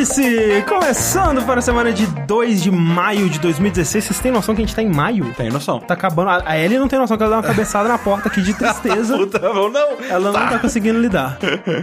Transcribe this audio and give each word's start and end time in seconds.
Vértice! 0.00 0.64
Começando 0.66 1.44
para 1.44 1.58
a 1.58 1.62
semana 1.62 1.92
de 1.92 2.06
2 2.06 2.62
de 2.62 2.70
maio 2.70 3.28
de 3.28 3.38
2016. 3.38 4.04
Vocês 4.04 4.18
têm 4.18 4.32
noção 4.32 4.54
que 4.54 4.62
a 4.62 4.64
gente 4.64 4.74
tá 4.74 4.82
em 4.82 4.88
maio? 4.88 5.30
Tem 5.36 5.50
noção. 5.50 5.78
Tá 5.78 5.92
acabando. 5.92 6.42
A 6.46 6.58
Ellie 6.58 6.78
não 6.78 6.88
tem 6.88 6.98
noção 6.98 7.18
que 7.18 7.22
ela 7.22 7.32
dá 7.32 7.36
uma 7.36 7.42
cabeçada 7.42 7.86
na 7.86 7.98
porta 7.98 8.28
aqui 8.28 8.40
de 8.40 8.54
tristeza. 8.56 9.18
Puta, 9.18 9.38
não. 9.38 9.70
Ela 10.08 10.32
não 10.32 10.48
tá 10.48 10.58
conseguindo 10.58 10.98
lidar. 10.98 11.38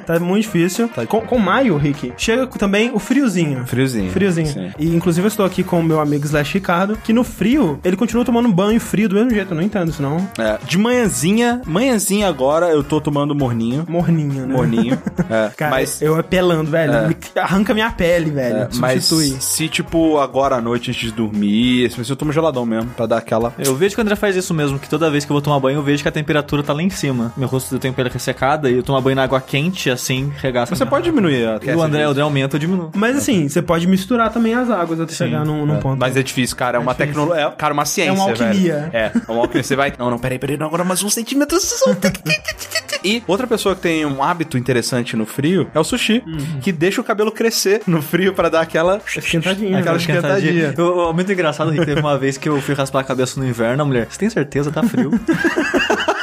Tá 0.05 0.19
muito 0.19 0.43
difícil. 0.45 0.89
Com, 1.07 1.21
com 1.21 1.37
maio, 1.37 1.77
Rick, 1.77 2.13
chega 2.17 2.47
também 2.47 2.89
o 2.91 2.97
friozinho. 2.97 3.67
Friozinho. 3.67 4.11
Friozinho. 4.11 4.47
Sim. 4.47 4.71
E 4.79 4.95
inclusive 4.95 5.25
eu 5.25 5.29
estou 5.29 5.45
aqui 5.45 5.63
com 5.63 5.79
o 5.79 5.83
meu 5.83 5.99
amigo 5.99 6.25
Slash 6.25 6.55
Ricardo, 6.55 6.97
que 6.97 7.13
no 7.13 7.23
frio, 7.23 7.79
ele 7.83 7.95
continua 7.95 8.25
tomando 8.25 8.51
banho 8.51 8.79
frio 8.79 9.07
do 9.07 9.13
mesmo 9.13 9.29
jeito. 9.29 9.51
Eu 9.51 9.55
não 9.55 9.63
entendo 9.63 9.89
isso, 9.91 10.01
não. 10.01 10.27
É, 10.39 10.57
de 10.65 10.77
manhãzinha, 10.77 11.61
manhãzinha 11.67 12.27
agora 12.27 12.69
eu 12.69 12.83
tô 12.83 12.99
tomando 12.99 13.35
morninho. 13.35 13.85
Morninho, 13.87 14.47
né? 14.47 14.53
Morninho. 14.55 14.97
É, 15.29 15.51
Cara, 15.57 15.71
mas. 15.71 16.01
eu 16.01 16.17
apelando, 16.17 16.71
velho. 16.71 16.93
É. 16.93 17.39
Arranca 17.41 17.73
minha 17.73 17.91
pele, 17.91 18.06
velho. 18.31 18.57
é, 18.57 18.67
mas 18.75 19.05
Substitui. 19.05 19.41
se, 19.41 19.67
tipo, 19.69 20.17
agora 20.19 20.55
à 20.55 20.61
noite 20.61 20.91
antes 20.91 21.01
de 21.01 21.11
dormir, 21.11 21.89
se 21.91 22.09
eu 22.09 22.15
tomo 22.15 22.31
geladão 22.31 22.65
mesmo, 22.65 22.89
pra 22.91 23.05
dar 23.05 23.17
aquela. 23.17 23.53
Eu 23.57 23.75
vejo 23.75 23.95
que 23.95 24.01
o 24.01 24.03
André 24.03 24.15
faz 24.15 24.35
isso 24.35 24.53
mesmo, 24.53 24.79
que 24.79 24.89
toda 24.89 25.09
vez 25.09 25.25
que 25.25 25.31
eu 25.31 25.35
vou 25.35 25.41
tomar 25.41 25.59
banho, 25.59 25.77
eu 25.77 25.83
vejo 25.83 26.01
que 26.01 26.09
a 26.09 26.11
temperatura 26.11 26.63
tá 26.63 26.73
lá 26.73 26.81
em 26.81 26.89
cima. 26.89 27.33
Meu 27.37 27.47
rosto 27.47 27.75
eu 27.75 27.79
tenho 27.79 27.93
pele 27.93 28.09
ressecada 28.09 28.69
e 28.69 28.75
eu 28.75 28.83
tomo 28.83 28.99
banho 29.01 29.15
na 29.15 29.23
água 29.23 29.41
quente, 29.41 29.89
assim, 29.89 30.31
regaça. 30.37 30.75
Você 30.75 30.85
pode 30.85 31.05
diminuir 31.05 31.45
a 31.47 31.59
E 31.61 31.75
o 31.75 31.81
André, 31.81 32.07
o 32.07 32.11
André 32.11 32.21
aumenta, 32.23 32.55
eu 32.55 32.59
diminuo. 32.59 32.91
Mas 32.95 33.17
assim, 33.17 33.47
você 33.47 33.61
pode 33.61 33.87
misturar 33.87 34.31
também 34.31 34.53
as 34.53 34.69
águas 34.69 34.99
até 34.99 35.13
chegar 35.13 35.45
num, 35.45 35.65
num 35.65 35.77
ponto. 35.79 35.99
Mas 35.99 36.15
é 36.15 36.23
difícil, 36.23 36.55
cara. 36.55 36.77
É, 36.77 36.79
uma 36.79 36.93
difícil. 36.93 37.13
tecnologia. 37.13 37.45
É, 37.47 37.51
cara, 37.51 37.73
uma 37.73 37.85
ciência. 37.85 38.11
É 38.11 38.13
uma 38.13 38.23
alquimia. 38.29 38.73
velho. 38.75 38.89
É, 38.93 39.11
é 39.27 39.31
uma 39.31 39.41
alquimia. 39.41 39.63
Você 39.63 39.75
vai. 39.75 39.93
Não, 39.97 40.09
não, 40.09 40.19
peraí, 40.19 40.39
peraí, 40.39 40.57
não, 40.57 40.67
agora 40.67 40.83
mais 40.83 41.03
um 41.03 41.09
centímetro. 41.09 41.57
E 43.07 43.23
outra 43.27 43.47
pessoa 43.47 43.75
que 43.75 43.81
tem 43.81 44.05
um 44.05 44.21
hábito 44.23 44.57
interessante 44.57 45.15
no 45.15 45.25
frio 45.25 45.69
é 45.73 45.79
o 45.79 45.83
sushi, 45.83 46.23
que 46.61 46.71
deixa 46.71 46.99
o 46.99 47.03
cabelo 47.03 47.31
crescer 47.31 47.81
no 47.87 48.01
frio 48.01 48.33
pra 48.33 48.49
dar 48.49 48.61
aquela 48.61 49.01
Esquentadinha, 49.15 49.77
Aquela 49.79 49.95
né? 49.95 50.01
esquentadinha. 50.01 50.73
Eu, 50.77 50.99
eu- 50.99 51.13
muito 51.13 51.31
engraçado, 51.31 51.71
Rick, 51.71 51.85
teve 51.85 52.01
uma 52.01 52.17
vez 52.17 52.37
que 52.37 52.49
eu 52.49 52.61
fui 52.61 52.73
raspar 52.75 52.99
a 52.99 53.03
cabeça 53.03 53.39
no 53.39 53.47
inverno, 53.47 53.81
a 53.81 53.85
mulher, 53.85 54.07
você 54.09 54.19
tem 54.19 54.29
certeza? 54.29 54.71
Tá 54.71 54.83
frio. 54.83 55.11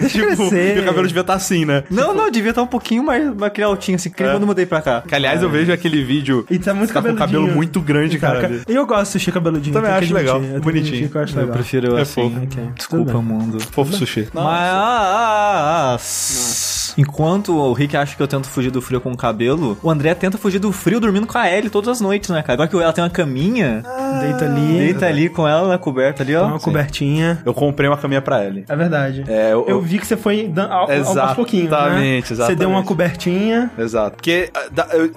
Deixa 0.00 0.18
Tipo, 0.28 0.36
crescer. 0.48 0.76
e 0.76 0.80
o 0.80 0.84
cabelo 0.84 1.06
devia 1.06 1.20
estar 1.22 1.34
assim, 1.34 1.64
né? 1.64 1.82
não, 1.90 2.14
não, 2.14 2.30
devia 2.30 2.50
estar 2.50 2.62
um 2.62 2.66
pouquinho 2.66 3.02
mais, 3.02 3.24
mais 3.24 3.42
aquele 3.42 3.64
altinho, 3.66 3.96
assim, 3.96 4.10
que 4.10 4.22
É. 4.22 4.30
quando 4.30 4.42
eu 4.42 4.46
mudei 4.46 4.66
pra 4.66 4.80
cá. 4.80 5.02
Que, 5.06 5.14
aliás, 5.14 5.42
eu 5.42 5.50
vejo 5.50 5.72
aquele 5.72 6.02
vídeo. 6.04 6.44
E 6.50 6.58
tá 6.58 6.72
muito 6.74 6.92
tá 6.92 7.02
com 7.02 7.08
o 7.10 7.16
cabelo 7.16 7.48
muito 7.48 7.80
grande, 7.80 8.18
cara. 8.18 8.60
E 8.68 8.74
eu 8.74 8.86
gosto 8.86 9.04
de 9.04 9.08
sushi 9.12 9.32
cabeludinho. 9.32 9.74
Também 9.74 9.90
acho 9.90 10.12
legal, 10.14 10.42
eu 10.42 10.60
bonitinho. 10.60 11.08
que 11.08 11.16
Eu 11.16 11.22
acho 11.22 11.34
Eu 11.34 11.40
legal. 11.40 11.54
prefiro 11.56 11.96
É 11.96 12.02
assim. 12.02 12.30
fofo. 12.30 12.42
Ok, 12.44 12.62
Desculpa, 12.76 13.22
mundo. 13.22 13.58
Fofo 13.72 13.92
sushi. 13.94 14.28
Mas 14.32 14.68
enquanto 16.98 17.54
o 17.56 17.72
Rick 17.72 17.96
acha 17.96 18.14
que 18.16 18.22
eu 18.22 18.28
tento 18.28 18.46
fugir 18.48 18.70
do 18.70 18.82
frio 18.82 19.00
com 19.00 19.12
o 19.12 19.16
cabelo, 19.16 19.78
o 19.82 19.90
André 19.90 20.14
tenta 20.14 20.36
fugir 20.36 20.58
do 20.58 20.72
frio 20.72 21.00
dormindo 21.00 21.26
com 21.26 21.38
a 21.38 21.50
Ellie 21.50 21.70
todas 21.70 21.88
as 21.88 22.00
noites, 22.00 22.28
né, 22.30 22.42
cara? 22.42 22.54
Agora 22.54 22.68
que 22.68 22.76
ela 22.76 22.92
tem 22.92 23.02
uma 23.04 23.08
caminha, 23.10 23.82
Deita 24.20 24.44
ali, 24.46 24.78
deita 24.78 25.06
ali 25.06 25.28
com 25.28 25.46
ela 25.46 25.68
na 25.68 25.78
coberta 25.78 26.22
ali, 26.22 26.32
dá 26.32 26.42
ó. 26.42 26.46
uma 26.48 26.58
cobertinha. 26.58 27.40
Eu 27.44 27.54
comprei 27.54 27.88
uma 27.88 27.96
caminha 27.96 28.20
pra 28.20 28.44
Ellie. 28.44 28.64
É 28.68 28.74
verdade. 28.76 29.24
É, 29.28 29.52
eu- 29.52 29.64
eu, 29.68 29.80
vi 29.80 29.98
que 29.98 30.06
você 30.06 30.16
foi 30.16 30.52
ao, 30.68 30.90
aos 30.90 31.34
pouquinhos, 31.34 31.70
né? 31.70 31.76
Exatamente, 31.78 32.26
Você 32.34 32.34
deu 32.34 32.68
uma 32.68 32.80
exatamente. 32.80 32.86
cobertinha. 32.86 33.70
Exato. 33.78 34.16
Porque 34.16 34.50
ah, 34.54 34.66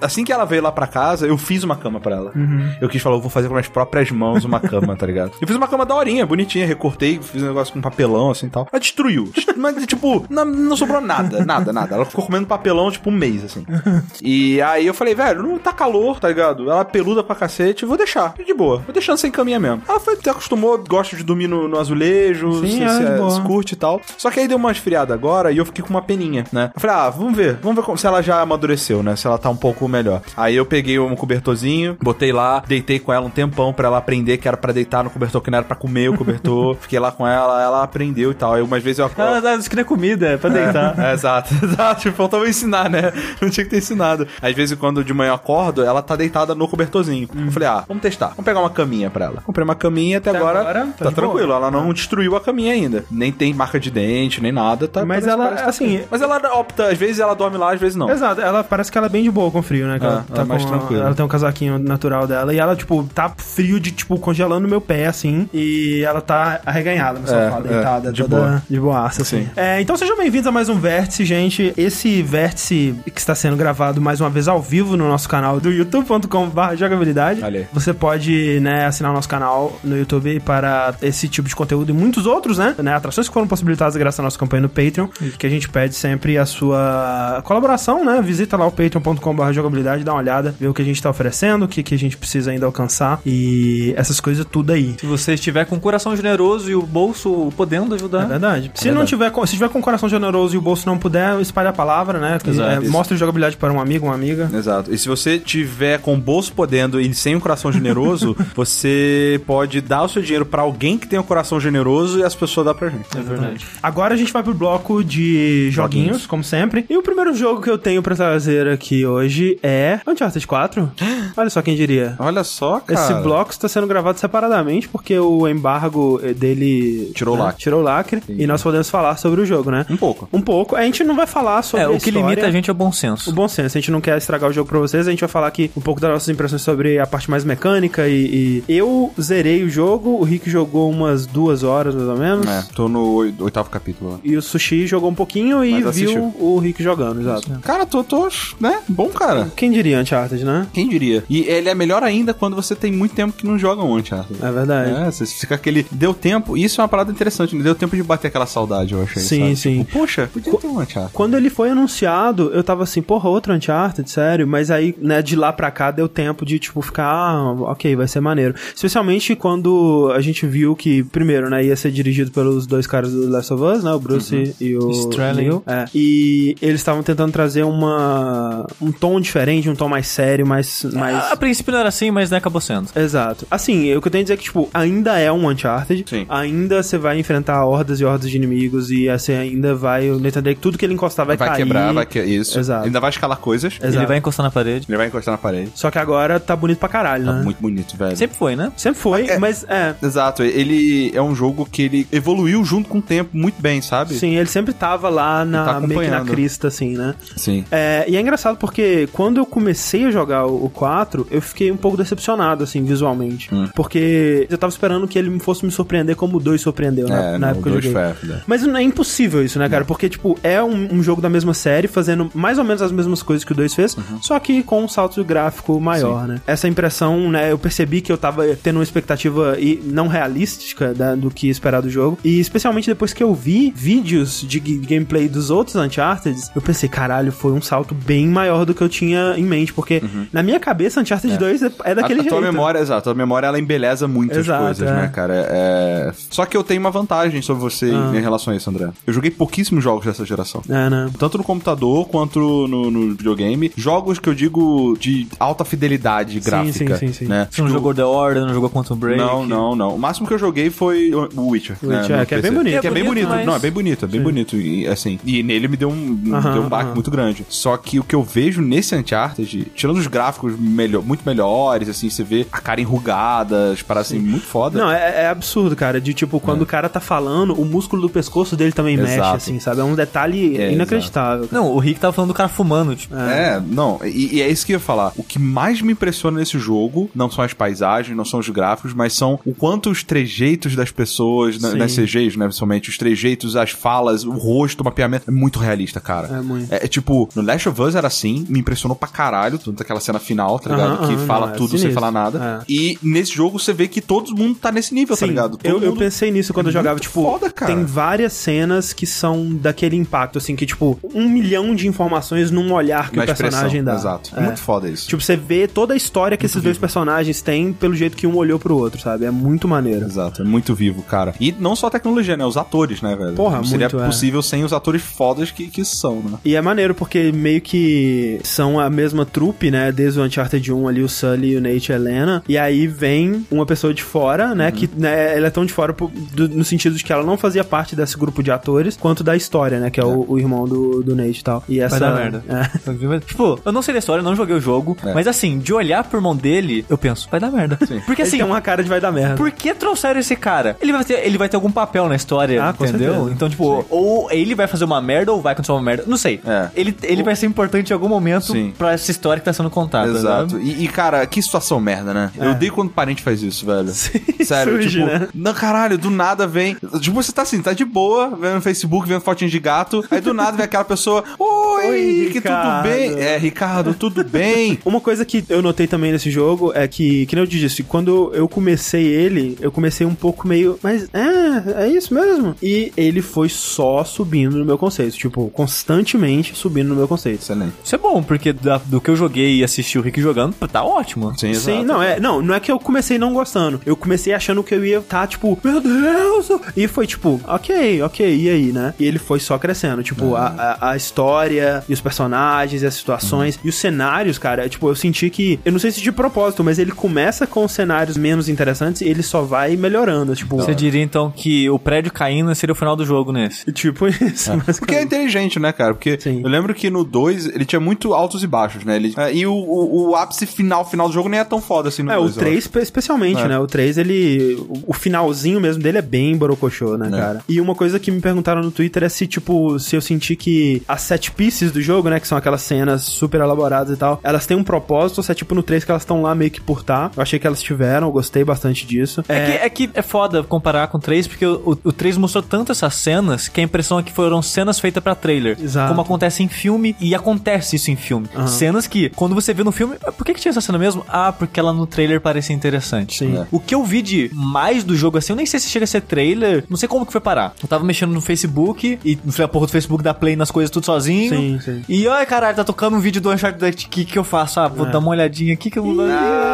assim 0.02 0.24
que 0.24 0.32
ela 0.32 0.44
veio 0.44 0.62
lá 0.62 0.70
pra 0.70 0.86
casa, 0.86 1.26
eu 1.26 1.36
fiz 1.36 1.64
uma 1.64 1.74
cama 1.76 1.98
pra 2.00 2.14
ela. 2.16 2.32
Eu 2.80 2.88
quis 2.88 3.02
falar, 3.02 3.16
eu 3.16 3.20
vou 3.20 3.30
fazer 3.30 3.48
com 3.48 3.54
minhas 3.54 3.68
próprias 3.68 4.10
mãos 4.10 4.44
uma 4.44 4.60
cama, 4.60 4.94
tá 4.94 5.06
ligado? 5.06 5.32
Eu 5.40 5.46
fiz 5.48 5.56
uma 5.56 5.66
cama 5.66 5.84
daorinha, 5.84 6.24
bonitinha, 6.26 6.66
recortei, 6.66 7.18
fiz 7.20 7.42
um 7.42 7.46
negócio 7.46 7.72
com 7.72 7.80
papelão, 7.80 8.30
assim 8.30 8.46
e 8.46 8.50
tal. 8.50 8.68
Ela 8.72 8.80
destruiu. 8.80 9.30
Dest- 9.34 9.52
Mas, 9.56 9.84
tipo, 9.86 10.24
não, 10.30 10.44
não 10.44 10.76
sobrou 10.76 11.00
nada, 11.00 11.44
nada, 11.44 11.71
nada. 11.72 11.94
Ela 11.94 12.04
ficou 12.04 12.24
comendo 12.24 12.46
papelão, 12.46 12.90
tipo, 12.90 13.10
um 13.10 13.12
mês, 13.14 13.44
assim. 13.44 13.64
E 14.22 14.60
aí 14.62 14.86
eu 14.86 14.94
falei, 14.94 15.14
velho, 15.14 15.42
não 15.42 15.58
tá 15.58 15.72
calor, 15.72 16.20
tá 16.20 16.28
ligado? 16.28 16.70
Ela 16.70 16.80
é 16.80 16.84
peluda 16.84 17.22
pra 17.22 17.34
cacete, 17.34 17.84
vou 17.84 17.96
deixar. 17.96 18.34
De 18.44 18.54
boa. 18.54 18.78
Vou 18.78 18.92
deixando 18.92 19.16
sem 19.18 19.30
caminha 19.30 19.58
mesmo. 19.58 19.82
Ela 19.88 19.98
foi, 20.00 20.16
se 20.16 20.28
acostumou, 20.30 20.78
gosta 20.86 21.16
de 21.16 21.22
dormir 21.24 21.48
no, 21.48 21.66
no 21.68 21.78
azulejo, 21.78 22.60
Sim, 22.60 22.78
se, 22.78 22.82
é, 22.82 22.88
se, 22.88 23.04
boa. 23.16 23.30
se 23.30 23.40
curte 23.40 23.72
e 23.74 23.76
tal. 23.76 24.00
Só 24.16 24.30
que 24.30 24.40
aí 24.40 24.48
deu 24.48 24.56
uma 24.56 24.70
esfriada 24.72 25.12
agora 25.14 25.50
e 25.50 25.58
eu 25.58 25.64
fiquei 25.66 25.82
com 25.82 25.90
uma 25.90 26.02
peninha, 26.02 26.44
né? 26.52 26.70
Eu 26.74 26.80
falei, 26.80 26.96
ah, 26.96 27.10
vamos 27.10 27.36
ver. 27.36 27.56
Vamos 27.62 27.76
ver 27.76 27.82
como- 27.84 27.98
se 27.98 28.06
ela 28.06 28.22
já 28.22 28.40
amadureceu, 28.40 29.02
né? 29.02 29.16
Se 29.16 29.26
ela 29.26 29.38
tá 29.38 29.48
um 29.50 29.56
pouco 29.56 29.88
melhor. 29.88 30.22
Aí 30.36 30.56
eu 30.56 30.64
peguei 30.66 30.98
um 30.98 31.14
cobertorzinho, 31.16 31.96
botei 32.02 32.32
lá, 32.32 32.62
deitei 32.66 32.98
com 32.98 33.12
ela 33.12 33.26
um 33.26 33.30
tempão 33.30 33.72
pra 33.72 33.88
ela 33.88 33.98
aprender 33.98 34.38
que 34.38 34.46
era 34.48 34.56
pra 34.56 34.72
deitar 34.72 35.02
no 35.04 35.10
cobertor, 35.10 35.40
que 35.40 35.50
não 35.50 35.58
era 35.58 35.66
pra 35.66 35.76
comer 35.76 36.10
o 36.10 36.16
cobertor. 36.16 36.76
Fiquei 36.80 36.98
lá 36.98 37.10
com 37.12 37.26
ela, 37.26 37.62
ela 37.62 37.82
aprendeu 37.82 38.30
e 38.30 38.34
tal. 38.34 38.54
Aí 38.54 38.62
umas 38.62 38.82
vezes 38.82 38.98
eu... 38.98 39.10
Isso 39.58 39.68
que 39.70 39.76
não 39.76 39.82
é 39.82 39.84
comida, 39.84 40.26
é 40.28 40.36
pra 40.36 40.50
deitar. 40.50 40.98
É, 40.98 41.12
exato, 41.14 41.54
exato. 41.62 42.00
Tipo, 42.02 42.16
faltava 42.16 42.48
ensinar, 42.48 42.88
né? 42.90 43.12
Não 43.40 43.48
tinha 43.50 43.64
que 43.64 43.70
ter 43.70 43.78
ensinado. 43.78 44.26
Às 44.40 44.54
vezes, 44.54 44.76
quando 44.78 45.04
de 45.04 45.12
manhã 45.14 45.30
eu 45.30 45.34
acordo, 45.34 45.82
ela 45.84 46.02
tá 46.02 46.16
deitada 46.16 46.54
no 46.54 46.66
cobertorzinho. 46.68 47.28
Eu 47.34 47.52
falei, 47.52 47.68
ah, 47.68 47.84
vamos 47.86 48.02
testar. 48.02 48.28
Vamos 48.28 48.44
pegar 48.44 48.60
uma 48.60 48.70
caminha 48.70 49.10
pra 49.10 49.26
ela. 49.26 49.42
Comprei 49.44 49.64
uma 49.64 49.74
caminha 49.74 50.18
até, 50.18 50.30
Até 50.30 50.38
agora, 50.38 50.60
agora, 50.60 50.86
tá 50.98 51.04
tá, 51.06 51.12
tranquilo. 51.12 51.46
boa. 51.48 51.56
Ela 51.56 51.70
não 51.70 51.92
destruiu 51.92 52.34
a 52.36 52.40
caminha 52.40 52.72
ainda. 52.72 53.04
Nem 53.10 53.30
tem 53.32 53.52
marca 53.54 53.78
de 53.78 53.90
dente, 53.90 54.40
nem 54.42 54.52
nada. 54.52 54.88
Tá, 54.88 55.04
Mas 55.04 55.26
ela, 55.26 55.48
tá 55.52 55.66
assim-. 55.66 56.02
Mas 56.10 56.20
ela 56.22 56.38
opta, 56.58 56.88
às 56.88 56.98
vezes 56.98 57.18
ela 57.20 57.34
dorme 57.34 57.56
lá, 57.56 57.72
às 57.72 57.80
vezes 57.80 57.96
não. 57.96 58.10
Exato, 58.10 58.40
ela 58.40 58.64
parece 58.64 58.90
que 58.90 58.98
ela 58.98 59.06
é 59.06 59.10
bem 59.10 59.22
de 59.22 59.30
boa 59.30 59.50
com 59.50 59.62
frio, 59.62 59.86
né? 59.86 59.98
Que 59.98 60.04
É, 60.04 60.08
ela, 60.08 60.24
ela 60.30 60.42
é 60.42 60.44
mais 60.44 60.64
tranquila. 60.64 61.04
Ela 61.06 61.14
tem 61.14 61.24
um 61.24 61.28
casaquinho 61.28 61.78
natural 61.78 62.26
dela 62.26 62.52
e 62.54 62.58
ela, 62.58 62.74
tipo, 62.76 63.02
tá 63.14 63.32
frio 63.36 63.78
de, 63.80 63.90
tipo, 63.92 64.18
congelando 64.18 64.66
meu 64.68 64.80
pé, 64.80 65.06
assim. 65.06 65.48
E 65.52 66.02
ela 66.06 66.20
tá 66.20 66.60
arreganhada 66.64 67.18
no 67.18 67.24
É, 67.24 67.28
sofá, 67.28 67.58
é, 67.58 67.62
deitada, 67.62 68.12
de 68.12 68.22
toda 68.22 68.36
boa. 68.36 68.62
de 68.68 68.80
boaça, 68.80 69.22
assim. 69.22 69.42
Sim. 69.44 69.50
É, 69.56 69.80
então 69.80 69.96
sejam 69.96 70.16
bem-vindos 70.16 70.46
a 70.46 70.52
mais 70.52 70.68
um 70.68 70.78
Vértice, 70.78 71.24
gente. 71.24 71.51
Esse 71.76 72.22
Vértice 72.22 72.94
que 73.12 73.20
está 73.20 73.34
sendo 73.34 73.56
gravado 73.56 74.00
mais 74.00 74.20
uma 74.20 74.30
vez 74.30 74.48
ao 74.48 74.60
vivo 74.62 74.96
no 74.96 75.06
nosso 75.08 75.28
canal 75.28 75.60
do 75.60 75.70
youtube.com.br 75.70 76.76
jogabilidade. 76.76 77.42
Você 77.72 77.92
pode, 77.92 78.60
né, 78.60 78.86
assinar 78.86 79.10
o 79.12 79.14
nosso 79.14 79.28
canal 79.28 79.78
no 79.84 79.96
YouTube 79.98 80.40
para 80.40 80.94
esse 81.02 81.28
tipo 81.28 81.48
de 81.48 81.54
conteúdo 81.56 81.90
e 81.90 81.92
muitos 81.92 82.26
outros, 82.26 82.58
né? 82.58 82.74
né 82.82 82.94
atrações 82.94 83.28
que 83.28 83.34
foram 83.34 83.46
possibilitadas 83.46 83.96
graças 83.96 84.20
à 84.20 84.22
nossa 84.22 84.38
campanha 84.38 84.62
no 84.62 84.68
Patreon, 84.68 85.08
que 85.38 85.46
a 85.46 85.50
gente 85.50 85.68
pede 85.68 85.94
sempre 85.94 86.38
a 86.38 86.46
sua 86.46 87.42
colaboração, 87.44 88.04
né? 88.04 88.20
Visita 88.22 88.56
lá 88.56 88.66
o 88.66 88.70
patreon.com.br 88.70 89.52
jogabilidade, 89.52 90.04
dá 90.04 90.12
uma 90.12 90.20
olhada, 90.20 90.54
vê 90.58 90.66
o 90.68 90.74
que 90.74 90.82
a 90.82 90.84
gente 90.84 91.02
tá 91.02 91.10
oferecendo, 91.10 91.64
o 91.64 91.68
que, 91.68 91.82
que 91.82 91.94
a 91.94 91.98
gente 91.98 92.16
precisa 92.16 92.50
ainda 92.50 92.66
alcançar 92.66 93.20
e 93.26 93.92
essas 93.96 94.20
coisas 94.20 94.46
tudo 94.50 94.72
aí. 94.72 94.94
Se 94.98 95.06
você 95.06 95.34
estiver 95.34 95.64
com 95.66 95.76
o 95.76 95.80
coração 95.80 96.14
generoso 96.16 96.70
e 96.70 96.74
o 96.74 96.82
bolso 96.82 97.52
podendo 97.56 97.94
É 97.94 97.96
ajudar, 97.96 98.26
verdade. 98.26 98.70
Se 98.74 98.86
não 98.86 98.92
verdade. 98.94 99.08
tiver, 99.10 99.30
com- 99.30 99.46
se 99.46 99.52
tiver 99.54 99.68
com 99.68 99.78
o 99.78 99.82
coração 99.82 100.08
generoso 100.08 100.54
e 100.54 100.58
o 100.58 100.60
bolso 100.60 100.86
não 100.86 100.98
puder, 100.98 101.31
espalhe 101.40 101.68
a 101.68 101.72
palavra, 101.72 102.18
né? 102.18 102.38
Exato, 102.44 102.70
É, 102.70 102.82
isso. 102.82 102.90
mostre 102.92 103.16
jogabilidade 103.16 103.56
para 103.56 103.72
um 103.72 103.80
amigo, 103.80 104.06
uma 104.06 104.14
amiga. 104.14 104.50
Exato. 104.52 104.92
E 104.92 104.98
se 104.98 105.08
você 105.08 105.38
tiver 105.38 105.98
com 106.00 106.14
o 106.14 106.16
bolso 106.18 106.52
podendo 106.52 107.00
e 107.00 107.12
sem 107.14 107.34
um 107.36 107.40
coração 107.40 107.70
generoso, 107.72 108.36
você 108.54 109.40
pode 109.46 109.80
dar 109.80 110.02
o 110.02 110.08
seu 110.08 110.22
dinheiro 110.22 110.46
pra 110.46 110.62
alguém 110.62 110.98
que 110.98 111.06
tem 111.06 111.18
um 111.18 111.22
coração 111.22 111.58
generoso 111.60 112.18
e 112.18 112.22
as 112.24 112.34
pessoas 112.34 112.66
dão 112.66 112.74
pra 112.74 112.88
gente. 112.88 113.06
é 113.16 113.20
verdade. 113.20 113.66
Agora 113.82 114.14
a 114.14 114.16
gente 114.16 114.32
vai 114.32 114.42
pro 114.42 114.54
bloco 114.54 115.02
de 115.04 115.68
joguinhos, 115.70 115.74
Joguinhos. 116.06 116.26
como 116.26 116.42
sempre. 116.44 116.84
E 116.88 116.96
o 116.96 117.02
primeiro 117.02 117.34
jogo 117.34 117.60
que 117.62 117.70
eu 117.70 117.78
tenho 117.78 118.02
pra 118.02 118.14
trazer 118.14 118.68
aqui 118.68 119.04
hoje 119.06 119.58
é 119.62 120.00
Uncharted 120.06 120.46
4. 120.46 120.92
Olha 121.36 121.50
só 121.50 121.62
quem 121.62 121.74
diria. 121.76 122.14
Olha 122.18 122.44
só, 122.44 122.80
cara. 122.80 123.00
Esse 123.00 123.14
bloco 123.22 123.50
está 123.50 123.68
sendo 123.68 123.86
gravado 123.86 124.18
separadamente 124.18 124.88
porque 124.88 125.18
o 125.18 125.48
embargo 125.48 126.20
eh, 126.22 126.32
dele 126.34 127.10
Tirou 127.14 127.34
o 127.34 127.38
né, 127.38 127.44
lacre. 127.44 127.60
tirou 127.62 127.80
o 127.80 127.82
lacre 127.82 128.22
e 128.28 128.46
nós 128.46 128.62
podemos 128.62 128.88
falar 128.90 129.16
sobre 129.16 129.40
o 129.40 129.46
jogo, 129.46 129.70
né? 129.70 129.86
Um 129.90 129.96
pouco. 129.96 130.28
Um 130.32 130.40
pouco. 130.40 130.76
A 130.76 130.82
gente 130.82 131.02
não 131.04 131.14
vai 131.16 131.21
falar 131.26 131.62
sobre 131.62 131.84
É, 131.84 131.88
o 131.88 131.92
que 131.92 132.08
história. 132.10 132.20
limita 132.28 132.46
a 132.46 132.50
gente 132.50 132.68
é 132.68 132.72
o 132.72 132.74
bom 132.74 132.92
senso. 132.92 133.30
O 133.30 133.32
bom 133.32 133.48
senso, 133.48 133.76
a 133.76 133.80
gente 133.80 133.90
não 133.90 134.00
quer 134.00 134.16
estragar 134.18 134.50
o 134.50 134.52
jogo 134.52 134.68
pra 134.68 134.78
vocês, 134.78 135.06
a 135.06 135.10
gente 135.10 135.20
vai 135.20 135.28
falar 135.28 135.46
aqui 135.48 135.70
um 135.76 135.80
pouco 135.80 136.00
das 136.00 136.10
nossas 136.10 136.28
impressões 136.28 136.62
sobre 136.62 136.98
a 136.98 137.06
parte 137.06 137.30
mais 137.30 137.44
mecânica 137.44 138.08
e, 138.08 138.62
e 138.68 138.76
eu 138.76 139.12
zerei 139.20 139.62
o 139.62 139.68
jogo, 139.70 140.10
o 140.10 140.22
Rick 140.24 140.48
jogou 140.50 140.90
umas 140.90 141.26
duas 141.26 141.62
horas 141.62 141.94
mais 141.94 142.08
ou 142.08 142.16
menos. 142.16 142.46
É, 142.46 142.64
tô 142.74 142.88
no 142.88 143.12
oi- 143.14 143.34
oitavo 143.38 143.70
capítulo 143.70 144.12
lá. 144.12 144.18
E 144.24 144.36
o 144.36 144.42
Sushi 144.42 144.86
jogou 144.86 145.10
um 145.10 145.14
pouquinho 145.14 145.64
e 145.64 145.82
viu 145.90 146.34
o 146.38 146.58
Rick 146.58 146.82
jogando, 146.82 147.20
exato. 147.20 147.50
Cara, 147.62 147.84
tô, 147.86 148.02
tô, 148.04 148.28
né? 148.60 148.80
Bom, 148.88 149.08
cara. 149.08 149.50
Quem 149.56 149.70
diria 149.70 150.00
Uncharted, 150.00 150.44
né? 150.44 150.66
Quem 150.72 150.88
diria? 150.88 151.24
E 151.28 151.40
ele 151.42 151.68
é 151.68 151.74
melhor 151.74 152.02
ainda 152.02 152.32
quando 152.34 152.54
você 152.56 152.74
tem 152.74 152.92
muito 152.92 153.14
tempo 153.14 153.32
que 153.36 153.46
não 153.46 153.58
joga 153.58 153.82
um 153.82 153.94
Uncharted. 153.96 154.38
É 154.42 154.50
verdade. 154.52 154.90
É, 154.92 155.10
você 155.10 155.26
fica 155.26 155.54
aquele. 155.54 155.86
Deu 155.90 156.12
tempo. 156.14 156.56
Isso 156.56 156.80
é 156.80 156.82
uma 156.82 156.88
parada 156.88 157.10
interessante, 157.10 157.54
né? 157.56 157.62
Deu 157.62 157.74
tempo 157.74 157.94
de 157.96 158.02
bater 158.02 158.28
aquela 158.28 158.46
saudade, 158.46 158.92
eu 158.94 159.02
achei. 159.02 159.22
Sim, 159.22 159.40
sabe? 159.40 159.56
sim. 159.56 159.78
Tipo, 159.84 159.98
Poxa, 159.98 160.28
podia 160.32 160.52
ter 160.54 160.66
um 160.66 160.80
Uncharted. 160.80 161.11
Quando 161.12 161.36
ele 161.36 161.50
foi 161.50 161.70
anunciado, 161.70 162.50
eu 162.52 162.62
tava 162.62 162.82
assim, 162.82 163.02
porra, 163.02 163.28
outro 163.28 163.52
Uncharted, 163.52 164.10
sério. 164.10 164.46
Mas 164.46 164.70
aí, 164.70 164.94
né, 164.98 165.22
de 165.22 165.36
lá 165.36 165.52
pra 165.52 165.70
cá 165.70 165.90
deu 165.90 166.08
tempo 166.08 166.44
de, 166.44 166.58
tipo, 166.58 166.80
ficar, 166.82 167.04
ah, 167.04 167.52
ok, 167.52 167.94
vai 167.96 168.08
ser 168.08 168.20
maneiro. 168.20 168.54
Especialmente 168.74 169.34
quando 169.34 170.12
a 170.14 170.20
gente 170.20 170.46
viu 170.46 170.74
que, 170.74 171.02
primeiro, 171.04 171.50
né, 171.50 171.64
ia 171.64 171.76
ser 171.76 171.90
dirigido 171.90 172.30
pelos 172.30 172.66
dois 172.66 172.86
caras 172.86 173.12
do 173.12 173.28
Last 173.28 173.52
of 173.52 173.62
Us, 173.62 173.84
né, 173.84 173.92
o 173.92 173.98
Bruce 173.98 174.54
e 174.60 174.76
o 174.76 174.90
Strelling. 174.90 175.42
Neil. 175.42 175.62
É. 175.66 175.84
E 175.94 176.56
eles 176.60 176.80
estavam 176.80 177.02
tentando 177.02 177.32
trazer 177.32 177.62
uma 177.62 178.66
um 178.80 178.92
tom 178.92 179.20
diferente, 179.20 179.68
um 179.68 179.74
tom 179.74 179.88
mais 179.88 180.06
sério, 180.06 180.46
mais... 180.46 180.84
mais... 180.92 181.32
A 181.32 181.36
princípio 181.36 181.72
não 181.72 181.80
era 181.80 181.88
assim, 181.88 182.10
mas 182.10 182.30
né, 182.30 182.38
acabou 182.38 182.60
sendo. 182.60 182.88
Exato. 182.94 183.46
Assim, 183.50 183.94
o 183.94 184.00
que 184.00 184.08
eu 184.08 184.12
tenho 184.12 184.22
a 184.22 184.24
dizer 184.24 184.34
é 184.34 184.36
que, 184.36 184.44
tipo, 184.44 184.68
ainda 184.72 185.18
é 185.18 185.30
um 185.30 185.48
Uncharted. 185.48 186.04
Sim. 186.08 186.26
Ainda 186.28 186.82
você 186.82 186.98
vai 186.98 187.18
enfrentar 187.18 187.64
hordas 187.64 188.00
e 188.00 188.04
hordas 188.04 188.30
de 188.30 188.36
inimigos 188.36 188.90
e 188.90 189.08
você 189.08 189.32
ainda 189.32 189.74
vai. 189.74 190.10
O 190.10 190.18
Nathan 190.18 190.42
Drake, 190.42 190.60
tudo 190.60 190.78
que 190.78 190.84
ele 190.84 190.94
encostar 191.02 191.26
vai, 191.26 191.36
Vai 191.36 191.48
cair. 191.48 191.64
quebrar, 191.64 191.92
vai 191.92 192.06
que... 192.06 192.20
Isso. 192.22 192.58
Exato. 192.58 192.84
Ainda 192.86 193.00
vai 193.00 193.10
escalar 193.10 193.38
coisas. 193.38 193.74
Exato. 193.74 193.96
Ele 193.96 194.06
vai 194.06 194.18
encostar 194.18 194.44
na 194.44 194.50
parede. 194.50 194.86
Ele 194.88 194.96
vai 194.96 195.06
encostar 195.08 195.32
na 195.32 195.38
parede. 195.38 195.70
Só 195.74 195.90
que 195.90 195.98
agora 195.98 196.38
tá 196.38 196.54
bonito 196.54 196.78
pra 196.78 196.88
caralho, 196.88 197.24
Tá 197.26 197.32
né? 197.32 197.42
muito 197.42 197.60
bonito, 197.60 197.96
velho. 197.96 198.16
Sempre 198.16 198.36
foi, 198.36 198.56
né? 198.56 198.72
Sempre 198.76 199.00
foi, 199.00 199.26
É. 199.28 199.38
mas 199.38 199.64
é. 199.68 199.94
Exato, 200.02 200.42
ele 200.42 201.10
é 201.14 201.20
um 201.22 201.34
jogo 201.34 201.66
que 201.70 201.82
ele 201.82 202.06
evoluiu 202.12 202.64
junto 202.64 202.88
com 202.88 202.98
o 202.98 203.02
tempo 203.02 203.30
muito 203.36 203.60
bem, 203.60 203.80
sabe? 203.82 204.14
Sim, 204.14 204.36
ele 204.36 204.48
sempre 204.48 204.72
tava 204.72 205.08
lá 205.08 205.44
na, 205.44 205.64
Tá 205.64 205.80
meio 205.80 206.00
que 206.00 206.08
na 206.08 206.20
crista, 206.24 206.68
assim, 206.68 206.96
né? 206.96 207.14
Sim. 207.36 207.64
É, 207.70 208.04
e 208.08 208.16
é 208.16 208.20
engraçado 208.20 208.56
porque 208.56 209.08
quando 209.12 209.38
eu 209.38 209.46
comecei 209.46 210.06
a 210.06 210.10
jogar 210.10 210.46
o 210.46 210.62
o 210.62 210.70
4, 210.70 211.26
eu 211.30 211.42
fiquei 211.42 211.72
um 211.72 211.76
pouco 211.76 211.96
decepcionado, 211.96 212.62
assim, 212.62 212.84
visualmente. 212.84 213.52
Hum. 213.52 213.68
Porque 213.74 214.46
eu 214.48 214.56
tava 214.56 214.70
esperando 214.70 215.08
que 215.08 215.18
ele 215.18 215.36
fosse 215.40 215.64
me 215.64 215.72
surpreender 215.72 216.14
como 216.14 216.36
o 216.36 216.40
2 216.40 216.60
surpreendeu 216.60 217.08
na, 217.08 217.16
É, 217.20 217.32
na 217.32 217.38
não, 217.38 217.48
época 217.48 217.82
ferros, 217.82 218.22
né? 218.22 218.40
Mas 218.46 218.62
não 218.62 218.76
é 218.76 218.82
impossível 218.82 219.44
isso, 219.44 219.58
né, 219.58 219.68
cara? 219.68 219.84
Porque, 219.84 220.08
tipo, 220.08 220.38
é 220.42 220.62
um, 220.62 220.88
um 220.92 221.02
jogo 221.02 221.20
da 221.22 221.28
mesma 221.28 221.54
série, 221.54 221.88
fazendo 221.88 222.30
mais 222.34 222.58
ou 222.58 222.64
menos 222.64 222.82
as 222.82 222.92
mesmas 222.92 223.22
coisas 223.22 223.44
que 223.44 223.52
o 223.52 223.54
2 223.54 223.74
fez, 223.74 223.96
Uhum. 223.96 224.20
só 224.22 224.38
que 224.38 224.62
com 224.62 224.84
um 224.84 224.88
salto 224.88 225.22
gráfico 225.24 225.80
maior, 225.80 226.26
né? 226.26 226.40
Essa 226.46 226.68
impressão, 226.68 227.30
né, 227.30 227.50
eu 227.52 227.58
percebi 227.58 228.00
que 228.00 228.10
eu 228.12 228.18
tava 228.18 228.44
tendo 228.62 228.76
uma 228.76 228.82
expectativa 228.82 229.56
e 229.58 229.80
não 229.84 230.08
realística 230.08 230.92
da- 230.94 231.14
do 231.14 231.30
que 231.30 231.48
esperar 231.48 231.80
do 231.82 231.90
jogo. 231.90 232.18
E 232.24 232.38
especialmente 232.40 232.86
depois 232.88 233.12
que 233.12 233.22
eu 233.22 233.34
vi 233.34 233.72
vídeos 233.74 234.44
de 234.46 234.58
gameplay 234.60 235.28
dos 235.28 235.50
outros 235.50 235.76
Uncharted, 235.76 236.36
eu 236.54 236.62
pensei, 236.62 236.88
caralho, 236.88 237.32
foi 237.32 237.52
um 237.52 237.62
salto 237.62 237.94
bem 237.94 238.26
maior 238.28 238.64
do 238.64 238.74
que 238.74 238.82
eu 238.82 238.88
tinha 238.88 239.34
em 239.36 239.44
mente, 239.44 239.72
porque 239.72 240.02
na 240.32 240.42
minha 240.42 240.58
cabeça 240.60 241.00
Uncharted 241.00 241.36
2 241.38 241.62
é, 241.62 241.70
é 241.84 241.94
daquele 241.94 241.94
Uhum. 241.94 242.02
a, 242.02 242.04
a 242.04 242.08
jeito. 242.22 242.28
tua 242.28 242.40
memória, 242.40 242.78
exato, 242.78 242.98
a 242.98 243.02
tua 243.02 243.14
memória 243.14 243.46
ela 243.46 243.58
embeleza 243.58 244.06
muitas 244.08 244.38
Exato, 244.38 244.64
coisas, 244.64 244.88
é. 244.88 244.92
né, 244.92 245.08
cara? 245.08 245.34
É... 245.48 246.12
Só 246.30 246.44
que 246.46 246.56
eu 246.56 246.62
tenho 246.62 246.80
uma 246.80 246.90
vantagem 246.90 247.40
sobre 247.42 247.62
você 247.62 247.90
Ah. 247.92 248.12
em 248.16 248.20
relação 248.20 248.52
a 248.52 248.56
isso, 248.56 248.68
André. 248.70 248.88
Eu 249.06 249.12
joguei 249.12 249.30
pouquíssimos 249.30 249.82
jogos 249.84 250.04
dessa 250.06 250.24
geração. 250.24 250.62
É, 250.68 250.72
né? 250.72 250.81
Tanto 251.18 251.38
no 251.38 251.44
computador 251.44 252.06
quanto 252.08 252.66
no, 252.68 252.90
no 252.90 253.10
videogame. 253.14 253.72
Jogos 253.76 254.18
que 254.18 254.28
eu 254.28 254.34
digo 254.34 254.96
de 254.98 255.26
alta 255.38 255.64
fidelidade 255.64 256.38
gráfica. 256.40 256.96
sim, 256.96 257.08
sim, 257.08 257.12
sim. 257.12 257.24
Né? 257.26 257.48
Você 257.50 257.60
não 257.60 257.68
Tipo, 257.68 257.78
jogou 257.78 257.94
The 257.94 258.04
Order, 258.04 258.42
não 258.44 258.54
jogou 258.54 258.70
Quantum 258.70 258.96
Break? 258.96 259.18
Não, 259.18 259.46
não, 259.46 259.74
não. 259.76 259.94
O 259.94 259.98
máximo 259.98 260.26
que 260.26 260.34
eu 260.34 260.38
joguei 260.38 260.70
foi 260.70 261.12
o 261.14 261.22
o 261.36 261.48
Witcher. 261.50 261.76
Witcher, 261.82 262.16
né, 262.16 262.22
é, 262.22 262.26
que 262.26 262.34
é 262.34 262.40
bem 262.42 262.52
bonito. 262.52 262.80
Que 262.80 262.86
é 262.86 262.90
bem 262.90 263.02
É 263.02 263.06
bonito, 263.06 263.28
mas- 263.28 263.46
Não, 263.46 263.54
é 263.54 263.58
bem 263.58 263.70
bonito, 263.70 264.04
é 264.04 264.08
bem 264.08 264.20
bonito. 264.22 264.56
E 264.56 264.86
assim, 264.86 265.18
e 265.24 265.42
nele 265.42 265.68
me 265.68 265.76
deu 265.76 265.88
um, 265.88 265.94
me 265.94 266.32
Aham, 266.34 266.52
deu 266.52 266.62
um 266.62 266.68
baque 266.68 266.86
aham. 266.86 266.94
muito 266.94 267.10
grande. 267.10 267.44
Só 267.48 267.76
que 267.76 267.98
o 267.98 268.04
que 268.04 268.14
eu 268.14 268.22
vejo 268.22 268.60
nesse 268.60 268.94
Uncharted, 268.94 269.66
tirando 269.74 269.96
os 269.98 270.06
gráficos 270.06 270.58
melhor, 270.58 271.02
muito 271.02 271.22
melhores, 271.24 271.88
assim, 271.88 272.08
você 272.10 272.22
vê 272.22 272.46
a 272.52 272.60
cara 272.60 272.80
enrugada, 272.80 273.72
as 273.72 273.82
paradas 273.82 274.08
assim, 274.08 274.18
muito 274.18 274.44
foda. 274.46 274.78
Não, 274.78 274.90
é, 274.90 275.22
é 275.22 275.28
absurdo, 275.28 275.74
cara. 275.76 276.00
De 276.00 276.12
tipo, 276.14 276.38
quando 276.40 276.62
o 276.62 276.66
cara 276.66 276.88
tá 276.88 277.00
falando, 277.00 277.54
o 277.54 277.64
músculo 277.64 278.02
do 278.02 278.08
pescoço 278.10 278.56
dele 278.56 278.72
também 278.72 278.96
mexe, 278.96 279.14
Exato. 279.14 279.36
assim, 279.36 279.58
sabe? 279.60 279.80
É 279.80 279.84
um 279.84 279.94
detalhe 279.94 280.56
É, 280.56 280.71
inacreditável. 280.74 281.48
cara. 281.48 281.62
Não, 281.62 281.70
o 281.72 281.78
Rick 281.78 282.00
tava 282.00 282.12
falando 282.12 282.28
do 282.30 282.34
cara 282.34 282.48
fumando, 282.48 282.94
tipo. 282.96 283.14
É, 283.14 283.60
não, 283.64 284.00
e, 284.04 284.36
e 284.36 284.42
é 284.42 284.48
isso 284.50 284.64
que 284.66 284.72
eu 284.72 284.76
ia 284.76 284.80
falar. 284.80 285.12
O 285.16 285.22
que 285.22 285.38
mais 285.38 285.80
me 285.82 285.92
impressiona 285.92 286.38
nesse 286.38 286.58
jogo 286.58 287.10
não 287.14 287.30
são 287.30 287.44
as 287.44 287.52
paisagens, 287.52 288.16
não 288.16 288.24
são 288.24 288.40
os 288.40 288.48
gráficos, 288.48 288.94
mas 288.94 289.12
são 289.12 289.38
o 289.44 289.54
quanto 289.54 289.90
os 289.90 290.02
trejeitos 290.02 290.74
das 290.76 290.90
pessoas, 290.90 291.60
na- 291.60 291.70
Sim. 291.72 291.78
nas 291.78 291.92
CGs, 291.92 292.38
né, 292.38 292.46
principalmente, 292.46 292.88
os 292.90 292.98
trejeitos, 292.98 293.56
as 293.56 293.70
falas, 293.70 294.24
o 294.24 294.32
rosto, 294.32 294.80
o 294.80 294.84
mapeamento, 294.84 295.24
é 295.28 295.32
muito 295.32 295.58
realista, 295.58 296.00
cara. 296.00 296.28
É 296.28 296.40
muito. 296.40 296.72
É, 296.72 296.84
é 296.84 296.88
tipo, 296.88 297.28
no 297.34 297.42
Last 297.42 297.68
of 297.68 297.80
Us 297.80 297.94
era 297.94 298.06
assim, 298.06 298.44
me 298.48 298.60
impressionou 298.60 298.96
pra 298.96 299.08
caralho, 299.08 299.58
tanto 299.58 299.82
aquela 299.82 300.00
cena 300.00 300.18
final, 300.18 300.58
tá 300.58 300.70
ligado? 300.70 300.92
Aham, 300.94 301.06
que 301.08 301.14
aham, 301.14 301.26
fala 301.26 301.46
não, 301.46 301.54
é 301.54 301.56
tudo 301.56 301.70
sem 301.70 301.78
sinistro. 301.80 302.00
falar 302.00 302.10
nada. 302.12 302.62
É. 302.62 302.72
E 302.72 302.98
nesse 303.02 303.32
jogo 303.32 303.58
você 303.58 303.72
vê 303.72 303.88
que 303.88 304.00
todo 304.00 304.34
mundo 304.36 304.56
tá 304.58 304.70
nesse 304.72 304.94
nível, 304.94 305.16
tá 305.16 305.20
Sim, 305.20 305.26
ligado? 305.30 305.56
Todo 305.56 305.66
eu, 305.68 305.80
eu 305.82 305.90
mundo- 305.90 305.98
pensei 305.98 306.30
nisso 306.30 306.52
quando 306.52 306.66
É 306.66 306.68
eu 306.70 306.72
jogava, 306.72 306.98
tipo, 307.00 307.22
foda, 307.22 307.50
cara. 307.50 307.72
tem 307.74 307.84
várias 307.84 308.32
cenas 308.32 308.92
que 308.92 309.06
são 309.06 309.52
daquele 309.54 309.96
impacto, 309.96 310.38
assim, 310.38 310.56
que, 310.56 310.61
tipo, 310.66 310.98
um 311.14 311.28
milhão 311.28 311.74
de 311.74 311.86
informações 311.88 312.50
num 312.50 312.72
olhar 312.72 313.10
que 313.10 313.16
na 313.16 313.24
o 313.24 313.26
personagem 313.26 313.82
dá. 313.82 313.94
Exato. 313.94 314.30
É. 314.36 314.40
Muito 314.42 314.60
foda 314.60 314.88
isso. 314.88 315.08
Tipo, 315.08 315.22
você 315.22 315.36
vê 315.36 315.66
toda 315.66 315.94
a 315.94 315.96
história 315.96 316.36
que 316.36 316.46
esses 316.46 316.62
dois 316.62 316.78
personagens 316.78 317.40
têm 317.42 317.72
pelo 317.72 317.94
jeito 317.94 318.16
que 318.16 318.26
um 318.26 318.36
olhou 318.36 318.58
pro 318.58 318.76
outro, 318.76 319.00
sabe? 319.00 319.24
É 319.24 319.30
muito 319.30 319.66
maneiro. 319.68 320.04
Exato, 320.06 320.42
é 320.42 320.44
muito 320.44 320.74
vivo, 320.74 321.02
cara. 321.02 321.34
E 321.40 321.52
não 321.58 321.74
só 321.76 321.86
a 321.86 321.90
tecnologia, 321.90 322.36
né? 322.36 322.44
Os 322.44 322.56
atores, 322.56 323.00
né, 323.02 323.14
velho? 323.16 323.34
Porra, 323.34 323.56
não 323.58 323.64
seria 323.64 323.88
muito, 323.88 324.02
é. 324.02 324.06
possível 324.06 324.42
sem 324.42 324.64
os 324.64 324.72
atores 324.72 325.02
fodas 325.02 325.50
que, 325.50 325.66
que 325.68 325.84
são, 325.84 326.16
né? 326.22 326.38
E 326.44 326.54
é 326.56 326.60
maneiro 326.60 326.94
porque 326.94 327.32
meio 327.32 327.60
que 327.60 328.40
são 328.44 328.78
a 328.78 328.88
mesma 328.90 329.24
trupe, 329.24 329.70
né? 329.70 329.90
Desde 329.92 330.20
o 330.20 330.24
Uncharted 330.24 330.72
1 330.72 330.88
ali, 330.88 331.02
o 331.02 331.08
Sully, 331.08 331.56
o 331.56 331.60
Nate 331.60 331.90
e 331.90 331.92
a 331.92 331.96
Helena. 331.96 332.42
E 332.48 332.58
aí 332.58 332.86
vem 332.86 333.46
uma 333.50 333.66
pessoa 333.66 333.92
de 333.94 334.02
fora, 334.02 334.54
né? 334.54 334.70
Que 334.70 334.88
né, 334.96 335.36
ela 335.36 335.46
é 335.46 335.50
tão 335.50 335.64
de 335.64 335.72
fora 335.72 335.92
pro- 335.92 336.10
do- 336.32 336.48
no 336.48 336.64
sentido 336.64 336.94
de 336.96 337.02
que 337.04 337.12
ela 337.12 337.24
não 337.24 337.36
fazia 337.36 337.64
parte 337.64 337.94
desse 337.96 338.16
grupo 338.16 338.42
de 338.42 338.50
atores, 338.50 338.96
quanto 338.96 339.22
da 339.24 339.34
história, 339.36 339.78
né? 339.80 339.90
Que 339.90 340.00
é, 340.00 340.04
O, 340.04 340.24
o 340.28 340.38
irmão 340.42 340.66
do, 340.66 341.02
do 341.02 341.14
Nate 341.16 341.40
e 341.40 341.44
tal. 341.44 341.64
E 341.68 341.80
essa. 341.80 341.98
Vai 341.98 342.08
dar 342.10 342.14
merda. 342.16 342.44
É. 342.52 343.18
Tipo, 343.20 343.58
eu 343.64 343.72
não 343.72 343.82
sei 343.82 343.92
da 343.94 343.98
história, 343.98 344.20
eu 344.20 344.24
não 344.24 344.34
joguei 344.36 344.54
o 344.56 344.60
jogo, 344.60 344.96
É. 345.04 345.12
mas 345.14 345.26
assim, 345.26 345.58
de 345.58 345.72
olhar 345.72 346.02
pro 346.04 346.18
irmão 346.18 346.34
dele, 346.36 346.84
eu 346.88 346.96
penso, 346.98 347.28
vai 347.30 347.40
dar 347.40 347.50
merda. 347.50 347.76
Porque 347.76 348.22
Ele 348.22 348.28
assim, 348.28 348.36
tem 348.38 348.46
uma 348.46 348.60
cara 348.60 348.82
de 348.82 348.88
vai 348.88 349.00
dar 349.00 349.12
merda. 349.12 349.36
Por 349.36 349.50
que 349.50 349.74
trouxeram 349.74 350.20
esse 350.20 350.34
cara? 350.36 350.76
Ele 350.80 350.92
vai 350.92 351.04
ter, 351.04 351.24
ele 351.26 351.38
vai 351.38 351.48
ter 351.48 351.56
algum 351.56 351.70
papel 351.70 352.08
na 352.08 352.16
história, 352.16 352.62
Ah, 352.62 352.74
entendeu? 352.78 353.30
Então, 353.30 353.48
tipo, 353.48 353.84
ou 353.88 354.30
ele 354.30 354.54
vai 354.54 354.66
fazer 354.66 354.84
uma 354.84 355.00
merda 355.00 355.32
ou 355.32 355.40
vai 355.40 355.52
acontecer 355.52 355.72
uma 355.72 355.82
merda. 355.82 356.04
Não 356.06 356.16
sei. 356.16 356.40
É. 356.44 356.68
Ele, 356.74 356.96
ele 357.02 357.22
vai 357.22 357.34
ser 357.36 357.46
importante 357.46 357.90
em 357.90 357.92
algum 357.94 358.08
momento 358.08 358.52
Sim. 358.52 358.72
pra 358.76 358.92
essa 358.92 359.10
história 359.10 359.40
que 359.40 359.44
tá 359.44 359.52
sendo 359.52 359.70
contada. 359.70 360.10
Exato. 360.10 360.56
né? 360.56 360.62
E, 360.64 360.84
e, 360.84 360.88
cara, 360.88 361.24
que 361.26 361.40
situação 361.42 361.80
merda, 361.80 362.12
né? 362.12 362.30
Eu 362.36 362.50
odeio 362.50 362.72
quando 362.72 362.90
parente 362.90 363.22
faz 363.22 363.42
isso, 363.42 363.64
velho. 363.66 363.88
Sério, 364.44 364.72
surge, 364.74 364.90
tipo, 365.00 365.06
né? 365.06 365.28
não, 365.34 365.52
caralho, 365.54 365.96
do 365.98 366.10
nada 366.10 366.46
vem. 366.46 366.76
Tipo, 367.00 367.22
você 367.22 367.32
tá 367.32 367.42
assim, 367.42 367.60
tá 367.62 367.72
de 367.72 367.84
boa, 367.84 368.30
vendo 368.30 368.54
no 368.56 368.60
Facebook, 368.60 369.08
vendo 369.08 369.20
fotinho 369.20 369.50
de 369.50 369.58
gato, 369.58 370.04
aí 370.10 370.20
do 370.20 370.31
nada 370.32 370.56
vem 370.56 370.64
aquela 370.64 370.84
pessoa, 370.84 371.24
oi, 371.38 371.71
Oi, 371.76 372.28
que 372.32 372.40
tudo 372.40 372.52
Ricardo." 372.52 372.82
bem? 372.88 373.18
É, 373.20 373.38
Ricardo, 373.38 373.94
tudo 373.94 374.24
bem? 374.28 374.78
Uma 374.84 375.00
coisa 375.00 375.24
que 375.24 375.44
eu 375.48 375.62
notei 375.62 375.86
também 375.86 376.12
nesse 376.12 376.30
jogo 376.30 376.72
é 376.74 376.86
que, 376.88 377.26
que 377.26 377.34
nem 377.34 377.44
eu 377.44 377.48
te 377.48 377.58
disse, 377.58 377.82
quando 377.82 378.30
eu 378.34 378.48
comecei 378.48 379.04
ele, 379.06 379.56
eu 379.60 379.70
comecei 379.72 380.06
um 380.06 380.14
pouco 380.14 380.46
meio, 380.46 380.78
mas 380.82 381.08
é, 381.12 381.84
é 381.84 381.88
isso 381.88 382.12
mesmo. 382.14 382.54
E 382.62 382.92
ele 382.96 383.20
foi 383.22 383.48
só 383.48 384.04
subindo 384.04 384.56
no 384.58 384.64
meu 384.64 384.78
conceito, 384.78 385.16
tipo, 385.16 385.48
constantemente 385.50 386.54
subindo 386.56 386.88
no 386.88 386.94
meu 386.94 387.08
conceito. 387.08 387.40
Excelente. 387.42 387.72
Isso 387.84 387.94
é 387.94 387.98
bom, 387.98 388.22
porque 388.22 388.52
da- 388.52 388.78
do 388.78 389.00
que 389.00 389.10
eu 389.10 389.16
joguei 389.16 389.56
e 389.56 389.64
assisti 389.64 389.98
o 389.98 390.02
Rick 390.02 390.20
jogando, 390.20 390.54
tá 390.68 390.82
ótimo. 390.84 391.30
Sim, 391.38 391.52
Sim, 391.54 391.70
exato. 391.72 391.84
não, 391.84 392.02
é, 392.02 392.20
não, 392.20 392.40
não 392.42 392.54
é 392.54 392.60
que 392.60 392.70
eu 392.70 392.78
comecei 392.78 393.18
não 393.18 393.32
gostando. 393.32 393.80
Eu 393.84 393.96
comecei 393.96 394.32
achando 394.32 394.62
que 394.62 394.74
eu 394.74 394.84
ia 394.84 395.00
tá, 395.00 395.26
tipo, 395.26 395.58
meu 395.62 395.80
Deus! 395.80 396.48
E 396.76 396.86
foi 396.88 397.06
tipo, 397.06 397.40
ok, 397.46 398.02
ok, 398.02 398.36
e 398.36 398.48
aí, 398.48 398.72
né? 398.72 398.94
E 398.98 399.04
ele 399.04 399.18
foi 399.18 399.40
só 399.40 399.58
crescendo. 399.58 400.02
Tipo, 400.02 400.34
a, 400.36 400.46
a, 400.80 400.90
a 400.90 400.96
história 400.96 401.61
e 401.88 401.92
os 401.92 402.00
personagens 402.00 402.82
e 402.82 402.86
as 402.86 402.94
situações 402.94 403.58
e 403.64 403.68
os 403.68 403.74
cenários, 403.74 404.38
cara, 404.38 404.68
tipo, 404.68 404.88
eu 404.88 404.94
senti 404.94 405.30
que. 405.30 405.58
Eu 405.64 405.72
não 405.72 405.78
sei 405.78 405.90
se 405.90 406.00
de 406.00 406.12
propósito, 406.12 406.62
mas 406.64 406.78
ele 406.78 406.92
começa 406.92 407.46
com 407.46 407.66
cenários 407.68 408.16
menos 408.16 408.48
interessantes 408.48 409.02
e 409.02 409.04
ele 409.08 409.22
só 409.22 409.42
vai 409.42 409.76
melhorando. 409.76 410.34
Tipo, 410.34 410.56
Você 410.56 410.74
diria 410.74 411.02
então 411.02 411.30
que 411.34 411.68
o 411.70 411.78
prédio 411.78 412.12
caindo 412.12 412.54
seria 412.54 412.72
o 412.72 412.76
final 412.76 412.96
do 412.96 413.04
jogo 413.04 413.32
nesse? 413.32 413.70
tipo 413.72 414.06
isso. 414.08 414.50
mas, 414.66 414.78
Porque 414.78 414.94
é 414.94 415.02
inteligente, 415.02 415.58
né, 415.58 415.72
cara? 415.72 415.94
Porque 415.94 416.18
Sim. 416.20 416.40
eu 416.42 416.48
lembro 416.50 416.74
que 416.74 416.90
no 416.90 417.04
2 417.04 417.46
ele 417.46 417.64
tinha 417.64 417.80
muito 417.80 418.14
altos 418.14 418.42
e 418.42 418.46
baixos, 418.46 418.84
né? 418.84 418.96
Ele, 418.96 419.14
é, 419.16 419.34
e 419.34 419.46
o, 419.46 419.52
o, 419.52 420.10
o 420.10 420.16
ápice 420.16 420.46
final, 420.46 420.88
final 420.88 421.08
do 421.08 421.14
jogo 421.14 421.28
nem 421.28 421.40
é 421.40 421.44
tão 421.44 421.60
foda 421.60 421.88
assim 421.88 422.02
no 422.02 422.10
É, 422.10 422.16
o 422.18 422.22
2. 422.22 422.36
eu 422.36 422.40
3 422.42 422.70
especialmente, 422.82 423.40
É. 423.40 423.48
né? 423.48 423.58
O 423.58 423.66
3, 423.66 423.98
ele. 423.98 424.54
o- 424.68 424.82
O 424.88 424.92
finalzinho 424.92 425.60
mesmo 425.60 425.82
dele 425.82 425.98
é 425.98 426.02
bem 426.02 426.36
borocochô, 426.36 426.96
né, 426.96 427.08
É. 427.08 427.10
cara? 427.10 427.40
E 427.48 427.60
uma 427.60 427.74
coisa 427.74 427.98
que 427.98 428.10
me 428.10 428.20
perguntaram 428.20 428.62
no 428.62 428.70
Twitter 428.70 429.02
é 429.04 429.08
se, 429.08 429.26
tipo, 429.26 429.78
se 429.78 429.94
eu 429.96 430.00
senti 430.00 430.36
que 430.36 430.82
as 430.86 431.02
set 431.02 431.30
pieces 431.52 431.70
do 431.70 431.82
jogo, 431.82 432.08
né? 432.08 432.18
Que 432.18 432.26
são 432.26 432.36
aquelas 432.38 432.62
cenas 432.62 433.02
super 433.02 433.40
elaboradas 433.40 433.94
e 433.94 433.98
tal, 433.98 434.18
elas 434.22 434.46
têm 434.46 434.56
um 434.56 434.64
propósito, 434.64 435.18
ou 435.18 435.22
se 435.24 435.30
é 435.30 435.34
tipo 435.34 435.54
no 435.54 435.62
3 435.62 435.84
que 435.84 435.90
elas 435.90 436.02
estão 436.02 436.22
lá 436.22 436.34
meio 436.34 436.50
que 436.50 436.60
por 436.60 436.82
tá. 436.82 437.10
Eu 437.14 437.22
achei 437.22 437.38
que 437.38 437.46
elas 437.46 437.60
tiveram, 437.60 438.06
eu 438.08 438.12
gostei 438.12 438.42
bastante 438.42 438.86
disso. 438.86 439.22
É, 439.28 439.44
que, 439.44 439.52
é 439.52 439.70
que 439.70 439.90
é 439.94 440.02
foda 440.02 440.42
comparar 440.42 440.88
com 440.88 440.96
o 440.98 441.00
3, 441.00 441.26
porque 441.26 441.44
o, 441.46 441.78
o 441.84 441.92
3 441.92 442.16
mostrou 442.16 442.42
tanto 442.42 442.72
essas 442.72 442.94
cenas 442.94 443.48
que 443.48 443.60
a 443.60 443.64
impressão 443.64 443.98
é 443.98 444.02
que 444.02 444.12
foram 444.12 444.40
cenas 444.40 444.80
feitas 444.80 445.02
pra 445.02 445.14
trailer. 445.14 445.58
Exato. 445.60 445.88
Como 445.88 446.00
acontece 446.00 446.42
em 446.42 446.48
filme, 446.48 446.96
e 446.98 447.14
acontece 447.14 447.76
isso 447.76 447.90
em 447.90 447.96
filme. 447.96 448.28
Aham. 448.34 448.46
Cenas 448.46 448.86
que, 448.86 449.10
quando 449.10 449.34
você 449.34 449.52
vê 449.52 449.62
no 449.62 449.72
filme, 449.72 449.96
"Ah, 450.04 450.10
por 450.12 450.24
que, 450.24 450.32
que 450.34 450.40
tinha 450.40 450.50
essa 450.50 450.60
cena 450.60 450.78
mesmo? 450.78 451.04
Ah, 451.08 451.32
porque 451.32 451.60
ela 451.60 451.72
no 451.72 451.86
trailer 451.86 452.20
parecia 452.20 452.54
interessante. 452.54 453.18
Sim. 453.18 453.36
É. 453.36 453.46
O 453.50 453.60
que 453.60 453.74
eu 453.74 453.84
vi 453.84 454.00
de 454.00 454.30
mais 454.32 454.84
do 454.84 454.96
jogo 454.96 455.18
assim, 455.18 455.32
eu 455.32 455.36
nem 455.36 455.46
sei 455.46 455.60
se 455.60 455.68
chega 455.68 455.84
a 455.84 455.86
ser 455.86 456.00
trailer, 456.02 456.64
não 456.68 456.76
sei 456.76 456.88
como 456.88 457.04
que 457.04 457.12
foi 457.12 457.20
parar. 457.20 457.54
Eu 457.62 457.68
tava 457.68 457.84
mexendo 457.84 458.12
no 458.12 458.20
Facebook 458.20 458.98
e 459.04 459.18
no 459.24 459.32
a 459.42 459.48
porra 459.48 459.66
do 459.66 459.72
Facebook 459.72 460.04
dá 460.04 460.14
play 460.14 460.36
nas 460.36 460.50
coisas 460.50 460.70
tudo 460.70 460.86
sozinho. 460.86 461.30
Sim, 461.30 461.41
sim. 461.62 461.82
E 461.88 462.06
ai, 462.08 462.24
caralho, 462.26 462.56
tá 462.56 462.64
tocando 462.64 462.96
um 462.96 463.00
vídeo 463.00 463.20
do 463.20 463.30
Uncharted, 463.30 463.86
o 463.86 463.88
que 463.88 464.04
que 464.04 464.18
eu 464.18 464.24
faço? 464.24 464.60
Ah, 464.60 464.68
vou 464.68 464.86
É. 464.86 464.90
dar 464.90 464.98
uma 464.98 465.10
olhadinha 465.10 465.52
aqui 465.54 465.70
que 465.70 465.78
eu 465.78 465.82
vou. 465.84 465.96
Ah, 466.00 466.51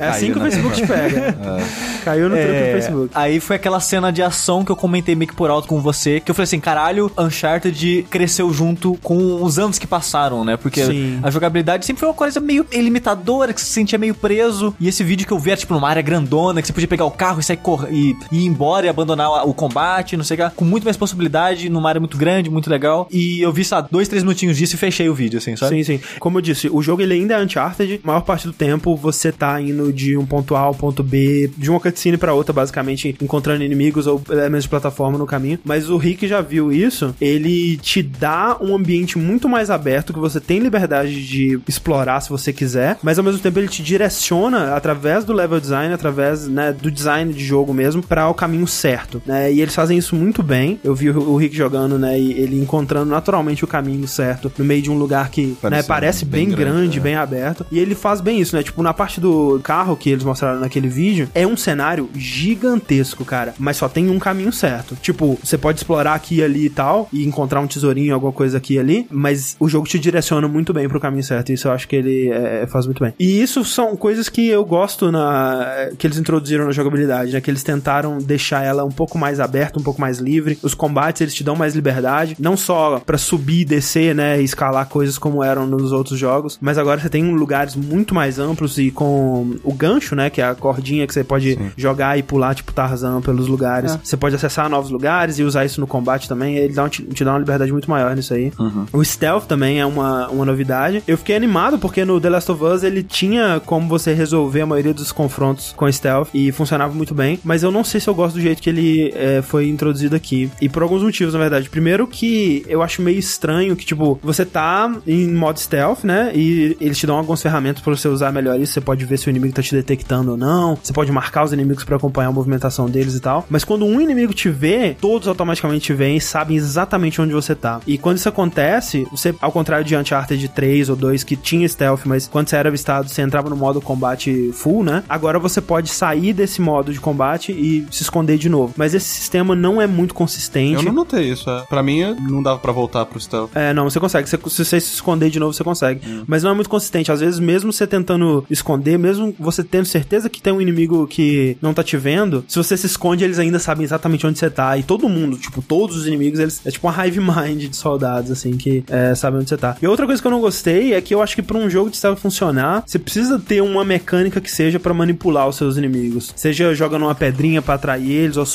É 0.00 0.08
assim 0.08 0.32
que 0.32 0.38
o 0.38 0.42
né? 0.42 0.50
Facebook 0.50 0.76
te 0.76 0.86
pega. 0.86 1.36
Caiu 2.04 2.28
no 2.28 2.36
truque 2.36 2.50
do 2.50 2.54
É, 2.54 2.72
Facebook. 2.72 3.10
Aí 3.14 3.40
foi 3.40 3.56
aquela 3.56 3.80
cena 3.80 4.12
de 4.12 4.22
ação 4.22 4.64
que 4.64 4.70
eu 4.70 4.76
comentei 4.76 5.14
meio 5.14 5.28
que 5.28 5.36
por 5.36 5.50
alto 5.50 5.66
com 5.66 5.80
você, 5.80 6.20
que 6.20 6.30
eu 6.30 6.34
falei 6.34 6.44
assim, 6.44 6.60
caralho, 6.60 7.10
Uncharted 7.18 8.06
cresceu 8.10 8.52
junto 8.52 8.94
com 9.02 9.42
os 9.42 9.58
anos 9.58 9.78
que 9.78 9.86
passaram, 9.86 10.44
né? 10.44 10.56
Porque 10.56 10.84
Sim. 10.84 11.20
a 11.22 11.30
jogabilidade 11.30 11.84
sempre 11.84 12.00
foi 12.00 12.08
uma 12.08 12.14
coisa 12.14 12.40
meio 12.40 12.64
limitadora, 12.72 13.52
que 13.52 13.60
você 13.60 13.66
se 13.66 13.72
sentia 13.72 13.98
meio 13.98 14.14
preso. 14.14 14.74
E 14.80 14.88
esse 14.88 15.02
vídeo 15.04 15.26
que 15.26 15.32
eu 15.32 15.38
vi 15.38 15.50
era 15.50 15.60
tipo 15.60 15.74
numa 15.74 15.88
área 15.88 16.02
grandona, 16.02 16.60
que 16.60 16.66
você 16.66 16.72
podia 16.72 16.88
pegar 16.88 17.04
o 17.04 17.10
carro 17.10 17.40
e 17.40 17.42
sair 17.42 17.56
cor 17.56 17.88
e, 17.90 18.16
e 18.30 18.44
ir 18.44 18.46
embora 18.46 18.86
e 18.86 18.88
abandonar 18.88 19.46
o 19.46 19.52
combate, 19.54 20.16
não 20.16 20.24
sei 20.24 20.36
o 20.36 20.48
que, 20.48 20.56
com 20.56 20.64
muito 20.64 20.84
mais 20.84 20.96
possibilidade, 20.96 21.68
numa 21.68 21.88
área 21.88 22.00
muito 22.00 22.16
grande, 22.16 22.48
muito 22.50 22.70
legal. 22.70 23.08
E 23.10 23.40
eu 23.40 23.52
vi, 23.52 23.64
sabe, 23.64 23.88
dois, 23.90 24.08
três 24.08 24.22
minutinhos 24.22 24.56
disso 24.56 24.74
e 24.74 24.78
fechei 24.78 25.08
o 25.08 25.14
vídeo, 25.14 25.38
assim, 25.38 25.56
sabe? 25.56 25.76
Sim, 25.76 25.98
sim. 25.98 26.00
Como 26.18 26.38
eu 26.38 26.42
disse, 26.42 26.68
o 26.68 26.82
jogo 26.82 27.02
ele 27.02 27.14
ainda 27.14 27.34
é 27.34 27.42
Uncharted. 27.44 28.00
A 28.02 28.06
maior 28.06 28.20
parte 28.22 28.46
do 28.46 28.52
tempo 28.52 28.96
você 28.96 29.32
tá 29.32 29.60
indo 29.60 29.85
de 29.92 30.16
um 30.16 30.26
ponto 30.26 30.54
A 30.54 30.60
ao 30.60 30.74
ponto 30.74 31.02
B, 31.02 31.50
de 31.56 31.70
uma 31.70 31.80
cutscene 31.80 32.16
pra 32.16 32.34
outra, 32.34 32.52
basicamente, 32.52 33.16
encontrando 33.20 33.62
inimigos 33.62 34.06
ou 34.06 34.22
elementos 34.30 34.64
de 34.64 34.68
plataforma 34.68 35.18
no 35.18 35.26
caminho. 35.26 35.58
Mas 35.64 35.88
o 35.88 35.96
Rick 35.96 36.26
já 36.26 36.40
viu 36.40 36.72
isso. 36.72 37.14
Ele 37.20 37.76
te 37.76 38.02
dá 38.02 38.56
um 38.60 38.74
ambiente 38.74 39.18
muito 39.18 39.48
mais 39.48 39.70
aberto, 39.70 40.12
que 40.12 40.18
você 40.18 40.40
tem 40.40 40.58
liberdade 40.58 41.26
de 41.26 41.58
explorar 41.66 42.20
se 42.20 42.30
você 42.30 42.52
quiser, 42.52 42.98
mas 43.02 43.18
ao 43.18 43.24
mesmo 43.24 43.40
tempo 43.40 43.58
ele 43.58 43.68
te 43.68 43.82
direciona 43.82 44.74
através 44.74 45.24
do 45.24 45.32
level 45.32 45.60
design, 45.60 45.92
através 45.92 46.46
né, 46.46 46.72
do 46.72 46.90
design 46.90 47.32
de 47.32 47.44
jogo 47.44 47.72
mesmo, 47.72 48.02
para 48.02 48.28
o 48.28 48.34
caminho 48.34 48.66
certo. 48.66 49.22
Né? 49.26 49.52
E 49.52 49.60
eles 49.60 49.74
fazem 49.74 49.98
isso 49.98 50.14
muito 50.14 50.42
bem. 50.42 50.78
Eu 50.82 50.94
vi 50.94 51.10
o 51.10 51.36
Rick 51.36 51.56
jogando, 51.56 51.98
né? 51.98 52.18
E 52.18 52.32
ele 52.32 52.60
encontrando 52.60 53.10
naturalmente 53.10 53.64
o 53.64 53.66
caminho 53.66 54.06
certo 54.06 54.52
no 54.58 54.64
meio 54.64 54.82
de 54.82 54.90
um 54.90 54.98
lugar 54.98 55.30
que 55.30 55.56
né, 55.62 55.82
Parece 55.86 55.88
parece 55.88 56.24
bem, 56.24 56.46
bem 56.46 56.56
grande, 56.56 56.72
grande, 56.72 56.98
é. 56.98 57.02
bem 57.02 57.14
aberto. 57.16 57.66
E 57.70 57.78
ele 57.78 57.94
faz 57.94 58.20
bem 58.20 58.40
isso, 58.40 58.56
né? 58.56 58.62
Tipo, 58.62 58.82
na 58.82 58.94
parte 58.94 59.20
do 59.20 59.60
carro 59.76 59.96
que 59.96 60.08
eles 60.08 60.24
mostraram 60.24 60.58
naquele 60.58 60.88
vídeo, 60.88 61.28
é 61.34 61.46
um 61.46 61.56
cenário 61.56 62.08
gigantesco, 62.14 63.24
cara. 63.24 63.54
Mas 63.58 63.76
só 63.76 63.88
tem 63.88 64.08
um 64.08 64.18
caminho 64.18 64.50
certo. 64.50 64.96
Tipo, 64.96 65.38
você 65.42 65.58
pode 65.58 65.78
explorar 65.78 66.14
aqui 66.14 66.36
e 66.36 66.42
ali 66.42 66.66
e 66.66 66.70
tal, 66.70 67.08
e 67.12 67.26
encontrar 67.26 67.60
um 67.60 67.66
tesourinho, 67.66 68.14
alguma 68.14 68.32
coisa 68.32 68.56
aqui 68.56 68.74
e 68.74 68.78
ali, 68.78 69.06
mas 69.10 69.54
o 69.60 69.68
jogo 69.68 69.86
te 69.86 69.98
direciona 69.98 70.48
muito 70.48 70.72
bem 70.72 70.88
pro 70.88 70.98
caminho 70.98 71.22
certo. 71.22 71.52
Isso 71.52 71.68
eu 71.68 71.72
acho 71.72 71.86
que 71.86 71.94
ele 71.94 72.30
é, 72.30 72.66
faz 72.66 72.86
muito 72.86 73.02
bem. 73.02 73.12
E 73.18 73.42
isso 73.42 73.64
são 73.64 73.94
coisas 73.96 74.30
que 74.30 74.48
eu 74.48 74.64
gosto 74.64 75.12
na 75.12 75.90
que 75.98 76.06
eles 76.06 76.18
introduziram 76.18 76.64
na 76.64 76.72
jogabilidade, 76.72 77.32
né? 77.32 77.40
Que 77.40 77.50
eles 77.50 77.62
tentaram 77.62 78.18
deixar 78.18 78.64
ela 78.64 78.84
um 78.84 78.90
pouco 78.90 79.18
mais 79.18 79.40
aberta, 79.40 79.78
um 79.78 79.82
pouco 79.82 80.00
mais 80.00 80.18
livre. 80.18 80.58
Os 80.62 80.74
combates, 80.74 81.20
eles 81.20 81.34
te 81.34 81.44
dão 81.44 81.54
mais 81.54 81.74
liberdade, 81.74 82.34
não 82.38 82.56
só 82.56 82.98
pra 83.00 83.18
subir 83.18 83.60
e 83.60 83.64
descer, 83.64 84.14
né, 84.14 84.40
e 84.40 84.44
escalar 84.44 84.88
coisas 84.88 85.18
como 85.18 85.42
eram 85.42 85.66
nos 85.66 85.92
outros 85.92 86.18
jogos, 86.18 86.58
mas 86.60 86.78
agora 86.78 87.00
você 87.00 87.08
tem 87.08 87.22
lugares 87.34 87.74
muito 87.74 88.14
mais 88.14 88.38
amplos 88.38 88.78
e 88.78 88.90
com 88.90 89.56
o 89.66 89.72
gancho, 89.74 90.14
né, 90.14 90.30
que 90.30 90.40
é 90.40 90.44
a 90.44 90.54
cordinha 90.54 91.06
que 91.06 91.12
você 91.12 91.22
pode 91.24 91.58
jogar 91.76 92.18
e 92.18 92.22
pular 92.22 92.54
tipo 92.54 92.72
Tarzan 92.72 93.20
pelos 93.20 93.46
lugares. 93.48 93.98
Você 94.02 94.16
pode 94.16 94.34
acessar 94.34 94.68
novos 94.70 94.90
lugares 94.90 95.38
e 95.38 95.42
usar 95.42 95.64
isso 95.64 95.80
no 95.80 95.86
combate 95.86 96.28
também. 96.28 96.56
Ele 96.56 96.72
dá 96.72 96.84
um- 96.84 96.88
te, 96.88 97.02
te 97.02 97.24
dá 97.24 97.32
uma 97.32 97.38
liberdade 97.38 97.72
muito 97.72 97.90
maior 97.90 98.14
nisso 98.16 98.32
aí. 98.32 98.52
O 98.92 99.04
stealth 99.04 99.44
também 99.46 99.80
é 99.80 99.86
uma, 99.86 100.28
uma 100.28 100.44
novidade. 100.44 101.02
Eu 101.06 101.18
fiquei 101.18 101.36
animado 101.36 101.78
porque 101.78 102.04
no 102.04 102.20
The 102.20 102.30
Last 102.30 102.50
of 102.52 102.62
Us 102.64 102.82
ele 102.82 103.02
tinha 103.02 103.60
como 103.66 103.88
você 103.88 104.12
resolver 104.14 104.60
a 104.62 104.66
maioria 104.66 104.94
dos 104.94 105.10
confrontos 105.12 105.72
com 105.76 105.90
stealth 105.90 106.28
e 106.32 106.52
funcionava 106.52 106.94
muito 106.94 107.14
bem, 107.14 107.38
mas 107.44 107.62
eu 107.62 107.70
não 107.72 107.82
sei 107.84 108.00
se 108.00 108.08
eu 108.08 108.14
gosto 108.14 108.36
do 108.36 108.40
jeito 108.40 108.62
que 108.62 108.70
ele 108.70 109.12
é, 109.14 109.42
foi 109.42 109.68
introduzido 109.68 110.14
aqui. 110.16 110.50
E 110.60 110.68
por 110.68 110.82
alguns 110.82 111.02
motivos, 111.02 111.34
na 111.34 111.40
verdade. 111.40 111.68
Primeiro 111.68 112.06
que 112.06 112.64
eu 112.68 112.82
acho 112.82 113.02
meio 113.02 113.18
estranho 113.18 113.74
que, 113.76 113.84
tipo, 113.84 114.18
você 114.22 114.44
tá 114.44 114.94
em 115.06 115.26
modo 115.32 115.58
stealth, 115.58 116.04
né? 116.04 116.30
E 116.34 116.76
eles 116.80 116.98
te 116.98 117.06
dão 117.06 117.16
algumas 117.16 117.42
ferramentas 117.42 117.82
pra 117.82 117.94
você 117.96 118.08
usar 118.08 118.32
melhor 118.32 118.58
isso. 118.60 118.72
Você 118.74 118.80
pode 118.80 119.04
ver 119.04 119.18
se 119.18 119.28
o 119.28 119.30
inimigo 119.30 119.54
tá 119.56 119.62
te 119.62 119.74
detectando 119.74 120.32
ou 120.32 120.36
não. 120.36 120.76
Você 120.82 120.92
pode 120.92 121.10
marcar 121.12 121.44
os 121.44 121.52
inimigos 121.52 121.84
pra 121.84 121.96
acompanhar 121.96 122.28
a 122.28 122.32
movimentação 122.32 122.86
deles 122.86 123.14
e 123.14 123.20
tal. 123.20 123.46
Mas 123.50 123.64
quando 123.64 123.84
um 123.84 124.00
inimigo 124.00 124.32
te 124.34 124.48
vê, 124.48 124.96
todos 125.00 125.26
automaticamente 125.28 125.84
te 125.86 125.92
veem 125.94 126.16
e 126.16 126.20
sabem 126.20 126.56
exatamente 126.56 127.20
onde 127.20 127.32
você 127.32 127.54
tá. 127.54 127.80
E 127.86 127.98
quando 127.98 128.18
isso 128.18 128.28
acontece, 128.28 129.06
você, 129.10 129.34
ao 129.40 129.52
contrário 129.52 129.84
de 129.84 129.96
Uncharted 129.96 130.48
3 130.48 130.88
ou 130.90 130.96
2 130.96 131.24
que 131.24 131.36
tinha 131.36 131.68
stealth, 131.68 132.02
mas 132.04 132.26
quando 132.28 132.48
você 132.48 132.56
era 132.56 132.68
avistado, 132.68 133.08
você 133.08 133.22
entrava 133.22 133.50
no 133.50 133.56
modo 133.56 133.80
combate 133.80 134.50
full, 134.52 134.84
né? 134.84 135.02
Agora 135.08 135.38
você 135.38 135.60
pode 135.60 135.88
sair 135.90 136.32
desse 136.32 136.60
modo 136.60 136.92
de 136.92 137.00
combate 137.00 137.52
e 137.52 137.86
se 137.90 138.02
esconder 138.02 138.38
de 138.38 138.48
novo. 138.48 138.74
Mas 138.76 138.94
esse 138.94 139.06
sistema 139.08 139.54
não 139.54 139.80
é 139.80 139.86
muito 139.86 140.14
consistente. 140.14 140.76
Eu 140.76 140.82
não 140.82 140.92
notei 140.92 141.30
isso, 141.30 141.48
é. 141.50 141.62
Pra 141.68 141.82
mim, 141.82 142.14
não 142.28 142.42
dava 142.42 142.58
pra 142.58 142.72
voltar 142.72 143.04
pro 143.06 143.20
stealth. 143.20 143.50
É, 143.54 143.72
não, 143.72 143.84
você 143.88 143.98
consegue. 144.00 144.28
Você- 144.28 144.36
se 144.48 144.64
você 144.64 144.80
se 144.80 144.94
esconder 144.94 145.30
de 145.30 145.38
novo, 145.40 145.52
você 145.52 145.64
consegue. 145.64 146.24
Mas 146.26 146.42
não 146.42 146.50
é 146.50 146.54
muito 146.54 146.70
consistente. 146.70 147.10
Às 147.12 147.20
vezes, 147.20 147.38
mesmo 147.40 147.72
você 147.72 147.86
tentando 147.86 148.44
esconder, 148.50 148.98
mesmo 148.98 149.34
você 149.46 149.64
tendo 149.64 149.86
certeza 149.86 150.28
que 150.28 150.42
tem 150.42 150.52
um 150.52 150.60
inimigo 150.60 151.06
que 151.06 151.56
não 151.62 151.72
tá 151.72 151.82
te 151.82 151.96
vendo, 151.96 152.44
se 152.46 152.58
você 152.58 152.76
se 152.76 152.86
esconde, 152.86 153.24
eles 153.24 153.38
ainda 153.38 153.58
sabem 153.58 153.84
exatamente 153.84 154.26
onde 154.26 154.38
você 154.38 154.50
tá. 154.50 154.76
E 154.76 154.82
todo 154.82 155.08
mundo, 155.08 155.38
tipo, 155.38 155.62
todos 155.62 155.96
os 155.96 156.06
inimigos, 156.06 156.38
eles. 156.38 156.60
É 156.64 156.70
tipo 156.70 156.86
uma 156.86 157.06
hive 157.06 157.20
mind 157.20 157.68
de 157.70 157.76
soldados, 157.76 158.30
assim, 158.30 158.56
que 158.56 158.84
é, 158.90 159.14
sabem 159.14 159.40
onde 159.40 159.48
você 159.48 159.56
tá. 159.56 159.76
E 159.80 159.86
outra 159.86 160.04
coisa 160.04 160.20
que 160.20 160.26
eu 160.26 160.32
não 160.32 160.40
gostei 160.40 160.94
é 160.94 161.00
que 161.00 161.14
eu 161.14 161.22
acho 161.22 161.34
que 161.34 161.42
pra 161.42 161.56
um 161.56 161.70
jogo 161.70 161.90
de 161.90 161.96
stealth 161.96 162.18
funcionar, 162.18 162.82
você 162.84 162.98
precisa 162.98 163.38
ter 163.38 163.60
uma 163.60 163.84
mecânica 163.84 164.40
que 164.40 164.50
seja 164.50 164.80
pra 164.80 164.92
manipular 164.92 165.48
os 165.48 165.56
seus 165.56 165.76
inimigos. 165.76 166.32
Seja 166.34 166.74
jogando 166.74 167.02
uma 167.02 167.14
pedrinha 167.14 167.62
pra 167.62 167.74
atrair 167.74 168.10
eles, 168.10 168.36
ou. 168.36 168.46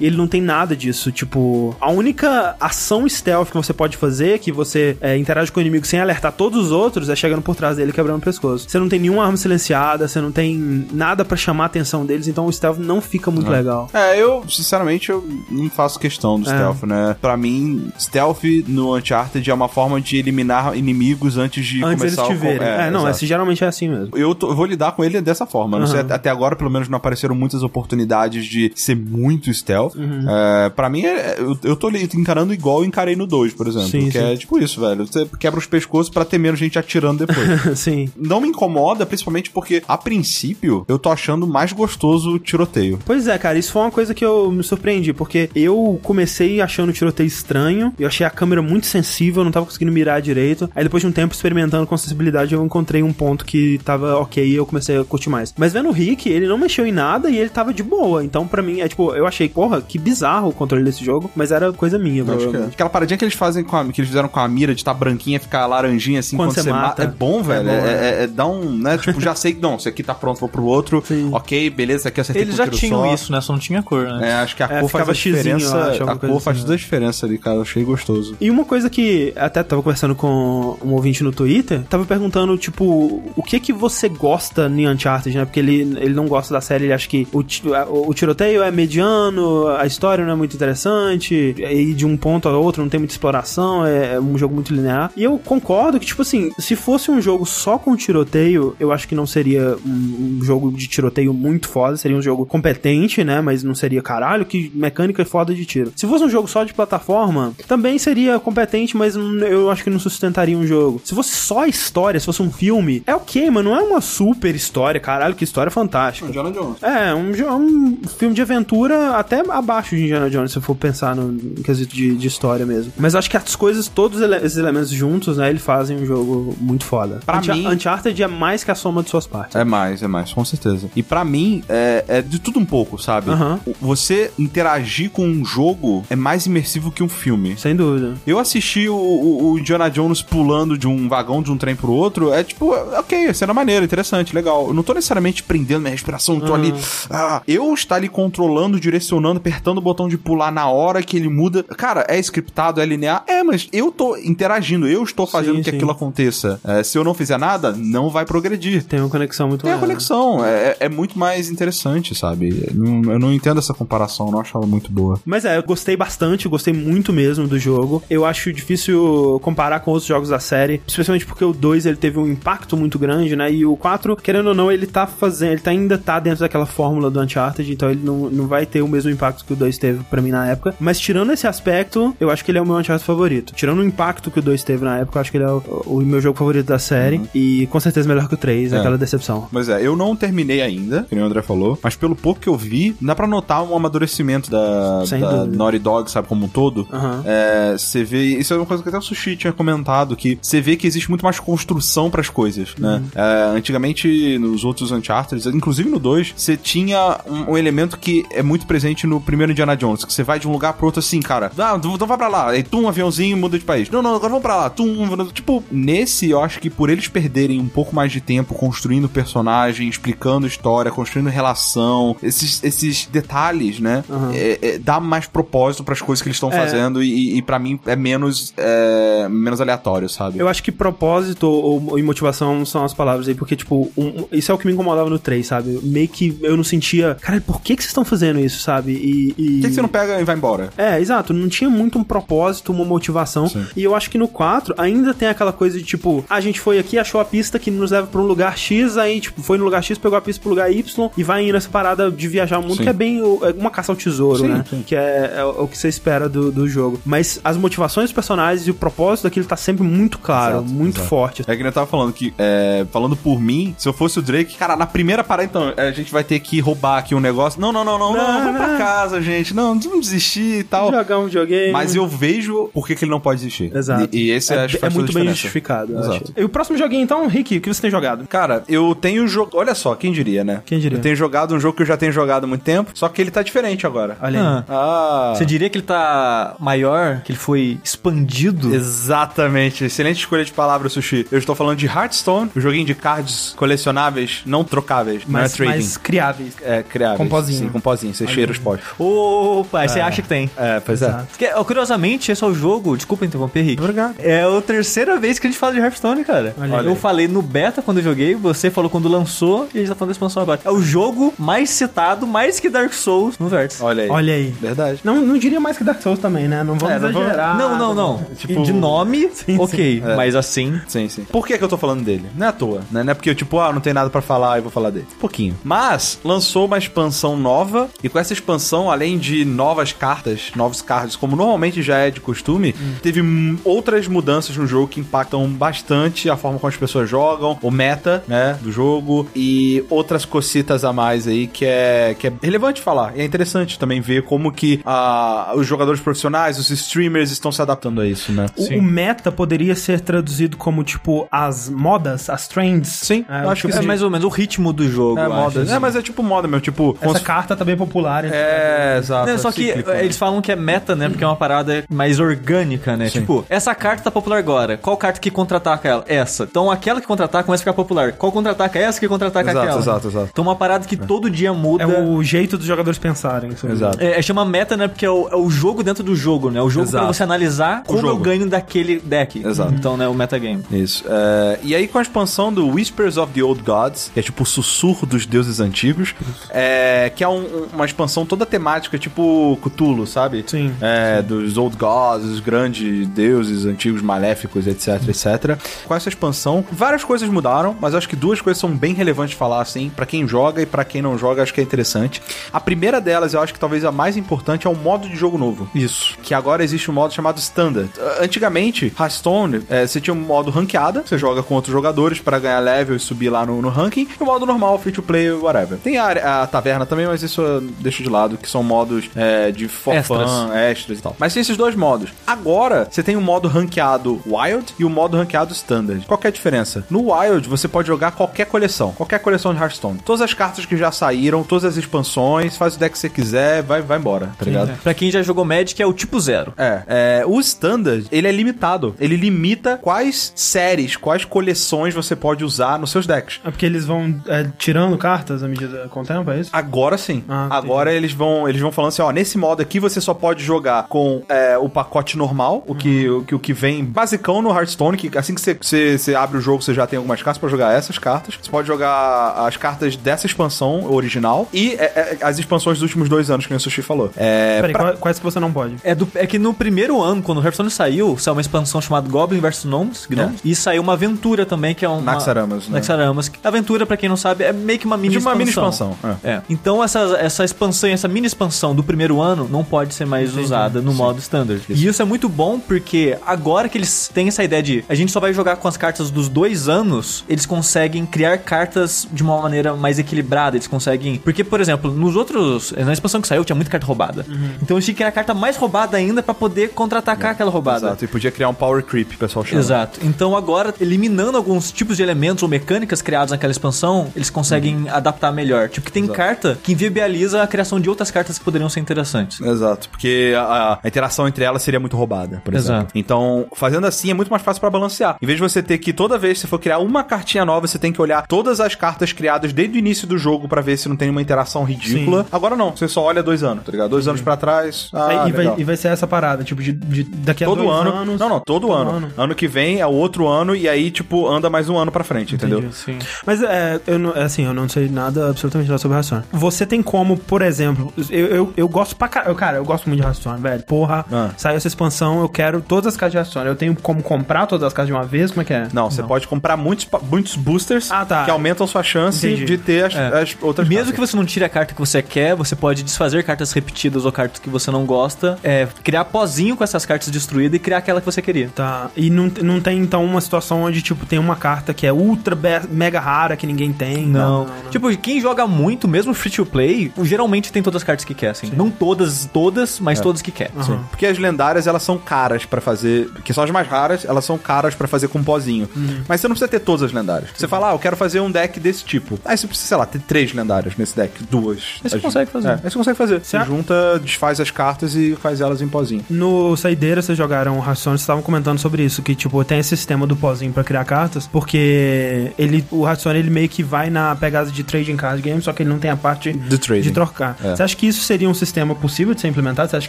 E 0.00 0.06
ele 0.06 0.16
não 0.16 0.26
tem 0.26 0.40
nada 0.40 0.76
disso. 0.76 1.10
Tipo, 1.10 1.76
a 1.80 1.90
única 1.90 2.56
ação 2.60 3.08
stealth 3.08 3.48
que 3.48 3.56
você 3.56 3.72
pode 3.72 3.96
fazer, 3.96 4.38
que 4.38 4.52
você 4.52 4.96
é, 5.00 5.16
interage 5.16 5.50
com 5.50 5.58
o 5.58 5.62
inimigo 5.62 5.86
sem 5.86 6.00
alertar 6.00 6.32
todos 6.32 6.66
os 6.66 6.70
outros, 6.70 7.08
é 7.08 7.16
chegando 7.16 7.42
por 7.42 7.56
trás 7.56 7.76
dele 7.76 7.92
quebrando 7.92 8.18
o 8.18 8.24
pescoço. 8.24 8.68
Você 8.68 8.78
não 8.78 8.88
tem 8.88 8.98
nenhuma 8.98 9.24
arma 9.24 9.36
silenciada, 9.36 10.01
você 10.08 10.20
não 10.20 10.32
tem 10.32 10.86
nada 10.92 11.24
pra 11.24 11.36
chamar 11.36 11.64
a 11.64 11.66
atenção 11.66 12.04
deles, 12.06 12.28
então 12.28 12.46
o 12.46 12.52
stealth 12.52 12.78
não 12.78 13.00
fica 13.00 13.30
muito 13.30 13.50
legal. 13.50 13.88
É, 13.92 14.20
eu, 14.20 14.42
sinceramente, 14.48 15.10
eu 15.10 15.24
não 15.50 15.68
faço 15.70 15.98
questão 15.98 16.38
do 16.40 16.48
É. 16.48 16.52
stealth, 16.54 16.82
né? 16.84 17.16
Pra 17.20 17.36
mim, 17.36 17.90
stealth 17.98 18.42
no 18.66 18.96
Uncharted 18.96 19.48
é 19.50 19.54
uma 19.54 19.68
forma 19.68 20.00
de 20.00 20.16
eliminar 20.16 20.76
inimigos 20.76 21.36
antes 21.36 21.64
de 21.66 21.84
Antes 21.84 22.02
eles 22.02 22.14
começar 22.16 22.22
te 22.32 22.36
o 22.36 22.40
com- 22.40 22.46
verem. 22.46 22.66
É, 22.68 22.90
não, 22.90 23.00
exato. 23.00 23.10
esse 23.16 23.26
geralmente 23.26 23.64
é 23.64 23.66
assim 23.66 23.88
mesmo. 23.88 24.16
Eu, 24.16 24.34
tô- 24.34 24.50
eu 24.50 24.56
vou 24.56 24.64
lidar 24.66 24.92
com 24.92 25.04
ele 25.04 25.20
dessa 25.20 25.46
forma. 25.46 25.78
Não 25.78 25.86
sei, 25.86 26.00
até 26.00 26.30
agora, 26.30 26.56
pelo 26.56 26.70
menos, 26.70 26.88
não 26.88 26.96
apareceram 26.96 27.34
muitas 27.34 27.62
oportunidades 27.62 28.44
de 28.46 28.72
ser 28.74 28.96
muito 28.96 29.52
stealth. 29.52 29.94
Uhum. 29.94 30.24
É, 30.28 30.70
pra 30.70 30.88
mim, 30.88 31.02
é- 31.04 31.36
eu, 31.38 31.56
eu 31.64 31.76
tô 31.76 31.90
encarando 31.90 32.52
igual 32.54 32.80
eu 32.80 32.84
encarei 32.84 33.16
no 33.16 33.26
2, 33.26 33.52
por 33.54 33.66
exemplo. 33.66 33.88
Sim, 33.88 34.06
que 34.06 34.18
sim. 34.18 34.24
é 34.32 34.36
tipo 34.36 34.58
isso, 34.58 34.80
velho. 34.80 35.06
Você 35.06 35.26
quebra 35.38 35.58
os 35.58 35.66
pescoços 35.66 36.08
pra 36.12 36.24
ter 36.24 36.38
menos 36.38 36.58
gente 36.58 36.78
atirando 36.78 37.26
depois. 37.26 37.42
Sim. 37.78 38.08
não 38.16 38.40
me 38.40 38.48
incomoda, 38.48 39.04
principalmente 39.04 39.50
porque, 39.50 39.82
a 39.94 39.98
princípio, 39.98 40.84
eu 40.88 40.98
tô 40.98 41.10
achando 41.10 41.46
mais 41.46 41.72
gostoso 41.72 42.32
o 42.34 42.38
tiroteio. 42.38 42.98
Pois 43.04 43.26
é, 43.26 43.36
cara, 43.38 43.58
isso 43.58 43.72
foi 43.72 43.82
uma 43.82 43.90
coisa 43.90 44.14
que 44.14 44.24
eu 44.24 44.50
me 44.50 44.62
surpreendi, 44.62 45.12
porque 45.12 45.50
eu 45.54 45.98
comecei 46.02 46.60
achando 46.60 46.90
o 46.90 46.92
tiroteio 46.92 47.26
estranho, 47.26 47.92
eu 47.98 48.06
achei 48.06 48.24
a 48.26 48.30
câmera 48.30 48.62
muito 48.62 48.86
sensível, 48.86 49.40
eu 49.40 49.44
não 49.44 49.52
tava 49.52 49.66
conseguindo 49.66 49.92
mirar 49.92 50.20
direito. 50.22 50.70
Aí 50.74 50.82
depois 50.84 51.00
de 51.02 51.06
um 51.06 51.12
tempo 51.12 51.34
experimentando 51.34 51.86
com 51.86 51.96
sensibilidade, 51.96 52.54
eu 52.54 52.64
encontrei 52.64 53.02
um 53.02 53.12
ponto 53.12 53.44
que 53.44 53.78
tava 53.84 54.16
ok 54.18 54.44
e 54.46 54.54
eu 54.54 54.64
comecei 54.66 54.96
a 54.98 55.04
curtir 55.04 55.28
mais. 55.28 55.52
Mas 55.56 55.72
vendo 55.72 55.88
o 55.88 55.92
Rick, 55.92 56.28
ele 56.28 56.46
não 56.46 56.58
mexeu 56.58 56.86
em 56.86 56.92
nada 56.92 57.28
e 57.30 57.36
ele 57.36 57.50
tava 57.50 57.72
de 57.74 57.82
boa. 57.82 58.24
Então, 58.24 58.46
pra 58.46 58.62
mim, 58.62 58.80
é 58.80 58.88
tipo, 58.88 59.14
eu 59.14 59.26
achei, 59.26 59.48
porra, 59.48 59.80
que 59.82 59.98
bizarro 59.98 60.48
o 60.48 60.52
controle 60.52 60.84
desse 60.84 61.04
jogo, 61.04 61.30
mas 61.34 61.50
era 61.52 61.72
coisa 61.72 61.98
minha, 61.98 62.22
Acho 62.22 62.48
que 62.50 62.56
é. 62.56 62.64
Aquela 62.66 62.90
paradinha 62.90 63.18
que 63.18 63.24
eles 63.24 63.34
fazem 63.34 63.64
com 63.64 63.76
a, 63.76 63.84
que 63.84 64.00
eles 64.00 64.08
fizeram 64.08 64.28
com 64.28 64.40
a 64.40 64.48
mira 64.48 64.74
de 64.74 64.80
estar 64.80 64.94
branquinha, 64.94 65.38
ficar 65.40 65.66
laranjinha 65.66 66.20
assim 66.20 66.36
Quando 66.36 66.54
quando, 66.54 66.64
você 66.64 66.70
mata. 66.70 66.86
mata. 66.88 67.02
É 67.02 67.06
bom, 67.06 67.42
velho. 67.42 67.68
É 67.68 67.72
É, 67.72 67.80
bom, 67.80 67.86
é, 67.86 67.90
é. 68.20 68.22
é- 68.24 68.26
dá 68.26 68.46
um, 68.46 68.76
né? 68.76 68.96
Tipo, 68.98 69.20
já 69.20 69.34
sei 69.34 69.52
que 69.54 69.60
não, 69.60 69.78
esse 69.82 69.88
aqui 69.88 70.02
tá 70.02 70.14
pronto, 70.14 70.38
vou 70.40 70.48
pro 70.48 70.64
outro. 70.64 71.02
Sim. 71.06 71.30
Ok, 71.32 71.70
beleza, 71.70 72.00
esse 72.00 72.08
aqui 72.08 72.20
acertei 72.20 72.42
Eles 72.42 72.56
já 72.56 72.66
tinham 72.66 73.00
só. 73.00 73.14
isso, 73.14 73.32
né? 73.32 73.40
Só 73.40 73.52
não 73.52 73.60
tinha 73.60 73.82
cor, 73.82 74.04
né? 74.06 74.30
É, 74.30 74.32
acho 74.34 74.56
que 74.56 74.62
a 74.62 74.66
É, 74.66 74.80
cor 74.80 74.88
faz 74.88 74.90
ficava 74.90 75.10
a 75.10 75.14
diferença. 75.14 75.76
alguma 75.92 76.12
a 76.12 76.16
cor 76.16 76.40
faz 76.40 76.56
assim, 76.56 76.64
toda 76.66 76.74
a 76.74 76.76
diferença 76.78 77.26
ali, 77.26 77.38
cara. 77.38 77.56
Eu 77.56 77.62
achei 77.62 77.84
gostoso. 77.84 78.36
E 78.40 78.50
uma 78.50 78.64
coisa 78.64 78.88
que 78.88 79.32
até 79.36 79.62
tava 79.62 79.82
conversando 79.82 80.14
com 80.14 80.76
um 80.84 80.92
ouvinte 80.92 81.22
no 81.22 81.32
Twitter, 81.32 81.82
tava 81.88 82.04
perguntando, 82.04 82.56
tipo, 82.56 83.22
o 83.36 83.42
que 83.42 83.58
que 83.60 83.72
você 83.72 84.08
gosta 84.08 84.66
em 84.74 84.88
Uncharted, 84.88 85.36
né? 85.36 85.44
Porque 85.44 85.60
ele, 85.60 85.80
ele 86.00 86.14
não 86.14 86.26
gosta 86.26 86.54
da 86.54 86.60
série, 86.60 86.84
ele 86.84 86.92
acha 86.92 87.08
que 87.08 87.26
o, 87.32 87.40
a- 87.74 87.86
o 87.88 88.12
tiroteio 88.14 88.62
é 88.62 88.70
mediano, 88.70 89.68
a 89.68 89.86
história 89.86 90.24
não 90.24 90.32
é 90.32 90.36
muito 90.36 90.54
interessante, 90.54 91.54
e 91.58 91.92
de 91.94 92.06
um 92.06 92.16
ponto 92.16 92.48
a 92.48 92.56
outro 92.56 92.82
não 92.82 92.88
tem 92.88 92.98
muita 93.00 93.12
exploração, 93.14 93.84
é, 93.86 94.14
é 94.14 94.20
um 94.20 94.36
jogo 94.38 94.54
muito 94.54 94.72
linear. 94.74 95.10
E 95.16 95.24
eu 95.24 95.38
concordo 95.38 95.98
que, 95.98 96.06
tipo 96.06 96.22
assim, 96.22 96.50
se 96.58 96.76
fosse 96.76 97.10
um 97.10 97.20
jogo 97.20 97.44
só 97.46 97.78
com 97.78 97.96
tiroteio, 97.96 98.76
eu 98.78 98.92
acho 98.92 99.08
que 99.08 99.14
não 99.14 99.26
seria 99.26 99.61
um, 99.84 100.38
um 100.40 100.44
jogo 100.44 100.70
de 100.72 100.86
tiroteio 100.86 101.32
muito 101.32 101.68
foda, 101.68 101.96
seria 101.96 102.16
um 102.16 102.22
jogo 102.22 102.44
competente, 102.46 103.22
né? 103.24 103.40
Mas 103.40 103.62
não 103.62 103.74
seria 103.74 104.02
caralho, 104.02 104.44
que 104.44 104.70
mecânica 104.74 105.22
é 105.22 105.24
foda 105.24 105.54
de 105.54 105.64
tiro. 105.64 105.92
Se 105.96 106.06
fosse 106.06 106.24
um 106.24 106.28
jogo 106.28 106.48
só 106.48 106.64
de 106.64 106.72
plataforma, 106.74 107.52
também 107.66 107.98
seria 107.98 108.38
competente, 108.38 108.96
mas 108.96 109.14
eu 109.16 109.70
acho 109.70 109.84
que 109.84 109.90
não 109.90 109.98
sustentaria 109.98 110.56
um 110.56 110.66
jogo. 110.66 111.00
Se 111.04 111.14
fosse 111.14 111.34
só 111.34 111.66
história, 111.66 112.18
se 112.18 112.26
fosse 112.26 112.42
um 112.42 112.50
filme, 112.50 113.02
é 113.06 113.14
ok, 113.14 113.50
mas 113.50 113.64
não 113.64 113.74
é 113.76 113.80
uma 113.82 114.00
super 114.00 114.54
história, 114.54 115.00
caralho, 115.00 115.34
que 115.34 115.44
história 115.44 115.70
fantástica. 115.70 116.28
Indiana 116.28 116.50
Jones. 116.50 116.82
É, 116.82 117.14
um, 117.14 117.32
um 117.56 117.98
filme 118.18 118.34
de 118.34 118.42
aventura 118.42 119.16
até 119.16 119.40
abaixo 119.48 119.94
de 119.96 120.02
Indiana 120.04 120.30
Jones, 120.30 120.52
se 120.52 120.60
for 120.60 120.74
pensar 120.76 121.14
no, 121.16 121.28
no 121.32 121.62
quesito 121.62 121.94
de, 121.94 122.14
de 122.16 122.26
história 122.26 122.64
mesmo. 122.66 122.92
Mas 122.98 123.14
acho 123.14 123.30
que 123.30 123.36
as 123.36 123.54
coisas, 123.56 123.88
todos 123.88 124.20
ele- 124.20 124.36
esses 124.36 124.56
elementos 124.58 124.90
juntos, 124.90 125.36
né, 125.36 125.50
eles 125.50 125.62
fazem 125.62 125.96
um 125.96 126.06
jogo 126.06 126.54
muito 126.60 126.84
foda. 126.84 127.20
Pra 127.24 127.38
Uncha- 127.38 127.54
mim- 127.54 127.66
Uncharted 127.66 128.22
é 128.22 128.26
mais 128.26 128.64
que 128.64 128.70
a 128.70 128.74
soma 128.74 129.02
de 129.02 129.10
suas 129.10 129.26
partes. 129.26 129.51
É 129.54 129.64
mais, 129.64 130.02
é 130.02 130.08
mais, 130.08 130.32
com 130.32 130.44
certeza. 130.44 130.88
E 130.96 131.02
pra 131.02 131.24
mim, 131.24 131.62
é, 131.68 132.04
é 132.08 132.22
de 132.22 132.38
tudo 132.38 132.58
um 132.58 132.64
pouco, 132.64 132.98
sabe? 133.00 133.30
O- 133.66 133.74
Você 133.80 134.30
interagir 134.38 135.10
com 135.10 135.26
um 135.26 135.44
jogo 135.44 136.04
é 136.10 136.16
mais 136.16 136.46
imersivo 136.46 136.90
que 136.90 137.02
um 137.02 137.08
filme. 137.08 137.56
Sem 137.58 137.74
dúvida. 137.76 138.14
Eu 138.26 138.38
assisti 138.38 138.88
o, 138.88 138.94
o, 138.94 139.52
o 139.52 139.58
Indiana 139.58 139.90
Jones 139.90 140.22
pulando 140.22 140.76
de 140.78 140.86
um 140.86 141.08
vagão 141.08 141.42
de 141.42 141.50
um 141.50 141.56
trem 141.56 141.74
pro 141.76 141.92
outro, 141.92 142.32
é 142.32 142.42
tipo, 142.44 142.74
é, 142.74 142.98
ok, 142.98 143.32
cena 143.34 143.52
maneira, 143.54 143.84
interessante, 143.84 144.34
legal. 144.34 144.68
Eu 144.68 144.74
não 144.74 144.82
tô 144.82 144.94
necessariamente 144.94 145.42
prendendo 145.42 145.80
minha 145.80 145.92
respiração, 145.92 146.36
não 146.38 146.46
tô 146.46 146.54
ali. 146.54 146.72
Ah, 147.10 147.42
eu 147.46 147.72
estar 147.74 147.96
ali 147.96 148.08
controlando, 148.08 148.78
direcionando, 148.80 149.38
apertando 149.38 149.78
o 149.78 149.82
botão 149.82 150.08
de 150.08 150.16
pular 150.16 150.50
na 150.52 150.68
hora 150.68 151.02
que 151.02 151.16
ele 151.16 151.28
muda. 151.28 151.62
Cara, 151.62 152.04
é 152.08 152.18
scriptado, 152.18 152.80
é 152.80 152.86
linear? 152.86 153.24
É, 153.26 153.42
mas 153.42 153.68
eu 153.72 153.90
tô 153.90 154.16
interagindo, 154.16 154.86
eu 154.86 155.02
estou 155.02 155.26
fazendo 155.26 155.56
Sim, 155.56 155.62
que 155.62 155.70
sim. 155.70 155.76
aquilo 155.76 155.90
aconteça. 155.90 156.60
É, 156.64 156.82
se 156.82 156.96
eu 156.98 157.04
não 157.04 157.14
fizer 157.14 157.38
nada, 157.38 157.72
não 157.76 158.08
vai 158.10 158.24
progredir. 158.24 158.82
Tem 158.84 159.00
uma 159.00 159.08
conexão 159.08 159.41
muito 159.48 159.62
Tem 159.62 159.70
a 159.72 159.76
maior. 159.76 159.86
conexão, 159.86 160.44
é, 160.44 160.76
é 160.80 160.88
muito 160.88 161.18
mais 161.18 161.50
interessante, 161.50 162.14
sabe? 162.14 162.68
Não- 162.74 163.12
eu 163.12 163.18
não 163.18 163.32
entendo 163.32 163.58
essa 163.58 163.74
comparação, 163.74 164.30
não 164.30 164.40
acho 164.40 164.56
ela 164.56 164.66
muito 164.66 164.90
boa. 164.90 165.18
Mas 165.24 165.44
é, 165.44 165.56
eu 165.58 165.62
gostei 165.62 165.96
bastante, 165.96 166.44
eu 166.46 166.50
gostei 166.50 166.72
muito 166.72 167.12
mesmo 167.12 167.46
do 167.46 167.58
jogo. 167.58 168.02
Eu 168.10 168.24
acho 168.24 168.52
difícil 168.52 169.38
comparar 169.42 169.80
com 169.80 169.90
outros 169.90 170.06
jogos 170.08 170.28
da 170.28 170.38
série, 170.38 170.80
especialmente 170.86 171.26
porque 171.26 171.44
o 171.44 171.52
2 171.52 171.86
ele 171.86 171.96
teve 171.96 172.18
um 172.18 172.26
impacto 172.26 172.76
muito 172.76 172.98
grande, 172.98 173.34
né? 173.36 173.52
E 173.52 173.64
o 173.66 173.76
4, 173.76 174.16
querendo 174.16 174.48
ou 174.48 174.54
não, 174.54 174.70
ele 174.70 174.86
tá 174.86 175.06
fazendo, 175.06 175.52
ele 175.52 175.60
tá, 175.60 175.70
ainda 175.70 175.98
tá 175.98 176.18
dentro 176.20 176.40
daquela 176.40 176.66
fórmula 176.66 177.10
do 177.10 177.20
Uncharted, 177.20 177.70
então 177.72 177.90
ele 177.90 178.00
não, 178.02 178.30
não 178.30 178.46
vai 178.46 178.66
ter 178.66 178.82
o 178.82 178.88
mesmo 178.88 179.10
impacto 179.10 179.44
que 179.44 179.52
o 179.52 179.56
2 179.56 179.78
teve 179.78 180.02
pra 180.04 180.20
mim 180.22 180.30
na 180.30 180.46
época. 180.48 180.74
Mas 180.80 180.98
tirando 180.98 181.32
esse 181.32 181.46
aspecto, 181.46 182.14
eu 182.20 182.30
acho 182.30 182.44
que 182.44 182.50
ele 182.50 182.58
é 182.58 182.62
o 182.62 182.66
meu 182.66 182.76
Uncharted 182.76 183.04
favorito. 183.04 183.52
Tirando 183.54 183.78
o 183.80 183.84
impacto 183.84 184.30
que 184.30 184.38
o 184.38 184.42
2 184.42 184.62
teve 184.62 184.84
na 184.84 184.98
época, 184.98 185.18
eu 185.18 185.20
acho 185.20 185.30
que 185.30 185.36
ele 185.36 185.44
é 185.44 185.50
o, 185.50 185.62
o 185.86 186.00
meu 186.00 186.20
jogo 186.20 186.38
favorito 186.38 186.66
da 186.66 186.78
série. 186.78 187.20
E 187.34 187.66
com 187.68 187.78
certeza 187.80 188.08
melhor 188.08 188.28
que 188.28 188.34
o 188.34 188.36
3, 188.36 188.72
É. 188.72 188.78
aquela 188.78 188.98
decepção. 188.98 189.31
Mas 189.50 189.68
é, 189.68 189.84
eu 189.84 189.96
não 189.96 190.14
terminei 190.16 190.62
ainda, 190.62 191.04
que 191.08 191.14
nem 191.14 191.22
o 191.22 191.26
André 191.26 191.42
falou, 191.42 191.78
mas 191.82 191.96
pelo 191.96 192.14
pouco 192.14 192.40
que 192.40 192.48
eu 192.48 192.56
vi, 192.56 192.96
dá 193.00 193.14
pra 193.14 193.26
notar 193.26 193.62
um 193.62 193.76
amadurecimento 193.76 194.50
da, 194.50 195.04
Sem 195.06 195.20
da 195.20 195.30
dúvida. 195.30 195.56
Naughty 195.56 195.78
Dog, 195.78 196.10
sabe, 196.10 196.28
como 196.28 196.46
um 196.46 196.48
todo. 196.48 196.86
Aham. 196.92 197.22
É, 197.24 197.74
você 197.76 198.04
vê, 198.04 198.38
isso 198.38 198.52
é 198.52 198.56
uma 198.56 198.66
coisa 198.66 198.82
que 198.82 198.88
até 198.88 198.98
o 198.98 199.02
Sushi 199.02 199.36
tinha 199.36 199.52
comentado, 199.52 200.16
que 200.16 200.38
você 200.40 200.60
vê 200.60 200.76
que 200.76 200.86
existe 200.86 201.08
muito 201.08 201.24
mais 201.24 201.38
construção 201.38 202.10
pras 202.10 202.28
coisas, 202.28 202.74
né? 202.78 202.96
Uhum. 202.96 203.08
É, 203.14 203.56
antigamente, 203.56 204.38
nos 204.38 204.64
outros 204.64 204.90
Uncharted, 204.90 205.48
inclusive 205.48 205.88
no 205.88 205.98
2, 205.98 206.34
você 206.36 206.56
tinha 206.56 207.20
um, 207.26 207.52
um 207.52 207.58
elemento 207.58 207.98
que 207.98 208.24
é 208.30 208.42
muito 208.42 208.66
presente 208.66 209.06
no 209.06 209.20
primeiro 209.20 209.52
Indiana 209.52 209.76
Jones, 209.76 210.04
que 210.04 210.12
você 210.12 210.22
vai 210.22 210.38
de 210.38 210.48
um 210.48 210.52
lugar 210.52 210.72
pro 210.74 210.86
outro 210.86 211.00
assim, 211.00 211.20
cara, 211.20 211.50
ah, 211.58 211.76
então 211.76 212.06
vai 212.06 212.16
pra 212.16 212.28
lá, 212.28 212.50
aí 212.50 212.62
tu 212.62 212.80
um 212.80 212.88
aviãozinho 212.88 213.36
muda 213.36 213.58
de 213.58 213.64
país. 213.64 213.88
Não, 213.90 214.02
não, 214.02 214.14
agora 214.14 214.28
vamos 214.28 214.42
pra 214.42 214.56
lá, 214.56 214.70
tu 214.70 214.84
um, 214.84 215.26
tipo, 215.26 215.62
nesse 215.70 216.30
eu 216.30 216.42
acho 216.42 216.60
que 216.60 216.70
por 216.70 216.90
eles 216.90 217.08
perderem 217.08 217.60
um 217.60 217.68
pouco 217.68 217.94
mais 217.94 218.12
de 218.12 218.20
tempo 218.20 218.54
construindo 218.54 219.08
personagem, 219.22 219.88
explicando 219.88 220.46
história, 220.46 220.90
construindo 220.90 221.28
relação, 221.28 222.16
esses, 222.22 222.62
esses 222.64 223.06
detalhes, 223.06 223.78
né? 223.80 224.04
É, 224.34 224.58
é, 224.62 224.78
dá 224.78 224.98
mais 225.00 225.26
propósito 225.26 225.84
pras 225.84 226.00
coisas 226.00 226.22
que 226.22 226.28
eles 226.28 226.36
estão 226.36 226.50
É. 226.52 226.56
fazendo 226.56 227.02
e, 227.02 227.38
e 227.38 227.42
para 227.42 227.58
mim 227.58 227.78
é 227.86 227.94
menos, 227.96 228.52
é, 228.56 229.28
menos 229.28 229.60
aleatório, 229.60 230.08
sabe? 230.08 230.38
Eu 230.38 230.48
acho 230.48 230.62
que 230.62 230.72
propósito 230.72 231.46
ou, 231.48 231.98
e 231.98 232.02
motivação 232.02 232.64
são 232.64 232.84
as 232.84 232.92
palavras 232.94 233.28
aí, 233.28 233.34
porque, 233.34 233.54
tipo, 233.56 233.90
um- 233.96 234.24
isso 234.32 234.50
é 234.50 234.54
o 234.54 234.58
que 234.58 234.66
me 234.66 234.72
incomodava 234.72 235.08
no 235.08 235.18
3, 235.18 235.46
sabe? 235.46 235.78
Meio 235.82 236.08
que 236.08 236.36
eu 236.42 236.56
não 236.56 236.64
sentia, 236.64 237.16
cara, 237.20 237.40
por 237.40 237.60
que, 237.60 237.76
que 237.76 237.82
vocês 237.82 237.90
estão 237.90 238.04
fazendo 238.04 238.38
isso, 238.40 238.60
sabe? 238.60 238.92
E. 238.92 239.34
e- 239.38 239.52
Por 239.52 239.60
que, 239.62 239.68
que 239.68 239.74
você 239.74 239.82
não 239.82 239.88
pega 239.88 240.20
e 240.20 240.24
vai 240.24 240.36
embora? 240.36 240.70
É, 240.76 240.98
exato, 241.00 241.32
não 241.32 241.48
tinha 241.48 241.70
muito 241.70 241.98
um 241.98 242.04
propósito, 242.04 242.72
uma 242.72 242.84
motivação. 242.84 243.46
Sim. 243.48 243.66
E 243.76 243.82
eu 243.84 243.94
acho 243.94 244.10
que 244.10 244.18
no 244.18 244.26
4 244.28 244.74
ainda 244.78 245.14
tem 245.14 245.28
aquela 245.28 245.52
coisa 245.52 245.78
de 245.78 245.84
tipo, 245.84 246.24
a 246.28 246.40
gente 246.40 246.60
foi 246.60 246.78
aqui, 246.78 246.98
achou 246.98 247.20
a 247.20 247.24
pista 247.24 247.58
que 247.58 247.70
nos 247.70 247.90
leva 247.90 248.06
pra 248.06 248.20
um 248.20 248.24
lugar 248.26 248.56
X, 248.56 248.96
aí, 248.96 249.11
tipo, 249.20 249.42
foi 249.42 249.58
no 249.58 249.64
lugar 249.64 249.82
X, 249.82 249.98
pegou 249.98 250.16
a 250.16 250.20
pista 250.20 250.40
pro 250.40 250.50
lugar 250.50 250.72
Y 250.72 251.10
e 251.16 251.22
vai 251.22 251.48
indo 251.48 251.56
essa 251.56 251.68
parada 251.68 252.10
de 252.10 252.28
viajar 252.28 252.58
o 252.58 252.62
mundo, 252.62 252.76
Sim. 252.76 252.82
que 252.84 252.88
é 252.88 252.92
bem 252.92 253.20
é 253.20 253.52
uma 253.58 253.70
caça 253.70 253.92
ao 253.92 253.96
tesouro, 253.96 254.38
Sim, 254.40 254.48
né? 254.48 254.64
sim. 254.68 254.82
Que 254.86 254.94
é, 254.96 255.34
é 255.38 255.44
o 255.44 255.66
que 255.66 255.76
você 255.76 255.88
espera 255.88 256.28
do, 256.28 256.50
do 256.52 256.68
jogo. 256.68 257.00
Mas 257.04 257.40
as 257.44 257.56
motivações 257.56 258.04
dos 258.06 258.12
personagens 258.12 258.66
e 258.66 258.70
o 258.70 258.74
propósito 258.74 259.24
daquilo 259.24 259.46
tá 259.46 259.56
sempre 259.56 259.82
muito 259.82 260.18
claro, 260.18 260.58
Exato, 260.58 260.68
muito 260.72 260.96
exato. 260.96 261.08
forte. 261.08 261.44
É 261.46 261.56
que 261.56 261.62
eu 261.62 261.72
tava 261.72 261.86
falando 261.86 262.12
que, 262.12 262.32
é, 262.38 262.86
falando 262.90 263.16
por 263.16 263.40
mim, 263.40 263.74
se 263.78 263.88
eu 263.88 263.92
fosse 263.92 264.18
o 264.18 264.22
Drake, 264.22 264.56
cara, 264.56 264.76
na 264.76 264.86
primeira 264.86 265.22
parada, 265.24 265.48
então, 265.48 265.72
a 265.76 265.90
gente 265.90 266.12
vai 266.12 266.24
ter 266.24 266.38
que 266.40 266.60
roubar 266.60 266.98
aqui 266.98 267.14
um 267.14 267.20
negócio. 267.20 267.60
Não, 267.60 267.72
não, 267.72 267.84
não, 267.84 267.98
não, 267.98 268.12
não, 268.12 268.22
Não, 268.22 268.44
vamos 268.44 268.56
pra 268.58 268.68
não. 268.68 268.78
casa, 268.78 269.20
gente. 269.20 269.54
Não, 269.54 269.78
vamos 269.78 270.06
desistir 270.06 270.60
e 270.60 270.64
tal. 270.64 270.90
Jogar 270.90 271.18
um 271.18 271.24
videogame. 271.26 271.72
Mas 271.72 271.94
eu 271.94 272.06
vejo 272.06 272.70
por 272.72 272.86
que, 272.86 272.94
que 272.94 273.04
ele 273.04 273.10
não 273.10 273.20
pode 273.20 273.40
desistir. 273.40 273.74
Exato. 273.74 274.08
E, 274.12 274.26
e 274.26 274.30
esse 274.30 274.52
é, 274.52 274.64
acho 274.64 274.78
que 274.78 274.84
é 274.84 274.88
toda 274.88 275.00
muito 275.00 275.12
bem 275.12 275.28
justificado. 275.28 275.92
eu 275.92 275.98
Exato. 276.00 276.14
acho. 276.24 276.32
E 276.36 276.44
o 276.44 276.48
próximo 276.48 276.76
joguinho, 276.78 277.02
então, 277.02 277.26
Rick, 277.26 277.56
o 277.58 277.60
que 277.60 277.72
você 277.72 277.82
tem 277.82 277.90
jogado? 277.90 278.26
Cara, 278.26 278.62
eu 278.68 278.94
tenho 279.02 279.26
jogo. 279.26 279.50
Olha 279.54 279.74
só, 279.74 279.94
quem 279.94 280.12
diria, 280.12 280.44
né? 280.44 280.62
Quem 280.64 280.78
diria? 280.78 280.96
Eu 280.96 281.02
tenho 281.02 281.16
jogado 281.16 281.54
um 281.54 281.60
jogo 281.60 281.76
que 281.76 281.82
eu 281.82 281.86
já 281.86 281.96
tenho 281.96 282.12
jogado 282.12 282.44
há 282.44 282.46
muito 282.46 282.62
tempo, 282.62 282.92
só 282.94 283.08
que 283.08 283.20
ele 283.20 283.30
tá 283.30 283.42
diferente 283.42 283.86
agora. 283.86 284.16
Olha 284.22 284.40
aí. 284.40 284.64
Ah. 284.68 285.34
Você 285.36 285.44
diria 285.44 285.68
que 285.68 285.78
ele 285.78 285.84
tá 285.84 286.54
maior, 286.58 287.20
que 287.22 287.32
ele 287.32 287.38
foi 287.38 287.78
expandido? 287.82 288.74
Exatamente. 288.74 289.84
Excelente 289.84 290.18
escolha 290.18 290.44
de 290.44 290.52
palavra, 290.52 290.88
Sushi. 290.88 291.26
Eu 291.30 291.38
estou 291.38 291.54
falando 291.54 291.76
de 291.76 291.86
Hearthstone, 291.86 292.50
um 292.54 292.60
joguinho 292.60 292.86
de 292.86 292.94
cards 292.94 293.54
colecionáveis, 293.56 294.42
não 294.46 294.62
trocáveis, 294.62 295.24
não 295.26 295.38
é 295.38 295.42
mais, 295.42 295.52
trading. 295.52 295.72
mais 295.72 295.96
criáveis. 295.96 296.54
É, 296.62 296.82
criáveis. 296.82 297.18
Com 297.18 297.28
pozinho. 297.28 297.58
Sim, 297.58 297.68
com 297.68 297.80
pozinho. 297.80 298.14
Você 298.14 298.26
cheira 298.26 298.52
os 298.52 298.58
pós. 298.58 298.80
Opa, 298.98 299.80
aí 299.80 299.88
você 299.88 300.00
acha 300.00 300.22
que 300.22 300.28
tem. 300.28 300.48
É, 300.56 300.80
pois 300.80 301.02
é. 301.02 301.06
Exato. 301.06 301.26
Porque, 301.26 301.50
ó, 301.54 301.64
curiosamente, 301.64 302.30
esse 302.30 302.44
é 302.44 302.46
o 302.46 302.54
jogo. 302.54 302.96
Desculpa 302.96 303.24
interromper, 303.24 303.62
Rick. 303.62 303.82
Obrigado. 303.82 304.14
É 304.18 304.42
a 304.42 304.62
terceira 304.62 305.18
vez 305.18 305.38
que 305.38 305.46
a 305.46 305.50
gente 305.50 305.58
fala 305.58 305.72
de 305.72 305.80
Hearthstone, 305.80 306.24
cara. 306.24 306.54
Olha 306.58 306.80
aí. 306.80 306.86
eu 306.86 306.94
falei 306.94 307.26
no 307.26 307.42
beta 307.42 307.82
quando 307.82 307.98
eu 307.98 308.04
joguei, 308.04 308.34
você 308.34 308.70
falou 308.70 308.90
quando 308.92 309.08
lançou, 309.08 309.66
e 309.74 309.78
a 309.78 309.80
gente 309.80 309.88
tá 309.88 309.94
falando 309.96 310.10
da 310.10 310.12
expansão 310.12 310.42
agora. 310.42 310.60
É 310.64 310.70
o 310.70 310.80
jogo 310.80 311.32
mais 311.38 311.70
citado, 311.70 312.26
mais 312.26 312.60
que 312.60 312.68
Dark 312.68 312.92
Souls, 312.92 313.38
no 313.38 313.48
Vértice. 313.48 313.82
Olha 313.82 314.04
aí. 314.04 314.08
Olha 314.10 314.34
aí. 314.34 314.50
Verdade. 314.60 315.00
Não, 315.02 315.20
não 315.20 315.36
diria 315.38 315.58
mais 315.58 315.76
que 315.78 315.82
Dark 315.84 316.00
Souls 316.02 316.18
também, 316.18 316.46
né? 316.46 316.62
Não 316.62 316.74
vamos 316.78 316.94
É, 316.94 316.96
exagerar. 316.96 317.56
não, 317.56 317.76
não, 317.78 317.94
não. 317.94 318.24
tipo- 318.36 318.62
De 318.62 318.72
nome, 318.72 319.30
Sim, 319.34 319.58
ok. 319.58 320.02
É. 320.04 320.14
Mas 320.14 320.36
assim. 320.36 320.80
Sim, 320.86 321.08
sim. 321.08 321.24
Por 321.24 321.46
que, 321.46 321.56
que 321.56 321.64
eu 321.64 321.68
tô 321.68 321.78
falando 321.78 322.04
dele? 322.04 322.26
Não 322.36 322.46
é 322.46 322.50
à 322.50 322.52
toa, 322.52 322.82
né? 322.90 323.02
Não 323.02 323.10
é 323.10 323.14
porque 323.14 323.30
eu, 323.30 323.34
tipo, 323.34 323.58
ah, 323.58 323.72
não 323.72 323.80
tem 323.80 323.92
nada 323.94 324.10
pra 324.10 324.20
falar 324.20 324.58
e 324.58 324.60
vou 324.60 324.70
falar 324.70 324.90
dele. 324.90 325.06
Pouquinho. 325.18 325.56
Mas 325.64 326.18
lançou 326.22 326.66
uma 326.66 326.76
expansão 326.78 327.36
nova, 327.36 327.88
e 328.02 328.08
com 328.08 328.18
essa 328.18 328.32
expansão, 328.32 328.90
além 328.90 329.16
de 329.18 329.44
novas 329.44 329.92
cartas, 329.92 330.50
novos 330.54 330.82
cards, 330.82 331.16
como 331.16 331.34
normalmente 331.36 331.82
já 331.82 331.96
é 331.98 332.10
de 332.10 332.20
costume, 332.20 332.72
teve 333.02 333.22
hum, 333.22 333.56
outras 333.64 334.06
mudanças 334.06 334.56
no 334.56 334.66
jogo 334.66 334.88
que 334.88 335.00
impactam 335.00 335.46
bastante 335.48 336.28
a 336.28 336.36
forma 336.36 336.58
como 336.58 336.68
as 336.68 336.76
pessoas 336.76 337.08
jogam, 337.08 337.58
o 337.62 337.70
meta, 337.70 338.22
né, 338.26 338.58
do 338.60 338.71
jogo, 338.72 339.28
e 339.36 339.84
outras 339.90 340.24
cocitas 340.24 340.84
a 340.84 340.92
mais 340.92 341.26
aí 341.28 341.46
que 341.46 341.64
é, 341.64 342.16
que 342.18 342.26
é 342.28 342.32
relevante 342.42 342.80
falar. 342.80 343.12
E 343.16 343.20
é 343.20 343.24
interessante 343.24 343.78
também 343.78 344.00
ver 344.00 344.22
como 344.24 344.50
que 344.50 344.80
ah, 344.84 345.52
os 345.54 345.66
jogadores 345.66 346.00
profissionais, 346.00 346.58
os 346.58 346.70
streamers 346.70 347.30
estão 347.30 347.52
se 347.52 347.60
adaptando 347.62 348.00
a 348.00 348.06
isso, 348.06 348.32
né? 348.32 348.46
O, 348.56 348.78
o 348.78 348.82
meta 348.82 349.30
poderia 349.30 349.74
ser 349.74 350.00
traduzido 350.00 350.56
como, 350.56 350.82
tipo, 350.82 351.28
as 351.30 351.68
modas, 351.68 352.28
as 352.30 352.48
trends. 352.48 352.88
Sim, 352.88 353.24
É, 353.28 353.44
eu 353.44 353.50
acho 353.50 353.68
que 353.68 353.74
É 353.74 353.80
sim. 353.80 353.86
mais 353.86 354.02
ou 354.02 354.10
menos 354.10 354.24
o 354.24 354.28
ritmo 354.28 354.72
do 354.72 354.88
jogo. 354.90 355.18
É 355.20 355.28
moda. 355.28 355.62
acho, 355.62 355.72
É, 355.72 355.78
mas 355.78 355.94
é 355.96 356.02
tipo 356.02 356.22
moda, 356.22 356.48
meu. 356.48 356.60
Tipo. 356.60 356.96
Essa 357.00 357.12
cons- 357.12 357.22
carta 357.22 357.56
tá 357.56 357.64
bem 357.64 357.76
popular. 357.76 358.24
então. 358.24 358.36
É, 358.38 358.96
exato. 358.98 359.30
Não, 359.30 359.38
só 359.38 359.48
é 359.48 359.52
que 359.52 359.66
cíclico, 359.66 359.90
né? 359.90 360.04
eles 360.04 360.16
falam 360.16 360.40
que 360.40 360.50
é 360.52 360.56
meta, 360.56 360.94
né? 360.96 361.08
Porque 361.08 361.22
é 361.22 361.26
uma 361.26 361.36
parada 361.36 361.84
mais 361.90 362.18
orgânica, 362.20 362.96
né? 362.96 363.08
Sim. 363.08 363.20
Tipo, 363.20 363.44
essa 363.48 363.74
carta 363.74 364.04
tá 364.04 364.10
popular 364.10 364.38
agora. 364.38 364.76
Qual 364.76 364.96
carta 364.96 365.20
que 365.20 365.30
contra-ataca 365.30 365.88
ela? 365.88 366.04
Essa. 366.08 366.44
Então 366.44 366.70
aquela 366.70 367.00
que 367.00 367.06
contra-ataca 367.06 367.44
começa 367.44 367.62
a 367.62 367.64
ficar 367.64 367.72
popular. 367.74 368.12
Qual 368.12 368.30
contra-ataca 368.32 368.61
é 368.66 368.82
essa 368.82 369.00
que 369.00 369.08
contra-ataca 369.08 369.50
Exato, 369.50 369.66
aquela? 369.66 369.80
exato, 369.80 370.08
exato. 370.08 370.28
Então 370.32 370.42
uma 370.44 370.56
parada 370.56 370.86
que 370.86 370.96
todo 370.96 371.30
dia 371.30 371.52
muda. 371.52 371.84
É 371.84 371.86
o 371.86 372.22
jeito 372.22 372.56
dos 372.58 372.66
jogadores 372.66 372.98
pensarem. 372.98 373.54
sobre 373.56 373.76
Exato. 373.76 373.98
É, 374.00 374.18
é 374.18 374.22
chama 374.22 374.44
meta, 374.44 374.76
né? 374.76 374.88
Porque 374.88 375.04
é 375.04 375.10
o, 375.10 375.28
é 375.28 375.36
o 375.36 375.48
jogo 375.50 375.82
dentro 375.82 376.02
do 376.02 376.14
jogo, 376.14 376.50
né? 376.50 376.60
O 376.62 376.70
jogo 376.70 376.86
Exato. 376.86 377.04
pra 377.04 377.12
você 377.12 377.22
analisar 377.22 377.82
como 377.84 378.06
eu 378.06 378.16
ganho 378.18 378.48
daquele 378.48 379.00
deck. 379.00 379.44
Exato. 379.44 379.74
Então, 379.74 379.96
né? 379.96 380.06
O 380.08 380.14
metagame. 380.14 380.62
Isso. 380.70 381.04
É, 381.08 381.58
e 381.62 381.74
aí, 381.74 381.86
com 381.88 381.98
a 381.98 382.02
expansão 382.02 382.52
do 382.52 382.66
Whispers 382.68 383.16
of 383.16 383.32
the 383.32 383.42
Old 383.42 383.62
Gods, 383.62 384.10
que 384.12 384.20
é 384.20 384.22
tipo 384.22 384.42
o 384.42 384.46
sussurro 384.46 385.06
dos 385.06 385.26
deuses 385.26 385.60
antigos, 385.60 386.14
é, 386.50 387.10
que 387.14 387.22
é 387.24 387.28
um- 387.28 387.40
um- 387.40 387.66
uma 387.74 387.84
expansão 387.84 388.24
toda 388.26 388.44
temática, 388.46 388.98
tipo 388.98 389.58
Cthulhu, 389.62 390.06
sabe? 390.06 390.44
Sim. 390.46 390.72
É, 390.80 391.22
dos 391.22 391.56
Old 391.56 391.76
Gods, 391.76 392.26
os 392.28 392.40
grandes 392.40 393.06
deuses 393.08 393.64
antigos 393.64 394.02
maléficos, 394.02 394.66
etc, 394.66 395.08
etc. 395.08 395.58
Com 395.86 395.94
essa 395.94 396.08
expansão, 396.08 396.64
várias 396.70 397.04
coisas 397.04 397.28
mudaram, 397.28 397.76
mas 397.80 397.94
acho 397.94 398.08
que 398.08 398.16
duas 398.16 398.40
coisas 398.40 398.51
são 398.58 398.70
bem 398.70 398.94
relevantes 398.94 399.30
de 399.30 399.36
falar, 399.36 399.60
assim, 399.60 399.90
pra 399.90 400.06
quem 400.06 400.26
joga 400.26 400.62
e 400.62 400.66
pra 400.66 400.84
quem 400.84 401.02
não 401.02 401.16
joga, 401.18 401.42
acho 401.42 401.52
que 401.54 401.60
é 401.60 401.64
interessante. 401.64 402.22
A 402.52 402.60
primeira 402.60 403.00
delas, 403.00 403.34
eu 403.34 403.40
acho 403.40 403.52
que 403.52 403.58
talvez 403.60 403.84
a 403.84 403.92
mais 403.92 404.16
importante, 404.16 404.66
é 404.66 404.70
o 404.70 404.74
modo 404.76 405.08
de 405.08 405.16
jogo 405.16 405.38
novo. 405.38 405.68
Isso. 405.74 406.16
que 406.22 406.34
agora 406.34 406.62
existe 406.64 406.90
um 406.90 406.94
modo 406.94 407.12
chamado 407.12 407.38
Standard. 407.38 407.90
Antigamente, 408.20 408.92
Hearthstone, 408.98 409.62
eh, 409.68 409.86
você 409.86 410.00
tinha 410.00 410.14
um 410.14 410.20
modo 410.20 410.50
ranqueada, 410.50 411.02
você 411.04 411.18
joga 411.18 411.42
com 411.42 411.54
outros 411.54 411.72
jogadores 411.72 412.20
para 412.20 412.38
ganhar 412.38 412.58
level 412.60 412.96
e 412.96 413.00
subir 413.00 413.28
lá 413.28 413.44
no, 413.44 413.60
no 413.60 413.68
ranking, 413.68 414.08
e 414.18 414.22
o 414.22 414.26
modo 414.26 414.46
normal, 414.46 414.78
free 414.78 414.92
to 414.92 415.02
play, 415.02 415.30
whatever. 415.32 415.78
Tem 415.78 415.98
a, 415.98 416.42
a 416.42 416.46
taverna 416.46 416.86
também, 416.86 417.06
mas 417.06 417.22
isso 417.22 417.40
eu 417.40 417.60
deixo 417.60 418.02
de 418.02 418.08
lado, 418.08 418.36
que 418.38 418.48
são 418.48 418.62
modos 418.62 419.10
eh, 419.16 419.50
de 419.50 419.68
for 419.68 419.94
Extras. 419.94 420.30
fun, 420.30 420.52
extras 420.54 420.98
e 420.98 421.02
tal. 421.02 421.16
Mas 421.18 421.34
tem 421.34 421.40
esses 421.40 421.56
dois 421.56 421.74
modos. 421.74 422.10
Agora, 422.26 422.86
você 422.90 423.02
tem 423.02 423.16
o 423.16 423.20
modo 423.20 423.48
ranqueado 423.48 424.20
Wild 424.26 424.74
e 424.78 424.84
o 424.84 424.90
modo 424.90 425.16
ranqueado 425.16 425.52
Standard. 425.52 426.04
Qual 426.06 426.18
que 426.18 426.26
é 426.26 426.30
a 426.30 426.32
diferença? 426.32 426.84
No 426.90 427.12
Wild, 427.12 427.48
você 427.48 427.66
pode 427.68 427.88
jogar 427.88 428.12
qualquer 428.12 428.41
qualquer 428.42 428.46
coleção, 428.46 428.92
qualquer 428.92 429.18
coleção 429.18 429.54
de 429.54 429.60
Hearthstone. 429.60 429.98
Todas 430.04 430.20
as 430.20 430.34
cartas 430.34 430.66
que 430.66 430.76
já 430.76 430.90
saíram, 430.90 431.42
todas 431.42 431.64
as 431.64 431.76
expansões, 431.76 432.56
faz 432.56 432.76
o 432.76 432.78
deck 432.78 432.92
que 432.92 432.98
você 432.98 433.08
quiser, 433.08 433.62
vai, 433.62 433.80
vai 433.82 433.98
embora, 433.98 434.30
tá 434.38 434.44
ligado? 434.44 434.70
É. 434.70 434.74
Pra 434.74 434.94
quem 434.94 435.10
já 435.10 435.22
jogou 435.22 435.44
Magic, 435.44 435.80
é 435.80 435.86
o 435.86 435.92
tipo 435.92 436.20
zero. 436.20 436.52
É, 436.56 436.82
é, 436.86 437.24
o 437.26 437.40
Standard, 437.40 438.06
ele 438.10 438.28
é 438.28 438.32
limitado. 438.32 438.94
Ele 438.98 439.16
limita 439.16 439.78
quais 439.80 440.32
séries, 440.34 440.96
quais 440.96 441.24
coleções 441.24 441.94
você 441.94 442.14
pode 442.14 442.44
usar 442.44 442.78
nos 442.78 442.90
seus 442.90 443.06
decks. 443.06 443.40
É 443.44 443.50
porque 443.50 443.66
eles 443.66 443.84
vão 443.84 444.14
é, 444.26 444.46
tirando 444.58 444.96
cartas 444.98 445.42
à 445.42 445.48
medida 445.48 445.88
com 445.90 446.00
o 446.00 446.04
tempo, 446.04 446.30
é 446.30 446.40
isso? 446.40 446.50
Agora 446.52 446.98
sim. 446.98 447.24
Ah, 447.28 447.48
Agora 447.50 447.92
eles 447.92 448.12
vão, 448.12 448.48
eles 448.48 448.60
vão 448.60 448.72
falando 448.72 448.88
assim, 448.88 449.02
ó, 449.02 449.10
nesse 449.10 449.38
modo 449.38 449.62
aqui 449.62 449.78
você 449.78 450.00
só 450.00 450.14
pode 450.14 450.42
jogar 450.44 450.84
com 450.88 451.22
é, 451.28 451.56
o 451.58 451.68
pacote 451.68 452.16
normal, 452.16 452.62
o 452.66 452.74
que, 452.74 453.08
o 453.08 453.24
que 453.24 453.34
o 453.34 453.38
que 453.38 453.52
vem 453.52 453.84
basicão 453.84 454.42
no 454.42 454.50
Hearthstone, 454.50 454.96
que 454.96 455.16
assim 455.16 455.34
que 455.34 455.40
você, 455.40 455.54
você, 455.54 455.98
você 455.98 456.14
abre 456.14 456.38
o 456.38 456.40
jogo, 456.40 456.62
você 456.62 456.74
já 456.74 456.86
tem 456.86 456.96
algumas 456.96 457.22
cartas 457.22 457.38
pra 457.38 457.48
jogar 457.48 457.72
essas 457.72 457.98
cartas. 457.98 458.31
Você 458.42 458.50
pode 458.50 458.66
jogar 458.66 459.46
as 459.46 459.56
cartas 459.56 459.96
dessa 459.96 460.26
expansão 460.26 460.84
original 460.92 461.48
e 461.52 461.72
é, 461.74 461.84
é, 461.84 462.18
as 462.22 462.38
expansões 462.38 462.78
dos 462.78 462.82
últimos 462.82 463.08
dois 463.08 463.30
anos, 463.30 463.46
que 463.46 463.54
o 463.54 463.60
Sushi 463.60 463.82
falou. 463.82 464.10
É, 464.16 464.60
Peraí, 464.60 464.72
pra- 464.72 464.82
qual- 464.84 464.96
quais 464.98 465.18
que 465.18 465.24
você 465.24 465.38
não 465.40 465.52
pode? 465.52 465.76
É, 465.84 465.94
do- 465.94 466.08
é 466.14 466.26
que 466.26 466.38
no 466.38 466.52
primeiro 466.54 467.00
ano, 467.02 467.22
quando 467.22 467.38
o 467.38 467.42
Hearthstone 467.42 467.70
saiu, 467.70 468.16
saiu 468.18 468.34
uma 468.34 468.40
expansão 468.40 468.80
chamada 468.80 469.08
Goblin 469.08 469.40
vs 469.40 469.64
Gnomes, 469.64 470.06
Gnomes 470.08 470.40
e 470.44 470.54
saiu 470.54 470.82
uma 470.82 470.92
aventura 470.94 471.44
também, 471.46 471.74
que 471.74 471.84
é 471.84 471.88
uma... 471.88 472.00
Naxxaramas, 472.00 472.68
né? 472.68 472.78
Naxxaramas. 472.78 473.30
Aventura, 473.44 473.86
pra 473.86 473.96
quem 473.96 474.08
não 474.08 474.16
sabe, 474.16 474.44
é 474.44 474.52
meio 474.52 474.78
que 474.78 474.86
uma 474.86 474.96
mini 474.96 475.12
De 475.16 475.18
uma 475.18 475.32
expansão. 475.32 475.88
mini 475.88 475.94
expansão, 475.96 476.18
é. 476.24 476.30
É. 476.30 476.42
Então 476.48 476.82
essa, 476.82 476.98
essa 477.20 477.44
expansão, 477.44 477.88
essa 477.90 478.08
mini 478.08 478.26
expansão 478.26 478.74
do 478.74 478.82
primeiro 478.82 479.20
ano 479.20 479.48
não 479.50 479.64
pode 479.64 479.94
ser 479.94 480.04
mais 480.04 480.36
usada 480.36 480.80
no 480.80 480.92
modo 480.92 481.18
standard. 481.18 481.62
E 481.68 481.86
isso 481.86 482.00
é 482.00 482.04
muito 482.04 482.28
bom 482.28 482.58
porque 482.58 483.16
agora 483.26 483.68
que 483.68 483.78
eles 483.78 484.10
têm 484.12 484.28
essa 484.28 484.42
ideia 484.44 484.62
de 484.62 484.84
a 484.88 484.94
gente 484.94 485.10
só 485.12 485.20
vai 485.20 485.32
jogar 485.32 485.56
com 485.56 485.68
as 485.68 485.76
cartas 485.76 486.10
dos 486.10 486.28
dois 486.28 486.68
anos, 486.68 487.24
eles 487.28 487.44
conseguem 487.46 488.04
criar 488.06 488.21
cartas 488.38 489.06
de 489.10 489.22
uma 489.22 489.40
maneira 489.40 489.74
mais 489.74 489.98
equilibrada. 489.98 490.56
Eles 490.56 490.66
conseguem. 490.66 491.16
Porque, 491.18 491.44
por 491.44 491.60
exemplo, 491.60 491.90
nos 491.90 492.16
outros. 492.16 492.72
Na 492.72 492.92
expansão 492.92 493.20
que 493.20 493.28
saiu, 493.28 493.44
tinha 493.44 493.56
muita 493.56 493.70
carta 493.70 493.86
roubada. 493.86 494.26
Então 494.62 494.76
eles 494.76 494.84
tinham 494.84 494.94
que 494.94 494.98
criar 494.98 495.08
a 495.08 495.12
carta 495.12 495.34
mais 495.34 495.56
roubada 495.56 495.96
ainda 495.96 496.22
pra 496.22 496.34
poder 496.34 496.70
contra-atacar 496.70 497.32
aquela 497.32 497.50
roubada. 497.50 497.86
Exato, 497.86 498.04
e 498.04 498.08
podia 498.08 498.30
criar 498.30 498.48
um 498.48 498.54
power 498.54 498.82
creep, 498.82 499.16
pessoal 499.16 499.44
chama. 499.44 499.60
Exato. 499.60 500.00
Então 500.02 500.36
agora, 500.36 500.74
eliminando 500.80 501.36
alguns 501.36 501.70
tipos 501.72 501.96
de 501.96 502.02
elementos 502.02 502.42
ou 502.42 502.48
mecânicas 502.48 503.02
criados 503.02 503.30
naquela 503.32 503.50
expansão, 503.50 504.10
eles 504.14 504.30
conseguem 504.30 504.88
adaptar 504.88 505.32
melhor. 505.32 505.68
Tipo, 505.68 505.86
que 505.86 505.92
tem 505.92 506.04
Exato. 506.04 506.16
carta 506.16 506.58
que 506.62 506.72
inviabiliza 506.72 507.42
a 507.42 507.46
criação 507.46 507.80
de 507.80 507.88
outras 507.88 508.10
cartas 508.10 508.38
que 508.38 508.44
poderiam 508.44 508.68
ser 508.68 508.80
interessantes. 508.80 509.40
Exato, 509.40 509.88
porque 509.88 510.32
a, 510.36 510.78
a 510.82 510.88
interação 510.88 511.26
entre 511.28 511.44
elas 511.44 511.62
seria 511.62 511.80
muito 511.80 511.96
roubada, 511.96 512.40
por 512.44 512.54
Exato. 512.54 512.72
exemplo. 512.78 512.92
Então, 512.94 513.46
fazendo 513.54 513.86
assim 513.86 514.10
é 514.10 514.14
muito 514.14 514.30
mais 514.30 514.42
fácil 514.42 514.60
pra 514.60 514.70
balancear. 514.70 515.16
Em 515.20 515.26
vez 515.26 515.36
de 515.36 515.42
você 515.42 515.62
ter 515.62 515.78
que 515.78 515.92
toda 515.92 516.18
vez 516.18 516.34
que 516.34 516.40
você 516.40 516.46
for 516.46 516.58
criar 516.58 516.78
uma 516.78 517.02
cartinha 517.04 517.44
nova, 517.44 517.66
você 517.66 517.78
tem 517.78 517.92
que 517.92 518.00
olhar 518.00 518.11
todas 518.20 518.60
as 518.60 518.74
cartas 518.74 519.12
criadas 519.12 519.52
desde 519.52 519.76
o 519.76 519.78
início 519.78 520.06
do 520.06 520.18
jogo 520.18 520.46
pra 520.46 520.60
ver 520.60 520.76
se 520.76 520.88
não 520.88 520.96
tem 520.96 521.08
uma 521.08 521.22
interação 521.22 521.64
ridícula. 521.64 522.26
Agora 522.30 522.54
não, 522.56 522.70
você 522.76 522.86
só 522.88 523.02
olha 523.04 523.22
dois 523.22 523.42
anos, 523.42 523.64
tá 523.64 523.72
ligado? 523.72 523.88
Dois 523.90 524.06
anos 524.06 524.20
pra 524.20 524.36
trás. 524.36 524.90
Ah, 524.92 525.26
e, 525.28 525.32
vai, 525.32 525.54
e 525.58 525.64
vai 525.64 525.76
ser 525.76 525.88
essa 525.88 526.06
parada, 526.06 526.44
tipo, 526.44 526.62
de, 526.62 526.72
de- 526.72 527.04
daqui 527.04 527.44
a 527.44 527.46
Todo 527.46 527.70
ano. 527.70 527.90
anos. 527.94 528.20
Não, 528.20 528.28
não, 528.28 528.40
todo, 528.40 528.72
ano. 528.72 529.10
ano. 529.16 529.34
que 529.34 529.48
vem 529.48 529.80
é 529.80 529.86
o 529.86 529.90
outro 529.92 530.26
ano 530.28 530.54
e 530.54 530.68
aí, 530.68 530.90
tipo, 530.90 531.28
anda 531.28 531.48
mais 531.48 531.68
um 531.68 531.78
ano 531.78 531.90
pra 531.92 532.04
frente, 532.04 532.34
entendeu? 532.34 532.58
Entendi. 532.58 532.74
Sim. 532.74 532.98
Mas 533.24 533.42
é, 533.42 533.80
eu 533.86 533.98
não, 533.98 534.10
é 534.14 534.24
assim, 534.24 534.44
eu 534.44 534.52
não 534.52 534.68
sei 534.68 534.88
nada 534.88 535.28
absolutamente 535.30 535.68
nada 535.68 535.78
sobre 535.78 535.96
Hearthstone. 535.96 536.24
Você 536.32 536.66
tem 536.66 536.82
como, 536.82 537.16
por 537.16 537.40
exemplo, 537.42 537.92
eu, 538.10 538.26
eu, 538.26 538.52
eu 538.56 538.68
gosto 538.68 538.96
pra 538.96 539.08
caralho, 539.08 539.34
cara, 539.34 539.56
eu 539.58 539.64
gosto 539.64 539.86
muito 539.88 540.00
de 540.00 540.06
Hearthstone, 540.06 540.40
velho. 540.40 540.62
Porra, 540.64 541.04
Ah. 541.12 541.30
saiu 541.36 541.56
essa 541.56 541.68
expansão, 541.68 542.20
eu 542.20 542.28
quero 542.28 542.60
todas 542.60 542.88
as 542.88 542.96
cartas 542.96 543.12
de 543.12 543.18
Hearthstone. 543.18 543.46
Eu 543.46 543.56
tenho 543.56 543.74
como 543.76 544.02
comprar 544.02 544.46
todas 544.46 544.66
as 544.66 544.72
cartas 544.72 544.88
de 544.88 544.92
uma 544.92 545.04
vez? 545.04 545.30
Como 545.30 545.42
é 545.42 545.44
que 545.44 545.52
é? 545.54 545.68
Não, 545.72 545.90
você 545.90 546.02
pode 546.02 546.26
comprar 546.26 546.56
muitos, 546.56 546.86
muitos 547.10 547.36
boosters 547.36 547.90
Ah, 547.90 548.01
tá. 548.04 548.24
que 548.24 548.30
aumentam 548.30 548.66
sua 548.66 548.82
chance 548.82 549.26
Entendi. 549.26 549.44
de 549.44 549.58
ter 549.58 549.84
as, 549.86 549.94
É. 549.94 550.22
as 550.22 550.36
outras 550.40 550.68
Mesmo 550.68 550.84
cartas. 550.84 550.94
que 550.94 551.00
você 551.00 551.16
não 551.16 551.24
tire 551.24 551.44
a 551.44 551.48
carta 551.48 551.74
que 551.74 551.80
você 551.80 552.02
quer, 552.02 552.34
você 552.34 552.54
pode 552.56 552.82
desfazer 552.82 553.22
cartas 553.24 553.52
repetidas 553.52 554.04
ou 554.04 554.12
cartas 554.12 554.40
que 554.40 554.48
você 554.50 554.70
não 554.70 554.84
gosta, 554.84 555.38
é, 555.42 555.66
criar 555.82 556.04
pozinho 556.06 556.56
com 556.56 556.64
essas 556.64 556.84
cartas 556.86 557.08
destruídas 557.08 557.56
e 557.56 557.58
criar 557.58 557.78
aquela 557.78 558.00
que 558.00 558.06
você 558.06 558.20
queria. 558.22 558.48
Tá. 558.54 558.90
E 558.96 559.10
não, 559.10 559.30
não 559.42 559.60
tem, 559.60 559.78
então, 559.78 560.04
uma 560.04 560.20
situação 560.20 560.62
onde, 560.62 560.82
tipo, 560.82 561.04
tem 561.06 561.18
uma 561.18 561.36
carta 561.36 561.72
que 561.74 561.86
é 561.86 561.92
ultra 561.92 562.36
mega 562.70 563.00
rara, 563.00 563.36
que 563.36 563.46
ninguém 563.46 563.72
tem. 563.72 564.06
Não. 564.06 564.46
Tipo, 564.70 564.94
quem 564.96 565.20
joga 565.20 565.46
muito, 565.46 565.86
mesmo 565.88 566.14
free 566.14 566.30
to 566.30 566.44
play, 566.46 566.92
geralmente 567.02 567.52
tem 567.52 567.62
todas 567.62 567.82
as 567.82 567.84
cartas 567.84 568.04
que 568.04 568.14
quer, 568.14 568.30
assim. 568.30 568.50
Não 568.54 568.70
todas, 568.70 569.28
todas, 569.32 569.78
mas 569.80 570.00
todas 570.00 570.22
que 570.22 570.30
quer. 570.30 570.50
Aham. 570.56 570.84
Porque 570.90 571.06
as 571.06 571.18
lendárias, 571.18 571.66
elas 571.66 571.82
são 571.82 571.98
caras 571.98 572.44
pra 572.44 572.60
fazer. 572.60 573.08
Que 573.24 573.32
são 573.32 573.44
as 573.44 573.50
mais 573.50 573.66
raras, 573.68 574.04
elas 574.04 574.24
são 574.24 574.36
caras 574.38 574.74
pra 574.74 574.88
fazer 574.88 575.08
com 575.08 575.22
pozinho. 575.22 575.68
Uhum. 575.74 576.02
Mas 576.08 576.20
você 576.20 576.28
não 576.28 576.34
precisa 576.34 576.48
ter 576.48 576.60
todas 576.60 576.82
as 576.82 576.92
lendárias. 576.92 577.30
Você 577.36 577.46
fala, 577.48 577.70
ah, 577.70 577.72
eu 577.74 577.78
quero 577.78 577.91
fazer 577.96 578.20
um 578.20 578.30
deck 578.30 578.58
desse 578.60 578.84
tipo. 578.84 579.18
Aí 579.24 579.36
você 579.36 579.46
precisa, 579.46 579.68
sei 579.68 579.76
lá, 579.76 579.86
ter 579.86 580.00
três 580.00 580.32
lendárias 580.32 580.74
nesse 580.76 580.94
deck. 580.96 581.22
Duas. 581.30 581.80
Aí 581.84 581.90
você 581.90 581.98
consegue 581.98 582.30
fazer. 582.30 582.48
É, 582.48 582.52
aí 582.52 582.60
você 582.70 582.76
consegue 582.76 582.98
fazer. 582.98 583.20
Você 583.24 583.44
junta, 583.44 583.98
desfaz 584.02 584.40
as 584.40 584.50
cartas 584.50 584.94
e 584.94 585.16
faz 585.16 585.40
elas 585.40 585.60
em 585.62 585.68
pozinho. 585.68 586.04
No 586.10 586.56
Saideira, 586.56 587.00
vocês 587.02 587.16
jogaram 587.16 587.56
Hearthstone, 587.58 587.96
vocês 587.96 588.00
estavam 588.02 588.22
comentando 588.22 588.58
sobre 588.58 588.82
isso, 588.84 589.02
que, 589.02 589.14
tipo, 589.14 589.42
tem 589.44 589.58
esse 589.58 589.76
sistema 589.76 590.06
do 590.06 590.16
pozinho 590.16 590.52
pra 590.52 590.62
criar 590.64 590.84
cartas, 590.84 591.26
porque 591.26 592.32
ele, 592.38 592.64
o 592.70 592.86
Hearthstone, 592.86 593.18
ele 593.18 593.30
meio 593.30 593.48
que 593.48 593.62
vai 593.62 593.90
na 593.90 594.14
pegada 594.14 594.50
de 594.50 594.62
trading 594.62 594.96
card 594.96 595.20
game, 595.22 595.40
só 595.42 595.52
que 595.52 595.62
ele 595.62 595.70
não 595.70 595.78
tem 595.78 595.90
a 595.90 595.96
parte 595.96 596.32
de 596.32 596.90
trocar. 596.90 597.36
É. 597.42 597.56
Você 597.56 597.62
acha 597.62 597.76
que 597.76 597.86
isso 597.86 598.02
seria 598.02 598.28
um 598.28 598.34
sistema 598.34 598.74
possível 598.74 599.14
de 599.14 599.20
ser 599.20 599.28
implementado? 599.28 599.70
Você 599.70 599.76
acha 599.76 599.88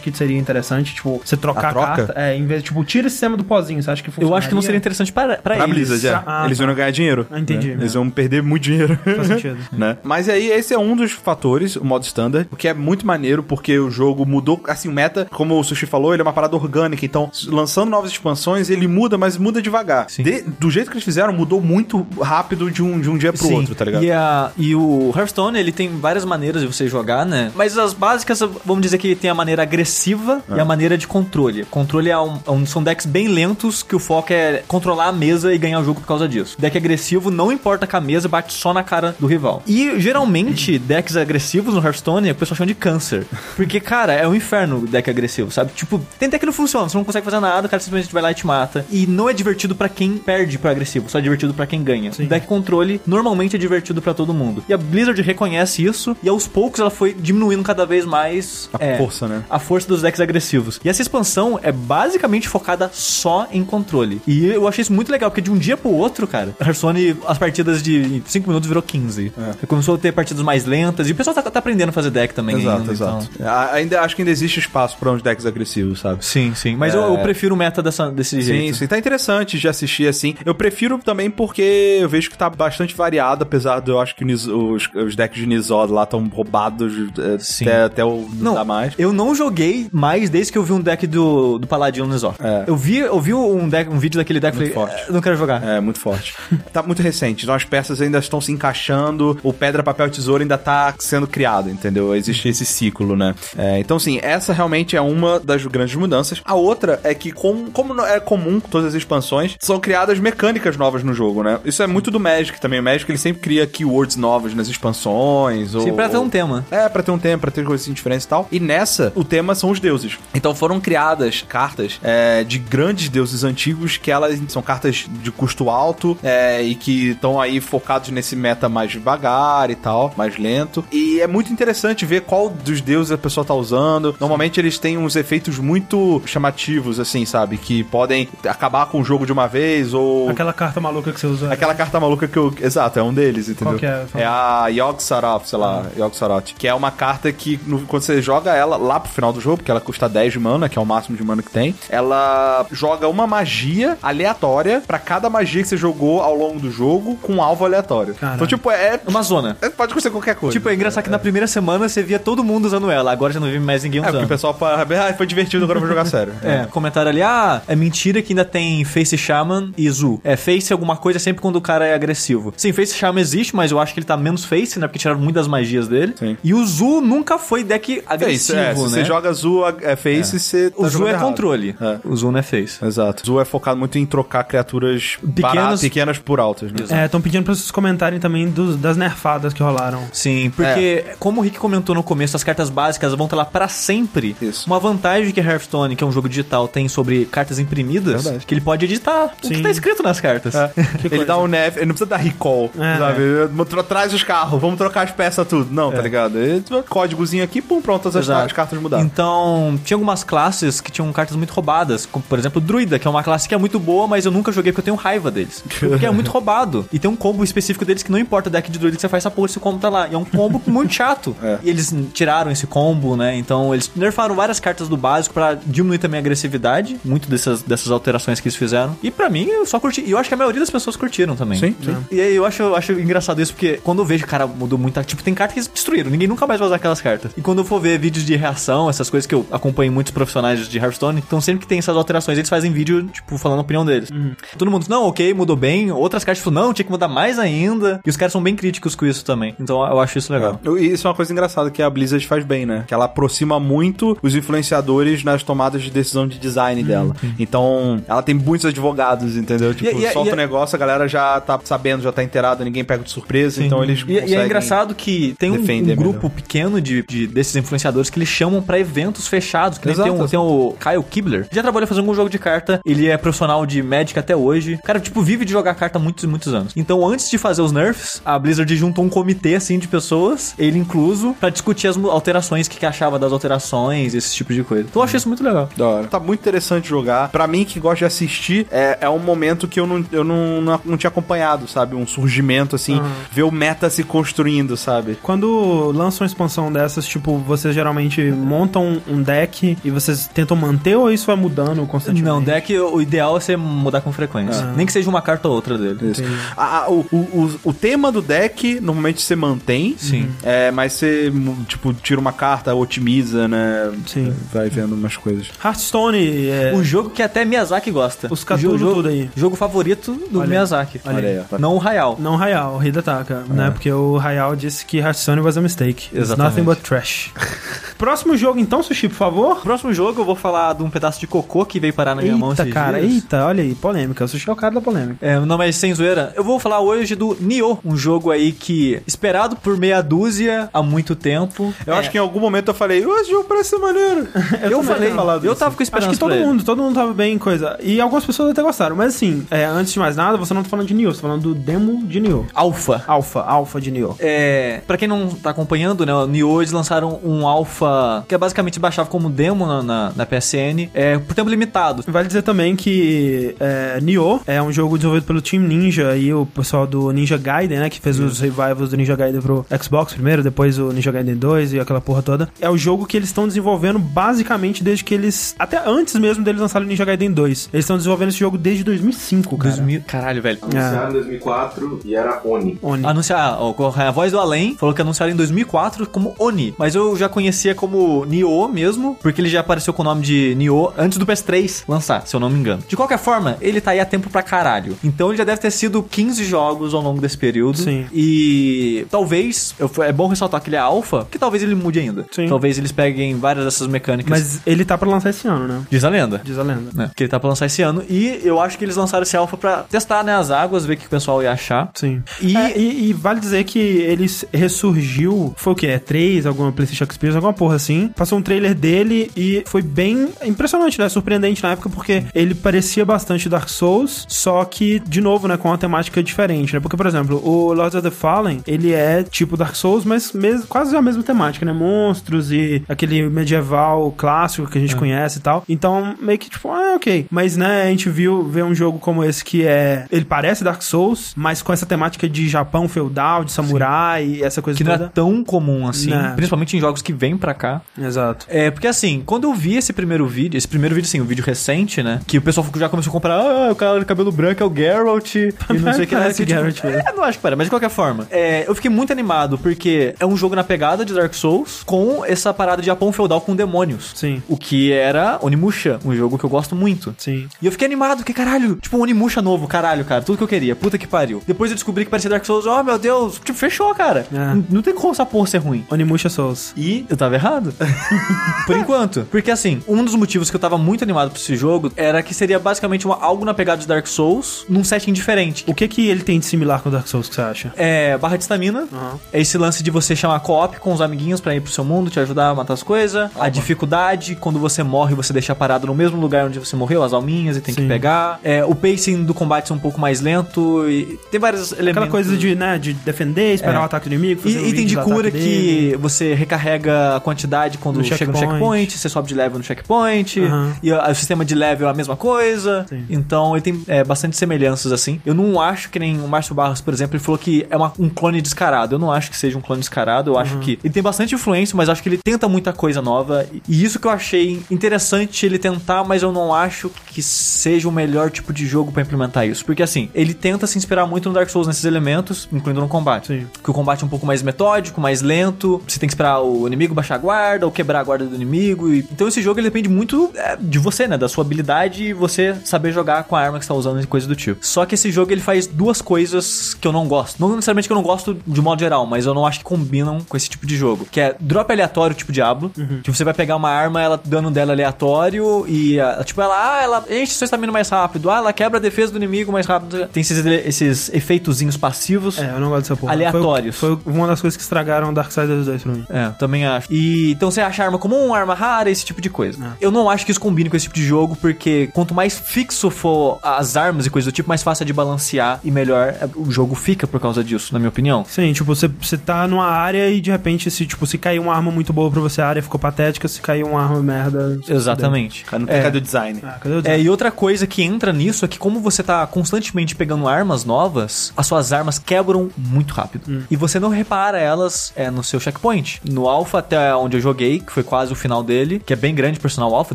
que 0.00 0.16
seria 0.16 0.38
interessante, 0.38 0.94
tipo, 0.94 1.20
você 1.24 1.36
trocar 1.36 1.66
A 1.66 1.68
a, 1.68 1.72
troca? 1.72 1.86
carta? 2.06 2.14
É, 2.16 2.36
em 2.36 2.46
vez 2.46 2.62
de, 2.62 2.68
tipo, 2.68 2.84
tira 2.84 3.06
esse 3.06 3.14
sistema 3.14 3.36
do 3.36 3.44
pozinho, 3.44 3.82
você 3.82 3.90
acha 3.90 4.02
que 4.02 4.10
funciona? 4.10 4.32
Eu 4.32 4.36
acho 4.36 4.48
que 4.48 4.54
não 4.54 4.62
seria 4.62 4.78
interessante 4.78 5.12
para, 5.12 5.36
para 5.38 5.54
Pra 5.56 5.64
eles. 5.64 5.88
Blizzard, 5.88 6.06
é. 6.06 6.22
Ah, 6.26 6.42
Eles 6.46 6.58
tá. 6.58 6.64
iam 6.64 6.74
ganhar 6.74 6.90
dinheiro. 6.90 7.26
Ah, 7.30 7.38
entendi. 7.38 7.74
né? 7.74 7.83
Eles 7.84 7.94
iam 7.94 8.08
perder 8.10 8.42
muito 8.42 8.62
dinheiro. 8.64 8.98
Faz 9.04 9.26
sentido. 9.26 9.58
né? 9.72 9.98
Mas 10.02 10.28
aí, 10.28 10.50
esse 10.50 10.72
é 10.74 10.78
um 10.78 10.96
dos 10.96 11.12
fatores, 11.12 11.76
o 11.76 11.84
modo 11.84 12.04
standard, 12.04 12.48
o 12.50 12.56
que 12.56 12.68
é 12.68 12.74
muito 12.74 13.06
maneiro, 13.06 13.42
porque 13.42 13.78
o 13.78 13.90
jogo 13.90 14.24
mudou, 14.26 14.60
assim, 14.68 14.88
o 14.88 14.92
meta, 14.92 15.26
como 15.30 15.58
o 15.58 15.64
Sushi 15.64 15.86
falou, 15.86 16.12
ele 16.12 16.22
é 16.22 16.24
uma 16.24 16.32
parada 16.32 16.56
orgânica, 16.56 17.04
então, 17.04 17.30
lançando 17.46 17.90
novas 17.90 18.10
expansões, 18.10 18.70
ele 18.70 18.86
muda, 18.88 19.16
mas 19.18 19.36
muda 19.36 19.60
devagar. 19.60 20.06
De- 20.06 20.42
do 20.42 20.70
jeito 20.70 20.90
que 20.90 20.94
eles 20.96 21.04
fizeram, 21.04 21.32
mudou 21.32 21.60
muito 21.60 22.06
rápido 22.20 22.70
de 22.70 22.82
um, 22.82 23.00
de 23.00 23.08
um 23.10 23.16
dia 23.18 23.32
pro 23.32 23.46
Sim. 23.46 23.54
outro, 23.54 23.74
tá 23.74 23.84
ligado? 23.84 24.02
E, 24.04 24.10
a, 24.10 24.50
e 24.56 24.74
o 24.74 25.12
Hearthstone, 25.16 25.58
ele 25.58 25.72
tem 25.72 25.88
várias 25.98 26.24
maneiras 26.24 26.62
de 26.62 26.66
você 26.68 26.88
jogar, 26.88 27.24
né? 27.26 27.50
Mas 27.54 27.76
as 27.76 27.92
básicas, 27.92 28.40
vamos 28.64 28.82
dizer 28.82 28.98
que 28.98 29.14
tem 29.14 29.30
a 29.30 29.34
maneira 29.34 29.62
agressiva 29.62 30.42
e 30.54 30.58
a 30.60 30.64
maneira 30.64 30.96
de 30.96 31.06
controle. 31.06 31.64
Controle 31.66 32.10
é 32.10 32.18
um, 32.18 32.38
é 32.46 32.50
um- 32.50 32.64
são 32.66 32.82
decks 32.82 33.06
bem 33.06 33.28
lentos 33.28 33.82
que 33.82 33.94
o 33.94 33.98
foco 33.98 34.32
é 34.32 34.62
controlar 34.66 35.08
a 35.08 35.12
mesa 35.12 35.54
e 35.54 35.58
ganhar 35.58 35.80
o 35.80 35.84
jogo 35.84 36.00
por 36.00 36.06
causa 36.06 36.28
disso. 36.28 36.56
Deck 36.58 36.76
agressivo 36.76 37.30
não 37.30 37.50
importa 37.52 37.73
com 37.78 37.96
a 37.96 38.00
mesa, 38.00 38.28
bate 38.28 38.52
só 38.52 38.72
na 38.72 38.82
cara 38.82 39.14
do 39.18 39.26
rival. 39.26 39.62
E 39.66 39.98
geralmente, 39.98 40.78
decks 40.78 41.16
agressivos 41.16 41.74
no 41.74 41.84
Hearthstone, 41.84 42.30
o 42.30 42.34
pessoal 42.34 42.56
chama 42.56 42.68
de 42.68 42.74
câncer. 42.74 43.26
Porque, 43.56 43.80
cara, 43.80 44.12
é 44.12 44.26
um 44.26 44.34
inferno 44.34 44.78
o 44.78 44.86
deck 44.86 45.08
agressivo, 45.10 45.50
sabe? 45.50 45.72
Tipo, 45.74 46.00
tem 46.18 46.28
deck 46.28 46.40
que 46.40 46.46
não 46.46 46.52
funciona, 46.52 46.88
você 46.88 46.96
não 46.96 47.04
consegue 47.04 47.24
fazer 47.24 47.40
nada, 47.40 47.66
o 47.66 47.70
cara 47.70 47.82
simplesmente 47.82 48.12
vai 48.12 48.22
lá 48.22 48.30
e 48.30 48.34
te 48.34 48.46
mata. 48.46 48.84
E 48.90 49.06
não 49.06 49.28
é 49.28 49.32
divertido 49.32 49.74
pra 49.74 49.88
quem 49.88 50.18
perde 50.18 50.58
pro 50.58 50.70
agressivo, 50.70 51.08
só 51.08 51.18
é 51.18 51.22
divertido 51.22 51.54
pra 51.54 51.66
quem 51.66 51.82
ganha. 51.82 52.12
Sim. 52.12 52.26
Deck 52.26 52.46
controle 52.46 53.00
normalmente 53.06 53.56
é 53.56 53.58
divertido 53.58 54.02
pra 54.02 54.12
todo 54.12 54.34
mundo. 54.34 54.62
E 54.68 54.74
a 54.74 54.76
Blizzard 54.76 55.20
reconhece 55.22 55.84
isso 55.84 56.16
e 56.22 56.28
aos 56.28 56.46
poucos 56.46 56.80
ela 56.80 56.90
foi 56.90 57.14
diminuindo 57.14 57.62
cada 57.62 57.86
vez 57.86 58.04
mais 58.04 58.68
A 58.72 58.84
é, 58.84 58.98
força, 58.98 59.26
né? 59.26 59.42
a 59.48 59.58
força 59.58 59.88
dos 59.88 60.02
decks 60.02 60.20
agressivos. 60.20 60.80
E 60.84 60.88
essa 60.88 61.00
expansão 61.02 61.58
é 61.62 61.72
basicamente 61.72 62.48
focada 62.48 62.90
só 62.92 63.48
em 63.50 63.64
controle. 63.64 64.20
E 64.26 64.46
eu 64.46 64.68
achei 64.68 64.82
isso 64.82 64.92
muito 64.92 65.10
legal, 65.10 65.30
porque 65.30 65.40
de 65.40 65.50
um 65.50 65.56
dia 65.56 65.76
pro 65.76 65.90
outro, 65.90 66.26
cara, 66.26 66.54
Hearthstone, 66.60 67.16
as 67.26 67.38
partidas 67.38 67.63
de 67.82 68.22
5 68.26 68.46
minutos 68.48 68.66
virou 68.68 68.82
15. 68.82 69.32
É. 69.62 69.66
Começou 69.66 69.94
a 69.94 69.98
ter 69.98 70.12
partidas 70.12 70.42
mais 70.42 70.64
lentas 70.64 71.08
e 71.08 71.12
o 71.12 71.14
pessoal 71.14 71.34
tá, 71.34 71.42
tá 71.42 71.58
aprendendo 71.58 71.88
a 71.88 71.92
fazer 71.92 72.10
deck 72.10 72.34
também. 72.34 72.56
Exato, 72.56 72.80
ainda, 72.80 72.92
exato. 72.92 73.28
então. 73.34 73.48
A- 73.48 73.72
Ainda, 73.74 74.00
acho 74.02 74.14
que 74.14 74.22
ainda 74.22 74.30
existe 74.30 74.60
espaço 74.60 74.96
pra 74.98 75.10
uns 75.10 75.22
decks 75.22 75.46
agressivos, 75.46 76.00
sabe? 76.00 76.24
Sim, 76.24 76.52
sim. 76.54 76.76
Mas 76.76 76.94
eu, 76.94 77.02
eu 77.02 77.18
prefiro 77.18 77.54
o 77.54 77.58
meta 77.58 77.82
dessa, 77.82 78.10
desse 78.10 78.36
Sim, 78.36 78.42
jeito. 78.42 78.76
sim, 78.76 78.86
tá 78.86 78.98
interessante 78.98 79.58
de 79.58 79.66
assistir 79.68 80.06
assim. 80.08 80.34
Eu 80.44 80.54
prefiro 80.54 80.98
também 80.98 81.30
porque 81.30 81.98
eu 82.00 82.08
vejo 82.08 82.30
que 82.30 82.38
tá 82.38 82.48
bastante 82.48 82.94
variado, 82.94 83.42
apesar 83.42 83.80
de 83.80 83.90
eu 83.90 83.98
acho 84.00 84.14
que 84.14 84.22
o 84.22 84.26
Nis- 84.26 84.46
os, 84.46 84.88
os 84.94 85.16
decks 85.16 85.38
de 85.40 85.46
Nizod 85.46 85.92
lá 85.92 86.04
estão 86.04 86.24
roubados 86.28 86.92
é, 87.18 87.38
Sim. 87.38 87.64
até, 87.66 87.82
até 87.84 88.04
o 88.04 88.28
não, 88.34 88.54
Não, 88.54 88.64
mais. 88.64 88.94
eu 88.98 89.12
não 89.12 89.34
joguei 89.34 89.88
mais 89.92 90.30
desde 90.30 90.52
que 90.52 90.58
eu 90.58 90.62
vi 90.64 90.72
um 90.72 90.80
deck 90.80 91.06
do, 91.06 91.58
do 91.58 91.66
Paladino 91.66 92.06
Nizor. 92.06 92.34
É. 92.40 92.64
Eu 92.66 92.76
vi, 92.76 92.98
eu 92.98 93.20
vi 93.20 93.34
um, 93.34 93.68
deck, 93.68 93.90
um 93.90 93.98
vídeo 93.98 94.18
daquele 94.18 94.40
deck 94.40 94.56
e 94.56 94.60
Muito 94.60 94.72
falei, 94.74 94.90
forte. 94.92 95.04
"Eh, 95.08 95.12
não 95.12 95.20
quero 95.20 95.36
jogar. 95.36 95.62
É, 95.64 95.80
muito 95.80 95.98
forte. 95.98 96.34
tá 96.72 96.82
muito 96.82 97.02
recente. 97.02 97.46
Então 97.54 97.56
as 97.56 97.64
peças 97.64 98.00
ainda 98.00 98.18
estão 98.18 98.40
se 98.40 98.50
encaixando, 98.50 99.38
o 99.42 99.52
pedra, 99.52 99.82
papel, 99.82 100.10
tesouro 100.10 100.42
ainda 100.42 100.58
tá 100.58 100.92
sendo 100.98 101.26
criado, 101.26 101.70
entendeu? 101.70 102.14
Existe 102.14 102.48
esse 102.48 102.64
ciclo, 102.64 103.16
né? 103.16 103.34
É, 103.56 103.78
então, 103.78 103.98
sim, 103.98 104.18
essa 104.22 104.52
realmente 104.52 104.96
é 104.96 105.00
uma 105.00 105.38
das 105.38 105.64
grandes 105.66 105.94
mudanças. 105.94 106.40
A 106.44 106.54
outra 106.54 107.00
é 107.04 107.14
que, 107.14 107.30
com, 107.30 107.70
como 107.70 108.00
é 108.02 108.18
comum 108.18 108.58
com 108.58 108.68
todas 108.68 108.88
as 108.88 108.94
expansões, 108.94 109.56
são 109.60 109.78
criadas 109.78 110.18
mecânicas 110.18 110.76
novas 110.76 111.04
no 111.04 111.14
jogo, 111.14 111.42
né? 111.42 111.60
Isso 111.64 111.82
é 111.82 111.86
muito 111.86 112.10
do 112.10 112.18
Magic 112.18 112.60
também. 112.60 112.80
O 112.80 112.82
Magic 112.82 113.10
ele 113.10 113.18
sempre 113.18 113.40
cria 113.40 113.66
keywords 113.66 114.16
novos 114.16 114.54
nas 114.54 114.68
expansões. 114.68 115.74
Ou, 115.74 115.82
Sim, 115.82 115.92
pra 115.92 116.08
ter 116.08 116.16
um 116.16 116.28
tema. 116.28 116.64
é, 116.70 116.88
pra 116.88 117.02
ter 117.02 117.10
um 117.12 117.18
tempo, 117.18 117.42
pra 117.42 117.50
ter 117.50 117.64
coisas 117.64 117.86
diferentes 117.86 118.24
e 118.24 118.28
tal. 118.28 118.48
E 118.50 118.58
nessa, 118.58 119.12
o 119.14 119.22
tema 119.22 119.54
são 119.54 119.70
os 119.70 119.78
deuses. 119.78 120.18
Então 120.34 120.54
foram 120.54 120.80
criadas 120.80 121.44
cartas 121.46 122.00
é, 122.02 122.42
de 122.42 122.58
grandes 122.58 123.08
deuses 123.08 123.44
antigos 123.44 123.96
que 123.96 124.10
elas 124.10 124.40
são 124.48 124.62
cartas 124.62 125.06
de 125.22 125.30
custo 125.30 125.70
alto 125.70 126.18
é, 126.22 126.62
e 126.62 126.74
que 126.74 127.10
estão 127.10 127.40
aí 127.44 127.60
focados 127.60 128.10
nesse 128.10 128.34
meta 128.36 128.68
mais 128.68 128.90
devagar 128.90 129.70
e 129.70 129.74
tal, 129.74 130.12
mais 130.16 130.36
lento. 130.38 130.84
E 130.90 131.20
é 131.20 131.26
muito 131.26 131.52
interessante 131.52 132.04
ver 132.06 132.22
qual 132.22 132.48
dos 132.48 132.80
deuses 132.80 133.12
a 133.12 133.18
pessoa 133.18 133.44
tá 133.44 133.54
usando. 133.54 134.14
Normalmente 134.18 134.58
eles 134.60 134.78
têm 134.78 134.98
uns 134.98 135.16
efeitos 135.16 135.58
muito 135.58 136.20
chamativos, 136.26 136.98
assim, 137.00 137.24
sabe? 137.24 137.56
Que 137.58 137.84
podem 137.84 138.28
acabar 138.48 138.86
com 138.86 139.00
o 139.00 139.04
jogo 139.04 139.24
de 139.26 139.32
uma 139.32 139.46
vez 139.46 139.94
ou. 139.94 140.28
Aquela 140.28 140.52
carta 140.52 140.80
maluca 140.80 141.12
que 141.12 141.20
você 141.20 141.26
usa. 141.26 141.52
Aquela 141.52 141.74
carta 141.74 141.98
maluca 142.00 142.26
que 142.28 142.36
eu. 142.36 142.52
Exato, 142.60 142.98
é 142.98 143.02
um 143.02 143.12
deles, 143.14 143.48
entendeu? 143.48 143.74
Qual 143.74 143.78
que 143.78 143.86
é? 143.86 144.04
É 144.14 144.24
a 144.26 144.66
Yogg 144.68 145.02
Saroth, 145.02 145.46
sei 145.46 145.58
lá, 145.58 145.84
Yogg 145.96 146.16
Saroth. 146.16 146.52
Que 146.58 146.66
é 146.68 146.74
uma 146.74 146.90
carta 146.90 147.30
que, 147.32 147.58
no- 147.66 147.80
quando 147.86 148.02
você 148.02 148.20
joga 148.22 148.54
ela 148.54 148.76
lá 148.76 148.98
pro 149.00 149.10
final 149.12 149.32
do 149.32 149.40
jogo, 149.40 149.58
porque 149.58 149.70
ela 149.70 149.80
custa 149.80 150.08
10 150.08 150.32
de 150.32 150.38
mana, 150.38 150.68
que 150.68 150.78
é 150.78 150.82
o 150.82 150.86
máximo 150.86 151.16
de 151.16 151.22
mana 151.24 151.42
que 151.42 151.50
tem, 151.50 151.74
ela 151.88 152.66
joga 152.70 153.08
uma 153.08 153.26
magia 153.26 153.98
aleatória 154.02 154.82
pra 154.86 154.98
cada 154.98 155.28
magia 155.30 155.62
que 155.62 155.68
você 155.68 155.76
jogou 155.76 156.20
ao 156.22 156.34
longo 156.34 156.58
do 156.60 156.70
jogo 156.70 157.16
com 157.20 157.33
um 157.34 157.42
alvo 157.42 157.64
aleatório. 157.64 158.14
Caralho. 158.14 158.36
Então, 158.36 158.46
tipo, 158.46 158.70
é. 158.70 159.00
Uma 159.06 159.22
zona. 159.22 159.56
é- 159.60 159.68
Pode 159.68 159.92
acontecer 159.92 160.10
qualquer 160.10 160.34
coisa. 160.36 160.52
Tipo, 160.52 160.68
é 160.68 160.74
engraçado 160.74 161.04
que 161.04 161.10
na 161.10 161.18
primeira 161.18 161.46
semana 161.46 161.88
você 161.88 162.02
via 162.02 162.18
todo 162.18 162.42
mundo 162.44 162.66
usando 162.66 162.90
ela, 162.90 163.10
agora 163.12 163.32
já 163.32 163.40
não 163.40 163.48
vi 163.50 163.58
mais 163.58 163.82
ninguém 163.84 164.00
É, 164.00 164.02
porque 164.04 164.16
o 164.16 164.20
usando. 164.20 164.28
pessoal 164.28 164.54
fala, 164.54 164.82
ah, 164.82 165.14
foi 165.14 165.26
divertido, 165.26 165.64
agora 165.64 165.78
eu 165.78 165.80
vou 165.80 165.88
jogar 165.88 166.04
sério. 166.06 166.32
É, 166.42 166.64
comentário 166.66 167.08
ali, 167.10 167.22
ah, 167.22 167.62
é 167.66 167.74
mentira 167.76 168.22
que 168.22 168.32
ainda 168.32 168.44
tem 168.44 168.84
Face 168.84 169.16
Shaman 169.18 169.72
e 169.76 169.90
Zu. 169.90 170.20
É, 170.24 170.36
Face 170.36 170.72
alguma 170.72 170.96
coisa 170.96 171.18
sempre 171.18 171.42
quando 171.42 171.56
o 171.56 171.60
cara 171.60 171.86
é 171.86 171.94
agressivo. 171.94 172.52
Sim, 172.56 172.72
Face 172.72 172.94
Shaman 172.94 173.20
existe, 173.20 173.54
mas 173.56 173.70
eu 173.70 173.78
acho 173.80 173.92
que 173.92 174.00
ele 174.00 174.06
tá 174.06 174.16
menos 174.16 174.44
Face, 174.44 174.78
né? 174.78 174.86
Porque 174.86 174.98
tiraram 174.98 175.20
muitas 175.20 175.46
magias 175.48 175.88
dele. 175.88 176.14
Sim. 176.18 176.36
E 176.42 176.54
o 176.54 176.64
Zu 176.66 177.00
nunca 177.00 177.38
foi 177.38 177.64
deck 177.64 177.96
Face, 177.96 178.02
agressivo, 178.06 178.58
é, 178.58 178.74
se 178.74 178.80
né? 178.82 178.88
você 178.88 179.04
joga 179.04 179.28
azul, 179.28 179.64
é 179.82 179.96
face, 179.96 180.38
você 180.38 180.70
tá 180.70 180.76
o 180.82 180.88
Zu 180.88 181.06
é 181.06 181.10
errado. 181.10 181.22
controle. 181.24 181.74
É. 181.80 181.98
O 182.04 182.16
Zu 182.16 182.30
não 182.30 182.38
é 182.38 182.42
Face. 182.42 182.84
Exato. 182.84 183.24
Zu 183.24 183.40
é 183.40 183.44
focado 183.44 183.78
muito 183.78 183.98
em 183.98 184.06
trocar 184.06 184.44
criaturas 184.44 185.16
baratas, 185.22 185.80
pequenas 185.80 186.18
por 186.18 186.38
altas, 186.40 186.70
né? 186.72 186.78
É, 186.90 187.04
estão 187.06 187.20
pedindo 187.24 187.42
pra 187.44 187.54
vocês 187.54 187.70
comentarem 187.70 188.20
também 188.20 188.48
dos- 188.48 188.76
das 188.76 188.96
nerfadas 188.96 189.52
que 189.52 189.62
rolaram. 189.62 190.04
Sim, 190.12 190.52
porque, 190.54 191.04
como 191.18 191.40
o 191.40 191.44
Rick 191.44 191.58
comentou 191.58 191.94
no 191.94 192.02
começo, 192.02 192.36
as 192.36 192.44
cartas 192.44 192.68
básicas 192.70 193.12
vão 193.14 193.26
estar 193.26 193.36
lá 193.36 193.44
pra 193.44 193.66
sempre. 193.66 194.36
Isso. 194.40 194.66
Uma 194.66 194.78
vantagem 194.78 195.32
que 195.32 195.40
Hearthstone, 195.40 195.96
que 195.96 196.04
é 196.04 196.06
um 196.06 196.12
jogo 196.12 196.28
digital, 196.28 196.68
tem 196.68 196.86
sobre 196.88 197.24
cartas 197.24 197.58
imprimidas, 197.58 198.22
Verdade. 198.24 198.46
que 198.46 198.54
ele 198.54 198.60
pode 198.60 198.84
editar 198.84 199.32
o 199.42 199.46
Sim. 199.46 199.54
que 199.54 199.62
tá 199.62 199.70
escrito 199.70 200.02
nas 200.02 200.20
cartas. 200.20 200.54
ele 201.10 201.24
dá 201.24 201.38
um 201.38 201.46
neve, 201.46 201.78
ele 201.80 201.86
não 201.86 201.94
precisa 201.94 202.10
dar 202.10 202.16
recall, 202.18 202.70
É. 202.78 202.98
sabe? 202.98 203.64
Tra- 203.68 203.82
Traz 203.82 204.12
os 204.12 204.22
carros, 204.22 204.60
vamos 204.60 204.76
trocar 204.76 205.02
as 205.04 205.10
peças 205.10 205.46
tudo. 205.48 205.72
Não, 205.72 205.90
tá 205.90 206.02
ligado? 206.02 206.38
Ele, 206.38 206.62
códigozinho 206.88 207.42
aqui, 207.42 207.62
pum, 207.62 207.80
pronto, 207.80 208.08
as, 208.08 208.16
as 208.28 208.52
cartas 208.52 208.78
mudaram. 208.80 209.02
Então, 209.02 209.78
tinha 209.84 209.94
algumas 209.96 210.22
classes 210.22 210.80
que 210.80 210.92
tinham 210.92 211.10
cartas 211.12 211.36
muito 211.36 211.50
roubadas, 211.52 212.04
como 212.06 212.24
por 212.28 212.38
exemplo 212.38 212.60
o 212.60 212.64
Druida, 212.64 212.98
que 212.98 213.06
é 213.06 213.10
uma 213.10 213.22
classe 213.22 213.48
que 213.48 213.54
é 213.54 213.58
muito 213.58 213.78
boa, 213.78 214.06
mas 214.06 214.26
eu 214.26 214.32
nunca 214.32 214.52
joguei 214.52 214.72
porque 214.72 214.80
eu 214.80 214.84
tenho 214.84 214.96
raiva 214.96 215.30
deles. 215.30 215.62
Porque 215.94 216.06
é 216.06 216.10
muito 216.10 216.30
roubado. 216.30 216.86
E 216.92 216.98
tem 216.98 217.10
um 217.10 217.13
combo 217.16 217.42
específico 217.44 217.84
deles 217.84 218.02
que 218.02 218.10
não 218.10 218.18
importa 218.18 218.48
o 218.48 218.52
deck 218.52 218.70
de 218.70 218.78
Druida 218.78 218.96
que 218.96 219.00
você 219.00 219.08
faz 219.08 219.22
essa 219.22 219.30
porra, 219.30 219.46
esse 219.46 219.60
combo 219.60 219.78
tá 219.78 219.88
lá. 219.88 220.08
E 220.08 220.14
é 220.14 220.18
um 220.18 220.24
combo 220.24 220.60
muito 220.66 220.94
chato. 220.94 221.36
É. 221.42 221.58
E 221.62 221.70
eles 221.70 221.94
tiraram 222.12 222.50
esse 222.50 222.66
combo, 222.66 223.16
né? 223.16 223.36
Então, 223.36 223.72
eles 223.72 223.90
nerfaram 223.94 224.34
várias 224.34 224.60
cartas 224.60 224.88
do 224.88 224.96
básico 224.96 225.34
pra 225.34 225.54
diminuir 225.54 225.98
também 225.98 226.18
a 226.18 226.20
agressividade. 226.20 226.96
Muito 227.04 227.28
dessas, 227.28 227.62
dessas 227.62 227.90
alterações 227.90 228.40
que 228.40 228.48
eles 228.48 228.56
fizeram. 228.56 228.96
E 229.02 229.10
pra 229.10 229.28
mim, 229.30 229.46
eu 229.46 229.66
só 229.66 229.78
curti. 229.80 230.02
E 230.04 230.10
eu 230.10 230.18
acho 230.18 230.28
que 230.28 230.34
a 230.34 230.38
maioria 230.38 230.60
das 230.60 230.70
pessoas 230.70 230.96
curtiram 230.96 231.36
também. 231.36 231.58
Sim, 231.58 231.74
sim. 231.82 231.96
E 232.10 232.20
aí 232.20 232.34
eu 232.34 232.44
acho, 232.44 232.62
eu 232.62 232.76
acho 232.76 232.92
engraçado 232.92 233.40
isso, 233.40 233.52
porque 233.52 233.80
quando 233.82 234.00
eu 234.00 234.04
vejo, 234.04 234.26
cara, 234.26 234.46
mudou 234.46 234.78
muito. 234.78 235.02
Tipo, 235.04 235.22
tem 235.22 235.34
cartas 235.34 235.54
que 235.54 235.60
eles 235.60 235.68
destruíram, 235.68 236.10
ninguém 236.10 236.28
nunca 236.28 236.46
mais 236.46 236.58
vai 236.60 236.66
usar 236.66 236.76
aquelas 236.76 237.00
cartas. 237.00 237.32
E 237.36 237.40
quando 237.40 237.58
eu 237.58 237.64
for 237.64 237.80
ver 237.80 237.98
vídeos 237.98 238.24
de 238.24 238.36
reação, 238.36 238.88
essas 238.88 239.10
coisas 239.10 239.26
que 239.26 239.34
eu 239.34 239.46
acompanho 239.50 239.92
muitos 239.92 240.12
profissionais 240.12 240.68
de 240.68 240.78
Hearthstone, 240.78 241.22
então 241.26 241.40
sempre 241.40 241.62
que 241.62 241.66
tem 241.66 241.78
essas 241.78 241.96
alterações, 241.96 242.38
eles 242.38 242.48
fazem 242.48 242.72
vídeo, 242.72 243.04
tipo, 243.08 243.36
falando 243.38 243.58
a 243.58 243.62
opinião 243.62 243.84
deles. 243.84 244.10
Todo 244.56 244.70
mundo 244.70 244.82
diz, 244.82 244.88
não, 244.88 245.04
ok, 245.04 245.32
mudou 245.34 245.56
bem. 245.56 245.90
Outras 245.90 246.24
cartas 246.24 246.42
falam, 246.42 246.66
não, 246.66 246.74
tinha 246.74 246.84
que 246.84 246.92
mudar 246.94 247.08
mais 247.08 247.38
ainda. 247.38 248.00
E 248.04 248.10
os 248.10 248.16
caras 248.16 248.32
são 248.32 248.42
bem 248.42 248.54
críticos 248.56 248.94
com 248.94 249.04
isso 249.06 249.24
também. 249.24 249.54
Então 249.60 249.84
eu 249.86 250.00
acho 250.00 250.18
isso 250.18 250.32
legal. 250.32 250.60
Eu- 250.64 250.78
E 250.78 250.92
isso 250.92 251.06
é 251.06 251.10
uma 251.10 251.16
coisa 251.16 251.32
engraçada 251.32 251.70
que 251.70 251.82
a 251.82 251.88
Blizzard 251.90 252.26
faz 252.26 252.44
bem, 252.44 252.66
né? 252.66 252.84
Que 252.86 252.94
ela 252.94 253.04
aproxima 253.06 253.58
muito 253.60 254.16
os 254.22 254.34
influenciadores 254.34 255.22
nas 255.24 255.42
tomadas 255.42 255.82
de 255.82 255.90
decisão 255.90 256.26
de 256.26 256.38
design 256.38 256.82
dela. 256.82 257.14
Então, 257.38 258.02
ela 258.08 258.22
tem 258.22 258.34
muitos 258.34 258.66
advogados, 258.66 259.36
entendeu? 259.36 259.74
Tipo, 259.74 259.98
e- 259.98 260.12
solta 260.12 260.30
e- 260.30 260.32
o 260.32 260.36
negócio, 260.36 260.76
a 260.76 260.78
galera 260.78 261.06
já 261.08 261.40
tá 261.40 261.58
sabendo, 261.64 262.02
já 262.02 262.12
tá 262.12 262.22
inteirada, 262.22 262.64
ninguém 262.64 262.84
pega 262.84 263.02
de 263.02 263.10
surpresa, 263.10 263.62
então 263.64 263.82
eles 263.82 264.04
E, 264.06 264.12
e 264.12 264.34
é 264.34 264.44
engraçado 264.44 264.94
que 264.94 265.34
tem 265.38 265.50
um, 265.50 265.54
um 265.54 265.96
grupo 265.96 266.16
melhor. 266.24 266.30
pequeno 266.30 266.80
de, 266.80 267.02
de- 267.06 267.26
desses 267.26 267.54
influenciadores 267.56 268.10
que 268.10 268.18
eles 268.18 268.28
chamam 268.28 268.62
pra 268.62 268.78
eventos 268.78 269.26
fechados. 269.28 269.78
Que 269.78 269.86
nem 269.86 269.96
tem, 269.96 270.10
um, 270.12 270.26
tem 270.26 270.38
o 270.38 270.74
Kyle 270.80 271.02
Kibler. 271.02 271.46
Já 271.50 271.62
trabalhou 271.62 271.86
fazendo 271.86 272.08
um 272.10 272.14
jogo 272.14 272.28
de 272.30 272.38
carta. 272.38 272.80
Ele 272.84 273.08
é 273.08 273.16
profissional 273.16 273.64
de 273.66 273.82
Magic 273.82 274.18
até 274.18 274.34
hoje. 274.36 274.78
Cara, 274.84 275.00
tipo, 275.00 275.20
vive 275.22 275.44
de 275.44 275.52
jogar 275.52 275.74
carta 275.74 275.98
há 275.98 276.00
muitos 276.02 276.24
e 276.24 276.26
muitos 276.26 276.52
anos. 276.54 276.72
Então, 276.84 277.06
antes 277.08 277.30
de 277.30 277.38
fazer 277.38 277.62
os 277.62 277.72
nerfs, 277.72 278.20
a 278.24 278.38
Blizzard 278.38 278.76
juntou 278.76 279.02
um 279.04 279.08
comitê, 279.08 279.54
assim, 279.54 279.78
de 279.78 279.88
pessoas, 279.88 280.54
ele 280.58 280.78
incluso, 280.78 281.34
pra 281.40 281.48
discutir 281.48 281.88
as 281.88 281.96
alterações, 281.96 282.66
o 282.66 282.70
que, 282.70 282.78
que 282.78 282.84
achava 282.84 283.18
das 283.18 283.32
alterações, 283.32 284.14
esse 284.14 284.34
tipo 284.34 284.52
de 284.52 284.62
coisa. 284.62 284.84
Então, 284.88 285.00
eu 285.00 285.04
achei 285.04 285.16
isso 285.16 285.28
muito 285.28 285.42
legal. 285.42 285.68
Da 285.74 285.86
hora. 285.88 286.06
Tá 286.08 286.20
muito 286.20 286.40
interessante 286.40 286.86
jogar. 286.88 287.30
Pra 287.30 287.46
mim, 287.46 287.64
que 287.64 287.80
gosta 287.80 288.00
de 288.00 288.04
assistir, 288.04 288.66
é, 288.70 288.98
é 289.00 289.08
um 289.08 289.18
momento 289.18 289.66
que 289.66 289.80
eu, 289.80 289.86
não, 289.86 290.04
eu 290.12 290.22
não, 290.22 290.60
não, 290.60 290.80
não 290.84 290.96
tinha 290.98 291.08
acompanhado, 291.08 291.66
sabe? 291.66 291.96
Um 291.96 292.06
surgimento, 292.06 292.76
assim, 292.76 293.00
ver 293.32 293.44
o 293.44 293.50
meta 293.50 293.88
se 293.88 294.02
construindo, 294.04 294.76
sabe? 294.76 295.16
Quando 295.22 295.90
lançam 295.94 296.24
uma 296.24 296.26
expansão 296.28 296.70
dessas, 296.70 297.06
tipo, 297.06 297.38
vocês 297.38 297.74
geralmente 297.74 298.20
montam 298.30 299.00
um 299.08 299.22
deck 299.22 299.78
e 299.82 299.90
vocês 299.90 300.28
tentam 300.34 300.56
manter 300.56 300.96
ou 300.96 301.10
isso 301.10 301.26
vai 301.26 301.36
mudando 301.36 301.86
constantemente? 301.86 302.24
Não, 302.28 302.42
deck, 302.42 302.76
o 302.78 303.00
ideal 303.00 303.36
é 303.36 303.40
você 303.40 303.56
mudar 303.56 304.00
com 304.02 304.12
frequência. 304.12 304.64
Nem 304.76 304.84
que 304.84 304.92
seja 304.92 305.08
uma 305.08 305.22
carta 305.22 305.48
ou 305.48 305.54
outra 305.54 305.78
dele. 305.78 306.10
Isso. 306.10 306.22
A- 306.56 306.73
a- 306.82 306.90
o, 306.90 307.04
o, 307.12 307.16
o, 307.16 307.60
o 307.70 307.72
tema 307.72 308.10
do 308.10 308.20
deck, 308.22 308.80
normalmente 308.80 309.22
você 309.22 309.34
mantém. 309.36 309.94
Sim. 309.98 310.28
É, 310.42 310.70
mas 310.70 310.92
você, 310.94 311.32
tipo, 311.68 311.92
tira 311.94 312.20
uma 312.20 312.32
carta, 312.32 312.74
otimiza, 312.74 313.46
né? 313.48 313.92
Sim. 314.06 314.34
Vai 314.52 314.68
vendo 314.68 314.94
umas 314.94 315.16
coisas. 315.16 315.48
Hearthstone, 315.64 316.48
é, 316.48 316.72
O 316.74 316.82
jogo 316.82 317.10
que 317.10 317.22
até 317.22 317.44
Miyazaki 317.44 317.90
gosta. 317.90 318.28
Os 318.32 318.44
Cthulhu 318.44 318.74
O 318.74 318.78
jogo, 318.78 318.94
tudo 318.94 319.08
aí. 319.08 319.30
Jogo 319.36 319.56
favorito 319.56 320.12
do 320.30 320.38
Olha 320.38 320.44
aí. 320.44 320.50
Miyazaki. 320.50 321.00
Olha 321.04 321.28
aí. 321.28 321.44
ó. 321.50 321.58
Não 321.58 321.76
o 321.76 321.80
Hayao. 321.80 322.16
não 322.18 322.40
Hayao, 322.40 322.78
o 322.78 322.84
Hidetaka, 322.84 323.44
né? 323.48 323.70
Porque 323.70 323.90
o 323.92 324.18
Hayao 324.18 324.54
disse 324.56 324.84
que 324.84 324.98
Hearthstone 324.98 325.40
was 325.40 325.56
a 325.56 325.60
mistake. 325.60 326.06
It's 326.06 326.18
Exatamente. 326.30 326.56
nothing 326.56 326.62
but 326.64 326.78
trash. 326.82 327.30
Próximo 327.98 328.36
jogo 328.36 328.58
então, 328.58 328.82
Sushi, 328.82 329.08
por 329.08 329.14
favor. 329.16 329.60
Próximo 329.62 329.92
jogo 329.94 330.20
eu 330.20 330.24
vou 330.24 330.34
falar 330.36 330.74
de 330.74 330.82
um 330.82 330.90
pedaço 330.90 331.20
de 331.20 331.26
cocô 331.26 331.64
que 331.64 331.78
veio 331.80 331.92
parar 331.92 332.14
na 332.14 332.22
minha 332.22 332.36
mão 332.36 332.50
Eita, 332.50 332.66
cara, 332.66 333.00
dias. 333.00 333.12
eita, 333.12 333.44
olha 333.46 333.62
aí, 333.62 333.74
polêmica. 333.74 334.24
O 334.24 334.28
Sushi 334.28 334.48
é 334.48 334.52
o 334.52 334.56
cara 334.56 334.74
da 334.74 334.80
polêmica. 334.80 335.16
É, 335.20 335.38
não, 335.40 335.56
mas 335.56 335.76
sem 335.76 335.94
zoeira. 335.94 336.32
Eu 336.36 336.44
vou 336.44 336.58
falar 336.64 336.80
hoje 336.80 337.14
do 337.14 337.36
Nioh, 337.40 337.78
um 337.84 337.96
jogo 337.96 338.30
aí 338.30 338.50
que 338.52 339.00
esperado 339.06 339.54
por 339.56 339.76
meia 339.76 340.02
dúzia 340.02 340.68
há 340.72 340.82
muito 340.82 341.14
tempo. 341.14 341.72
Eu 341.86 341.94
É, 341.94 341.98
acho 341.98 342.10
que 342.10 342.16
em 342.16 342.20
algum 342.20 342.40
momento 342.40 342.68
eu 342.68 342.74
falei, 342.74 343.04
"Ô, 343.06 343.16
esse 343.18 343.30
jogo 343.30 343.44
parece 343.44 343.70
ser 343.70 343.78
maneiro. 343.78 344.26
eu, 344.70 344.82
falei, 344.82 345.10
falado 345.12 345.44
eu 345.44 345.52
isso. 345.52 345.60
tava 345.60 345.74
com 345.76 345.82
esperança 345.82 346.10
Acho 346.10 346.18
que 346.18 346.24
todo 346.24 346.34
mundo, 346.34 346.64
todo 346.64 346.82
mundo 346.82 346.94
tava 346.94 347.12
bem 347.12 347.38
coisa. 347.38 347.78
E 347.82 348.00
algumas 348.00 348.24
pessoas 348.24 348.50
até 348.50 348.62
gostaram. 348.62 348.96
Mas 348.96 349.14
assim, 349.14 349.46
é, 349.50 349.64
antes 349.64 349.92
de 349.92 349.98
mais 349.98 350.16
nada, 350.16 350.36
você 350.38 350.52
não 350.54 350.62
tá 350.62 350.68
falando 350.68 350.86
de 350.88 350.94
Nioh, 350.94 351.12
você 351.14 351.20
tá 351.20 351.28
falando 351.28 351.42
do 351.42 351.54
demo 351.54 352.04
de 352.06 352.18
Nioh. 352.20 352.46
Alpha. 352.54 353.02
Alpha, 353.06 353.40
Alpha 353.42 353.80
de 353.80 353.90
Nioh. 353.90 354.16
É, 354.18 354.80
pra 354.86 354.96
quem 354.96 355.06
não 355.06 355.28
tá 355.28 355.50
acompanhando, 355.50 356.04
né, 356.06 356.14
o 356.14 356.26
Nioh 356.26 356.60
eles 356.62 356.72
lançaram 356.72 357.20
um 357.22 357.46
alpha 357.46 358.24
que 358.28 358.34
é 358.34 358.38
basicamente 358.38 358.78
baixava 358.80 359.08
como 359.08 359.28
demo 359.28 359.66
na, 359.66 359.82
na, 359.82 360.12
na 360.16 360.26
PSN, 360.26 360.88
é, 360.94 361.18
por 361.18 361.34
tempo 361.34 361.50
limitado. 361.50 362.02
Vale 362.08 362.26
dizer 362.26 362.42
também 362.42 362.74
que 362.76 363.54
é, 363.60 364.00
Nioh 364.00 364.40
é 364.46 364.62
um 364.62 364.72
jogo 364.72 364.96
desenvolvido 364.96 365.26
pelo 365.26 365.42
Team 365.42 365.62
Ninja 365.62 366.16
e 366.16 366.32
o 366.32 366.46
pessoal 366.54 366.86
do 366.86 367.10
Ninja 367.10 367.36
Gaiden, 367.36 367.78
né? 367.78 367.90
Que 367.90 368.00
fez 368.00 368.18
os 368.18 368.40
revivals 368.40 368.90
do 368.90 368.96
Ninja 368.96 369.16
Gaiden 369.16 369.40
pro 369.40 369.66
Xbox 369.82 370.12
primeiro, 370.12 370.42
depois 370.42 370.78
o 370.78 370.92
Ninja 370.92 371.10
Gaiden 371.10 371.36
2 371.36 371.74
e 371.74 371.80
aquela 371.80 372.00
porra 372.00 372.22
toda. 372.22 372.48
É 372.60 372.68
o 372.70 372.76
jogo 372.76 373.06
que 373.06 373.16
eles 373.16 373.28
estão 373.28 373.46
desenvolvendo 373.46 373.98
basicamente 373.98 374.82
desde 374.82 375.04
que 375.04 375.14
eles. 375.14 375.54
Até 375.58 375.82
antes 375.86 376.14
mesmo 376.16 376.44
deles 376.44 376.60
lançarem 376.60 376.86
o 376.86 376.90
Ninja 376.90 377.04
Gaiden 377.04 377.32
2. 377.32 377.70
Eles 377.72 377.84
estão 377.84 377.96
desenvolvendo 377.96 378.28
esse 378.28 378.38
jogo 378.38 378.56
desde 378.56 378.84
2005, 378.84 379.56
cara. 379.58 379.76
2000, 379.76 380.02
caralho, 380.06 380.42
velho. 380.42 380.58
Anunciaram 380.62 381.10
em 381.10 381.12
2004 381.12 382.00
e 382.04 382.14
era 382.14 382.40
Oni. 382.44 382.78
Oni. 382.82 383.06
Anunciar, 383.06 383.56
ó, 383.60 383.74
a 383.96 384.10
voz 384.10 384.32
do 384.32 384.38
além 384.38 384.76
falou 384.76 384.94
que 384.94 385.02
anunciaram 385.02 385.32
em 385.32 385.36
2004 385.36 386.06
como 386.06 386.34
Oni, 386.38 386.74
mas 386.78 386.94
eu 386.94 387.16
já 387.16 387.28
conhecia 387.28 387.74
como 387.74 388.24
Nioh 388.24 388.68
mesmo, 388.68 389.16
porque 389.20 389.40
ele 389.40 389.48
já 389.48 389.60
apareceu 389.60 389.92
com 389.92 390.02
o 390.02 390.04
nome 390.04 390.22
de 390.22 390.54
Nioh 390.56 390.92
antes 390.96 391.18
do 391.18 391.26
PS3 391.26 391.84
lançar, 391.88 392.26
se 392.26 392.34
eu 392.34 392.40
não 392.40 392.50
me 392.50 392.58
engano. 392.58 392.82
De 392.86 392.96
qualquer 392.96 393.18
forma, 393.18 393.56
ele 393.60 393.80
tá 393.80 393.92
aí 393.92 394.00
há 394.00 394.04
tempo 394.04 394.30
pra 394.30 394.42
caralho. 394.42 394.96
Então 395.02 395.28
ele 395.28 395.38
já 395.38 395.44
deve 395.44 395.60
ter 395.60 395.70
sido 395.70 396.02
15 396.02 396.43
jogos 396.46 396.94
ao 396.94 397.00
longo 397.02 397.20
desse 397.20 397.36
período. 397.38 397.78
Sim. 397.78 398.06
E 398.12 399.06
talvez, 399.10 399.74
eu- 399.78 399.90
é 400.02 400.12
bom 400.12 400.26
ressaltar 400.28 400.60
que 400.60 400.68
ele 400.68 400.76
é 400.76 400.80
alfa, 400.80 401.26
que 401.30 401.38
talvez 401.38 401.62
ele 401.62 401.74
mude 401.74 401.98
ainda. 401.98 402.26
Sim. 402.30 402.48
Talvez 402.48 402.78
eles 402.78 402.92
peguem 402.92 403.36
várias 403.38 403.64
dessas 403.64 403.86
mecânicas. 403.86 404.30
Mas 404.30 404.60
ele 404.66 404.84
tá 404.84 404.96
pra 404.98 405.08
lançar 405.08 405.30
esse 405.30 405.46
ano, 405.48 405.66
né? 405.66 405.82
Diz 405.90 406.04
a 406.04 406.08
lenda. 406.08 406.40
Diz 406.44 406.58
a 406.58 406.62
lenda. 406.62 406.90
Né? 406.94 407.10
Que 407.14 407.24
ele 407.24 407.30
tá 407.30 407.38
pra 407.40 407.48
lançar 407.48 407.66
esse 407.66 407.82
ano. 407.82 408.02
E 408.08 408.40
eu 408.44 408.60
acho 408.60 408.76
que 408.78 408.84
eles 408.84 408.96
lançaram 408.96 409.22
esse 409.22 409.36
alfa 409.36 409.56
pra 409.56 409.78
testar 409.82 410.22
né, 410.24 410.34
as 410.34 410.50
águas, 410.50 410.84
ver 410.86 410.94
o 410.94 410.96
que 410.96 411.06
o 411.06 411.10
pessoal 411.10 411.42
ia 411.42 411.52
achar. 411.52 411.90
Sim. 411.94 412.22
E- 412.40 412.54
E, 412.54 412.78
e, 412.78 413.08
e 413.08 413.12
vale 413.12 413.40
dizer 413.40 413.64
que 413.64 413.78
ele 413.78 414.26
ressurgiu, 414.52 415.54
foi 415.56 415.72
o 415.72 415.76
que? 415.76 415.86
É 415.86 415.98
3, 415.98 416.46
alguma 416.46 416.72
PlayStation 416.72 417.04
Experience, 417.04 417.36
alguma 417.36 417.52
porra 417.52 417.76
assim. 417.76 418.08
Passou 418.16 418.38
um 418.38 418.42
trailer 418.42 418.74
dele 418.74 419.30
e 419.36 419.62
foi 419.66 419.82
bem 419.82 420.28
impressionante, 420.44 420.98
né? 420.98 421.08
Surpreendente 421.08 421.62
na 421.62 421.72
época, 421.72 421.88
porque 421.88 422.24
ele 422.34 422.54
parecia 422.54 423.04
bastante 423.04 423.48
Dark 423.48 423.68
Souls, 423.68 424.24
só 424.28 424.64
que, 424.64 424.98
de 425.00 425.20
novo, 425.20 425.46
né, 425.48 425.56
com 425.56 425.68
uma 425.68 425.78
temática 425.78 426.22
diferente, 426.34 426.74
né? 426.74 426.80
Porque, 426.80 426.96
por 426.96 427.06
exemplo, 427.06 427.40
o 427.46 427.72
Lords 427.72 427.94
of 427.94 428.02
the 428.02 428.10
Fallen, 428.10 428.60
ele 428.66 428.92
é 428.92 429.22
tipo 429.22 429.56
Dark 429.56 429.74
Souls, 429.76 430.04
mas 430.04 430.32
mesmo, 430.32 430.66
quase 430.66 430.94
a 430.96 431.00
mesma 431.02 431.22
temática, 431.22 431.64
né? 431.64 431.72
Monstros 431.72 432.50
e 432.50 432.82
aquele 432.88 433.28
medieval 433.28 434.12
clássico 434.16 434.68
que 434.68 434.76
a 434.78 434.80
gente 434.80 434.96
conhece 434.96 435.38
e 435.38 435.42
tal. 435.42 435.64
Então, 435.68 436.14
meio 436.20 436.38
que 436.38 436.50
tipo, 436.50 436.68
ah, 436.70 436.94
ok. 436.96 437.26
Mas, 437.30 437.56
né, 437.56 437.82
a 437.84 437.86
gente 437.86 438.08
viu 438.10 438.42
ver 438.44 438.64
um 438.64 438.74
jogo 438.74 438.98
como 438.98 439.22
esse 439.24 439.44
que 439.44 439.64
é. 439.66 440.06
Ele 440.10 440.24
parece 440.24 440.64
Dark 440.64 440.82
Souls, 440.82 441.32
mas 441.36 441.62
com 441.62 441.72
essa 441.72 441.86
temática 441.86 442.28
de 442.28 442.48
Japão 442.48 442.88
feudal, 442.88 443.44
de 443.44 443.52
samurai 443.52 444.24
e 444.24 444.42
essa 444.42 444.60
coisa 444.60 444.76
Que 444.76 444.84
não 444.84 444.92
é 444.92 444.98
toda. 444.98 445.10
tão 445.10 445.44
comum 445.44 445.86
assim, 445.86 446.10
Não. 446.10 446.34
principalmente 446.34 446.76
em 446.76 446.80
jogos 446.80 447.00
que 447.02 447.12
vêm 447.12 447.36
pra 447.36 447.54
cá. 447.54 447.80
Exato. 447.98 448.46
É, 448.48 448.70
porque 448.70 448.86
assim, 448.86 449.22
quando 449.24 449.44
eu 449.44 449.54
vi 449.54 449.76
esse 449.76 449.92
primeiro 449.92 450.26
vídeo, 450.26 450.58
esse 450.58 450.68
primeiro 450.68 450.94
vídeo, 450.94 451.06
assim, 451.06 451.20
um 451.20 451.24
vídeo 451.24 451.44
recente, 451.44 452.02
né? 452.02 452.20
Que 452.26 452.38
o 452.38 452.42
pessoal 452.42 452.66
já 452.76 452.88
começou 452.88 453.10
a 453.10 453.12
comprar, 453.12 453.34
ah, 453.40 453.68
o 453.70 453.74
cara 453.76 453.98
de 453.98 454.04
cabelo 454.04 454.32
branco 454.32 454.62
é 454.62 454.66
o 454.66 454.74
Geralt 454.74 455.34
e 455.34 455.52
não 455.80 455.92
sei 455.92 456.04
o 456.04 456.06
que. 456.08 456.14
Parece 456.24 456.42
que, 456.42 456.46
tipo, 456.46 456.58
Geralt 456.60 456.84
mesmo. 456.84 457.08
É, 457.08 457.12
não 457.12 457.24
acho 457.24 457.38
que 457.38 457.42
para, 457.42 457.56
mas 457.56 457.66
de 457.66 457.70
qualquer 457.70 457.90
forma. 457.90 458.26
É, 458.30 458.64
eu 458.66 458.74
fiquei 458.74 458.90
muito 458.90 459.12
animado 459.12 459.58
porque 459.58 460.14
é 460.18 460.26
um 460.26 460.36
jogo 460.36 460.54
na 460.54 460.64
pegada 460.64 461.04
de 461.04 461.12
Dark 461.14 461.34
Souls 461.34 461.82
com 461.84 462.24
essa 462.24 462.52
parada 462.52 462.80
de 462.82 462.86
Japão 462.86 463.12
feudal 463.12 463.40
com 463.40 463.54
demônios. 463.56 464.12
Sim. 464.14 464.42
O 464.48 464.56
que 464.56 464.92
era 464.92 465.38
Onimusha, 465.42 465.98
um 466.04 466.14
jogo 466.14 466.38
que 466.38 466.44
eu 466.44 466.50
gosto 466.50 466.74
muito. 466.76 467.14
Sim. 467.18 467.48
E 467.60 467.66
eu 467.66 467.72
fiquei 467.72 467.86
animado, 467.86 468.18
porque 468.18 468.32
caralho, 468.32 468.76
tipo 468.76 468.96
um 468.96 469.00
Onimusha 469.02 469.40
novo, 469.42 469.66
caralho, 469.66 470.04
cara, 470.04 470.22
tudo 470.22 470.36
que 470.38 470.44
eu 470.44 470.48
queria, 470.48 470.74
puta 470.76 470.98
que 470.98 471.06
pariu. 471.06 471.42
Depois 471.46 471.70
eu 471.70 471.74
descobri 471.74 472.04
que 472.04 472.10
parecia 472.10 472.30
Dark 472.30 472.44
Souls, 472.44 472.66
oh 472.66 472.82
meu 472.82 472.98
Deus, 472.98 473.40
tipo, 473.44 473.54
fechou, 473.58 473.94
cara. 473.94 474.26
É. 474.32 474.36
Não, 474.36 474.64
não 474.70 474.82
tem 474.82 474.94
como 474.94 475.12
essa 475.12 475.24
porra 475.26 475.46
ser 475.46 475.58
ruim. 475.58 475.84
Onimusha 475.90 476.28
Souls. 476.28 476.72
E 476.76 477.04
eu 477.08 477.16
tava 477.16 477.34
errado. 477.34 477.72
Por 478.66 478.76
enquanto. 478.76 479.26
Porque 479.30 479.50
assim, 479.50 479.82
um 479.88 480.04
dos 480.04 480.14
motivos 480.14 480.50
que 480.50 480.56
eu 480.56 480.60
tava 480.60 480.78
muito 480.78 481.02
animado 481.04 481.30
pra 481.30 481.38
esse 481.38 481.56
jogo 481.56 481.92
era 481.96 482.22
que 482.22 482.32
seria 482.34 482.58
basicamente 482.58 483.06
uma- 483.06 483.20
algo 483.22 483.44
na 483.44 483.54
pegada 483.54 483.80
de 483.80 483.86
Dark 483.86 484.06
Souls, 484.06 484.64
num 484.68 484.84
setting 484.84 485.12
diferente. 485.12 485.64
O 485.66 485.74
que 485.74 485.86
que 485.88 486.03
ele 486.08 486.22
tem 486.22 486.38
de 486.38 486.46
similar 486.46 486.80
com 486.82 486.90
Dark 486.90 487.06
Souls 487.06 487.28
que 487.28 487.34
você 487.34 487.40
acha? 487.40 487.72
É 487.76 488.16
barra 488.18 488.36
de 488.36 488.42
estamina. 488.44 488.86
Aham. 488.92 489.18
É 489.32 489.40
esse 489.40 489.56
lance 489.58 489.82
de 489.82 489.90
você 489.90 490.14
chamar 490.16 490.40
co-op 490.40 490.78
com 490.78 490.92
os 490.92 491.00
amiguinhos 491.00 491.40
pra 491.40 491.54
ir 491.54 491.60
pro 491.60 491.70
seu 491.72 491.84
mundo, 491.84 492.10
te 492.10 492.20
ajudar 492.20 492.50
a 492.50 492.54
matar 492.54 492.74
as 492.74 492.82
coisas. 492.82 493.30
A 493.38 493.48
dificuldade, 493.48 494.36
quando 494.36 494.58
você 494.58 494.82
morre, 494.82 495.14
você 495.14 495.32
deixa 495.32 495.54
parado 495.54 495.86
no 495.86 495.94
mesmo 495.94 496.20
lugar 496.20 496.46
onde 496.46 496.58
você 496.58 496.76
morreu, 496.76 497.02
as 497.02 497.12
alminhas, 497.12 497.56
e 497.56 497.60
tem 497.60 497.74
que 497.74 497.82
Sim. 497.82 497.88
pegar. 497.88 498.38
É, 498.42 498.64
o 498.64 498.74
pacing 498.74 499.24
do 499.24 499.34
combate 499.34 499.72
é 499.72 499.74
um 499.74 499.78
pouco 499.78 500.00
mais 500.00 500.20
lento. 500.20 500.88
E 500.88 501.18
tem 501.30 501.40
vários 501.40 501.72
elementos. 501.72 501.90
Aquela 501.98 502.06
coisa 502.10 502.36
de, 502.36 502.54
né, 502.54 502.78
de 502.78 502.92
defender, 502.92 503.54
esperar 503.54 503.76
É. 503.76 503.80
o 503.80 503.82
ataque 503.84 504.08
do 504.08 504.14
inimigo, 504.14 504.42
fazer 504.42 504.60
E 504.60 504.68
item 504.70 504.86
de 504.86 504.96
cura 504.96 505.30
que 505.30 505.36
dele. 505.38 505.96
você 505.96 506.34
recarrega 506.34 507.16
a 507.16 507.20
quantidade 507.20 507.78
quando 507.78 507.96
No 507.98 508.04
chega 508.04 508.30
no 508.30 508.38
checkpoint. 508.38 508.96
você 508.98 509.08
sobe 509.08 509.28
de 509.28 509.34
level 509.34 509.58
no 509.58 509.64
checkpoint, 509.64 510.40
Aham. 510.40 510.72
e 510.82 510.92
o 510.92 511.14
sistema 511.14 511.44
de 511.44 511.54
level 511.54 511.88
é 511.88 511.90
a 511.90 511.94
mesma 511.94 512.16
coisa. 512.16 512.86
Sim. 512.88 513.04
Então 513.10 513.54
ele 513.54 513.62
tem 513.62 513.82
é, 513.88 514.04
bastante 514.04 514.36
semelhanças 514.36 514.92
assim. 514.92 515.20
Eu 515.24 515.34
não 515.34 515.60
acho 515.60 515.88
que 515.94 515.98
nem 516.00 516.20
o 516.20 516.26
Márcio 516.26 516.54
Barros, 516.56 516.80
por 516.80 516.92
exemplo, 516.92 517.16
ele 517.16 517.22
falou 517.22 517.38
que 517.38 517.64
é 517.70 517.76
uma- 517.76 517.92
um 518.00 518.08
clone 518.08 518.42
descarado. 518.42 518.96
Eu 518.96 518.98
não 518.98 519.12
acho 519.12 519.30
que 519.30 519.36
seja 519.36 519.56
um 519.56 519.60
clone 519.60 519.78
descarado. 519.80 520.30
Eu 520.30 520.34
Uhum. 520.34 520.40
acho 520.40 520.58
que 520.58 520.76
ele 520.82 520.92
tem 520.92 521.02
bastante 521.02 521.34
influência, 521.36 521.76
mas 521.76 521.88
acho 521.88 522.02
que 522.02 522.08
ele 522.08 522.18
tenta 522.18 522.48
muita 522.48 522.72
coisa 522.72 523.00
nova. 523.00 523.46
E- 523.68 523.84
isso 523.84 524.00
que 524.00 524.06
eu 524.06 524.10
achei 524.10 524.60
interessante 524.70 525.46
ele 525.46 525.56
tentar, 525.58 526.02
mas 526.02 526.22
eu 526.22 526.32
não 526.32 526.52
acho 526.52 526.90
que 527.06 527.22
seja 527.22 527.88
o 527.88 527.92
melhor 527.92 528.28
tipo 528.30 528.52
de 528.52 528.66
jogo 528.66 528.90
pra 528.90 529.02
implementar 529.02 529.46
isso. 529.46 529.64
Porque 529.64 529.82
assim, 529.82 530.08
ele 530.14 530.34
tenta 530.34 530.66
se 530.66 530.76
inspirar 530.76 531.06
muito 531.06 531.28
no 531.28 531.34
Dark 531.34 531.48
Souls 531.48 531.68
nesses 531.68 531.84
elementos, 531.84 532.48
incluindo 532.52 532.80
no 532.80 532.88
combate. 532.88 533.28
Sim. 533.28 533.46
Que 533.62 533.70
o 533.70 533.74
combate 533.74 534.02
é 534.02 534.06
um 534.06 534.08
pouco 534.08 534.26
mais 534.26 534.42
metódico, 534.42 535.00
mais 535.00 535.22
lento. 535.22 535.80
Você 535.86 536.00
tem 536.00 536.08
que 536.08 536.12
esperar 536.14 536.40
o 536.40 536.66
inimigo 536.66 536.92
baixar 536.94 537.14
a 537.14 537.18
guarda 537.18 537.66
ou 537.66 537.70
quebrar 537.72 538.00
a 538.00 538.04
guarda 538.04 538.24
do 538.26 538.34
inimigo. 538.34 538.92
e- 538.92 538.98
Então 539.12 539.28
esse 539.28 539.40
jogo 539.40 539.60
ele 539.60 539.68
depende 539.68 539.88
muito 539.88 540.30
é, 540.34 540.56
de 540.60 540.78
você, 540.78 541.06
né? 541.06 541.16
Da 541.16 541.28
sua 541.28 541.44
habilidade 541.44 542.04
e 542.04 542.12
você 542.12 542.56
saber 542.64 542.90
jogar 542.92 543.24
com 543.24 543.36
a 543.36 543.40
arma 543.40 543.58
que 543.58 543.64
você 543.64 543.68
tá 543.68 543.74
usando 543.74 544.02
e 544.02 544.06
coisa 544.06 544.26
do 544.26 544.34
tipo. 544.34 544.64
Só 544.66 544.84
que 544.84 544.94
esse 544.94 545.10
jogo 545.12 545.30
ele 545.30 545.40
faz 545.40 545.66
duas 545.66 545.83
coisas 546.00 546.74
que 546.74 546.86
eu 546.86 546.92
não 546.92 547.06
gosto. 547.06 547.38
Não 547.40 547.48
necessariamente 547.50 547.88
que 547.88 547.92
eu 547.92 547.96
não 547.96 548.02
gosto 548.02 548.36
de 548.46 548.60
modo 548.60 548.80
geral, 548.80 549.06
mas 549.06 549.26
eu 549.26 549.34
não 549.34 549.46
acho 549.46 549.58
que 549.58 549.64
combinam 549.64 550.18
com 550.28 550.36
esse 550.36 550.48
tipo 550.48 550.66
de 550.66 550.76
jogo. 550.76 551.06
Que 551.10 551.20
é 551.20 551.36
drop 551.38 551.70
aleatório 551.72 552.14
tipo 552.14 552.32
Diablo. 552.32 552.70
Que 553.02 553.10
você 553.10 553.24
vai 553.24 553.34
pegar 553.34 553.56
uma 553.56 553.70
arma, 553.70 554.02
ela 554.02 554.20
dano 554.22 554.50
dela 554.50 554.72
é 554.72 554.74
aleatório 554.74 555.64
e 555.68 556.00
ah, 556.00 556.22
tipo 556.24 556.40
ela, 556.40 556.54
ah, 556.54 556.82
ela 556.82 557.04
enche 557.10 557.32
seu 557.32 557.44
estamina 557.44 557.72
mais 557.72 557.88
rápido. 557.88 558.30
Ah, 558.30 558.38
ela 558.38 558.52
quebra 558.52 558.78
a 558.78 558.82
defesa 558.82 559.12
do 559.12 559.18
inimigo 559.18 559.52
mais 559.52 559.66
rápido. 559.66 560.06
Tem 560.08 560.20
esses, 560.20 560.44
esses 560.44 561.08
efeitozinhos 561.12 561.76
passivos. 561.76 562.38
É, 562.38 562.54
eu 562.54 562.60
não 562.60 562.68
gosto 562.68 562.82
dessa 562.82 562.96
porra. 562.96 563.12
Aleatórios. 563.12 563.76
Foi, 563.76 563.96
foi 563.96 564.12
uma 564.12 564.26
das 564.26 564.40
coisas 564.40 564.56
que 564.56 564.62
estragaram 564.62 565.12
Darksiders 565.12 565.66
2 565.66 565.82
pra 565.82 565.92
mim. 565.92 566.06
É, 566.08 566.28
também 566.30 566.66
acho. 566.66 566.92
E 566.92 567.32
então 567.32 567.50
você 567.50 567.60
acha 567.60 567.84
arma 567.84 567.98
comum, 567.98 568.34
arma 568.34 568.54
rara, 568.54 568.90
esse 568.90 569.04
tipo 569.04 569.20
de 569.20 569.30
coisa. 569.30 569.76
Eu 569.80 569.90
não 569.90 570.08
acho 570.08 570.24
que 570.24 570.30
isso 570.30 570.40
combine 570.40 570.70
com 570.70 570.76
esse 570.76 570.84
tipo 570.84 570.96
de 570.96 571.04
jogo, 571.04 571.36
porque 571.36 571.88
quanto 571.92 572.14
mais 572.14 572.38
fixo 572.38 572.90
for 572.90 573.38
as 573.42 573.76
armas 573.76 574.06
e 574.06 574.10
coisa 574.10 574.30
do 574.30 574.32
tipo, 574.32 574.48
mais 574.48 574.62
fácil 574.62 574.84
é 574.84 574.86
de 574.86 574.92
balancear 574.92 575.60
e 575.64 575.70
melhor 575.74 576.08
é, 576.08 576.28
o 576.36 576.50
jogo 576.50 576.74
fica 576.74 577.06
por 577.06 577.20
causa 577.20 577.42
disso, 577.44 577.72
na 577.72 577.78
minha 577.78 577.88
opinião. 577.88 578.24
Sim, 578.28 578.52
tipo, 578.52 578.64
você, 578.74 578.88
você 578.88 579.18
tá 579.18 579.46
numa 579.48 579.66
área 579.66 580.08
e 580.10 580.20
de 580.20 580.30
repente, 580.30 580.70
se, 580.70 580.86
tipo, 580.86 581.06
se 581.06 581.18
cair 581.18 581.38
uma 581.38 581.54
arma 581.54 581.70
muito 581.70 581.92
boa 581.92 582.10
pra 582.10 582.20
você, 582.20 582.40
a 582.40 582.48
área 582.48 582.62
ficou 582.62 582.78
patética, 582.78 583.26
se 583.28 583.40
cair 583.40 583.64
uma 583.64 583.82
arma 583.82 584.02
merda. 584.02 584.56
você 584.62 584.72
Exatamente. 584.72 585.44
Tem 585.50 585.64
É. 585.68 585.90
do 585.90 586.00
design. 586.00 586.40
Ah, 586.42 586.56
cadê 586.60 586.74
o 586.74 586.78
É, 586.78 586.82
design? 586.82 587.02
e 587.04 587.10
outra 587.10 587.30
coisa 587.30 587.66
que 587.66 587.82
entra 587.82 588.12
nisso 588.12 588.44
é 588.44 588.48
que 588.48 588.58
como 588.58 588.80
você 588.80 589.02
tá 589.02 589.26
constantemente 589.26 589.94
pegando 589.96 590.28
armas 590.28 590.64
novas, 590.64 591.32
as 591.36 591.46
suas 591.46 591.72
armas 591.72 591.98
quebram 591.98 592.50
muito 592.56 592.94
rápido. 592.94 593.44
E 593.50 593.56
você 593.56 593.80
não 593.80 593.88
repara 593.88 594.38
elas 594.38 594.92
é, 594.96 595.10
no 595.10 595.22
seu 595.24 595.40
checkpoint. 595.40 596.00
No 596.08 596.28
Alpha, 596.28 596.58
até 596.58 596.94
onde 596.94 597.16
eu 597.16 597.20
joguei, 597.20 597.60
que 597.60 597.72
foi 597.72 597.82
quase 597.82 598.12
o 598.12 598.16
final 598.16 598.42
dele, 598.42 598.80
que 598.84 598.92
é 598.92 598.96
bem 598.96 599.14
grande, 599.14 599.40
por 599.40 599.50
sinal, 599.50 599.70
o 599.70 599.74
Alpha, 599.74 599.94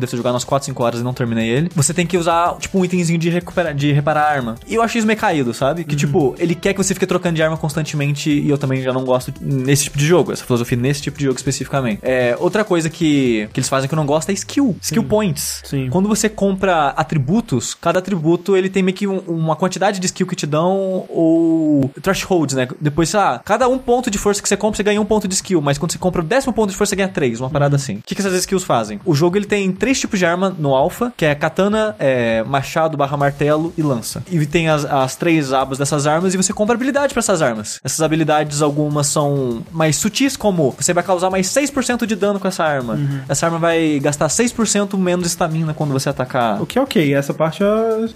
deve 0.00 0.10
ter 0.10 0.16
jogado 0.16 0.34
umas 0.34 0.44
4, 0.44 0.66
5 0.66 0.82
horas 0.82 1.00
e 1.00 1.02
não 1.02 1.14
terminei 1.14 1.48
ele. 1.48 1.70
Você 1.74 1.94
tem 1.94 2.06
que 2.06 2.16
usar, 2.18 2.56
tipo, 2.58 2.78
um 2.78 2.84
itemzinho 2.84 3.18
de, 3.18 3.30
recuperar, 3.30 3.74
de 3.74 3.92
reparar 3.92 4.22
a 4.22 4.30
arma. 4.30 4.54
E 4.66 4.74
eu 4.74 4.82
achei 4.82 4.98
isso 4.98 5.06
meio 5.06 5.18
caído, 5.18 5.52
sabe? 5.54 5.69
Que, 5.84 5.96
tipo, 5.96 6.34
ele 6.38 6.54
quer 6.54 6.72
que 6.72 6.78
você 6.82 6.94
fique 6.94 7.06
trocando 7.06 7.36
de 7.36 7.42
arma 7.42 7.56
constantemente 7.56 8.30
e 8.30 8.48
eu 8.48 8.58
também 8.58 8.82
já 8.82 8.92
não 8.92 9.04
gosto 9.04 9.32
nesse 9.40 9.84
tipo 9.84 9.98
de 9.98 10.06
jogo, 10.06 10.32
essa 10.32 10.44
filosofia 10.44 10.76
nesse 10.76 11.02
tipo 11.02 11.18
de 11.18 11.24
jogo 11.24 11.36
especificamente. 11.36 11.98
É, 12.02 12.36
outra 12.38 12.64
coisa 12.64 12.88
que, 12.90 13.48
que 13.52 13.60
eles 13.60 13.68
fazem 13.68 13.88
que 13.88 13.94
eu 13.94 13.96
não 13.96 14.06
gosto 14.06 14.30
é 14.30 14.32
skill. 14.32 14.76
Skill 14.82 15.04
points. 15.04 15.62
Sim. 15.64 15.88
Quando 15.90 16.08
você 16.08 16.28
compra 16.28 16.88
atributos, 16.88 17.74
cada 17.74 17.98
atributo 17.98 18.56
ele 18.56 18.68
tem 18.68 18.82
meio 18.82 18.96
que 18.96 19.06
um- 19.06 19.18
uma 19.26 19.56
quantidade 19.56 19.98
de 20.00 20.06
skill 20.06 20.26
que 20.26 20.36
te 20.36 20.46
dão 20.46 21.04
ou 21.08 21.90
thresholds, 22.02 22.54
né? 22.56 22.68
Depois, 22.80 23.08
sei 23.10 23.20
lá, 23.20 23.38
cada 23.44 23.68
um 23.68 23.78
ponto 23.78 24.10
de 24.10 24.18
força 24.18 24.42
que 24.42 24.48
você 24.48 24.56
compra, 24.56 24.76
você 24.76 24.82
ganha 24.82 25.00
um 25.00 25.04
ponto 25.04 25.26
de 25.28 25.34
skill, 25.34 25.60
mas 25.60 25.78
quando 25.78 25.92
você 25.92 25.98
compra 25.98 26.20
o 26.20 26.24
décimo 26.24 26.52
ponto 26.52 26.70
de 26.70 26.76
força, 26.76 26.90
você 26.90 26.96
ganha 26.96 27.08
três, 27.08 27.40
uma 27.40 27.50
parada 27.50 27.76
assim. 27.76 27.96
O 27.96 28.02
que, 28.04 28.14
que 28.14 28.20
essas 28.20 28.34
skills 28.34 28.64
fazem? 28.64 29.00
O 29.04 29.14
jogo 29.14 29.36
ele 29.36 29.46
tem 29.46 29.70
três 29.72 29.98
tipos 30.00 30.18
de 30.18 30.26
arma 30.26 30.54
no 30.58 30.74
alpha, 30.74 31.12
que 31.16 31.24
é 31.24 31.34
katana, 31.34 31.94
é, 31.98 32.42
machado 32.44 32.96
barra 32.96 33.16
martelo 33.16 33.72
e 33.76 33.82
lança. 33.82 34.22
E 34.30 34.44
tem 34.46 34.68
as, 34.68 34.84
as 34.84 35.16
três 35.16 35.52
abas 35.60 35.78
dessas 35.78 36.06
armas 36.06 36.34
e 36.34 36.36
você 36.36 36.52
compra 36.52 36.74
habilidade 36.74 37.12
pra 37.12 37.20
essas 37.20 37.42
armas. 37.42 37.80
Essas 37.84 38.00
habilidades, 38.00 38.62
algumas 38.62 39.06
são 39.06 39.62
mais 39.72 39.96
sutis, 39.96 40.36
como 40.36 40.74
você 40.78 40.92
vai 40.92 41.02
causar 41.02 41.30
mais 41.30 41.46
6% 41.48 42.06
de 42.06 42.16
dano 42.16 42.38
com 42.40 42.48
essa 42.48 42.64
arma. 42.64 42.98
Essa 43.28 43.46
arma 43.46 43.58
vai 43.58 43.98
gastar 44.00 44.26
6% 44.28 44.96
menos 44.98 45.26
estamina 45.26 45.74
quando 45.74 45.92
você 45.92 46.08
atacar. 46.08 46.60
O 46.60 46.66
que 46.66 46.78
é 46.78 46.82
ok, 46.82 47.14
essa 47.14 47.32
parte 47.34 47.62
é 47.62 47.66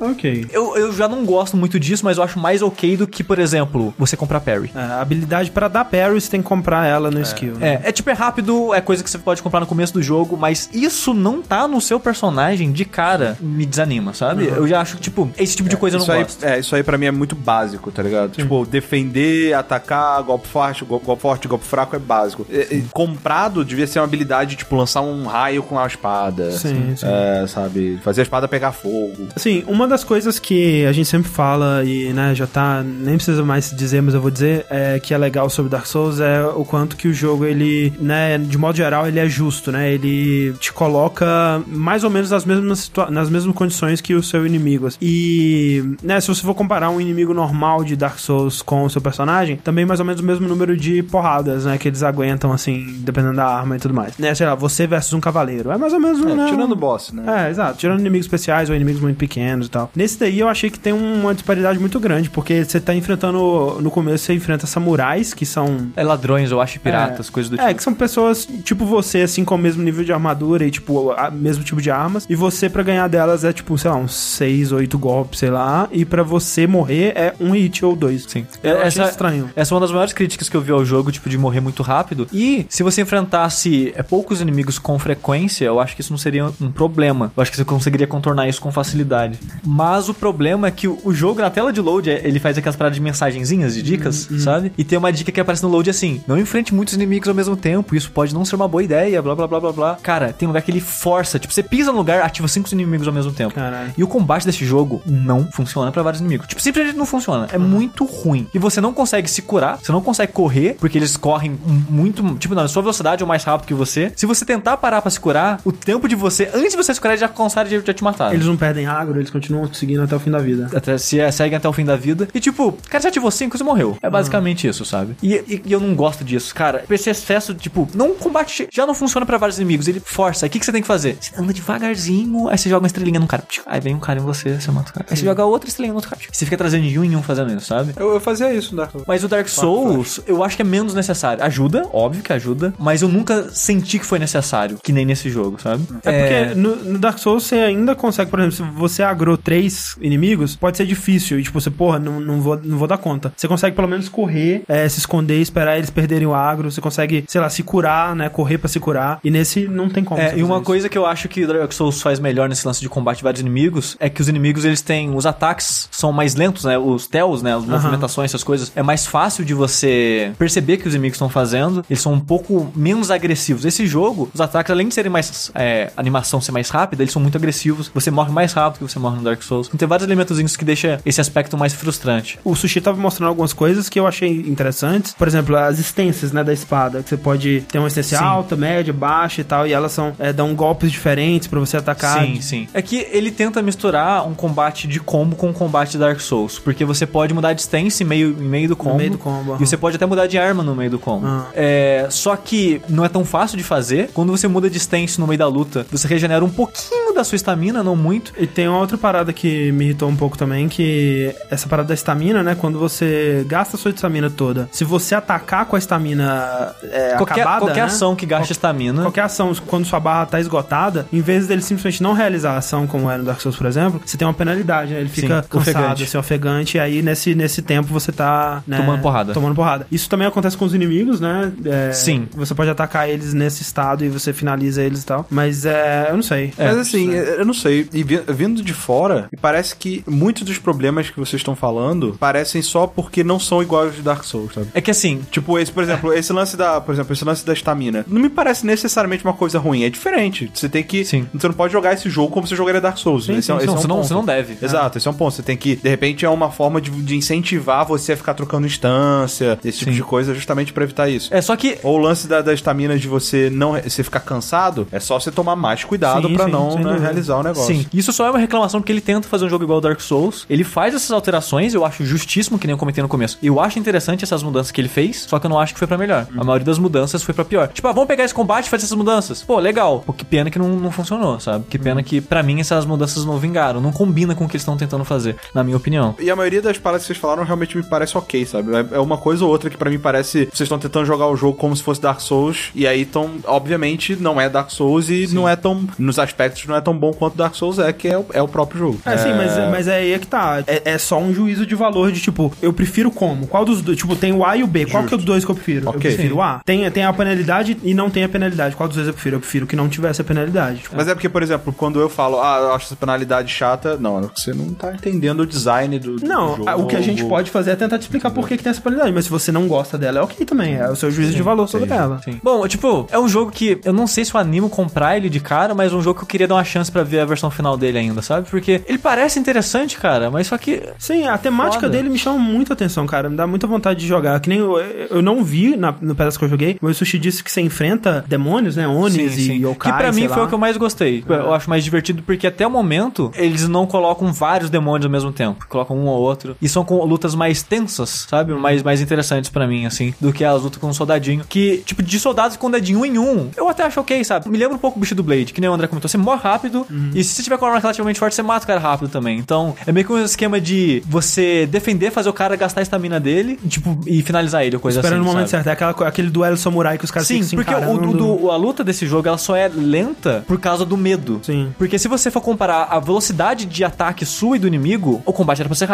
ok. 0.00 0.46
Eu, 0.52 0.76
eu 0.76 0.92
já 0.92 1.08
não 1.08 1.24
gosto 1.24 1.56
muito 1.56 1.78
disso, 1.78 2.04
mas 2.04 2.16
eu 2.18 2.22
acho 2.24 2.38
mais 2.38 2.62
ok 2.62 2.96
do 2.96 3.06
que, 3.06 3.22
por 3.22 3.38
exemplo, 3.38 3.94
você 3.98 4.16
comprar 4.16 4.40
parry. 4.40 4.70
É, 4.74 4.78
a 4.80 5.00
habilidade 5.00 5.50
pra 5.50 5.68
dar 5.68 5.84
parry, 5.84 6.20
você 6.20 6.30
tem 6.30 6.42
que 6.42 6.48
comprar 6.48 6.86
ela 6.86 7.10
no 7.10 7.20
skill. 7.20 7.54
né? 7.54 7.80
É, 7.84 7.88
é 7.88 7.92
tipo, 7.92 8.10
é 8.10 8.12
rápido, 8.12 8.72
é 8.74 8.80
coisa 8.80 9.02
que 9.02 9.10
você 9.10 9.18
pode 9.18 9.42
comprar 9.42 9.60
no 9.60 9.66
começo 9.66 9.92
do 9.92 10.02
jogo, 10.02 10.36
mas 10.36 10.68
isso 10.72 11.12
não 11.14 11.42
tá 11.42 11.66
no 11.68 11.80
seu 11.80 11.98
personagem 12.00 12.72
de 12.72 12.84
cara, 12.84 13.36
me 13.40 13.64
desanima, 13.66 14.12
sabe? 14.14 14.46
Eu 14.46 14.66
já 14.66 14.80
acho 14.80 14.96
que, 14.96 15.02
tipo, 15.02 15.30
esse 15.36 15.56
tipo 15.56 15.68
de 15.68 15.76
coisa 15.76 15.96
eu 15.96 16.06
não 16.06 16.14
aí, 16.14 16.22
gosto. 16.22 16.44
é, 16.44 16.58
isso 16.58 16.74
aí 16.74 16.82
pra 16.82 16.96
mim 16.98 17.06
é 17.06 17.10
muito 17.10 17.33
básico, 17.34 17.90
tá 17.90 18.02
ligado? 18.02 18.32
Tipo, 18.32 18.64
defender, 18.66 19.54
atacar, 19.54 20.22
golpe 20.22 20.48
forte, 20.48 20.84
golpe, 20.84 21.06
golpe 21.06 21.22
forte, 21.22 21.48
golpe 21.48 21.64
fraco 21.64 21.96
é 21.96 21.98
básico. 21.98 22.46
É, 22.50 22.76
é, 22.76 22.82
comprado 22.92 23.64
devia 23.64 23.86
ser 23.86 23.98
uma 23.98 24.04
habilidade, 24.04 24.56
tipo, 24.56 24.74
lançar 24.76 25.00
um 25.00 25.26
raio 25.26 25.62
com 25.62 25.78
a 25.78 25.86
espada. 25.86 26.52
Sim, 26.52 26.94
sim. 26.96 27.06
É, 27.06 27.46
sabe? 27.46 27.98
Fazer 28.02 28.22
a 28.22 28.24
espada 28.24 28.48
pegar 28.48 28.72
fogo. 28.72 29.28
Assim, 29.34 29.64
uma 29.66 29.86
das 29.86 30.04
coisas 30.04 30.38
que 30.38 30.84
a 30.86 30.92
gente 30.92 31.08
sempre 31.08 31.30
fala 31.30 31.84
e, 31.84 32.12
né, 32.12 32.34
já 32.34 32.46
tá, 32.46 32.82
nem 32.82 33.16
precisa 33.16 33.44
mais 33.44 33.70
dizer, 33.70 34.02
mas 34.02 34.14
eu 34.14 34.20
vou 34.20 34.30
dizer, 34.30 34.66
é 34.70 34.98
que 34.98 35.14
é 35.14 35.18
legal 35.18 35.48
sobre 35.48 35.70
Dark 35.70 35.86
Souls 35.86 36.20
é 36.20 36.44
o 36.44 36.64
quanto 36.64 36.96
que 36.96 37.08
o 37.08 37.14
jogo, 37.14 37.44
ele, 37.44 37.92
né, 38.00 38.38
de 38.38 38.58
modo 38.58 38.76
geral, 38.76 39.06
ele 39.06 39.18
é 39.18 39.28
justo, 39.28 39.72
né? 39.72 39.92
Ele 39.92 40.52
te 40.58 40.72
coloca 40.72 41.62
mais 41.66 42.04
ou 42.04 42.10
menos 42.10 42.30
nas 42.30 42.44
mesmas, 42.44 42.90
nas 43.10 43.30
mesmas 43.30 43.54
condições 43.54 44.00
que 44.00 44.14
o 44.14 44.22
seu 44.22 44.46
inimigo. 44.46 44.86
assim. 44.86 44.98
E, 45.00 45.96
né, 46.02 46.20
se 46.20 46.28
você 46.28 46.42
for 46.42 46.54
comparar 46.54 46.90
um 46.90 47.00
inimigo 47.00 47.23
normal 47.32 47.84
de 47.84 47.96
Dark 47.96 48.18
Souls 48.18 48.60
com 48.60 48.84
o 48.84 48.90
seu 48.90 49.00
personagem, 49.00 49.56
também 49.56 49.86
mais 49.86 50.00
ou 50.00 50.06
menos 50.06 50.20
o 50.20 50.24
mesmo 50.24 50.46
número 50.48 50.76
de 50.76 51.02
porradas, 51.04 51.64
né, 51.64 51.78
que 51.78 51.88
eles 51.88 52.02
aguentam, 52.02 52.52
assim, 52.52 52.84
dependendo 52.98 53.36
da 53.36 53.46
arma 53.46 53.76
e 53.76 53.78
tudo 53.78 53.94
mais. 53.94 54.18
Né, 54.18 54.34
sei 54.34 54.46
lá, 54.46 54.54
você 54.54 54.86
versus 54.86 55.12
um 55.14 55.20
cavaleiro. 55.20 55.70
É 55.70 55.78
mais 55.78 55.92
ou 55.92 56.00
menos, 56.00 56.20
É, 56.20 56.34
né, 56.34 56.46
tirando 56.48 56.72
o 56.72 56.74
um- 56.74 56.78
boss, 56.78 57.12
né? 57.12 57.46
é, 57.46 57.50
exato. 57.50 57.78
Tirando 57.78 58.00
inimigos 58.00 58.26
especiais 58.26 58.68
ou 58.68 58.76
inimigos 58.76 59.00
muito 59.00 59.16
pequenos 59.16 59.68
e 59.68 59.70
tal. 59.70 59.90
Nesse 59.94 60.18
daí 60.18 60.40
eu 60.40 60.48
achei 60.48 60.68
que 60.68 60.78
tem 60.78 60.92
uma 60.92 61.32
disparidade 61.32 61.78
muito 61.78 61.98
grande, 62.00 62.28
porque 62.28 62.64
você 62.64 62.80
tá 62.80 62.94
enfrentando. 62.94 63.78
No 63.80 63.90
começo 63.90 64.24
você 64.24 64.34
enfrenta 64.34 64.66
samurais, 64.66 65.32
que 65.32 65.46
são. 65.46 65.88
É 65.96 66.02
ladrões, 66.02 66.50
eu 66.50 66.60
acho, 66.60 66.80
piratas, 66.80 67.30
coisas 67.30 67.48
do 67.50 67.56
tipo. 67.56 67.68
É, 67.68 67.72
que 67.74 67.82
são 67.82 67.94
pessoas 67.94 68.46
tipo 68.64 68.84
você, 68.84 69.20
assim, 69.20 69.44
com 69.44 69.54
o 69.54 69.58
mesmo 69.58 69.82
nível 69.82 70.04
de 70.04 70.12
armadura 70.12 70.64
e, 70.66 70.70
tipo, 70.70 71.10
a- 71.12 71.30
mesmo 71.30 71.62
tipo 71.64 71.80
de 71.80 71.90
armas. 71.90 72.26
E 72.28 72.34
você, 72.34 72.68
pra 72.68 72.82
ganhar 72.82 73.08
delas, 73.08 73.44
é, 73.44 73.52
tipo, 73.52 73.76
sei 73.78 73.90
lá, 73.90 73.96
uns 73.96 74.14
6, 74.14 74.72
8 74.72 74.98
golpes, 74.98 75.38
sei 75.38 75.50
lá. 75.50 75.88
E 75.92 76.04
pra 76.04 76.22
você 76.22 76.66
morrer 76.66 77.12
é 77.14 77.34
um 77.40 77.50
hit 77.52 77.84
ou 77.84 77.94
dois. 77.96 78.24
Sim. 78.28 78.46
Eu 78.62 78.78
achei 78.82 79.02
essa, 79.02 79.10
estranho. 79.10 79.50
essa 79.54 79.72
é 79.72 79.74
uma 79.74 79.80
das 79.80 79.90
maiores 79.90 80.12
críticas 80.12 80.48
que 80.48 80.56
eu 80.56 80.60
vi 80.60 80.72
ao 80.72 80.84
jogo, 80.84 81.10
tipo, 81.12 81.28
de 81.28 81.38
morrer 81.38 81.60
muito 81.60 81.82
rápido. 81.82 82.26
E 82.32 82.66
se 82.68 82.82
você 82.82 83.02
enfrentasse 83.02 83.92
é, 83.96 84.02
poucos 84.02 84.40
inimigos 84.40 84.78
com 84.78 84.98
frequência, 84.98 85.64
eu 85.64 85.80
acho 85.80 85.94
que 85.94 86.00
isso 86.00 86.12
não 86.12 86.18
seria 86.18 86.46
um 86.60 86.70
problema. 86.70 87.32
Eu 87.36 87.40
acho 87.42 87.50
que 87.50 87.56
você 87.56 87.64
conseguiria 87.64 88.06
contornar 88.06 88.48
isso 88.48 88.60
com 88.60 88.70
facilidade. 88.72 89.38
Mas 89.64 90.08
o 90.08 90.14
problema 90.14 90.68
é 90.68 90.70
que 90.70 90.88
o, 90.88 91.12
jogo, 91.12 91.40
na 91.40 91.50
tela 91.50 91.72
de 91.72 91.80
load, 91.80 92.10
é- 92.10 92.20
ele 92.26 92.38
faz 92.38 92.58
aquelas 92.58 92.76
paradas 92.76 92.96
de 92.96 93.02
mensagenzinhas, 93.02 93.74
de 93.74 93.82
dicas, 93.82 94.28
sabe? 94.38 94.72
E 94.76 94.84
tem 94.84 94.98
uma 94.98 95.12
dica 95.12 95.30
que 95.32 95.40
aparece 95.40 95.62
no 95.62 95.68
load 95.68 95.88
assim: 95.90 96.22
não 96.26 96.38
enfrente 96.38 96.74
muitos 96.74 96.94
inimigos 96.94 97.28
ao 97.28 97.34
mesmo 97.34 97.56
tempo, 97.56 97.94
isso 97.94 98.10
pode 98.10 98.34
não 98.34 98.44
ser 98.44 98.56
uma 98.56 98.68
boa 98.68 98.82
ideia, 98.82 99.20
blá 99.22 99.34
blá 99.34 99.46
blá 99.46 99.60
blá 99.60 99.72
blá. 99.72 99.98
Cara, 100.02 100.32
tem 100.32 100.46
um 100.46 100.50
lugar 100.50 100.62
que 100.62 100.70
ele 100.70 100.80
força, 100.80 101.38
tipo, 101.38 101.52
você 101.52 101.62
pisa 101.62 101.90
no 101.92 101.98
lugar, 101.98 102.22
ativa 102.22 102.48
cinco 102.48 102.68
inimigos 102.72 103.06
ao 103.06 103.14
mesmo 103.14 103.32
tempo. 103.32 103.54
Caralho. 103.54 103.92
E 103.96 104.02
o 104.02 104.08
combate 104.08 104.44
desse 104.46 104.64
jogo 104.64 105.02
não 105.06 105.46
funciona 105.50 105.90
pra 105.92 106.02
vários 106.02 106.20
inimigos. 106.20 106.46
Tipo, 106.46 106.60
simplesmente 106.60 106.93
não 106.96 107.06
funciona. 107.06 107.48
É 107.52 107.58
muito 107.58 108.04
ruim. 108.04 108.46
E 108.54 108.58
você 108.58 108.80
não 108.80 108.92
consegue 108.92 109.28
se 109.28 109.42
curar, 109.42 109.78
você 109.82 109.92
não 109.92 110.00
consegue 110.00 110.32
correr, 110.32 110.76
porque 110.78 110.98
eles 110.98 111.16
correm 111.16 111.58
muito, 111.88 112.22
tipo, 112.36 112.54
na 112.54 112.66
sua 112.68 112.82
velocidade 112.82 113.22
ou 113.22 113.28
mais 113.28 113.44
rápido 113.44 113.66
que 113.66 113.74
você. 113.74 114.12
Se 114.16 114.26
você 114.26 114.44
tentar 114.44 114.76
parar 114.76 115.02
pra 115.02 115.10
se 115.10 115.18
curar, 115.20 115.60
o 115.64 115.72
tempo 115.72 116.08
de 116.08 116.14
você, 116.14 116.50
antes 116.54 116.70
de 116.70 116.76
você 116.76 116.94
se 116.94 117.00
curar, 117.00 117.12
eles 117.12 117.20
já 117.20 117.28
conseguem 117.28 117.78
já, 117.78 117.84
já 117.86 117.94
te 117.94 118.04
matar. 118.04 118.32
Eles 118.34 118.46
não 118.46 118.56
perdem 118.56 118.86
agro, 118.86 119.18
eles 119.18 119.30
continuam 119.30 119.72
seguindo 119.72 120.02
até 120.02 120.14
o 120.16 120.20
fim 120.20 120.30
da 120.30 120.38
vida. 120.38 120.70
Até, 120.74 120.96
se 120.98 121.20
é, 121.20 121.30
seguem 121.30 121.56
até 121.56 121.68
o 121.68 121.72
fim 121.72 121.84
da 121.84 121.96
vida. 121.96 122.28
E 122.34 122.40
tipo, 122.40 122.76
cara, 122.88 123.02
você 123.02 123.08
ativou 123.08 123.30
5 123.30 123.56
você 123.58 123.64
morreu. 123.64 123.96
É 124.02 124.10
basicamente 124.10 124.66
isso, 124.66 124.84
sabe? 124.84 125.16
E, 125.22 125.34
e- 125.34 125.62
e 125.66 125.72
eu 125.72 125.80
não 125.80 125.94
gosto 125.94 126.24
disso, 126.24 126.54
cara. 126.54 126.84
Esse 126.90 127.10
excesso, 127.10 127.54
tipo, 127.54 127.88
não 127.94 128.14
combate 128.14 128.68
já 128.72 128.86
não 128.86 128.94
funciona 128.94 129.24
pra 129.26 129.38
vários 129.38 129.58
inimigos. 129.58 129.88
Ele 129.88 130.00
força. 130.00 130.46
O 130.46 130.50
que, 130.50 130.58
que 130.58 130.64
você 130.64 130.72
tem 130.72 130.80
que 130.82 130.88
fazer? 130.88 131.16
Você 131.20 131.32
anda 131.40 131.52
devagarzinho, 131.52 132.48
aí 132.48 132.56
você 132.58 132.68
joga 132.68 132.82
uma 132.82 132.86
estrelinha 132.86 133.20
num 133.20 133.26
cara. 133.26 133.44
Aí 133.66 133.80
vem 133.80 133.94
um 133.94 134.00
cara 134.00 134.18
em 134.18 134.22
você, 134.22 134.60
você 134.60 134.70
mata 134.70 134.90
o 134.90 134.94
cara. 134.94 135.06
Aí 135.10 135.16
você 135.16 135.24
joga 135.24 135.44
outra 135.44 135.68
estrelinha 135.68 135.92
no 135.92 135.96
outro 135.98 136.10
cara. 136.10 136.22
Você 136.30 136.44
fica 136.44 136.56
trazendo 136.56 136.83
de 136.88 136.98
um 136.98 137.04
em 137.04 137.16
um 137.16 137.22
fazendo 137.22 137.52
isso, 137.52 137.66
sabe? 137.66 137.92
Eu, 137.96 138.14
eu 138.14 138.20
fazia 138.20 138.52
isso 138.52 138.72
no 138.72 138.78
Dark 138.78 138.92
Souls. 138.92 139.04
Mas 139.06 139.24
o 139.24 139.28
Dark 139.28 139.48
Souls, 139.48 140.20
eu 140.26 140.42
acho 140.42 140.56
que 140.56 140.62
é 140.62 140.64
menos 140.64 140.94
necessário. 140.94 141.42
Ajuda, 141.44 141.86
óbvio 141.92 142.22
que 142.22 142.32
ajuda, 142.32 142.74
mas 142.78 143.02
eu 143.02 143.08
nunca 143.08 143.50
senti 143.50 143.98
que 143.98 144.06
foi 144.06 144.18
necessário, 144.18 144.78
que 144.82 144.92
nem 144.92 145.04
nesse 145.04 145.30
jogo, 145.30 145.60
sabe? 145.60 145.84
É, 146.04 146.44
porque 146.44 146.60
no, 146.60 146.76
no 146.76 146.98
Dark 146.98 147.18
Souls 147.18 147.44
você 147.44 147.56
ainda 147.56 147.94
consegue, 147.94 148.30
por 148.30 148.40
exemplo, 148.40 148.56
se 148.56 148.62
você 148.78 149.02
agrou 149.02 149.36
três 149.36 149.96
inimigos, 150.00 150.56
pode 150.56 150.76
ser 150.76 150.86
difícil. 150.86 151.38
E 151.38 151.42
tipo, 151.42 151.60
você, 151.60 151.70
porra, 151.70 151.98
não, 151.98 152.20
não, 152.20 152.40
vou, 152.40 152.58
não 152.62 152.78
vou 152.78 152.88
dar 152.88 152.98
conta. 152.98 153.32
Você 153.36 153.48
consegue 153.48 153.74
pelo 153.74 153.88
menos 153.88 154.08
correr, 154.08 154.62
é, 154.68 154.88
se 154.88 154.98
esconder, 154.98 155.40
esperar 155.40 155.76
eles 155.76 155.90
perderem 155.90 156.26
o 156.26 156.34
agro. 156.34 156.70
Você 156.70 156.80
consegue, 156.80 157.24
sei 157.28 157.40
lá, 157.40 157.48
se 157.48 157.62
curar, 157.62 158.14
né? 158.14 158.28
Correr 158.28 158.58
pra 158.58 158.68
se 158.68 158.80
curar. 158.80 159.20
E 159.22 159.30
nesse 159.30 159.66
não 159.68 159.88
tem 159.88 160.04
como. 160.04 160.20
É, 160.20 160.36
e 160.36 160.42
uma 160.42 160.54
fazer 160.54 160.64
coisa 160.64 160.88
que 160.88 160.98
eu 160.98 161.06
acho 161.06 161.28
que 161.28 161.44
o 161.44 161.48
Dark 161.48 161.72
Souls 161.72 162.00
faz 162.00 162.18
melhor 162.18 162.48
nesse 162.48 162.66
lance 162.66 162.80
de 162.80 162.88
combate 162.88 163.22
vários 163.22 163.40
inimigos 163.40 163.96
é 164.00 164.08
que 164.08 164.20
os 164.20 164.28
inimigos 164.28 164.64
eles 164.64 164.82
têm 164.82 165.14
os 165.14 165.26
ataques 165.26 165.88
são 165.90 166.12
mais 166.12 166.34
lentos, 166.34 166.64
né? 166.64 166.73
Os 166.78 167.06
tells, 167.06 167.42
né? 167.42 167.54
As 167.54 167.64
movimentações, 167.64 168.30
essas 168.30 168.44
coisas. 168.44 168.72
É 168.74 168.82
mais 168.82 169.06
fácil 169.06 169.44
de 169.44 169.54
você 169.54 170.32
perceber 170.38 170.76
que 170.78 170.88
os 170.88 170.94
inimigos 170.94 171.16
estão 171.16 171.28
fazendo. 171.28 171.84
Eles 171.88 172.00
são 172.00 172.12
um 172.12 172.20
pouco 172.20 172.70
menos 172.74 173.10
agressivos. 173.10 173.64
Esse 173.64 173.86
jogo, 173.86 174.28
os 174.32 174.40
ataques, 174.40 174.70
além 174.70 174.88
de 174.88 174.94
serem 174.94 175.10
mais 175.10 175.50
é, 175.54 175.90
animação 175.96 176.40
ser 176.40 176.52
mais 176.52 176.70
rápida, 176.70 177.02
eles 177.02 177.12
são 177.12 177.20
muito 177.20 177.36
agressivos. 177.36 177.90
Você 177.94 178.10
morre 178.10 178.32
mais 178.32 178.52
rápido 178.52 178.84
que 178.84 178.92
você 178.92 178.98
morre 178.98 179.16
no 179.16 179.22
Dark 179.22 179.42
Souls. 179.42 179.68
Então, 179.68 179.78
tem 179.78 179.88
vários 179.88 180.06
elementozinhos 180.06 180.56
que 180.56 180.64
deixa 180.64 181.00
esse 181.04 181.20
aspecto 181.20 181.56
mais 181.56 181.72
frustrante. 181.72 182.38
O 182.44 182.54
Sushi 182.54 182.80
tava 182.80 183.00
mostrando 183.00 183.28
algumas 183.28 183.52
coisas 183.52 183.88
que 183.88 183.98
eu 183.98 184.06
achei 184.06 184.40
interessantes. 184.40 185.14
Por 185.14 185.28
exemplo, 185.28 185.56
as 185.56 185.78
extensas, 185.78 186.32
né, 186.32 186.44
da 186.44 186.52
espada. 186.52 187.02
Que 187.02 187.08
você 187.08 187.16
pode 187.16 187.62
ter 187.62 187.78
uma 187.78 187.88
extensão 187.88 188.18
Sim. 188.18 188.24
alta, 188.24 188.56
média, 188.56 188.92
baixa 188.92 189.40
e 189.40 189.44
tal. 189.44 189.66
E 189.66 189.72
elas 189.72 189.92
são, 189.92 190.12
é, 190.18 190.32
dão 190.32 190.54
golpes 190.54 190.90
diferentes 190.90 191.48
pra 191.48 191.60
você 191.60 191.76
atacar. 191.76 192.24
Sim, 192.24 192.40
sim. 192.40 192.68
É 192.72 192.82
que 192.82 193.06
ele 193.10 193.30
tenta 193.30 193.62
misturar 193.62 194.26
um 194.26 194.34
combate 194.34 194.86
de 194.86 195.00
combo 195.00 195.36
com 195.36 195.48
um 195.48 195.52
combate 195.52 195.92
de 195.92 195.98
Dark 195.98 196.20
Souls. 196.20 196.58
Porque 196.64 196.84
você 196.84 197.06
pode 197.06 197.34
mudar 197.34 197.52
de 197.52 197.60
stance 197.60 198.02
em 198.02 198.06
meio, 198.06 198.30
em 198.30 198.48
meio 198.48 198.68
do 198.68 198.76
combo. 198.76 198.96
meio 198.96 199.10
do 199.10 199.18
combo. 199.18 199.56
E 199.60 199.66
você 199.66 199.76
pode 199.76 199.96
até 199.96 200.06
mudar 200.06 200.26
de 200.26 200.38
arma 200.38 200.62
no 200.62 200.74
meio 200.74 200.90
do 200.90 200.98
combo. 200.98 201.26
É, 201.54 202.06
só 202.10 202.34
que 202.36 202.80
não 202.88 203.04
é 203.04 203.08
tão 203.08 203.24
fácil 203.24 203.56
de 203.56 203.62
fazer. 203.64 204.10
Quando 204.14 204.30
você 204.32 204.48
muda 204.48 204.68
de 204.70 204.78
stance 204.78 205.20
no 205.20 205.26
meio 205.26 205.38
da 205.38 205.46
luta, 205.46 205.86
você 205.90 206.08
regenera 206.08 206.44
um 206.44 206.50
pouquinho 206.50 207.14
da 207.14 207.22
sua 207.22 207.36
estamina, 207.36 207.82
não 207.82 207.94
muito. 207.94 208.32
E 208.38 208.46
tem 208.46 208.66
uma 208.68 208.78
outra 208.78 208.96
parada 208.96 209.32
que 209.32 209.70
me 209.72 209.84
irritou 209.84 210.08
um 210.08 210.16
pouco 210.16 210.36
também, 210.38 210.68
que 210.68 211.34
essa 211.50 211.68
parada 211.68 211.88
da 211.88 211.94
estamina, 211.94 212.42
né? 212.42 212.54
Quando 212.54 212.78
você 212.78 213.44
gasta 213.46 213.76
a 213.76 213.78
sua 213.78 213.90
estamina 213.90 214.30
toda, 214.30 214.68
se 214.72 214.84
você 214.84 215.14
atacar 215.14 215.66
com 215.66 215.76
a 215.76 215.78
estamina 215.78 216.74
é, 216.82 217.14
Qualquer, 217.16 217.40
acabada, 217.40 217.60
qualquer 217.60 217.80
né? 217.80 217.86
ação 217.86 218.16
que 218.16 218.26
gaste 218.26 218.52
estamina. 218.52 219.02
Qualquer 219.02 219.22
ação, 219.22 219.52
quando 219.66 219.84
sua 219.84 220.00
barra 220.00 220.26
tá 220.26 220.40
esgotada, 220.40 221.06
em 221.12 221.20
vez 221.20 221.46
dele 221.46 221.62
simplesmente 221.62 222.02
não 222.02 222.12
realizar 222.12 222.52
a 222.54 222.58
ação, 222.58 222.86
como 222.86 223.08
era 223.10 223.18
no 223.18 223.24
Dark 223.24 223.40
Souls, 223.40 223.56
por 223.56 223.66
exemplo, 223.66 224.00
você 224.04 224.16
tem 224.16 224.26
uma 224.26 224.34
penalidade, 224.34 224.92
né? 224.92 225.00
Ele 225.00 225.08
fica 225.08 225.42
Sim, 225.42 225.48
cansado, 225.48 225.76
ofegante. 225.78 226.02
assim, 226.04 226.18
ofegante, 226.18 226.53
e 226.62 226.78
aí 226.78 227.02
nesse, 227.02 227.34
nesse 227.34 227.62
tempo 227.62 227.88
você 227.92 228.12
tá... 228.12 228.62
né, 228.66 228.76
Tomando 228.78 229.02
porrada. 229.02 229.32
Tomando 229.32 229.54
porrada. 229.54 229.86
Isso 229.90 230.08
também 230.08 230.26
acontece 230.26 230.56
com 230.56 230.64
os 230.64 230.74
inimigos, 230.74 231.20
né? 231.20 231.52
É, 231.64 231.92
Sim. 231.92 232.28
Você 232.34 232.54
pode 232.54 232.70
atacar 232.70 233.08
eles 233.08 233.34
nesse 233.34 233.62
estado 233.62 234.04
e 234.04 234.08
você 234.08 234.32
finaliza 234.32 234.82
eles 234.82 235.02
e 235.02 235.06
tal. 235.06 235.26
Mas 235.30 235.64
é... 235.66 236.06
Eu 236.10 236.16
não 236.16 236.22
sei. 236.22 236.52
Mas 236.56 236.76
assim, 236.78 237.10
eu 237.12 237.44
não 237.44 237.54
sei. 237.54 237.88
E 237.92 238.02
vi- 238.02 238.22
vindo 238.28 238.62
de 238.62 238.72
fora, 238.74 239.28
me 239.32 239.38
parece 239.40 239.74
que 239.76 240.04
muitos 240.06 240.42
dos 240.44 240.58
problemas 240.58 241.10
que 241.10 241.18
vocês 241.18 241.40
estão 241.40 241.54
falando 241.56 242.16
parecem 242.18 242.62
só 242.62 242.86
porque 242.86 243.22
não 243.24 243.38
são 243.38 243.62
iguais 243.62 243.88
aos 243.88 243.96
de 243.96 244.02
Dark 244.02 244.24
Souls, 244.24 244.52
sabe? 244.54 244.68
É 244.74 244.80
que 244.80 244.90
assim, 244.90 245.20
Tipo, 245.30 245.58
esse, 245.58 245.72
por 245.72 245.82
exemplo, 245.82 246.12
esse 246.12 246.32
lance 246.32 246.56
da, 246.56 246.80
por 246.80 246.92
exemplo, 246.92 247.12
esse 247.12 247.24
lance 247.24 247.44
da 247.44 247.52
estamina, 247.52 248.04
não 248.08 248.20
me 248.20 248.28
parece 248.28 248.64
necessariamente 248.66 249.24
uma 249.24 249.32
coisa 249.32 249.58
ruim, 249.58 249.82
é 249.84 249.90
diferente. 249.90 250.50
Você 250.54 250.68
tem 250.68 250.82
que, 250.82 251.04
Sim. 251.04 251.26
você 251.34 251.48
não 251.48 251.54
pode 251.54 251.72
jogar 251.72 251.92
esse 251.92 252.08
jogo 252.08 252.30
como 252.32 252.46
você 252.46 252.54
jogaria 252.54 252.80
Dark 252.80 252.98
Souls. 252.98 253.28
esse 253.28 253.32
é, 253.32 253.38
esse 253.38 253.50
é 253.50 253.66
não, 253.66 253.74
um 253.74 253.76
você, 253.76 253.86
não, 253.88 253.96
ponto. 253.96 254.06
você 254.08 254.14
não 254.14 254.24
deve. 254.24 254.56
Exato, 254.64 254.98
esse 254.98 255.08
é 255.08 255.10
um 255.10 255.14
ponto. 255.14 255.34
Você 255.34 255.42
tem 255.42 255.56
que, 255.56 255.76
de 255.76 255.88
repente, 255.88 256.24
é 256.24 256.28
uma 256.28 256.43
forma 256.50 256.80
de, 256.80 256.90
de 256.90 257.16
incentivar 257.16 257.84
você 257.86 258.12
a 258.12 258.16
ficar 258.16 258.34
trocando 258.34 258.66
instância, 258.66 259.58
esse 259.64 259.78
tipo 259.78 259.90
Sim. 259.90 259.96
de 259.96 260.02
coisa, 260.02 260.34
justamente 260.34 260.72
pra 260.72 260.84
evitar 260.84 261.08
isso. 261.08 261.32
É 261.32 261.40
só 261.40 261.56
que 261.56 261.78
Ou 261.82 261.96
o 261.96 261.98
lance 261.98 262.26
da, 262.26 262.52
estamina 262.52 262.98
de 262.98 263.08
você 263.08 263.50
não 263.50 263.72
você 263.72 264.02
ficar 264.02 264.20
cansado, 264.20 264.86
é 264.92 265.00
só 265.00 265.18
você 265.18 265.30
tomar 265.30 265.56
mais 265.56 265.84
cuidado 265.84 266.28
sim, 266.28 266.36
não 266.50 266.78
né, 266.78 266.98
realizar 266.98 267.36
o 267.36 267.42
negócio. 267.42 267.74
Sim, 267.74 267.86
isso 267.92 268.12
só 268.12 268.26
é 268.26 268.30
uma 268.30 268.38
reclamação 268.38 268.80
porque 268.80 268.92
ele 268.92 269.00
tenta 269.00 269.28
fazer 269.28 269.44
um 269.44 269.48
jogo 269.48 269.64
igual 269.64 269.76
ao 269.76 269.80
Dark 269.80 270.00
Souls. 270.00 270.46
Ele 270.48 270.64
faz 270.64 270.94
essas 270.94 271.10
alterações, 271.10 271.74
eu 271.74 271.84
acho 271.84 272.04
justíssimo, 272.04 272.58
que 272.58 272.66
nem 272.66 272.74
eu 272.74 272.78
comentei 272.78 273.02
no 273.02 273.08
começo. 273.08 273.38
Eu 273.42 273.60
acho 273.60 273.78
interessante 273.78 274.24
essas 274.24 274.42
mudanças 274.42 274.70
que 274.70 274.80
ele 274.80 274.88
fez, 274.88 275.26
só 275.28 275.38
que 275.38 275.46
eu 275.46 275.50
não 275.50 275.58
acho 275.58 275.72
que 275.72 275.78
foi 275.78 275.88
pra 275.88 275.98
melhor. 275.98 276.26
A 276.36 276.44
maioria 276.44 276.64
das 276.64 276.78
mudanças 276.78 277.22
foi 277.22 277.34
pra 277.34 277.44
pior. 277.44 277.68
Tipo, 277.68 277.88
ah, 277.88 277.92
vamos 277.92 278.08
pegar 278.08 278.24
esse 278.24 278.34
combate 278.34 278.66
e 278.66 278.70
fazer 278.70 278.84
essas 278.84 278.96
mudanças. 278.96 279.42
Pô, 279.42 279.58
legal. 279.58 280.02
Pô, 280.04 280.12
que 280.12 280.24
pena 280.24 280.50
que 280.50 280.58
não, 280.58 280.68
não 280.68 280.90
funcionou, 280.90 281.38
sabe? 281.40 281.64
Que 281.68 281.78
pena 281.78 282.02
que, 282.02 282.20
pra 282.20 282.42
mim, 282.42 282.60
essas 282.60 282.84
mudanças 282.84 283.24
não 283.24 283.38
vingaram. 283.38 283.80
Não 283.80 283.92
combina 283.92 284.34
com 284.34 284.44
o 284.44 284.48
que 284.48 284.56
eles 284.56 284.62
estão 284.62 284.76
tentando 284.76 285.04
fazer, 285.04 285.36
na 285.54 285.62
minha 285.64 285.76
opinião. 285.76 286.14
E 286.18 286.30
a 286.34 286.36
maioria 286.36 286.60
das 286.62 286.76
paradas 286.78 287.02
que 287.02 287.08
vocês 287.08 287.18
falaram 287.18 287.44
realmente 287.44 287.76
me 287.76 287.82
parece 287.82 288.16
ok, 288.18 288.44
sabe? 288.46 288.74
É- 288.74 288.84
É 288.96 288.98
uma 289.00 289.16
coisa 289.16 289.44
ou 289.44 289.50
outra 289.50 289.68
que 289.70 289.76
pra 289.76 289.90
mim 289.90 289.98
parece. 289.98 290.44
Vocês 290.46 290.60
estão 290.62 290.78
tentando 290.78 291.06
jogar 291.06 291.26
o 291.28 291.36
jogo 291.36 291.56
como 291.56 291.74
se 291.74 291.82
fosse 291.82 292.00
Dark 292.00 292.20
Souls. 292.20 292.70
E 292.74 292.86
aí 292.86 293.04
tão. 293.04 293.30
Obviamente, 293.44 294.14
não 294.16 294.40
é 294.40 294.48
Dark 294.48 294.70
Souls 294.70 295.08
e 295.08 295.26
não 295.32 295.48
é 295.48 295.56
tão. 295.56 295.86
Nos 295.98 296.18
aspectos, 296.18 296.66
não 296.66 296.76
é 296.76 296.80
tão 296.80 296.96
bom 296.96 297.12
quanto 297.12 297.36
Dark 297.36 297.54
Souls 297.54 297.78
é, 297.78 297.92
que 297.92 298.08
é 298.08 298.18
o, 298.18 298.26
é 298.32 298.42
o 298.42 298.48
próprio 298.48 298.78
jogo. 298.78 299.00
É, 299.06 299.16
sim, 299.16 299.32
mas, 299.32 299.56
mas 299.70 299.88
é 299.88 299.96
aí 299.96 300.12
é 300.12 300.18
que 300.18 300.26
tá. 300.26 300.62
É, 300.66 300.82
é 300.92 300.98
só 300.98 301.18
um 301.18 301.32
juízo 301.32 301.64
de 301.66 301.74
valor 301.74 302.12
de 302.12 302.20
tipo, 302.20 302.52
eu 302.60 302.72
prefiro 302.72 303.10
como? 303.10 303.46
Qual 303.46 303.64
dos 303.64 303.80
dois? 303.80 303.96
Tipo, 303.98 304.14
tem 304.16 304.32
o 304.32 304.44
A 304.44 304.56
e 304.56 304.62
o 304.62 304.66
B. 304.66 304.86
Qual 304.86 305.04
que 305.04 305.14
é 305.14 305.16
dos 305.16 305.24
dois 305.26 305.44
que 305.44 305.50
eu 305.50 305.54
prefiro? 305.54 305.88
Ok. 305.88 305.96
Eu 306.10 306.14
prefiro 306.14 306.36
o 306.36 306.42
A. 306.42 306.60
Tem, 306.64 306.88
tem 306.90 307.04
a 307.04 307.12
penalidade 307.12 307.76
e 307.82 307.94
não 307.94 308.10
tem 308.10 308.24
a 308.24 308.28
penalidade. 308.28 308.74
Qual 308.76 308.88
dos 308.88 308.96
dois 308.96 309.08
eu 309.08 309.14
prefiro? 309.14 309.36
Eu 309.36 309.40
prefiro 309.40 309.66
que 309.66 309.76
não 309.76 309.88
tivesse 309.88 310.20
a 310.20 310.24
penalidade. 310.24 310.80
Tipo, 310.82 310.96
Mas 310.96 311.08
é 311.08 311.14
porque, 311.14 311.28
por 311.28 311.42
exemplo, 311.42 311.72
quando 311.72 312.00
eu 312.00 312.08
falo, 312.08 312.40
ah, 312.40 312.58
eu 312.60 312.72
acho 312.74 312.86
essa 312.86 312.96
penalidade 312.96 313.52
chata, 313.52 313.96
não, 313.96 314.18
é 314.18 314.22
porque 314.22 314.40
você 314.40 314.52
não 314.52 314.72
tá 314.74 314.92
entendendo 314.92 315.40
o 315.40 315.46
design 315.46 315.98
do 315.98 316.16
Não, 316.24 316.56
jogo. 316.56 316.82
o 316.82 316.86
que 316.86 316.96
a 316.96 317.00
gente 317.00 317.24
pode 317.24 317.50
fazer 317.50 317.72
é 317.72 317.76
tentar 317.76 317.98
te 317.98 318.02
explicar 318.02 318.30
por 318.30 318.48
que, 318.48 318.56
que 318.56 318.62
tem 318.62 318.70
essa 318.70 318.80
penalidade. 318.80 319.12
Mas 319.12 319.24
se 319.24 319.30
você 319.30 319.52
não 319.52 319.66
gosta 319.68 319.98
dela, 319.98 320.18
é 320.18 320.22
ok 320.22 320.44
também. 320.46 320.74
É 320.74 320.88
o 320.90 320.96
seu 320.96 321.10
juízo 321.10 321.34
de 321.34 321.42
valor 321.42 321.68
sobre 321.68 321.92
ela. 321.92 322.20
Sim. 322.22 322.40
Bom, 322.42 322.66
tipo, 322.66 323.06
é 323.10 323.18
um 323.18 323.28
jogo 323.28 323.50
que 323.50 323.78
eu 323.84 323.92
não 323.92 324.06
sei 324.06 324.24
se 324.24 324.34
eu 324.34 324.40
animo 324.40 324.68
comprar 324.68 325.16
ele 325.16 325.28
de 325.28 325.40
cara, 325.40 325.74
mas 325.74 325.92
é 325.92 325.96
um 325.96 326.02
jogo 326.02 326.18
que 326.18 326.24
eu 326.24 326.28
queria 326.28 326.48
dar 326.48 326.54
uma 326.56 326.64
chance 326.64 326.90
pra 326.90 327.02
ver 327.02 327.20
a 327.20 327.24
versão 327.24 327.50
final 327.50 327.76
dele 327.76 327.98
ainda, 327.98 328.22
sabe? 328.22 328.48
Porque 328.48 328.82
ele 328.86 328.98
parece 328.98 329.38
interessante, 329.38 329.98
cara, 329.98 330.30
mas 330.30 330.46
só 330.46 330.58
que. 330.58 330.82
Sim, 330.98 331.26
a 331.26 331.36
temática 331.38 331.82
Foda. 331.82 331.90
dele 331.90 332.08
me 332.08 332.18
chama 332.18 332.38
muita 332.38 332.72
atenção, 332.72 333.06
cara. 333.06 333.28
Me 333.28 333.36
dá 333.36 333.46
muita 333.46 333.66
vontade 333.66 334.00
de 334.00 334.06
jogar. 334.06 334.38
Que 334.40 334.48
nem 334.48 334.58
eu, 334.58 334.78
eu 334.78 335.22
não 335.22 335.44
vi 335.44 335.76
na, 335.76 335.94
no 336.00 336.14
pedaço 336.14 336.38
que 336.38 336.44
eu 336.44 336.48
joguei, 336.48 336.76
mas 336.80 336.92
o 336.92 336.94
Sushi 336.94 337.18
disse 337.18 337.42
que 337.42 337.50
você 337.50 337.60
enfrenta 337.60 338.24
demônios, 338.26 338.76
né? 338.76 338.86
Onis 338.86 339.36
e 339.38 339.52
yokai, 339.52 339.92
que 339.92 339.98
pra 339.98 340.12
mim 340.12 340.20
sei 340.20 340.28
foi 340.28 340.38
lá. 340.38 340.44
o 340.44 340.48
que 340.48 340.54
eu 340.54 340.58
mais 340.58 340.76
gostei. 340.76 341.24
Eu 341.28 341.52
acho 341.52 341.68
mais 341.68 341.84
divertido 341.84 342.22
porque 342.22 342.46
até 342.46 342.66
o 342.66 342.70
momento 342.70 343.30
eles 343.34 343.68
não 343.68 343.86
colocam 343.86 344.32
vários 344.32 344.70
demônios 344.70 345.04
ao 345.04 345.10
mesmo 345.10 345.32
tempo. 345.32 345.66
Colocam 345.68 345.96
um 345.96 346.03
ou 346.06 346.22
outro. 346.22 346.56
E 346.60 346.68
são 346.68 346.84
com 346.84 347.04
lutas 347.04 347.34
mais 347.34 347.62
tensas, 347.62 348.26
sabe? 348.28 348.52
Mais, 348.54 348.82
mais 348.82 349.00
interessantes 349.00 349.50
pra 349.50 349.66
mim, 349.66 349.86
assim, 349.86 350.14
do 350.20 350.32
que 350.32 350.44
as 350.44 350.62
lutas 350.62 350.78
com 350.80 350.88
um 350.88 350.92
soldadinho. 350.92 351.44
Que, 351.48 351.82
tipo, 351.84 352.02
de 352.02 352.18
soldados 352.18 352.56
com 352.56 352.70
dedinho 352.70 353.04
em 353.04 353.18
um, 353.18 353.50
eu 353.56 353.68
até 353.68 353.82
acho 353.84 354.00
ok, 354.00 354.22
sabe? 354.24 354.48
Me 354.48 354.58
lembra 354.58 354.74
um 354.76 354.78
pouco 354.78 354.98
o 354.98 355.00
bicho 355.00 355.14
do 355.14 355.22
Blade, 355.22 355.52
que 355.52 355.60
nem 355.60 355.68
o 355.68 355.72
André 355.72 355.86
comentou. 355.86 356.08
Você 356.08 356.18
morre 356.18 356.40
rápido 356.42 356.86
e 357.14 357.22
se 357.24 357.34
você 357.34 357.42
tiver 357.42 357.58
com 357.58 357.64
a 357.64 357.68
arma 357.68 357.80
relativamente 357.80 358.18
forte, 358.18 358.34
você 358.34 358.42
mata 358.42 358.64
o 358.64 358.66
cara 358.66 358.80
rápido 358.80 359.08
também. 359.08 359.38
Então, 359.38 359.74
é 359.86 359.92
meio 359.92 360.06
que 360.06 360.12
um 360.12 360.22
esquema 360.24 360.60
de 360.60 361.02
você 361.06 361.66
defender, 361.66 362.10
fazer 362.10 362.28
o 362.28 362.32
cara 362.32 362.56
gastar 362.56 362.80
a 362.80 362.82
estamina 362.82 363.18
dele, 363.20 363.58
tipo, 363.68 363.98
e 364.06 364.22
finalizar 364.22 364.64
ele, 364.64 364.76
ou 364.76 364.80
coisa 364.80 365.00
Esperando 365.00 365.20
assim. 365.20 365.26
no 365.26 365.32
momento 365.32 365.48
sabe? 365.50 365.64
certo. 365.64 365.80
É 365.82 365.88
aquela, 365.88 366.08
aquele 366.08 366.30
duelo 366.30 366.56
samurai 366.56 366.98
que 366.98 367.04
os 367.04 367.10
caras 367.10 367.26
Sim, 367.28 367.42
se 367.42 367.54
porque 367.56 367.72
o, 367.72 367.76
encarando. 367.76 368.10
o- 368.10 368.14
do- 368.38 368.50
a 368.50 368.56
luta 368.56 368.82
desse 368.84 369.06
jogo 369.06 369.26
ela 369.28 369.38
só 369.38 369.56
é 369.56 369.68
lenta 369.68 370.44
por 370.46 370.58
causa 370.60 370.84
do 370.84 370.96
medo. 370.96 371.40
Sim. 371.42 371.72
Porque 371.78 371.98
se 371.98 372.08
você 372.08 372.30
for 372.30 372.40
comparar 372.40 372.88
a 372.90 372.98
velocidade 372.98 373.64
de 373.66 373.84
ataque 373.84 374.24
sua 374.24 374.56
e 374.56 374.58
do 374.60 374.66
inimigo, 374.66 375.22
o 375.24 375.32
combate 375.32 375.60
era 375.60 375.68
pra 375.68 375.76
ser 375.76 375.86
rápido. 375.86 375.93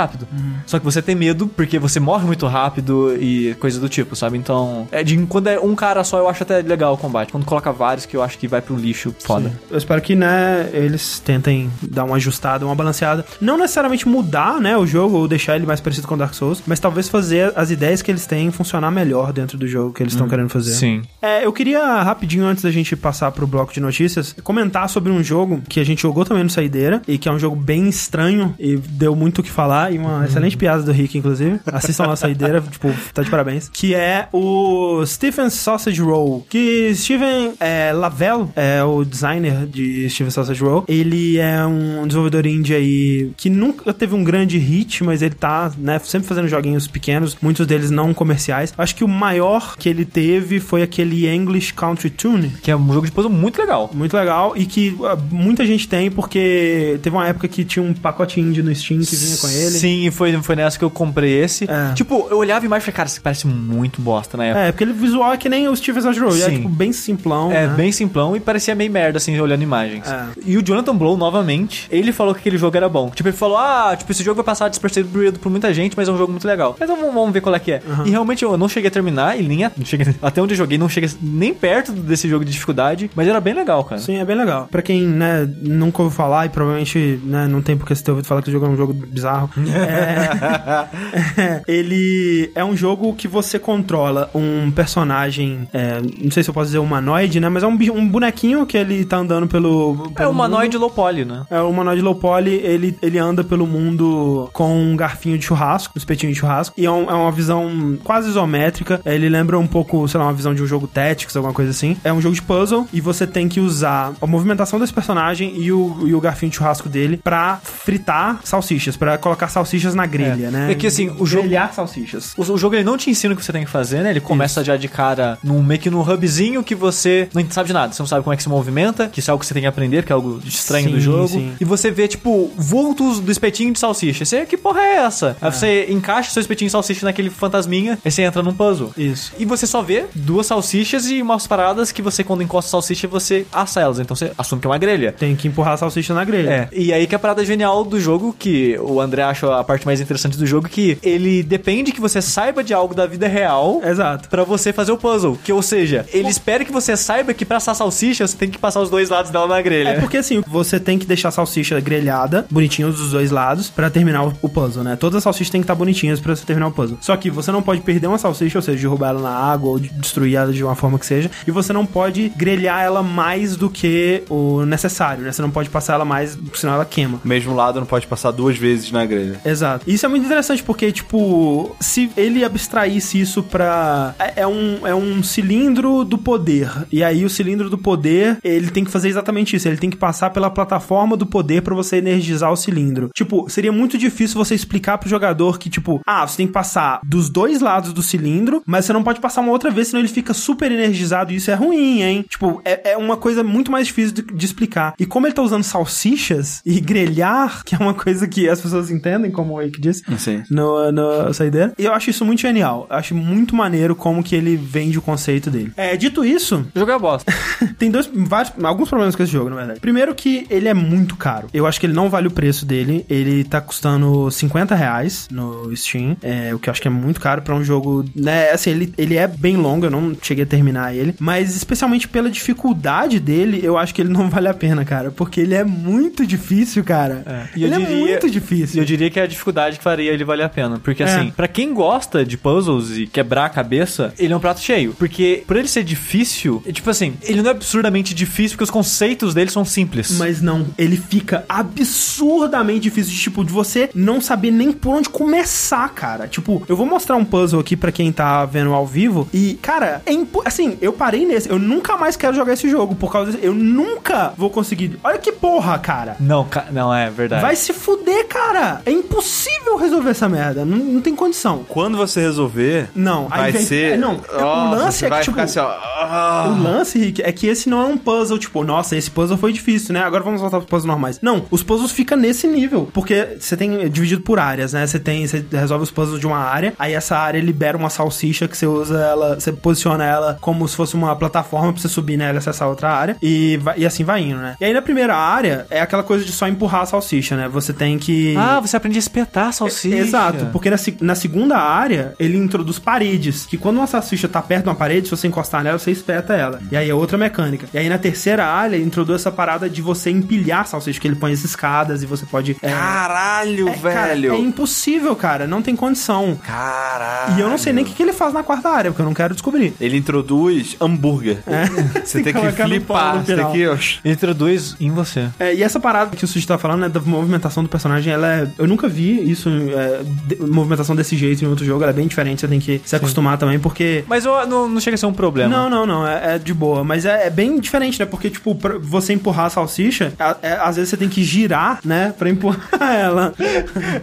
Só 0.66 0.78
que 0.78 0.84
você 0.84 1.02
tem 1.02 1.14
medo 1.14 1.46
porque 1.46 1.78
você 1.78 2.00
morre 2.00 2.26
muito 2.26 2.46
rápido 2.46 3.16
e 3.20 3.54
coisa 3.60 3.80
do 3.80 3.88
tipo, 3.88 4.14
sabe? 4.14 4.38
Então, 4.38 4.88
é 4.90 5.02
de, 5.02 5.16
quando 5.26 5.48
é 5.48 5.58
um 5.58 5.74
cara 5.74 6.04
só, 6.04 6.18
eu 6.18 6.28
acho 6.28 6.42
até 6.42 6.62
legal 6.62 6.94
o 6.94 6.98
combate. 6.98 7.32
Quando 7.32 7.44
coloca 7.44 7.72
vários, 7.72 8.06
que 8.06 8.16
eu 8.16 8.22
acho 8.22 8.38
que 8.38 8.48
vai 8.48 8.60
pro 8.60 8.76
lixo, 8.76 9.14
foda. 9.20 9.52
Eu 9.70 9.78
espero 9.78 10.00
que, 10.00 10.14
né, 10.14 10.68
eles 10.72 11.20
tentem 11.20 11.70
dar 11.82 12.04
uma 12.04 12.16
ajustada, 12.16 12.64
uma 12.64 12.74
balanceada. 12.74 13.24
Não 13.40 13.58
necessariamente 13.58 14.08
mudar, 14.08 14.60
né, 14.60 14.76
o 14.76 14.86
jogo 14.86 15.18
ou 15.18 15.28
deixar 15.28 15.56
ele 15.56 15.66
mais 15.66 15.80
parecido 15.80 16.06
com 16.06 16.16
Dark 16.16 16.34
Souls, 16.34 16.62
mas 16.66 16.80
talvez 16.80 17.08
fazer 17.08 17.52
as 17.56 17.70
ideias 17.70 18.02
que 18.02 18.10
eles 18.10 18.26
têm 18.26 18.50
funcionar 18.50 18.90
melhor 18.90 19.32
dentro 19.32 19.56
do 19.56 19.66
jogo 19.66 19.92
que 19.92 20.02
eles 20.02 20.12
estão 20.12 20.28
querendo 20.28 20.48
fazer. 20.48 20.72
Sim. 20.72 21.02
É, 21.20 21.44
eu 21.44 21.52
queria 21.52 22.02
rapidinho, 22.02 22.44
antes 22.44 22.62
da 22.62 22.70
gente 22.70 22.94
passar 22.96 23.30
pro 23.32 23.46
bloco 23.46 23.72
de 23.72 23.80
notícias, 23.80 24.34
comentar 24.42 24.88
sobre 24.88 25.12
um 25.12 25.22
jogo 25.22 25.62
que 25.68 25.80
a 25.80 25.84
gente 25.84 26.02
jogou 26.02 26.24
também 26.24 26.44
no 26.44 26.50
Saideira 26.50 27.02
e 27.06 27.18
que 27.18 27.28
é 27.28 27.32
um 27.32 27.38
jogo 27.38 27.56
bem 27.56 27.88
estranho 27.88 28.54
e 28.58 28.76
deu 28.76 29.14
muito 29.14 29.40
o 29.40 29.42
que 29.42 29.50
falar 29.50 29.89
e 29.90 29.98
uma 29.98 30.24
excelente 30.24 30.56
piada 30.56 30.82
do 30.82 30.92
Rick, 30.92 31.16
inclusive. 31.18 31.60
Assistam 31.66 32.06
lá 32.06 32.12
a 32.12 32.16
Saideira, 32.16 32.60
tipo, 32.70 32.92
tá 33.12 33.22
de 33.22 33.30
parabéns. 33.30 33.68
Que 33.72 33.94
é 33.94 34.28
o 34.32 35.04
Stephen 35.06 35.50
Sausage 35.50 36.00
Roll, 36.00 36.46
que 36.48 36.94
Steven 36.94 37.54
é, 37.60 37.92
Lavelle 37.92 38.48
é 38.56 38.82
o 38.82 39.04
designer 39.04 39.66
de 39.66 40.08
Steven 40.10 40.30
Sausage 40.30 40.62
Roll. 40.62 40.84
Ele 40.88 41.38
é 41.38 41.64
um 41.66 42.06
desenvolvedor 42.06 42.46
indie 42.46 42.74
aí 42.74 43.32
que 43.36 43.50
nunca 43.50 43.92
teve 43.92 44.14
um 44.14 44.22
grande 44.24 44.58
hit, 44.58 45.02
mas 45.04 45.22
ele 45.22 45.34
tá, 45.34 45.72
né, 45.78 45.98
sempre 46.00 46.28
fazendo 46.28 46.48
joguinhos 46.48 46.86
pequenos, 46.86 47.36
muitos 47.40 47.66
deles 47.66 47.90
não 47.90 48.12
comerciais. 48.14 48.72
Acho 48.76 48.94
que 48.94 49.04
o 49.04 49.08
maior 49.08 49.76
que 49.76 49.88
ele 49.88 50.04
teve 50.04 50.60
foi 50.60 50.82
aquele 50.82 51.28
English 51.28 51.72
Country 51.74 52.10
Tune, 52.10 52.50
Que 52.62 52.70
é 52.70 52.76
um 52.76 52.92
jogo 52.92 53.06
de 53.06 53.12
puzzle 53.12 53.30
muito 53.30 53.60
legal. 53.60 53.90
muito 53.92 54.16
legal 54.16 54.54
e 54.56 54.66
que 54.66 54.90
uh, 54.98 55.18
muita 55.30 55.64
gente 55.66 55.88
tem 55.88 56.10
porque 56.10 56.98
teve 57.02 57.14
uma 57.14 57.26
época 57.26 57.48
que 57.48 57.64
tinha 57.64 57.82
um 57.82 57.92
pacote 57.92 58.40
indie 58.40 58.62
no 58.62 58.74
Steam 58.74 59.00
que 59.00 59.16
vinha 59.16 59.36
com 59.36 59.48
ele. 59.48 59.78
Sim, 59.80 60.10
foi, 60.10 60.32
foi 60.42 60.56
nessa 60.56 60.78
que 60.78 60.84
eu 60.84 60.90
comprei 60.90 61.32
esse. 61.42 61.64
É. 61.70 61.92
Tipo, 61.94 62.28
eu 62.30 62.38
olhava 62.38 62.64
a 62.64 62.66
imagem 62.66 62.82
e 62.82 62.84
falei, 62.86 62.96
cara, 62.96 63.08
isso 63.08 63.20
parece 63.22 63.46
muito 63.46 64.00
bosta 64.00 64.36
na 64.36 64.44
época. 64.46 64.60
É, 64.66 64.72
porque 64.72 64.84
ele 64.84 64.92
visual 64.92 65.32
é 65.32 65.36
que 65.36 65.48
nem 65.48 65.68
o 65.68 65.76
Steven 65.76 66.02
Sausage 66.02 66.20
Roll, 66.24 66.34
ele 66.34 66.42
é 66.42 66.50
tipo 66.50 66.68
bem 66.68 66.92
simplão, 66.92 67.50
É, 67.52 67.66
né? 67.66 67.74
bem 67.74 67.92
simplão 67.92 68.36
e 68.36 68.40
parecia 68.40 68.74
meio 68.74 68.90
merda, 68.90 69.18
assim, 69.18 69.38
olhando 69.40 69.62
imagens. 69.62 70.06
É. 70.10 70.24
E 70.44 70.56
o 70.56 70.62
Jonathan 70.62 70.94
Blow, 70.96 71.16
novamente, 71.16 71.86
ele 71.90 72.12
falou 72.12 72.34
que 72.34 72.40
aquele 72.40 72.58
jogo 72.58 72.76
era 72.76 72.88
bom. 72.88 73.10
Tipo, 73.10 73.28
ele 73.28 73.36
falou, 73.36 73.56
ah, 73.58 73.94
tipo, 73.96 74.10
esse 74.12 74.22
jogo 74.22 74.36
vai 74.36 74.44
passar 74.44 74.68
despercebido 74.68 75.38
por 75.38 75.50
muita 75.50 75.72
gente, 75.72 75.94
mas 75.96 76.08
é 76.08 76.12
um 76.12 76.18
jogo 76.18 76.30
muito 76.32 76.46
legal. 76.46 76.76
Então 76.80 76.96
vamos, 77.12 77.32
ver 77.32 77.40
qual 77.40 77.54
é 77.54 77.58
que 77.58 77.72
é. 77.72 77.82
E 78.04 78.10
realmente 78.10 78.42
eu 78.44 78.56
não 78.56 78.68
cheguei 78.68 78.88
a 78.88 78.90
terminar, 78.90 79.38
e 79.38 79.42
nem 79.46 79.64
a- 79.64 79.72
cheguei- 79.84 80.14
até 80.22 80.40
onde 80.42 80.54
eu 80.54 80.58
joguei, 80.58 80.78
não 80.78 80.88
cheguei 80.88 81.10
nem 81.20 81.52
perto 81.54 81.92
desse 81.92 82.28
jogo 82.28 82.44
de 82.44 82.50
dificuldade, 82.52 83.10
mas 83.14 83.28
era 83.28 83.40
bem 83.40 83.54
legal, 83.54 83.84
cara. 83.84 84.00
Sim, 84.00 84.16
é 84.16 84.24
bem 84.24 84.36
legal. 84.36 84.68
Pra 84.70 84.82
quem, 84.82 85.02
né, 85.02 85.48
nunca 85.62 86.02
ouviu 86.02 86.16
falar 86.16 86.46
e 86.46 86.48
provavelmente, 86.48 87.20
né, 87.24 87.46
não 87.46 87.62
tem 87.62 87.76
porque 87.76 87.94
você 87.94 88.02
ter 88.02 88.10
ouvido 88.10 88.26
falar 88.26 88.42
que 88.42 88.48
o 88.48 88.52
jogo 88.52 88.66
é 88.66 88.68
um 88.68 88.76
jogo 88.76 88.92
bizarro. 88.92 89.50
É, 89.74 91.62
ele 91.68 92.50
é 92.54 92.64
um 92.64 92.76
jogo 92.76 93.14
que 93.14 93.28
você 93.28 93.58
controla 93.58 94.30
um 94.34 94.70
personagem, 94.70 95.68
é, 95.72 96.00
não 96.22 96.30
sei 96.30 96.42
se 96.42 96.50
eu 96.50 96.54
posso 96.54 96.66
dizer 96.66 96.78
humanoide, 96.78 97.40
né, 97.40 97.48
mas 97.48 97.62
é 97.62 97.66
um, 97.66 97.78
um 97.94 98.08
bonequinho 98.08 98.66
que 98.66 98.76
ele 98.76 99.04
tá 99.04 99.16
andando 99.18 99.46
pelo... 99.46 100.10
É 100.10 100.18
pelo 100.18 100.28
o 100.30 100.32
humanoide 100.32 100.76
low 100.76 100.90
poly, 100.90 101.24
né? 101.24 101.44
É, 101.50 101.60
o 101.60 101.68
humanoide 101.70 102.02
low 102.02 102.14
poly, 102.14 102.54
ele, 102.54 102.96
ele 103.02 103.18
anda 103.18 103.42
pelo 103.44 103.66
mundo 103.66 104.48
com 104.52 104.76
um 104.80 104.96
garfinho 104.96 105.38
de 105.38 105.44
churrasco, 105.44 105.94
um 105.96 105.98
espetinho 105.98 106.32
de 106.32 106.38
churrasco, 106.38 106.74
e 106.78 106.86
é, 106.86 106.90
um- 106.90 107.10
é 107.10 107.14
uma 107.14 107.30
visão 107.32 107.98
quase 108.04 108.28
isométrica. 108.28 109.00
Ele 109.04 109.28
lembra 109.28 109.58
um 109.58 109.66
pouco, 109.66 110.06
sei 110.08 110.18
lá, 110.18 110.26
uma 110.26 110.32
visão 110.32 110.54
de 110.54 110.62
um 110.62 110.66
jogo 110.66 110.86
Tactics, 110.86 111.36
alguma 111.36 111.54
coisa 111.54 111.70
assim. 111.70 111.96
É 112.04 112.12
um 112.12 112.20
jogo 112.20 112.34
de 112.34 112.42
puzzle, 112.42 112.86
e 112.92 113.00
você 113.00 113.26
tem 113.26 113.48
que 113.48 113.60
usar 113.60 114.12
a 114.20 114.26
movimentação 114.26 114.78
desse 114.78 114.92
personagem 114.92 115.54
e 115.60 115.72
o, 115.72 116.06
e 116.06 116.14
o 116.14 116.20
garfinho 116.20 116.50
de 116.50 116.56
churrasco 116.56 116.88
dele 116.88 117.18
pra 117.22 117.58
fritar 117.62 118.40
salsichas, 118.44 118.96
pra 118.96 119.18
colocar 119.18 119.48
salsichas 119.48 119.59
na 119.94 120.06
grelha, 120.06 120.46
É. 120.46 120.50
né? 120.50 120.72
É 120.72 120.74
que, 120.74 120.86
assim, 120.86 121.10
o 121.18 121.26
jogo- 121.26 121.40
Grelhar 121.44 121.72
salsichas. 121.74 122.32
O, 122.36 122.42
o 122.42 122.58
jogo 122.58 122.74
ele 122.74 122.84
não 122.84 122.96
te 122.96 123.10
ensina 123.10 123.34
o 123.34 123.36
que 123.36 123.44
você 123.44 123.52
tem 123.52 123.64
que 123.64 123.70
fazer, 123.70 124.02
né? 124.02 124.10
Ele 124.10 124.20
começa 124.20 124.62
já 124.62 124.76
de 124.76 124.88
cara 124.88 125.38
num 125.42 125.62
meio 125.62 125.80
que 125.80 125.90
num 125.90 126.00
hubzinho 126.00 126.62
que 126.62 126.74
você 126.74 127.28
não 127.34 127.48
sabe 127.50 127.68
de 127.68 127.72
nada. 127.72 127.92
Você 127.92 128.02
não 128.02 128.06
sabe 128.06 128.22
como 128.22 128.34
é 128.34 128.36
que 128.36 128.42
se 128.42 128.48
movimenta, 128.48 129.08
que 129.08 129.20
isso 129.20 129.30
é 129.30 129.32
algo 129.32 129.40
que 129.40 129.46
você 129.46 129.54
tem 129.54 129.62
que 129.62 129.66
aprender, 129.66 130.04
que 130.04 130.12
é 130.12 130.14
algo 130.14 130.40
estranho 130.44 130.88
Sim, 130.88 130.94
do 130.94 131.00
jogo. 131.00 131.28
sim. 131.28 131.52
E 131.60 131.64
você 131.64 131.90
vê, 131.90 132.06
tipo, 132.08 132.50
vultos 132.56 133.20
do 133.20 133.30
espetinho 133.30 133.72
de 133.72 133.78
salsicha. 133.78 134.24
Você, 134.24 134.44
que 134.46 134.56
porra 134.56 134.80
é 134.80 134.96
essa? 134.96 135.36
Aí 135.40 135.50
você 135.52 135.86
encaixa 135.90 136.30
seu 136.30 136.40
espetinho 136.40 136.68
de 136.68 136.72
salsicha 136.72 137.04
naquele 137.06 137.30
fantasminha, 137.30 137.98
aí 138.04 138.10
você 138.10 138.22
entra 138.22 138.42
num 138.42 138.52
puzzle. 138.52 138.92
Isso. 138.96 139.32
E 139.38 139.44
você 139.44 139.66
só 139.66 139.82
vê 139.82 140.04
duas 140.14 140.46
salsichas 140.46 141.06
e 141.06 141.20
umas 141.22 141.46
paradas 141.46 141.90
que 141.92 142.02
você, 142.02 142.22
quando 142.22 142.42
encosta 142.42 142.68
a 142.68 142.72
salsicha, 142.72 143.08
você 143.08 143.46
assa 143.52 143.80
elas. 143.80 143.98
Então 143.98 144.14
você 144.16 144.32
assume 144.36 144.60
que 144.60 144.66
é 144.66 144.70
uma 144.70 144.78
grelha. 144.78 145.12
Tem 145.12 145.34
que 145.34 145.48
empurrar 145.48 145.74
a 145.74 145.76
salsicha 145.76 146.14
na 146.14 146.24
grelha. 146.24 146.50
É, 146.50 146.68
e 146.72 146.92
aí 146.92 147.06
que 147.06 147.14
a 147.14 147.18
parada 147.18 147.44
genial 147.44 147.84
do 147.84 148.00
jogo, 148.00 148.34
que 148.38 148.78
o 148.80 149.00
André 149.00 149.22
acha 149.22 149.49
a 149.52 149.64
parte 149.64 149.86
mais 149.86 150.00
interessante 150.00 150.36
do 150.36 150.46
jogo, 150.46 150.68
que 150.68 150.98
ele 151.02 151.42
depende 151.42 151.92
que 151.92 152.00
você 152.00 152.20
saiba 152.22 152.62
de 152.62 152.72
algo 152.74 152.94
da 152.94 153.06
vida 153.06 153.26
real 153.28 153.80
Exato. 153.84 154.28
Pra 154.28 154.44
você 154.44 154.72
fazer 154.72 154.92
o 154.92 154.96
puzzle. 154.98 155.38
Que, 155.42 155.52
ou 155.52 155.62
seja, 155.62 156.06
ele 156.12 156.28
espera 156.28 156.64
que 156.64 156.72
você 156.72 156.96
saiba 156.96 157.32
que 157.34 157.44
pra 157.44 157.56
assar 157.58 157.74
salsicha, 157.74 158.26
você 158.26 158.36
tem 158.36 158.48
que 158.50 158.58
passar 158.58 158.80
os 158.80 158.90
dois 158.90 159.08
lados 159.08 159.30
dela 159.30 159.46
na 159.46 159.60
grelha. 159.62 159.90
É 159.90 160.00
porque 160.00 160.16
assim, 160.18 160.42
você 160.46 160.78
tem 160.80 160.98
que 160.98 161.06
deixar 161.06 161.28
a 161.28 161.32
salsicha 161.32 161.78
grelhada, 161.80 162.46
bonitinha 162.50 162.88
dos 162.88 163.10
dois 163.10 163.30
lados, 163.30 163.68
pra 163.70 163.90
terminar 163.90 164.24
o- 164.26 164.32
o 164.42 164.48
puzzle, 164.48 164.82
né? 164.84 164.96
Todas 164.96 165.16
as 165.18 165.22
salsichas 165.24 165.50
têm 165.50 165.60
que 165.60 165.64
estar 165.64 165.74
bonitinhas 165.74 166.20
pra 166.20 166.34
você 166.34 166.44
terminar 166.44 166.68
o 166.68 166.72
puzzle. 166.72 166.98
Só 167.00 167.16
que 167.16 167.30
você 167.30 167.50
não 167.52 167.62
pode 167.62 167.80
perder 167.80 168.06
uma 168.06 168.18
salsicha, 168.18 168.58
ou 168.58 168.62
seja, 168.62 168.78
derrubar 168.78 169.10
ela 169.10 169.20
na 169.22 169.30
água 169.34 169.70
ou 169.70 169.78
de- 169.78 169.88
destruir 169.90 170.36
ela 170.36 170.52
de 170.52 170.62
uma 170.64 170.74
forma 170.74 170.98
que 170.98 171.06
seja. 171.06 171.30
E 171.46 171.50
você 171.50 171.72
não 171.72 171.86
pode 171.86 172.28
grelhar 172.36 172.82
ela 172.82 173.02
mais 173.02 173.56
do 173.56 173.68
que 173.70 174.22
o 174.28 174.64
necessário, 174.64 175.24
né? 175.24 175.32
Você 175.32 175.42
não 175.42 175.50
pode 175.50 175.68
passar 175.70 175.94
ela 175.94 176.04
mais, 176.04 176.38
senão 176.54 176.74
ela 176.74 176.84
queima. 176.84 177.20
Mesmo 177.24 177.54
lado 177.54 177.78
não 177.80 177.86
pode 177.86 178.06
passar 178.06 178.30
duas 178.30 178.56
vezes 178.56 178.90
na 178.92 179.04
grelha. 179.04 179.39
Exato. 179.44 179.88
Isso 179.88 180.04
é 180.06 180.08
muito 180.08 180.26
interessante 180.26 180.62
porque, 180.62 180.92
tipo, 180.92 181.74
se 181.80 182.10
ele 182.16 182.44
abstraísse 182.44 183.20
isso 183.20 183.42
pra. 183.42 184.14
É, 184.18 184.42
é 184.42 184.46
um, 184.46 184.86
é 184.86 184.94
um 184.94 185.22
cilindro 185.22 186.04
do 186.04 186.18
poder. 186.18 186.70
E 186.90 187.02
aí, 187.02 187.24
o 187.24 187.30
cilindro 187.30 187.70
do 187.70 187.78
poder, 187.78 188.38
ele 188.42 188.70
tem 188.70 188.84
que 188.84 188.90
fazer 188.90 189.08
exatamente 189.08 189.56
isso. 189.56 189.68
Ele 189.68 189.76
tem 189.76 189.90
que 189.90 189.96
passar 189.96 190.30
pela 190.30 190.50
plataforma 190.50 191.16
do 191.16 191.26
poder 191.26 191.62
pra 191.62 191.74
você 191.74 191.96
energizar 191.96 192.52
o 192.52 192.56
cilindro. 192.56 193.10
Tipo, 193.14 193.48
seria 193.48 193.72
muito 193.72 193.98
difícil 193.98 194.36
você 194.36 194.54
explicar 194.54 194.98
pro 194.98 195.08
jogador 195.08 195.58
que, 195.58 195.70
tipo, 195.70 196.00
ah, 196.06 196.26
você 196.26 196.38
tem 196.38 196.46
que 196.46 196.52
passar 196.52 197.00
dos 197.04 197.28
dois 197.28 197.60
lados 197.60 197.92
do 197.92 198.02
cilindro, 198.02 198.62
mas 198.66 198.84
você 198.84 198.92
não 198.92 199.02
pode 199.02 199.20
passar 199.20 199.40
uma 199.40 199.52
outra 199.52 199.70
vez, 199.70 199.88
senão 199.88 200.00
ele 200.00 200.08
fica 200.08 200.34
super 200.34 200.70
energizado. 200.70 201.32
E 201.32 201.36
isso 201.36 201.50
é 201.50 201.54
ruim, 201.54 202.02
hein? 202.02 202.24
Tipo, 202.28 202.60
é, 202.64 202.92
é 202.92 202.96
uma 202.96 203.16
coisa 203.16 203.42
muito 203.42 203.70
mais 203.70 203.86
difícil 203.86 204.14
de, 204.14 204.22
de 204.22 204.46
explicar. 204.46 204.94
E 204.98 205.06
como 205.06 205.26
ele 205.26 205.34
tá 205.34 205.42
usando 205.42 205.62
salsichas 205.62 206.62
e 206.64 206.80
grelhar, 206.80 207.62
que 207.66 207.74
é 207.74 207.78
uma 207.78 207.94
coisa 207.94 208.26
que 208.26 208.48
as 208.48 208.60
pessoas 208.60 208.90
entendem, 208.90 209.19
como 209.28 209.54
o 209.54 209.56
Wake 209.62 209.80
disse, 209.80 210.02
Sim. 210.18 210.42
no, 210.48 210.92
no 210.92 211.34
saideira. 211.34 211.72
E 211.76 211.84
eu 211.84 211.92
acho 211.92 212.10
isso 212.10 212.24
muito 212.24 212.40
genial. 212.40 212.86
Eu 212.88 212.96
acho 212.96 213.14
muito 213.14 213.56
maneiro 213.56 213.96
como 213.96 214.22
que 214.22 214.36
ele 214.36 214.56
vende 214.56 214.98
o 214.98 215.02
conceito 215.02 215.50
dele. 215.50 215.72
É, 215.76 215.96
dito 215.96 216.24
isso, 216.24 216.64
O 216.74 216.78
jogo 216.78 216.92
é 216.92 216.98
bosta. 216.98 217.32
tem 217.76 217.90
dois, 217.90 218.08
vários, 218.12 218.52
alguns 218.62 218.88
problemas 218.88 219.16
com 219.16 219.22
esse 219.24 219.32
jogo, 219.32 219.50
na 219.50 219.56
verdade. 219.56 219.80
Primeiro 219.80 220.14
que 220.14 220.46
ele 220.48 220.68
é 220.68 220.74
muito 220.74 221.16
caro. 221.16 221.48
Eu 221.52 221.66
acho 221.66 221.80
que 221.80 221.86
ele 221.86 221.92
não 221.92 222.08
vale 222.08 222.28
o 222.28 222.30
preço 222.30 222.64
dele. 222.64 223.04
Ele 223.10 223.42
tá 223.42 223.60
custando 223.60 224.30
50 224.30 224.74
reais 224.74 225.26
no 225.30 225.74
Steam, 225.76 226.16
é, 226.22 226.54
o 226.54 226.58
que 226.58 226.68
eu 226.68 226.70
acho 226.70 226.80
que 226.80 226.86
é 226.88 226.90
muito 226.90 227.20
caro 227.20 227.42
pra 227.42 227.54
um 227.54 227.64
jogo, 227.64 228.04
né? 228.14 228.50
Assim, 228.50 228.70
ele, 228.70 228.94
ele 228.96 229.16
é 229.16 229.26
bem 229.26 229.56
longo, 229.56 229.86
eu 229.86 229.90
não 229.90 230.14
cheguei 230.22 230.44
a 230.44 230.46
terminar 230.46 230.94
ele. 230.94 231.14
Mas 231.18 231.56
especialmente 231.56 232.06
pela 232.06 232.30
dificuldade 232.30 233.18
dele, 233.18 233.60
eu 233.62 233.76
acho 233.78 233.94
que 233.94 234.02
ele 234.02 234.10
não 234.10 234.28
vale 234.30 234.48
a 234.48 234.54
pena, 234.54 234.84
cara. 234.84 235.10
Porque 235.10 235.40
ele 235.40 235.54
é 235.54 235.64
muito 235.64 236.26
difícil, 236.26 236.84
cara. 236.84 237.48
E 237.56 237.62
eu 237.62 237.68
ele 237.68 237.74
é 237.74 237.78
diria- 237.78 237.96
muito 237.96 238.26
E 238.26 238.30
difícil. 238.30 238.80
eu 238.80 238.84
diria 238.84 239.09
que 239.10 239.18
é 239.20 239.22
a 239.22 239.26
dificuldade 239.26 239.78
que 239.78 239.84
faria 239.84 240.12
ele 240.12 240.24
valer 240.24 240.44
a 240.44 240.48
pena. 240.48 240.78
Porque, 240.82 241.02
É. 241.02 241.06
assim, 241.06 241.30
pra 241.30 241.48
quem 241.48 241.72
gosta 241.74 242.24
de 242.24 242.36
puzzles 242.36 242.96
e 242.96 243.06
quebrar 243.06 243.46
a 243.46 243.48
cabeça, 243.48 244.12
ele 244.18 244.32
é 244.32 244.36
um 244.36 244.40
prato 244.40 244.60
cheio. 244.60 244.94
Porque, 244.98 245.42
por 245.46 245.56
ele 245.56 245.68
ser 245.68 245.82
difícil, 245.84 246.62
é 246.66 246.72
tipo 246.72 246.88
assim, 246.90 247.14
ele 247.22 247.42
não 247.42 247.50
é 247.50 247.52
absurdamente 247.54 248.14
difícil 248.14 248.56
porque 248.56 248.64
os 248.64 248.70
conceitos 248.70 249.34
dele 249.34 249.50
são 249.50 249.64
simples. 249.64 250.10
Mas 250.18 250.40
não, 250.40 250.66
ele 250.78 250.96
fica 250.96 251.44
absurdamente 251.48 252.80
difícil 252.80 253.12
de, 253.12 253.18
tipo, 253.20 253.44
de 253.44 253.52
você 253.52 253.90
não 253.94 254.20
saber 254.20 254.50
nem 254.50 254.72
por 254.72 254.94
onde 254.94 255.08
começar, 255.08 255.88
cara. 255.90 256.26
Tipo, 256.28 256.62
eu 256.68 256.76
vou 256.76 256.86
mostrar 256.86 257.16
um 257.16 257.24
puzzle 257.24 257.60
aqui 257.60 257.76
pra 257.76 257.92
quem 257.92 258.12
tá 258.12 258.44
vendo 258.44 258.72
ao 258.72 258.86
vivo 258.86 259.28
e, 259.32 259.58
cara, 259.60 260.02
é 260.06 260.12
impo- 260.12 260.42
assim, 260.44 260.76
eu 260.80 260.92
parei 260.92 261.24
nesse, 261.26 261.48
eu 261.48 261.58
nunca 261.58 261.96
mais 261.96 262.16
quero 262.16 262.34
jogar 262.34 262.52
esse 262.54 262.68
jogo 262.68 262.94
por 262.94 263.10
causa 263.12 263.32
desse, 263.32 263.44
eu 263.44 263.54
nunca 263.54 264.32
vou 264.36 264.50
conseguir. 264.50 264.98
Olha 265.02 265.18
que 265.18 265.32
porra, 265.32 265.78
cara. 265.78 266.16
Não, 266.20 266.44
ca- 266.44 266.66
não 266.72 266.92
é 266.94 267.10
verdade. 267.10 267.42
Vai 267.42 267.56
se 267.56 267.72
fuder, 267.72 267.99
cara. 268.28 268.80
É 268.86 268.90
impossível 268.90 269.76
resolver 269.76 270.10
essa 270.10 270.28
merda. 270.28 270.64
Não, 270.64 270.76
não 270.76 271.00
tem 271.00 271.14
condição. 271.14 271.64
Quando 271.68 271.96
você 271.96 272.20
resolver, 272.20 272.88
Não, 272.94 273.28
vai 273.28 273.52
vem- 273.52 273.62
ser. 273.62 273.92
é, 273.94 273.96
não, 273.96 274.14
o 274.14 274.40
Nossa, 274.40 274.76
lance 274.76 275.04
é 275.06 275.10
que, 275.10 275.20
tipo, 275.20 275.40
assim, 275.40 275.58
ah. 275.58 276.46
O 276.56 276.62
lance, 276.62 276.98
Rick, 276.98 277.22
é 277.22 277.32
que 277.32 277.46
esse 277.46 277.68
não 277.68 277.80
é 277.82 277.84
um 277.84 277.96
puzzle, 277.96 278.38
tipo, 278.38 278.62
nossa, 278.64 278.96
esse 278.96 279.10
puzzle 279.10 279.36
foi 279.36 279.52
difícil, 279.52 279.92
né? 279.94 280.02
Agora 280.02 280.22
vamos 280.22 280.40
voltar 280.40 280.58
pros 280.58 280.68
puzzles 280.68 280.86
normais. 280.86 281.18
Não, 281.22 281.44
os 281.50 281.62
puzzles 281.62 281.90
ficam 281.92 282.16
nesse 282.18 282.46
nível. 282.46 282.88
Porque 282.92 283.36
você 283.38 283.56
tem 283.56 283.82
é 283.82 283.88
dividido 283.88 284.22
por 284.22 284.38
áreas, 284.38 284.72
né? 284.72 284.86
Você 284.86 284.98
tem. 284.98 285.26
Você 285.26 285.44
resolve 285.52 285.84
os 285.84 285.90
puzzles 285.90 286.20
de 286.20 286.26
uma 286.26 286.38
área, 286.38 286.72
aí 286.78 286.94
essa 286.94 287.16
área 287.16 287.40
libera 287.40 287.76
uma 287.76 287.90
salsicha 287.90 288.48
que 288.48 288.56
você 288.56 288.66
usa 288.66 288.98
ela. 288.98 289.38
Você 289.38 289.52
posiciona 289.52 290.04
ela 290.04 290.38
como 290.40 290.66
se 290.68 290.76
fosse 290.76 290.94
uma 290.94 291.14
plataforma 291.16 291.72
pra 291.72 291.80
você 291.82 291.88
subir 291.88 292.16
nela 292.16 292.34
e 292.34 292.38
acessar 292.38 292.68
outra 292.68 292.90
área. 292.90 293.16
E, 293.22 293.56
vai- 293.58 293.78
e 293.78 293.86
assim 293.86 294.04
vai 294.04 294.22
indo, 294.22 294.38
né? 294.40 294.56
E 294.60 294.64
aí 294.64 294.72
na 294.72 294.82
primeira 294.82 295.14
área 295.16 295.66
é 295.70 295.80
aquela 295.80 296.02
coisa 296.02 296.24
de 296.24 296.32
só 296.32 296.46
empurrar 296.48 296.82
a 296.82 296.86
salsicha, 296.86 297.36
né? 297.36 297.48
Você 297.48 297.72
tem 297.72 297.98
que. 298.00 298.34
Ah, 298.36 298.58
você 298.60 298.76
aprende 298.76 298.96
a 298.96 299.00
espetar 299.00 299.48
a 299.48 299.52
salsicha. 299.52 299.96
Exato, 299.96 300.46
porque 300.52 300.70
na, 300.70 300.76
na 301.00 301.14
segunda 301.14 301.56
área 301.58 302.14
ele 302.18 302.36
introduz 302.36 302.78
paredes, 302.78 303.46
que 303.46 303.56
quando 303.56 303.76
uma 303.76 303.86
salsicha 303.86 304.28
tá 304.28 304.40
perto 304.42 304.64
de 304.64 304.68
uma 304.70 304.74
parede, 304.74 305.06
se 305.08 305.10
você 305.16 305.28
encostar 305.28 305.62
nela, 305.62 305.78
você 305.78 305.90
espeta 305.90 306.34
ela. 306.34 306.60
E 306.70 306.76
aí 306.76 306.88
é 306.90 306.94
outra 306.94 307.16
mecânica. 307.18 307.66
E 307.72 307.78
aí 307.78 307.88
na 307.88 307.98
terceira 307.98 308.46
área 308.46 308.76
ele 308.76 308.84
introduz 308.84 309.20
essa 309.20 309.30
parada 309.30 309.68
de 309.68 309.82
você 309.82 310.10
empilhar 310.10 310.60
a 310.60 310.64
salsicha, 310.64 311.00
que 311.00 311.06
ele 311.06 311.16
põe 311.16 311.32
as 311.32 311.44
escadas 311.44 312.02
e 312.02 312.06
você 312.06 312.24
pode. 312.26 312.56
é, 312.62 312.70
Caralho, 312.70 313.68
é, 313.68 313.72
cara, 313.78 314.08
velho. 314.14 314.34
é 314.34 314.38
impossível, 314.38 315.14
cara. 315.14 315.46
Não 315.46 315.62
tem 315.62 315.76
condição. 315.76 316.36
Caralho. 316.44 317.36
E 317.38 317.40
eu 317.40 317.48
não 317.48 317.58
sei 317.58 317.72
nem 317.72 317.84
o 317.84 317.86
que, 317.86 317.94
que 317.94 318.02
ele 318.02 318.12
faz 318.12 318.32
na 318.32 318.42
quarta 318.42 318.68
área, 318.68 318.90
porque 318.90 319.02
eu 319.02 319.06
não 319.06 319.14
quero 319.14 319.34
descobrir. 319.34 319.74
Ele 319.80 319.96
introduz 319.96 320.76
hambúrguer. 320.80 321.38
Você 322.04 322.22
tem 322.22 322.32
que 322.32 322.52
flipar. 322.52 323.24
Você 323.24 323.36
tem 323.36 323.52
que. 323.52 323.66
ó, 323.66 323.76
Introduz 324.04 324.76
em 324.80 324.90
você. 324.90 325.28
É, 325.38 325.54
e 325.54 325.62
essa 325.62 325.78
parada 325.78 326.16
que 326.16 326.24
o 326.24 326.28
Sushi 326.28 326.46
tá 326.46 326.58
falando, 326.58 326.80
né, 326.82 326.88
da 326.88 327.00
movimentação 327.00 327.62
do 327.62 327.68
personagem, 327.68 327.79
ela 327.88 328.26
é. 328.34 328.46
Eu 328.58 328.66
nunca 328.66 328.88
vi 328.88 329.30
isso, 329.30 329.48
é, 329.48 330.00
de- 330.26 330.36
movimentação 330.36 330.94
desse 330.96 331.16
jeito 331.16 331.44
em 331.44 331.48
outro 331.48 331.64
jogo, 331.64 331.82
ela 331.82 331.92
é 331.92 331.94
bem 331.94 332.06
diferente, 332.06 332.40
você 332.40 332.48
tem 332.48 332.60
que 332.60 332.80
se 332.84 332.94
acostumar 332.96 333.38
também, 333.38 333.58
porque. 333.58 334.04
Mas 334.08 334.24
não, 334.24 334.68
não 334.68 334.80
chega 334.80 334.94
a 334.94 334.98
ser 334.98 335.06
um 335.06 335.12
problema. 335.12 335.48
Não, 335.50 335.70
não, 335.70 335.86
não, 335.86 336.06
é, 336.06 336.34
é 336.34 336.38
de 336.38 336.52
boa. 336.54 336.82
Mas 336.84 337.04
é, 337.04 337.26
é 337.26 337.30
bem 337.30 337.58
diferente, 337.60 337.98
né? 337.98 338.06
Porque, 338.06 338.28
tipo, 338.30 338.54
pra 338.54 338.78
você 338.78 339.12
empurrar 339.12 339.46
a 339.46 339.50
salsicha, 339.50 340.12
é, 340.42 340.52
às 340.54 340.76
vezes 340.76 340.90
você 340.90 340.96
tem 340.96 341.08
que 341.08 341.22
girar, 341.24 341.80
né? 341.84 342.14
Pra 342.18 342.28
empurrar 342.28 342.60
ela. 342.98 343.32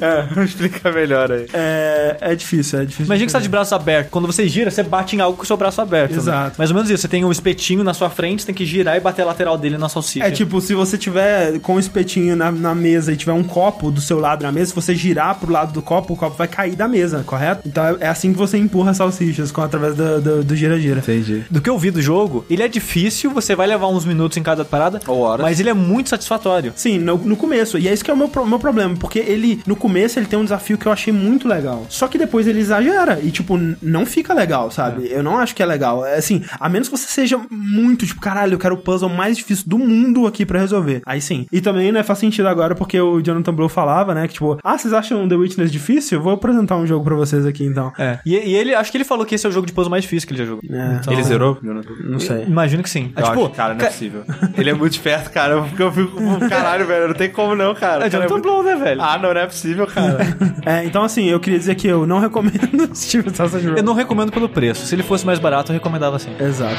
É, 0.02 0.44
explica 0.44 0.92
melhor 0.92 1.32
aí. 1.32 1.48
É, 1.54 2.18
é 2.22 2.36
difícil, 2.36 2.80
é 2.80 2.86
difícil. 2.86 3.06
Imagina 3.06 3.26
que 3.26 3.32
você 3.32 3.38
tá 3.38 3.42
de 3.44 3.50
braço 3.50 3.76
aberto. 3.76 4.10
Quando 4.10 4.26
você 4.26 4.48
gira, 4.48 4.70
você 4.72 4.84
bate 4.84 5.16
em 5.16 5.20
algo 5.20 5.38
com 5.38 5.44
o 5.44 5.46
seu 5.46 5.58
braço 5.58 5.82
aberto. 5.82 6.12
né? 6.12 6.18
Exato. 6.18 6.56
Mais 6.58 6.70
ou 6.70 6.76
menos 6.76 6.90
isso. 6.90 7.02
Você 7.02 7.08
tem 7.08 7.24
um 7.24 7.32
espetinho 7.32 7.84
na 7.84 7.94
sua 7.94 8.10
frente, 8.10 8.42
você 8.42 8.48
tem 8.48 8.56
que 8.56 8.66
girar 8.66 8.96
e 8.98 9.00
bater 9.00 9.22
a 9.22 9.26
lateral 9.26 9.58
dele 9.58 9.78
na 9.78 9.90
salsicha. 9.90 10.26
É 10.26 10.32
tipo, 10.32 10.60
se 10.62 10.74
você 10.74 10.98
tiver 10.98 11.60
com 11.60 11.76
o 11.76 11.80
espetinho 11.80 12.36
na, 12.36 12.52
na 12.52 12.74
mesa 12.76 13.12
e 13.12 13.18
tiver 13.18 13.34
um 13.34 13.44
copo 13.44 13.67
do 13.92 14.02
seu 14.02 14.20
lado 14.20 14.44
na 14.44 14.52
mesa, 14.52 14.68
se 14.68 14.76
você 14.76 14.96
girar 14.96 15.36
pro 15.36 15.52
lado 15.52 15.74
do 15.74 15.82
copo, 15.82 16.14
o 16.14 16.18
copo 16.18 16.36
vai 16.36 16.48
cair 16.48 16.76
da 16.76 16.88
mesa, 16.88 17.24
correto? 17.26 17.68
Então 17.68 17.84
é, 17.86 17.98
é 18.02 18.08
assim 18.08 18.32
que 18.32 18.38
você 18.38 18.58
empurra 18.58 18.92
as 18.92 18.98
salsichas, 18.98 19.52
com, 19.52 19.62
através 19.62 19.96
do, 19.96 20.22
do, 20.22 20.44
do 20.44 20.56
gira-gira. 20.56 21.00
Entendi. 21.00 21.44
Do 21.50 21.62
que 21.62 21.70
eu 21.70 21.78
vi 21.78 21.92
do 21.92 22.02
jogo, 22.02 22.46
ele 22.50 22.64
é 22.64 22.68
difícil, 22.68 23.32
você 23.32 23.56
vai 23.56 23.68
levar 23.68 23.88
uns 23.88 24.06
minutos 24.06 24.38
em 24.38 24.44
cada 24.44 24.66
parada, 24.66 25.00
Ou 25.08 25.20
horas. 25.20 25.46
mas 25.46 25.60
ele 25.60 25.70
é 25.70 25.74
muito 25.74 26.10
satisfatório. 26.10 26.74
Sim, 26.76 26.98
no, 27.00 27.18
no 27.18 27.36
começo. 27.36 27.78
E 27.78 27.88
é 27.88 27.94
isso 27.94 28.04
que 28.04 28.12
é 28.12 28.14
o 28.14 28.18
meu, 28.18 28.30
meu 28.46 28.60
problema. 28.60 28.96
Porque 28.98 29.20
ele, 29.20 29.62
no 29.66 29.76
começo, 29.76 30.20
ele 30.20 30.26
tem 30.26 30.38
um 30.38 30.44
desafio 30.44 30.78
que 30.78 30.86
eu 30.86 30.92
achei 30.92 31.14
muito 31.14 31.48
legal. 31.48 31.86
Só 31.90 32.08
que 32.08 32.18
depois 32.18 32.48
ele 32.48 32.60
exagera. 32.60 33.20
E, 33.22 33.32
tipo, 33.32 33.58
não 33.82 34.06
fica 34.06 34.34
legal, 34.34 34.72
sabe? 34.72 35.08
Eu 35.10 35.24
não 35.24 35.38
acho 35.38 35.56
que 35.56 35.64
é 35.64 35.66
legal. 35.66 36.06
É 36.06 36.18
assim, 36.18 36.44
a 36.60 36.70
menos 36.70 36.88
que 36.88 36.98
você 36.98 37.08
seja 37.08 37.40
muito, 37.50 38.06
tipo, 38.06 38.20
caralho, 38.22 38.54
eu 38.54 38.60
quero 38.60 38.76
o 38.76 38.78
puzzle 38.78 39.10
mais 39.10 39.38
difícil 39.38 39.66
do 39.68 39.78
mundo 39.78 40.28
aqui 40.28 40.46
pra 40.46 40.60
resolver. 40.60 41.02
Aí 41.06 41.22
sim. 41.22 41.46
E 41.52 41.62
também, 41.62 41.92
né, 41.92 42.04
faz 42.04 42.20
sentido 42.20 42.48
agora 42.48 42.76
porque 42.76 43.00
o 43.00 43.22
Jonathan 43.22 43.54
Blow 43.58 43.68
falava, 43.70 44.14
né, 44.14 44.28
que, 44.28 44.34
tipo, 44.36 44.58
ah, 44.64 44.78
vocês 44.78 44.94
acham 44.94 45.28
The 45.28 45.36
Witness 45.36 45.72
difícil? 45.72 46.22
Vou 46.22 46.32
apresentar 46.34 46.78
um 46.78 46.88
jogo 46.88 47.04
pra 47.04 47.16
vocês 47.16 47.46
aqui, 47.46 47.66
então. 47.66 47.92
É. 48.00 48.20
E, 48.26 48.36
e 48.36 48.56
ele, 48.56 48.74
acho 48.74 48.90
que 48.92 48.98
ele 48.98 49.04
falou 49.04 49.26
que 49.26 49.36
esse 49.36 49.46
é 49.46 49.50
o 49.50 49.52
jogo 49.52 49.68
de 49.68 49.74
puzzle 49.74 49.90
mais 49.92 50.04
difícil 50.04 50.28
que 50.28 50.34
ele 50.34 50.40
já 50.44 50.46
jogou. 50.46 50.62
É. 50.70 50.98
Então, 51.02 51.14
Ele 51.14 51.24
zerou? 51.24 51.58
Não 51.62 52.20
sei. 52.20 52.44
Imagino 52.44 52.82
que 52.84 52.90
sim. 52.90 53.12
É, 53.16 53.22
Eu 53.22 53.26
tipo, 53.26 53.46
acho, 53.46 53.50
cara, 53.54 53.74
não 53.74 53.86
é 53.86 53.90
possível. 53.90 54.24
Ele 54.58 54.70
é 54.70 54.74
muito 54.74 54.94
esperto, 54.94 55.30
cara. 55.32 55.62
Porque 55.62 55.82
eu 55.84 55.92
fico, 55.92 56.18
caralho, 56.50 56.86
velho, 56.86 57.08
não 57.10 57.16
tem 57.16 57.30
como 57.30 57.56
não, 57.56 57.74
cara. 57.76 58.06
é 58.06 58.10
cara 58.10 58.28
Jonathan 58.28 58.34
muito- 58.34 58.44
Blow, 58.44 58.64
né, 58.64 58.76
velho? 58.76 59.02
Ah, 59.02 59.18
não, 59.18 59.34
não 59.34 59.42
é 59.42 59.46
possível, 59.46 59.86
cara. 59.88 60.18
É, 60.66 60.84
então, 60.84 61.02
assim, 61.04 61.26
eu 61.30 61.40
queria 61.40 61.58
dizer 61.58 61.76
que 61.76 61.88
eu 61.88 62.06
não 62.06 62.20
recomendo 62.20 62.90
Steve 62.94 63.30
Sausage 63.34 63.68
Roll. 63.68 63.78
Eu 63.78 63.84
não 63.84 63.94
recomendo 63.94 64.32
pelo 64.32 64.50
preço. 64.50 64.86
Se 64.86 64.94
ele 64.96 65.04
fosse 65.04 65.26
mais 65.26 65.40
barato, 65.40 65.72
eu 65.72 65.74
recomendava 65.74 66.20
sim. 66.20 66.32
Exato. 66.40 66.76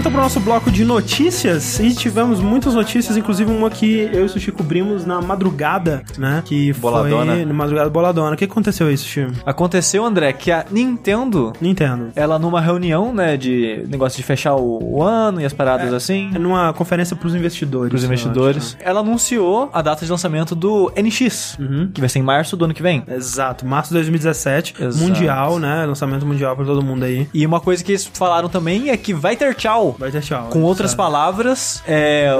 Então 0.00 0.10
pro 0.10 0.22
nosso 0.22 0.40
bloco 0.40 0.70
de 0.70 0.82
notícias. 0.82 1.78
E 1.78 1.94
tivemos 1.94 2.40
muitas 2.40 2.72
notícias, 2.74 3.18
inclusive 3.18 3.52
uma 3.52 3.68
que 3.68 4.08
eu 4.10 4.22
e 4.22 4.24
o 4.24 4.28
Sushi 4.30 4.50
cobrimos 4.50 5.04
na 5.04 5.20
madrugada, 5.20 6.02
né? 6.16 6.42
Que 6.46 6.72
Boladona. 6.72 7.34
foi 7.34 7.44
na 7.44 7.52
madrugada 7.52 7.90
boladona. 7.90 8.32
O 8.34 8.36
que 8.38 8.44
aconteceu 8.46 8.86
aí, 8.86 8.96
Sushi? 8.96 9.26
Aconteceu, 9.44 10.02
André, 10.02 10.32
que 10.32 10.50
a 10.50 10.64
Nintendo, 10.70 11.52
Nintendo. 11.60 12.08
ela 12.16 12.38
numa 12.38 12.62
reunião, 12.62 13.12
né, 13.12 13.36
de 13.36 13.84
negócio 13.88 14.16
de 14.16 14.22
fechar 14.22 14.54
o, 14.56 14.78
o 14.96 15.02
ano 15.02 15.38
e 15.38 15.44
as 15.44 15.52
paradas 15.52 15.92
assim, 15.92 16.30
É 16.34 16.38
numa 16.38 16.72
conferência 16.72 17.14
pros 17.14 17.34
investidores. 17.34 17.90
pros 17.90 18.02
eu 18.02 18.06
investidores, 18.06 18.76
acho, 18.80 18.88
ela 18.88 19.00
anunciou 19.00 19.68
a 19.70 19.82
data 19.82 20.02
de 20.06 20.10
lançamento 20.10 20.54
do 20.54 20.90
NX, 20.96 21.58
Uhum. 21.60 21.90
que 21.92 22.00
vai 22.00 22.08
ser 22.08 22.20
em 22.20 22.22
março 22.22 22.56
do 22.56 22.64
ano 22.64 22.72
que 22.72 22.82
vem. 22.82 23.02
Exato, 23.06 23.66
março 23.66 23.90
de 23.90 23.94
2017, 23.96 24.76
Exato. 24.80 24.96
mundial, 25.04 25.58
né? 25.58 25.84
Lançamento 25.84 26.24
mundial 26.24 26.56
pra 26.56 26.64
todo 26.64 26.82
mundo 26.82 27.04
aí. 27.04 27.28
E 27.34 27.44
uma 27.44 27.60
coisa 27.60 27.84
que 27.84 27.92
eles 27.92 28.06
falaram 28.14 28.48
também 28.48 28.88
é 28.88 28.96
que 28.96 29.12
vai 29.12 29.36
ter 29.36 29.54
tchau. 29.54 29.89
Vai 29.98 30.10
ter. 30.10 30.20
Com 30.50 30.62
outras 30.62 30.90
sabe? 30.90 30.98
palavras, 30.98 31.82
é, 31.86 32.36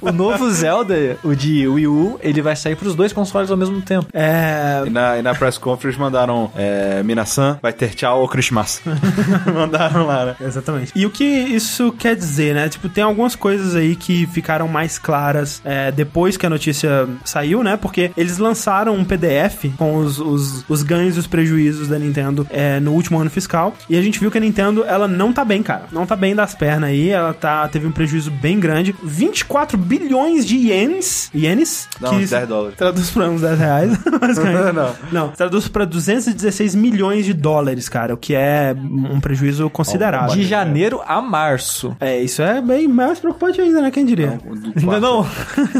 o, 0.00 0.08
o 0.08 0.12
novo 0.12 0.50
Zelda, 0.50 1.18
o 1.22 1.34
de 1.34 1.68
Wii 1.68 1.86
U, 1.86 2.18
ele 2.22 2.40
vai 2.40 2.56
sair 2.56 2.74
pros 2.74 2.94
dois 2.94 3.12
consoles 3.12 3.50
ao 3.50 3.56
mesmo 3.56 3.80
tempo. 3.82 4.06
É. 4.12 4.82
E 4.86 4.90
na, 4.90 5.18
e 5.18 5.22
na 5.22 5.34
press 5.34 5.58
conference 5.58 5.98
mandaram 5.98 6.50
é, 6.56 7.02
Minasan, 7.02 7.58
vai 7.60 7.72
ter 7.72 7.94
tchau 7.94 8.20
ou 8.20 8.28
Christmas. 8.28 8.80
mandaram 9.54 10.06
lá, 10.06 10.24
né? 10.26 10.36
Exatamente. 10.40 10.92
E 10.94 11.04
o 11.04 11.10
que 11.10 11.24
isso 11.24 11.92
quer 11.92 12.16
dizer, 12.16 12.54
né? 12.54 12.68
Tipo, 12.68 12.88
tem 12.88 13.04
algumas 13.04 13.34
coisas 13.36 13.74
aí 13.74 13.94
que 13.94 14.26
ficaram 14.26 14.66
mais 14.68 14.98
claras 14.98 15.60
é, 15.64 15.92
depois 15.92 16.36
que 16.36 16.46
a 16.46 16.50
notícia 16.50 17.08
saiu, 17.24 17.62
né? 17.62 17.76
Porque 17.76 18.10
eles 18.16 18.38
lançaram 18.38 18.94
um 18.94 19.04
PDF 19.04 19.66
com 19.76 19.96
os, 19.96 20.18
os, 20.18 20.64
os 20.68 20.82
ganhos 20.82 21.16
e 21.16 21.18
os 21.18 21.26
prejuízos 21.26 21.88
da 21.88 21.98
Nintendo 21.98 22.46
é, 22.50 22.80
no 22.80 22.92
último 22.92 23.18
ano 23.18 23.30
fiscal. 23.30 23.74
E 23.88 23.96
a 23.96 24.02
gente 24.02 24.18
viu 24.18 24.30
que 24.30 24.38
a 24.38 24.40
Nintendo, 24.40 24.84
ela 24.84 25.06
não 25.06 25.32
tá 25.32 25.44
bem, 25.44 25.62
cara. 25.62 25.84
Não 25.92 26.06
tá 26.06 26.16
bem 26.16 26.34
das 26.34 26.54
pernas 26.54 26.90
aí. 26.90 27.10
Ela 27.10 27.32
tá, 27.34 27.68
teve 27.68 27.86
um 27.86 27.92
prejuízo 27.92 28.30
bem 28.30 28.58
grande. 28.58 28.94
24 29.02 29.76
bilhões 29.76 30.46
de 30.46 30.56
ienes. 30.56 31.30
Ienes? 31.34 31.88
Não, 32.00 32.14
uns 32.14 32.30
10 32.30 32.48
dólares. 32.48 32.76
Traduz 32.76 33.10
pra 33.10 33.28
uns 33.28 33.40
10 33.42 33.58
reais. 33.58 33.98
basicamente. 34.20 34.72
Não. 34.72 34.94
Não, 35.12 35.28
traduz 35.28 35.68
pra 35.68 35.84
216 35.84 36.74
milhões 36.74 37.24
de 37.26 37.34
dólares, 37.34 37.88
cara. 37.88 38.14
O 38.14 38.16
que 38.16 38.34
é 38.34 38.74
um 38.78 39.20
prejuízo 39.20 39.68
considerável. 39.70 40.34
De 40.34 40.44
janeiro 40.44 41.00
a 41.06 41.20
março. 41.20 41.96
É, 42.00 42.20
isso 42.20 42.40
é 42.42 42.60
bem 42.60 42.88
mais 42.88 43.18
preocupante 43.18 43.60
ainda, 43.60 43.80
né? 43.82 43.90
Quem 43.90 44.04
diria? 44.06 44.38
Ainda 44.76 45.00
não. 45.00 45.26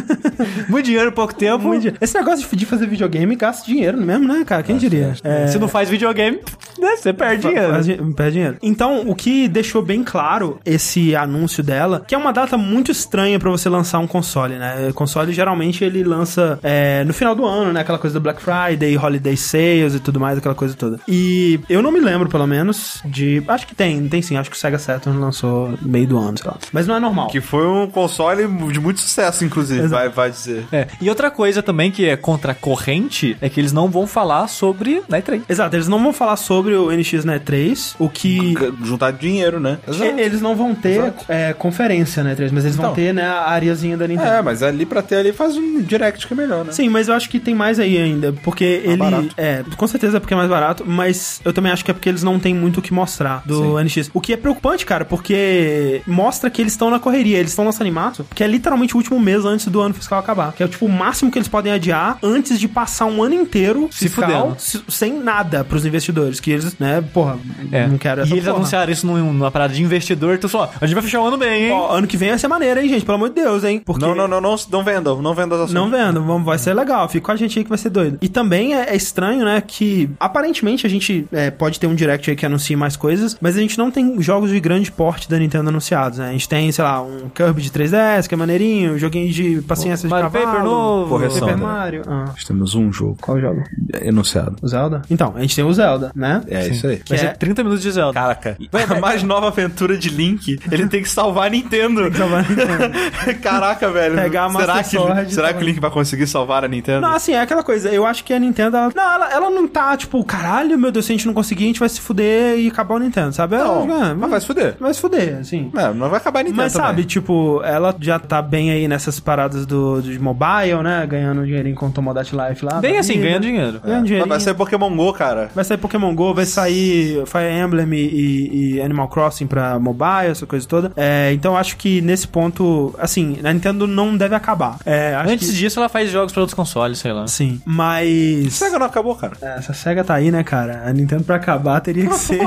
Muito 0.68 0.86
dinheiro, 0.86 1.12
pouco 1.12 1.34
tempo. 1.34 1.64
Muito 1.64 1.80
dinheiro. 1.82 1.98
Esse 2.00 2.14
negócio 2.16 2.46
de- 2.56 2.66
fazer 2.66 2.86
videogame 2.86 3.34
gasta 3.36 3.66
dinheiro 3.66 3.98
mesmo, 4.00 4.26
né, 4.26 4.44
cara? 4.44 4.62
Quem 4.62 4.76
diria? 4.76 5.14
É, 5.22 5.46
Se 5.48 5.58
não 5.58 5.68
faz 5.68 5.90
videogame, 5.90 6.38
né, 6.78 6.96
você 6.96 7.12
perde 7.12 7.42
dinheiro. 7.48 8.14
perde 8.14 8.32
dinheiro. 8.32 8.56
Então, 8.62 9.02
o 9.06 9.14
que 9.14 9.46
deixou 9.48 9.82
bem 9.82 10.01
claro 10.02 10.60
esse 10.64 11.14
anúncio 11.14 11.62
dela, 11.62 12.04
que 12.06 12.14
é 12.14 12.18
uma 12.18 12.32
data 12.32 12.56
muito 12.56 12.90
estranha 12.90 13.38
pra 13.38 13.50
você 13.50 13.68
lançar 13.68 13.98
um 13.98 14.06
console, 14.06 14.56
né? 14.56 14.88
O 14.90 14.94
console 14.94 15.32
geralmente 15.32 15.84
ele 15.84 16.02
lança 16.04 16.58
é, 16.62 17.04
no 17.04 17.12
final 17.12 17.34
do 17.34 17.44
ano, 17.44 17.72
né? 17.72 17.80
Aquela 17.80 17.98
coisa 17.98 18.18
do 18.18 18.22
Black 18.22 18.42
Friday, 18.42 18.96
Holiday 18.96 19.36
Sales 19.36 19.94
e 19.94 20.00
tudo 20.00 20.20
mais, 20.20 20.38
aquela 20.38 20.54
coisa 20.54 20.74
toda. 20.74 20.98
E 21.08 21.60
eu 21.68 21.82
não 21.82 21.92
me 21.92 22.00
lembro, 22.00 22.28
pelo 22.28 22.46
menos, 22.46 23.00
de. 23.04 23.42
Acho 23.48 23.66
que 23.66 23.74
tem, 23.74 24.08
tem 24.08 24.22
sim. 24.22 24.36
Acho 24.36 24.50
que 24.50 24.56
o 24.56 24.58
Sega 24.58 24.78
Saturn 24.78 25.18
lançou 25.18 25.74
meio 25.80 26.06
do 26.06 26.18
ano, 26.18 26.38
sei 26.38 26.50
lá. 26.50 26.56
Mas 26.72 26.86
não 26.86 26.96
é 26.96 27.00
normal. 27.00 27.28
Que 27.28 27.40
foi 27.40 27.66
um 27.66 27.86
console 27.88 28.46
de 28.72 28.80
muito 28.80 29.00
sucesso, 29.00 29.44
inclusive, 29.44 29.86
vai, 29.88 30.08
vai 30.08 30.30
dizer. 30.30 30.66
É, 30.72 30.86
e 31.00 31.08
outra 31.08 31.30
coisa 31.30 31.62
também 31.62 31.90
que 31.90 32.06
é 32.06 32.16
contracorrente 32.16 33.36
é 33.40 33.48
que 33.48 33.60
eles 33.60 33.72
não 33.72 33.88
vão 33.88 34.06
falar 34.06 34.48
sobre 34.48 35.02
Night 35.08 35.24
Train. 35.24 35.42
Exato, 35.48 35.76
eles 35.76 35.88
não 35.88 36.02
vão 36.02 36.12
falar 36.12 36.36
sobre 36.36 36.74
o 36.74 36.90
NX 36.90 37.24
Net 37.24 37.44
3, 37.44 37.96
o 37.98 38.08
que. 38.08 38.54
Juntar 38.82 39.12
dinheiro, 39.12 39.60
né? 39.60 39.78
E- 40.00 40.20
Eles 40.20 40.40
não 40.40 40.54
vão 40.54 40.74
ter 40.74 41.12
é, 41.28 41.52
conferência, 41.52 42.22
né, 42.22 42.34
3, 42.34 42.52
mas 42.52 42.64
eles 42.64 42.76
vão 42.76 42.86
Então. 42.86 42.94
ter, 42.94 43.12
né, 43.12 43.24
a 43.26 43.50
areazinha 43.50 43.96
da 43.96 44.06
Nintendo. 44.06 44.28
É, 44.28 44.42
mas 44.42 44.62
ali 44.62 44.86
pra 44.86 45.02
ter 45.02 45.16
ali 45.16 45.32
faz 45.32 45.56
um 45.56 45.80
direct 45.82 46.26
que 46.26 46.32
é 46.32 46.36
melhor, 46.36 46.64
né? 46.64 46.72
Sim, 46.72 46.88
mas 46.88 47.08
eu 47.08 47.14
acho 47.14 47.28
que 47.28 47.38
tem 47.40 47.54
mais 47.54 47.78
aí 47.78 47.96
ainda, 47.98 48.32
porque 48.44 48.64
ele... 48.84 48.96
barato. 48.96 49.28
É, 49.36 49.64
com 49.76 49.86
certeza 49.86 50.16
é 50.16 50.20
porque 50.20 50.34
é 50.34 50.36
mais 50.36 50.48
barato, 50.48 50.84
mas 50.86 51.40
eu 51.44 51.52
também 51.52 51.72
acho 51.72 51.84
que 51.84 51.90
é 51.90 51.94
porque 51.94 52.08
eles 52.08 52.22
não 52.22 52.38
têm 52.38 52.54
muito 52.54 52.78
o 52.78 52.82
que 52.82 52.92
mostrar 52.92 53.42
do 53.46 53.78
NX. 53.82 54.10
O 54.14 54.20
que 54.20 54.32
é 54.32 54.36
preocupante, 54.36 54.84
cara, 54.86 55.04
porque 55.04 56.02
mostra 56.06 56.50
que 56.50 56.60
eles 56.60 56.72
estão 56.72 56.90
na 56.90 56.98
correria, 56.98 57.38
eles 57.38 57.50
estão 57.52 57.64
lançando 57.64 57.90
março, 57.92 58.24
que 58.34 58.42
é 58.42 58.46
literalmente 58.46 58.94
o 58.94 58.96
último 58.98 59.18
mês 59.20 59.44
antes 59.44 59.66
do 59.68 59.80
ano 59.80 59.92
fiscal 59.94 60.18
acabar. 60.18 60.52
Que 60.52 60.62
é, 60.62 60.68
tipo, 60.68 60.86
o 60.86 60.88
máximo 60.88 61.30
que 61.30 61.38
eles 61.38 61.48
podem 61.48 61.72
adiar 61.72 62.16
antes 62.22 62.58
de 62.60 62.68
passar 62.68 63.06
um 63.06 63.22
ano 63.22 63.34
inteiro 63.34 63.88
Se 63.90 64.08
fiscal 64.08 64.30
fudendo. 64.52 64.56
se- 64.60 64.82
sem 64.88 65.18
nada 65.18 65.64
pros 65.64 65.84
investidores, 65.84 66.38
que 66.40 66.50
eles, 66.52 66.78
né, 66.78 67.02
porra, 67.12 67.38
É. 67.70 67.86
não 67.86 67.98
quero 67.98 68.20
e 68.20 68.24
essa 68.24 68.32
eles 68.32 68.44
porra. 68.44 68.56
anunciaram 68.56 68.92
isso 68.92 69.06
num- 69.06 69.32
numa 69.32 69.50
parada 69.50 69.74
de 69.82 69.92
de 69.92 69.96
investidor, 69.96 70.38
tu 70.38 70.48
só, 70.48 70.70
a 70.80 70.86
gente 70.86 70.94
vai 70.94 71.02
fechar 71.02 71.20
o 71.20 71.26
ano 71.26 71.36
bem, 71.36 71.64
hein? 71.64 71.72
Ó, 71.72 71.92
ano 71.96 72.06
que 72.06 72.16
vem 72.16 72.28
vai 72.30 72.38
ser 72.38 72.48
maneiro, 72.48 72.80
hein, 72.80 72.88
gente? 72.88 73.04
Pelo 73.04 73.16
amor 73.16 73.28
de 73.30 73.36
Deus, 73.36 73.64
hein? 73.64 73.82
Porque 73.84 74.04
Não, 74.04 74.14
não, 74.14 74.28
não, 74.28 74.40
não, 74.40 74.54
não 74.70 74.84
vendam, 74.84 75.20
não 75.22 75.34
vendam 75.34 75.56
as 75.58 75.64
ações. 75.64 75.74
Não 75.74 75.90
vendo, 75.90 76.22
vamos, 76.22 76.44
vai 76.44 76.58
ser 76.58 76.74
legal. 76.74 77.08
Fica 77.08 77.26
com 77.26 77.32
a 77.32 77.36
gente 77.36 77.58
aí 77.58 77.64
que 77.64 77.68
vai 77.68 77.78
ser 77.78 77.90
doido. 77.90 78.18
E 78.20 78.28
também 78.28 78.74
é, 78.74 78.90
é 78.90 78.96
estranho, 78.96 79.44
né, 79.44 79.62
que 79.66 80.10
aparentemente 80.20 80.86
a 80.86 80.90
gente 80.90 81.26
é, 81.32 81.50
pode 81.50 81.78
ter 81.80 81.86
um 81.86 81.94
direct 81.94 82.28
aí 82.30 82.36
que 82.36 82.44
anuncie 82.46 82.76
mais 82.76 82.96
coisas, 82.96 83.36
mas 83.40 83.56
a 83.56 83.60
gente 83.60 83.76
não 83.78 83.90
tem 83.90 84.20
jogos 84.22 84.50
de 84.50 84.60
grande 84.60 84.90
porte 84.90 85.28
da 85.28 85.38
Nintendo 85.38 85.68
anunciados, 85.68 86.18
né? 86.18 86.28
A 86.28 86.32
gente 86.32 86.48
tem, 86.48 86.70
sei 86.72 86.84
lá, 86.84 87.02
um 87.02 87.28
Kirby 87.34 87.62
de 87.62 87.70
3DS, 87.70 88.26
que 88.28 88.34
é 88.34 88.36
maneirinho, 88.36 88.94
um 88.94 88.98
joguinho 88.98 89.32
de 89.32 89.62
paciência 89.62 90.06
de 90.08 90.10
Mario 90.14 90.30
cavalo. 90.30 90.46
Paper 90.52 90.64
novo. 90.64 91.08
Correção, 91.08 91.40
Paper 91.40 91.56
né? 91.56 91.62
Mario. 91.62 92.02
Ah, 92.06 92.24
Nós 92.28 92.44
temos 92.44 92.74
um 92.74 92.92
jogo 92.92 93.16
qual 93.20 93.40
jogo? 93.40 93.62
enunciado. 94.02 94.56
O 94.62 94.68
Zelda? 94.68 95.02
Então, 95.10 95.32
a 95.36 95.40
gente 95.40 95.54
tem 95.56 95.64
o 95.64 95.72
Zelda, 95.72 96.12
né? 96.14 96.42
É 96.48 96.68
isso 96.68 96.86
aí. 96.86 96.96
Vai 96.96 97.04
Que 97.04 97.14
é- 97.14 97.18
ser 97.18 97.36
30 97.36 97.62
minutos 97.62 97.82
de 97.82 97.90
Zelda. 97.90 98.12
Caraca, 98.14 98.56
mais 99.00 99.22
nova 99.22 99.48
aventura 99.48 99.71
de 99.98 100.08
Link, 100.10 100.58
ele 100.70 100.86
tem 100.86 101.02
que 101.02 101.08
salvar 101.08 101.46
a 101.46 101.50
Nintendo. 101.50 102.14
salvar 102.16 102.44
a 102.44 102.48
Nintendo. 102.48 103.38
Caraca, 103.42 103.90
velho. 103.90 104.14
Pegar 104.16 104.46
a 104.46 104.50
será 104.50 104.82
que, 104.82 104.90
Sword 104.90 105.34
será 105.34 105.52
que 105.52 105.62
o 105.62 105.66
Link 105.66 105.80
vai 105.80 105.90
conseguir 105.90 106.26
salvar 106.26 106.64
a 106.64 106.68
Nintendo? 106.68 107.00
Não, 107.00 107.12
assim, 107.14 107.32
é 107.32 107.40
aquela 107.40 107.62
coisa. 107.62 107.88
Eu 107.90 108.06
acho 108.06 108.24
que 108.24 108.32
a 108.32 108.38
Nintendo, 108.38 108.76
ela, 108.76 108.92
não, 108.94 109.02
ela, 109.14 109.32
ela 109.32 109.50
não 109.50 109.66
tá, 109.68 109.96
tipo, 109.96 110.22
caralho, 110.24 110.78
meu 110.78 110.90
Deus, 110.92 111.04
se 111.06 111.12
a 111.12 111.16
gente 111.16 111.26
não 111.26 111.34
conseguir, 111.34 111.64
a 111.64 111.66
gente 111.68 111.80
vai 111.80 111.88
se 111.88 112.00
fuder 112.00 112.58
e 112.58 112.68
acabar 112.68 112.94
o 112.94 112.98
Nintendo, 112.98 113.32
sabe? 113.32 113.56
Não, 113.56 113.90
Ela, 113.90 114.10
é, 114.10 114.14
mas 114.14 114.30
vai 114.30 114.40
se 114.40 114.46
fuder. 114.46 114.76
vai 114.78 114.94
se 114.94 115.00
fuder, 115.00 115.38
assim. 115.40 115.70
Não, 115.72 115.94
não 115.94 116.08
vai 116.08 116.18
acabar 116.18 116.40
a 116.40 116.42
Nintendo 116.42 116.62
Mas 116.62 116.72
também. 116.72 116.86
sabe, 116.88 117.04
tipo, 117.04 117.60
ela 117.64 117.94
já 118.00 118.18
tá 118.18 118.40
bem 118.42 118.70
aí 118.70 118.86
nessas 118.88 119.18
paradas 119.20 119.66
do, 119.66 120.00
de 120.00 120.18
mobile, 120.18 120.82
né? 120.82 121.06
Ganhando 121.06 121.44
dinheirinho 121.44 121.74
com 121.76 121.86
o 121.86 121.90
Tomodachi 121.90 122.34
Life 122.36 122.64
lá. 122.64 122.80
Bem 122.80 122.98
assim, 122.98 123.14
vida. 123.14 123.24
ganhando 123.26 123.42
dinheiro. 123.42 123.80
Ganhando 123.80 123.98
Mas 124.00 124.04
dinheirinho. 124.04 124.28
vai 124.28 124.40
sair 124.40 124.54
Pokémon 124.54 124.94
GO, 124.96 125.12
cara. 125.12 125.50
Vai 125.54 125.64
sair 125.64 125.78
Pokémon 125.78 126.14
GO, 126.14 126.34
vai 126.34 126.44
sair 126.46 127.24
Fire 127.26 127.50
Emblem 127.52 127.92
e, 127.92 127.96
e- 127.96 128.74
e 128.76 128.82
Animal 128.82 129.08
Crossing 129.08 129.46
pra 129.46 129.61
mobile, 129.80 130.30
essa 130.30 130.46
coisa 130.46 130.66
toda. 130.66 130.92
É, 130.96 131.32
então 131.32 131.52
eu 131.52 131.58
acho 131.58 131.76
que 131.76 132.00
nesse 132.00 132.26
ponto, 132.28 132.94
assim, 132.98 133.38
a 133.44 133.52
Nintendo 133.52 133.86
não 133.86 134.16
deve 134.16 134.34
acabar. 134.34 134.78
É, 134.84 135.14
acho 135.14 135.32
Antes 135.32 135.50
que, 135.50 135.56
disso, 135.56 135.78
ela 135.78 135.88
faz 135.88 136.10
jogos 136.10 136.32
pra 136.32 136.40
outros 136.42 136.54
consoles, 136.54 136.98
sei 136.98 137.12
lá. 137.12 137.26
Sim, 137.26 137.60
mas... 137.64 138.52
Sega 138.54 138.78
não 138.78 138.86
acabou, 138.86 139.14
cara. 139.14 139.32
É, 139.40 139.58
Essa 139.58 139.72
SEGA 139.72 140.04
tá 140.04 140.14
aí, 140.14 140.30
né, 140.30 140.42
cara? 140.42 140.82
A 140.86 140.92
Nintendo 140.92 141.24
pra 141.24 141.36
acabar 141.36 141.80
teria 141.80 142.06
que 142.08 142.14
ser... 142.16 142.40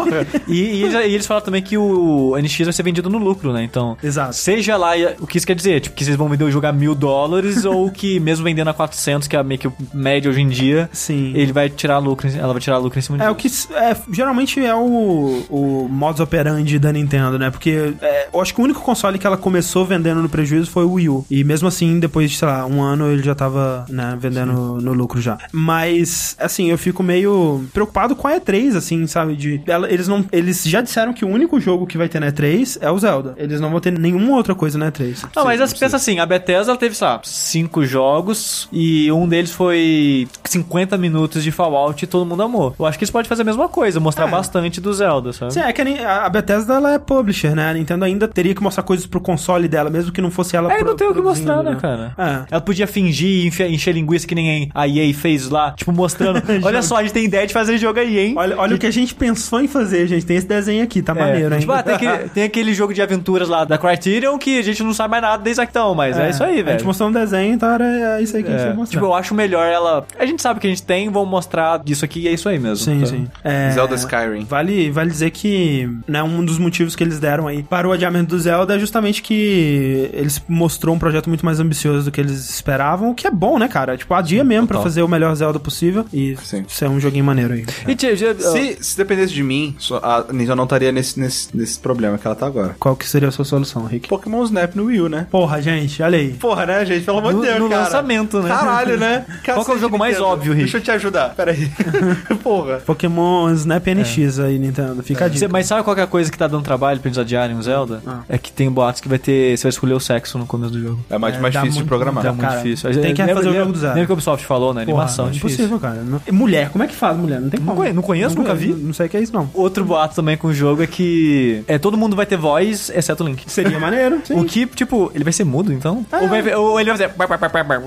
E, 0.47 0.53
e 0.55 0.84
eles, 0.84 0.93
e 0.93 0.97
eles 1.13 1.26
falaram 1.28 1.45
também 1.45 1.61
que 1.61 1.78
o 1.78 2.36
NX 2.38 2.59
vai 2.66 2.74
ser 2.74 2.84
vendido 2.84 3.09
no 3.09 3.18
lucro, 3.18 3.51
né? 3.53 3.63
Então, 3.63 3.97
Exato. 4.03 4.34
seja 4.34 4.78
lá 4.78 4.91
o 5.20 5.28
que 5.28 5.38
isso 5.38 5.47
quer 5.47 5.55
dizer, 5.55 5.80
tipo, 5.82 5.95
que 5.95 6.03
vocês 6.03 6.16
vão 6.16 6.28
vender 6.30 6.43
o 6.43 6.51
jogo 6.51 6.68
a 6.68 6.72
mil 6.72 6.95
dólares 6.95 7.63
ou 7.66 7.89
que 7.91 8.20
mesmo 8.20 8.43
vendendo 8.43 8.70
a 8.70 8.74
400, 8.74 9.28
que 9.28 9.36
é 9.36 9.43
meio 9.43 9.59
que 9.59 9.68
o 9.68 9.74
médio 9.93 10.32
hoje 10.32 10.41
em 10.41 10.47
dia, 10.47 10.89
Sim. 10.91 11.32
ele 11.36 11.51
vai 11.53 11.70
tirar 11.70 11.97
lucro, 11.99 12.28
ela 12.38 12.53
vai 12.53 12.61
tirar 12.61 12.78
lucro 12.78 12.99
em 12.99 13.01
cima 13.01 13.24
É 13.24 13.30
o 13.30 13.36
disso. 13.36 13.68
que 13.70 13.74
é, 13.76 13.95
geralmente 14.11 14.63
é 14.63 14.74
o, 14.76 15.43
o 15.49 15.88
modus 15.89 16.20
operandi 16.20 16.78
da 16.80 16.91
Nintendo, 16.95 17.37
né? 17.37 17.49
Porque 17.49 17.93
é, 18.01 18.27
eu 18.33 18.41
acho 18.41 18.53
que 18.53 18.59
o 18.59 18.63
único 18.63 18.81
console 18.81 19.17
que 19.19 19.27
ela 19.27 19.37
começou 19.37 19.85
vendendo 19.85 20.21
no 20.21 20.29
prejuízo 20.29 20.69
foi 20.71 20.83
o 20.83 20.93
Wii 20.93 21.09
U. 21.09 21.25
E 21.29 21.43
mesmo 21.43 21.67
assim, 21.67 21.99
depois 21.99 22.31
de, 22.31 22.37
sei 22.37 22.47
lá, 22.47 22.65
um 22.65 22.81
ano 22.81 23.11
ele 23.11 23.21
já 23.23 23.35
tava, 23.35 23.85
né, 23.89 24.17
vendendo 24.19 24.53
no 24.81 24.93
lucro 24.93 25.21
já. 25.21 25.37
Mas, 25.51 26.35
assim, 26.39 26.69
eu 26.69 26.77
fico 26.77 27.03
meio 27.03 27.63
preocupado 27.73 28.15
com 28.15 28.27
a 28.27 28.39
E3, 28.39 28.75
assim, 28.75 29.05
sabe? 29.07 29.35
De, 29.35 29.61
ela- 29.67 29.91
eles, 29.91 30.07
não, 30.07 30.25
eles 30.31 30.63
já 30.63 30.81
disseram 30.81 31.13
que 31.13 31.25
o 31.25 31.27
único 31.27 31.59
jogo 31.59 31.85
que 31.85 31.97
vai 31.97 32.07
ter 32.09 32.19
na 32.19 32.31
E3 32.31 32.77
é 32.81 32.89
o 32.89 32.97
Zelda. 32.97 33.33
Eles 33.37 33.59
não 33.59 33.69
vão 33.69 33.79
ter 33.79 33.91
nenhuma 33.97 34.35
outra 34.35 34.55
coisa 34.55 34.77
na 34.77 34.91
E3. 34.91 35.25
Não, 35.35 35.43
mas 35.45 35.59
assim, 35.61 35.77
pensa 35.77 35.95
assim, 35.97 36.19
a 36.19 36.25
Bethesda 36.25 36.71
ela 36.71 36.79
teve, 36.79 36.95
sei 36.95 37.07
lá, 37.07 37.19
cinco 37.23 37.83
jogos 37.85 38.67
e 38.71 39.11
um 39.11 39.27
deles 39.27 39.51
foi 39.51 40.27
50 40.45 40.97
minutos 40.97 41.43
de 41.43 41.51
Fallout 41.51 42.03
e 42.03 42.07
todo 42.07 42.25
mundo 42.25 42.43
amou. 42.43 42.75
Eu 42.77 42.85
acho 42.85 42.97
que 42.97 43.03
eles 43.03 43.11
podem 43.11 43.27
fazer 43.27 43.41
a 43.41 43.45
mesma 43.45 43.67
coisa, 43.67 43.99
mostrar 43.99 44.27
É. 44.27 44.31
bastante 44.31 44.79
do 44.79 44.93
Zelda, 44.93 45.33
sabe? 45.33 45.53
Sim, 45.53 45.59
é 45.61 45.73
que 45.73 45.81
a 45.81 46.29
Bethesda 46.29 46.79
ela 46.86 46.95
é 46.95 46.99
publisher, 46.99 47.55
né? 47.55 47.69
A 47.69 47.73
Nintendo 47.73 48.05
ainda 48.05 48.27
teria 48.27 48.53
que 48.55 48.61
mostrar 48.61 48.83
coisas 48.83 49.05
pro 49.05 49.19
console 49.19 49.67
dela, 49.67 49.89
mesmo 49.89 50.11
que 50.11 50.21
não 50.21 50.31
fosse 50.31 50.55
ela 50.55 50.71
É, 50.71 50.77
pro- 50.77 50.88
não 50.88 50.95
tem 50.95 51.07
o 51.07 51.13
que 51.13 51.21
mostrar, 51.21 51.63
né, 51.63 51.75
cara? 51.79 52.13
É. 52.17 52.45
Ela 52.51 52.61
podia 52.61 52.88
fingir 52.88 53.45
e 53.45 53.73
encher 53.73 53.91
linguiça 53.93 54.27
que 54.27 54.36
nem 54.36 54.69
a 54.73 54.88
EA 54.88 55.13
fez 55.13 55.49
lá, 55.49 55.71
tipo, 55.71 55.91
mostrando. 55.91 56.41
Olha 56.63 56.81
só, 56.81 56.97
a 56.97 57.01
gente 57.03 57.13
tem 57.13 57.25
ideia 57.25 57.45
de 57.47 57.53
fazer 57.53 57.77
jogo 57.77 57.99
aí, 57.99 58.17
hein? 58.19 58.33
Olha, 58.38 58.57
olha 58.57 58.75
o 58.75 58.79
que 58.79 58.86
a 58.88 58.91
gente 58.91 59.13
pensou 59.15 59.59
em 59.61 59.67
fazer, 59.67 60.07
gente. 60.07 60.25
Tem 60.25 60.38
esse 60.38 60.47
desenho 60.47 60.83
aqui, 60.83 61.01
tá 61.01 61.13
É, 61.13 61.19
maneiro, 61.19 61.53
hein? 61.53 61.59
Tipo, 61.61 61.71
ah, 61.71 61.83
tem, 61.83 61.95
aquele, 61.95 62.29
tem 62.29 62.43
aquele 62.43 62.73
jogo 62.73 62.93
de 62.93 63.01
aventuras 63.01 63.47
lá 63.49 63.63
da 63.65 63.77
Criterion 63.77 64.38
que 64.38 64.59
a 64.59 64.61
gente 64.63 64.83
não 64.83 64.93
sabe 64.93 65.11
mais 65.11 65.23
nada 65.23 65.41
desde 65.43 65.61
então, 65.65 65.95
mas 65.95 66.17
é, 66.17 66.29
isso 66.29 66.43
aí, 66.43 66.59
A 66.59 66.63
velho. 66.63 66.77
gente 66.77 66.86
mostrou 66.86 67.09
um 67.09 67.11
desenho, 67.11 67.53
então 67.53 67.69
era 67.69 68.21
isso 68.21 68.36
aí 68.38 68.43
que 68.43 68.49
a 68.49 68.51
gente 68.51 68.65
É, 68.65 68.67
ia 68.69 68.73
mostrar. 68.75 68.99
tipo, 68.99 69.05
eu 69.05 69.13
acho 69.15 69.33
melhor 69.33 69.65
ela. 69.65 70.05
A 70.19 70.25
gente 70.25 70.41
sabe 70.41 70.57
o 70.57 70.61
que 70.61 70.67
a 70.67 70.69
gente 70.69 70.83
tem, 70.83 71.09
vamos 71.09 71.29
mostrar 71.29 71.79
disso 71.79 72.05
aqui 72.05 72.19
e 72.21 72.27
é 72.27 72.31
isso 72.31 72.47
aí 72.47 72.59
mesmo. 72.59 72.77
Sim, 72.86 72.99
tá? 72.99 73.05
sim. 73.07 73.27
É, 73.43 73.71
Zelda 73.71 73.95
Skyrim. 73.95 74.45
Vale, 74.45 74.91
vale 74.91 75.09
dizer 75.09 75.31
que 75.31 75.89
né, 76.07 76.21
um 76.21 76.43
dos 76.45 76.57
motivos 76.59 76.74
que 76.95 77.03
eles 77.03 77.19
deram 77.19 77.47
aí 77.47 77.63
para 77.63 77.88
o 77.88 77.91
adiamento 77.91 78.30
do 78.36 78.39
Zelda 78.39 78.76
é 78.76 78.80
justamente 78.80 79.21
que 79.21 80.09
eles 80.13 80.41
mostrou 80.47 80.95
um 80.95 80.99
projeto 80.99 81.28
muito 81.30 81.45
mais 81.45 81.59
ambicioso 81.59 82.05
do 82.05 82.11
que 82.11 82.19
eles 82.19 82.49
esperavam, 82.49 83.11
o 83.11 83.15
que 83.15 83.28
é 83.28 83.32
bom, 83.32 83.57
né, 83.57 83.67
cara? 83.67 83.95
Tipo, 83.97 84.13
adia 84.13 84.43
mesmo 84.43 84.67
pra 84.67 84.76
total. 84.78 84.84
fazer 84.84 85.01
o 85.03 85.07
melhor 85.07 85.34
Zelda 85.36 85.59
possível 85.59 86.05
e 86.13 86.36
Sim. 86.43 86.65
ser 86.67 86.89
um 86.89 86.99
joguinho 86.99 87.23
maneiro 87.23 87.53
aí. 87.53 87.65
E, 87.88 87.95
tia, 87.95 88.15
já- 88.15 88.34
Se, 88.36 88.78
se 88.82 88.97
dependesse 88.97 89.34
de 89.34 89.43
mim, 89.43 89.76
a 90.01 90.26
Nintendo 90.32 90.55
não 90.55 90.63
estaria 90.65 90.91
nesse, 90.91 91.19
nesse, 91.19 91.55
nesse 91.55 91.80
problema 91.80 92.17
que 92.17 92.26
ela 92.28 92.36
tá 92.36 92.45
agora. 92.45 92.76
Qual 92.80 92.95
que 92.95 93.07
seria 93.07 93.30
a 93.30 93.32
sua 93.32 93.45
solução, 93.45 93.86
Rick? 93.86 94.07
Pokémon 94.09 94.43
Snap 94.43 94.76
no 94.76 94.86
Wii 94.86 95.01
U, 95.01 95.09
né? 95.09 95.28
Porra, 95.32 95.61
gente, 95.61 96.01
olha 96.01 96.17
aí. 96.17 96.34
Porra, 96.34 96.65
né, 96.65 96.86
gente? 96.86 97.03
Pelo 97.05 97.19
amor 97.19 97.34
No- 97.34 97.41
de 97.41 97.47
Deus, 97.47 97.59
no 97.59 97.69
cara. 97.69 97.84
lançamento, 97.84 98.41
né? 98.41 98.49
Caralho, 98.49 98.97
né? 98.97 99.26
Qual 99.45 99.63
que 99.63 99.71
é 99.71 99.73
o 99.76 99.80
jogo 99.80 99.97
mais 99.97 100.13
Nintendo. 100.15 100.32
óbvio, 100.34 100.51
Rick? 100.53 100.63
Deixa 100.63 100.78
eu 100.78 100.82
te 100.82 100.91
ajudar. 100.91 101.30
Pera 101.36 101.51
aí. 101.51 101.69
Porra. 102.43 102.78
Pokémon 102.86 103.49
Snap 103.53 103.86
NX 103.88 104.39
aí, 104.39 104.57
Nintendo. 104.59 105.03
Fica 105.03 105.26
a 105.26 105.28
dica. 105.28 105.39
Cê- 105.39 105.47
mas 105.47 105.65
sabe 105.67 105.84
qual 105.84 105.95
que 105.95 106.01
é 106.01 106.03
a 106.03 106.07
coisa 106.07 106.32
que 106.32 106.38
tá 106.38 106.47
dando 106.47 106.63
trabalho 106.66 106.99
pra 106.99 107.07
eles 107.07 107.18
adiarem 107.18 107.57
o 107.57 107.61
Zelda? 107.61 108.01
Ah. 108.05 108.22
É 108.28 108.38
que 108.38 108.51
tem 108.51 108.70
boatos 108.70 108.99
que 109.01 109.07
vai 109.07 109.18
ter. 109.20 109.57
Você 109.57 109.63
vai 109.63 109.70
escolher 109.70 109.93
o 109.93 109.99
sexo 109.99 110.38
no 110.38 110.45
começo 110.45 110.72
do 110.74 110.82
jogo. 110.82 111.05
É 111.09 111.18
mais, 111.18 111.36
É, 111.36 111.39
mais 111.39 111.53
difícil 111.53 111.72
de 111.72 111.78
muito- 111.80 111.88
programar. 111.88 112.24
dá 112.24 112.30
É 112.30 112.32
muito 112.34 112.41
cara, 112.47 112.57
difícil. 112.61 112.91
tem 112.91 113.13
que 113.13 113.22
Lembra- 113.22 113.36
fazer 113.36 113.49
o 113.49 113.53
jogo 113.53 113.72
do 113.72 113.78
Zelda. 113.80 113.93
Lembra 113.95 114.05
que 114.07 114.11
a 114.11 114.13
Ubisoft 114.16 114.45
falou, 114.45 114.74
né? 114.74 114.86
Porra, 114.86 114.97
Animação, 115.03 115.28
é 115.28 115.30
difícil. 115.30 115.66
impossível, 115.66 115.80
cara. 115.80 116.01
Não- 116.03 116.22
Mulher, 116.32 116.70
como 116.70 116.84
é 116.84 116.88
que 116.88 116.95
faz 116.95 117.16
mulher? 117.18 117.39
Não 117.39 117.49
tem 117.49 117.59
Não 117.59 117.76
como. 117.76 117.93
não 117.93 118.01
conheço, 118.01 118.36
nunca 118.36 118.53
vi. 118.53 118.74
Não 118.74 118.93
sei 118.93 119.05
o 119.05 119.09
que 119.09 119.18
é 119.18 119.22
isso, 119.22 119.34
não. 119.34 119.49
Outro 119.53 119.86
boato 119.86 120.16
também 120.16 120.36
com 120.36 120.47
o 120.47 120.53
jogo 120.53 120.82
é 120.84 120.88
que 120.88 121.63
é, 121.68 121.78
todo 121.78 121.97
mundo 121.97 122.16
vai 122.16 122.26
ter 122.26 122.38
voz, 122.38 122.91
exceto 122.93 123.24
o 123.24 123.28
Link. 123.28 123.43
Seria 123.47 123.80
maneiro. 123.80 124.20
Sim. 124.26 124.39
O 124.39 124.43
que, 124.45 124.66
tipo, 124.66 125.11
ele 125.13 125.24
vai 125.24 125.32
ser 125.34 125.43
mudo, 125.43 125.72
então? 125.72 126.05
Ou, 126.11 126.28
vai- 126.28 126.55
ou 126.55 126.80
ele 126.80 126.91
vai 126.91 126.97
fazer... 126.97 127.13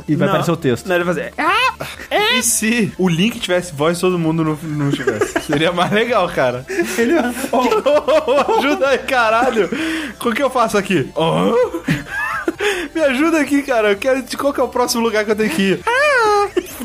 E 0.08 0.14
vai 0.16 0.26
Não. 0.26 0.34
aparecer 0.34 0.50
o 0.52 0.56
texto. 0.56 0.86
Não, 0.86 0.94
ele 0.94 1.04
vai 1.04 1.14
fazer. 1.14 1.32
E 2.38 2.42
se 2.42 2.92
o 2.98 3.08
Link 3.08 3.38
tivesse 3.40 3.74
voz 3.74 3.98
todo 3.98 4.18
mundo 4.18 4.44
não, 4.44 4.58
não 4.62 4.90
tivesse? 4.90 5.40
Seria 5.42 5.72
mais 5.72 5.90
legal, 5.92 6.28
cara. 6.28 6.64
Ele. 6.96 7.14
Oh, 7.50 8.60
ajuda 8.68 8.88
aí, 8.88 8.98
caralho. 8.98 9.68
O 10.20 10.32
que 10.32 10.42
eu 10.42 10.50
faço 10.50 10.76
aqui? 10.76 11.10
Oh. 11.14 11.80
Me 12.94 13.00
ajuda 13.00 13.40
aqui, 13.40 13.62
cara. 13.62 13.92
Eu 13.92 13.96
quero. 13.96 14.22
Qual 14.36 14.52
que 14.52 14.60
é 14.60 14.62
o 14.62 14.68
próximo 14.68 15.02
lugar 15.02 15.24
que 15.24 15.30
eu 15.30 15.36
tenho 15.36 15.50
que 15.50 15.62
ir? 15.62 15.80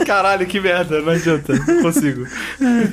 Caralho, 0.05 0.45
que 0.45 0.59
merda. 0.59 1.01
Não 1.01 1.13
adianta. 1.13 1.53
Não 1.53 1.81
consigo. 1.81 2.25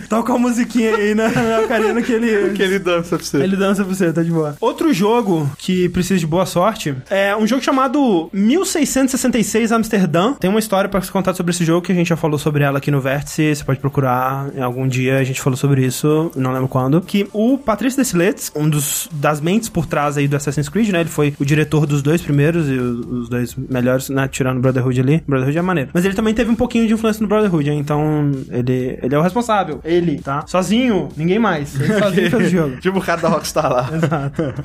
toca 0.09 0.33
uma 0.33 0.49
musiquinha 0.49 0.95
aí 0.97 1.15
na, 1.15 1.29
na 1.29 1.61
ocarina 1.61 2.03
que 2.03 2.13
ele. 2.13 2.51
Que 2.55 2.63
ele 2.63 2.79
dança 2.79 3.17
pra 3.17 3.25
você. 3.25 3.37
Ele 3.39 3.57
dança 3.57 3.85
pra 3.85 3.95
você, 3.95 4.13
tá 4.13 4.23
de 4.23 4.31
boa. 4.31 4.57
Outro 4.61 4.93
jogo 4.93 5.51
que 5.59 5.89
precisa 5.89 6.19
de 6.19 6.27
boa 6.27 6.47
sorte 6.47 6.95
é 7.09 7.37
um 7.37 7.47
jogo 7.47 7.63
chamado 7.63 8.29
1666 8.33 9.73
Amsterdã. 9.73 10.35
Tem 10.35 10.51
uma 10.51 10.59
história 10.59 10.89
pra 10.89 11.01
se 11.01 11.11
contar 11.11 11.35
sobre 11.35 11.51
esse 11.51 11.65
jogo 11.65 11.85
que 11.85 11.93
a 11.93 11.95
gente 11.95 12.09
já 12.09 12.17
falou 12.17 12.39
sobre 12.39 12.65
ela 12.65 12.79
aqui 12.79 12.91
no 12.91 13.01
Vértice. 13.01 13.55
Você 13.55 13.65
pode 13.65 13.81
procurar 13.81 14.49
em 14.55 14.63
algum 14.63 14.87
dia. 14.87 15.19
A 15.19 15.25
gente 15.25 15.41
falou 15.41 15.57
sobre 15.57 15.85
isso, 15.85 16.31
não 16.37 16.53
lembro 16.53 16.69
quando. 16.69 17.01
Que 17.01 17.29
o 17.33 17.59
Patrício 17.59 18.01
Desilets, 18.01 18.51
um 18.55 18.69
dos 18.69 19.09
das 19.13 19.41
mentes 19.41 19.69
por 19.69 19.87
trás 19.87 20.17
aí 20.17 20.29
do 20.29 20.37
Assassin's 20.37 20.69
Creed, 20.69 20.91
né? 20.91 21.01
Ele 21.01 21.09
foi 21.09 21.35
o 21.39 21.45
diretor 21.45 21.87
dos 21.87 22.03
dois 22.03 22.21
primeiros 22.23 22.69
e 22.69 22.75
os, 22.75 23.07
os 23.07 23.29
dois 23.29 23.55
melhores, 23.57 24.09
né? 24.09 24.29
Tirando 24.29 24.59
o 24.59 24.61
Brotherhood 24.61 25.01
ali. 25.01 25.23
Brotherhood 25.27 25.59
é 25.59 25.63
maneiro. 25.63 25.91
Mas 25.93 26.05
ele 26.05 26.15
também 26.15 26.35
teve 26.35 26.51
um 26.51 26.55
pouquinho 26.55 26.87
de 26.91 26.95
influência 26.95 27.23
no 27.23 27.29
Brotherhood, 27.29 27.71
então 27.71 28.31
ele, 28.51 28.99
ele 29.03 29.15
é 29.15 29.19
o 29.19 29.23
responsável. 29.23 29.81
Ele, 29.85 30.19
tá? 30.19 30.45
Sozinho, 30.47 31.09
ninguém 31.17 31.39
mais. 31.39 31.79
Ele 31.81 31.99
sozinho 31.99 32.31
fez 32.31 32.47
o 32.47 32.49
jogo. 32.51 32.77
Tipo 32.81 32.99
o 32.99 33.03
cara 33.03 33.21
da 33.21 33.29
Rockstar 33.29 33.71
lá. 33.73 33.91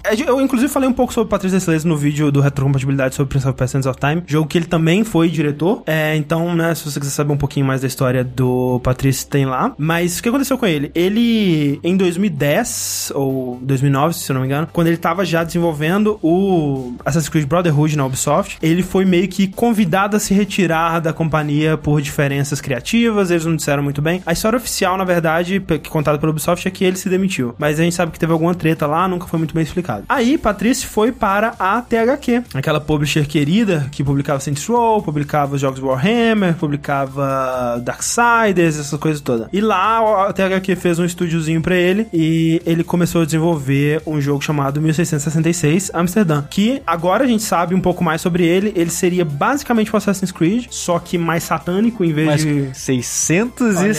É, 0.04 0.14
Eu, 0.30 0.40
inclusive, 0.42 0.72
falei 0.72 0.88
um 0.88 0.94
pouco 0.94 1.14
sobre 1.14 1.30
Patrícia 1.30 1.58
Desilets 1.58 1.84
no 1.84 1.96
vídeo 1.98 2.32
do 2.32 2.42
Retrocompatibilidade 2.42 3.16
sobre 3.16 3.30
Prince 3.30 3.48
of 3.48 3.58
Persia 3.58 3.76
Sands 3.82 3.86
of 3.88 4.00
Time, 4.00 4.24
jogo 4.26 4.48
que 4.48 4.58
ele 4.58 4.66
também 4.66 5.04
foi 5.04 5.30
diretor. 5.30 5.84
É, 5.86 6.16
então, 6.16 6.56
né, 6.56 6.74
se 6.76 6.86
você 6.86 7.00
quiser 7.00 7.12
saber 7.12 7.34
um 7.34 7.38
pouquinho 7.38 7.66
mais 7.66 7.82
da 7.82 7.88
história 7.88 8.24
do 8.24 8.80
Patrício, 8.84 9.28
tem 9.28 9.46
lá. 9.46 9.74
Mas 9.78 10.20
o 10.20 10.24
que 10.24 10.30
aconteceu 10.30 10.58
com 10.58 10.66
ele? 10.66 10.92
Ele, 10.96 11.80
em 11.84 11.98
2010, 11.98 13.12
ou 13.16 13.60
2009, 13.62 14.14
se 14.14 14.32
eu 14.32 14.34
não 14.34 14.42
me 14.42 14.48
engano, 14.48 14.68
quando 14.72 14.88
ele 14.88 14.98
tava 14.98 15.26
já 15.26 15.44
desenvolvendo 15.44 16.20
o 16.22 16.94
Assassin's 17.06 17.30
Creed 17.30 17.48
Brotherhood 17.48 17.98
na 17.98 18.06
Ubisoft, 18.06 18.58
ele 18.62 18.84
foi 18.84 19.06
meio 19.06 19.28
que 19.28 19.48
convidado 19.48 20.16
a 20.16 20.20
se 20.20 20.34
retirar 20.34 21.00
da 21.00 21.14
companhia 21.14 21.78
por 21.78 22.00
diferenças 22.16 22.62
criativas, 22.62 23.30
eles 23.30 23.46
não 23.46 23.58
disseram 23.58 23.84
muito 23.84 24.02
bem. 24.02 24.24
A 24.26 24.32
história 24.32 24.56
oficial, 24.56 24.98
na 24.98 25.04
verdade, 25.04 25.62
contada 25.90 26.18
pelo 26.18 26.32
Ubisoft, 26.32 26.66
é 26.66 26.72
que 26.72 26.86
ele 26.86 26.96
se 26.96 27.10
demitiu. 27.10 27.54
Mas 27.58 27.78
a 27.78 27.84
gente 27.84 27.94
sabe 27.94 28.14
que 28.14 28.20
teve 28.20 28.32
alguma 28.32 28.56
treta 28.56 28.88
lá, 28.88 29.06
nunca 29.06 29.28
foi 29.28 29.38
muito 29.38 29.54
bem 29.54 29.64
explicado. 29.64 30.06
Aí, 30.08 30.38
Patrícia 30.38 30.88
foi 30.88 31.12
para 31.12 31.54
a 31.60 31.82
THQ, 31.82 32.44
aquela 32.54 32.80
publisher 32.80 33.28
querida 33.28 33.88
que 33.92 34.04
publicava 34.04 34.40
Saints 34.40 34.66
Row, 34.66 35.02
publicava 35.02 35.56
os 35.56 35.62
jogos 35.62 35.82
Warhammer, 35.82 36.56
publicava 36.56 37.82
Darksiders, 37.84 38.80
essas 38.80 38.98
coisas 39.00 39.20
todas. 39.20 39.50
E 39.52 39.60
lá 39.60 40.28
a 40.30 40.34
THQ 40.34 40.76
fez 40.78 40.98
um 41.00 41.06
estúdiozinho 41.06 41.62
pra 41.62 41.76
ele 41.76 42.08
e 42.14 42.62
ele 42.66 42.84
começou 42.84 43.24
a 43.24 43.26
desenvolver 43.26 44.02
um 44.06 44.22
jogo 44.22 44.42
chamado 44.42 44.82
1666 44.82 45.92
Amsterdã, 45.94 46.44
que 46.50 46.82
agora 46.88 47.26
a 47.26 47.28
gente 47.28 47.44
sabe 47.44 47.76
um 47.76 47.82
pouco 47.82 48.04
mais 48.04 48.22
sobre 48.22 48.46
ele. 48.46 48.72
Ele 48.76 48.90
seria 48.90 49.26
basicamente 49.26 49.94
um 49.94 49.98
Assassin's 49.98 50.32
Creed, 50.32 50.68
só 50.70 50.98
que 50.98 51.18
mais 51.18 51.44
satânico 51.44 52.05
em 52.06 52.14
vez 52.14 52.28
Mas 52.28 52.42
de 52.44 52.70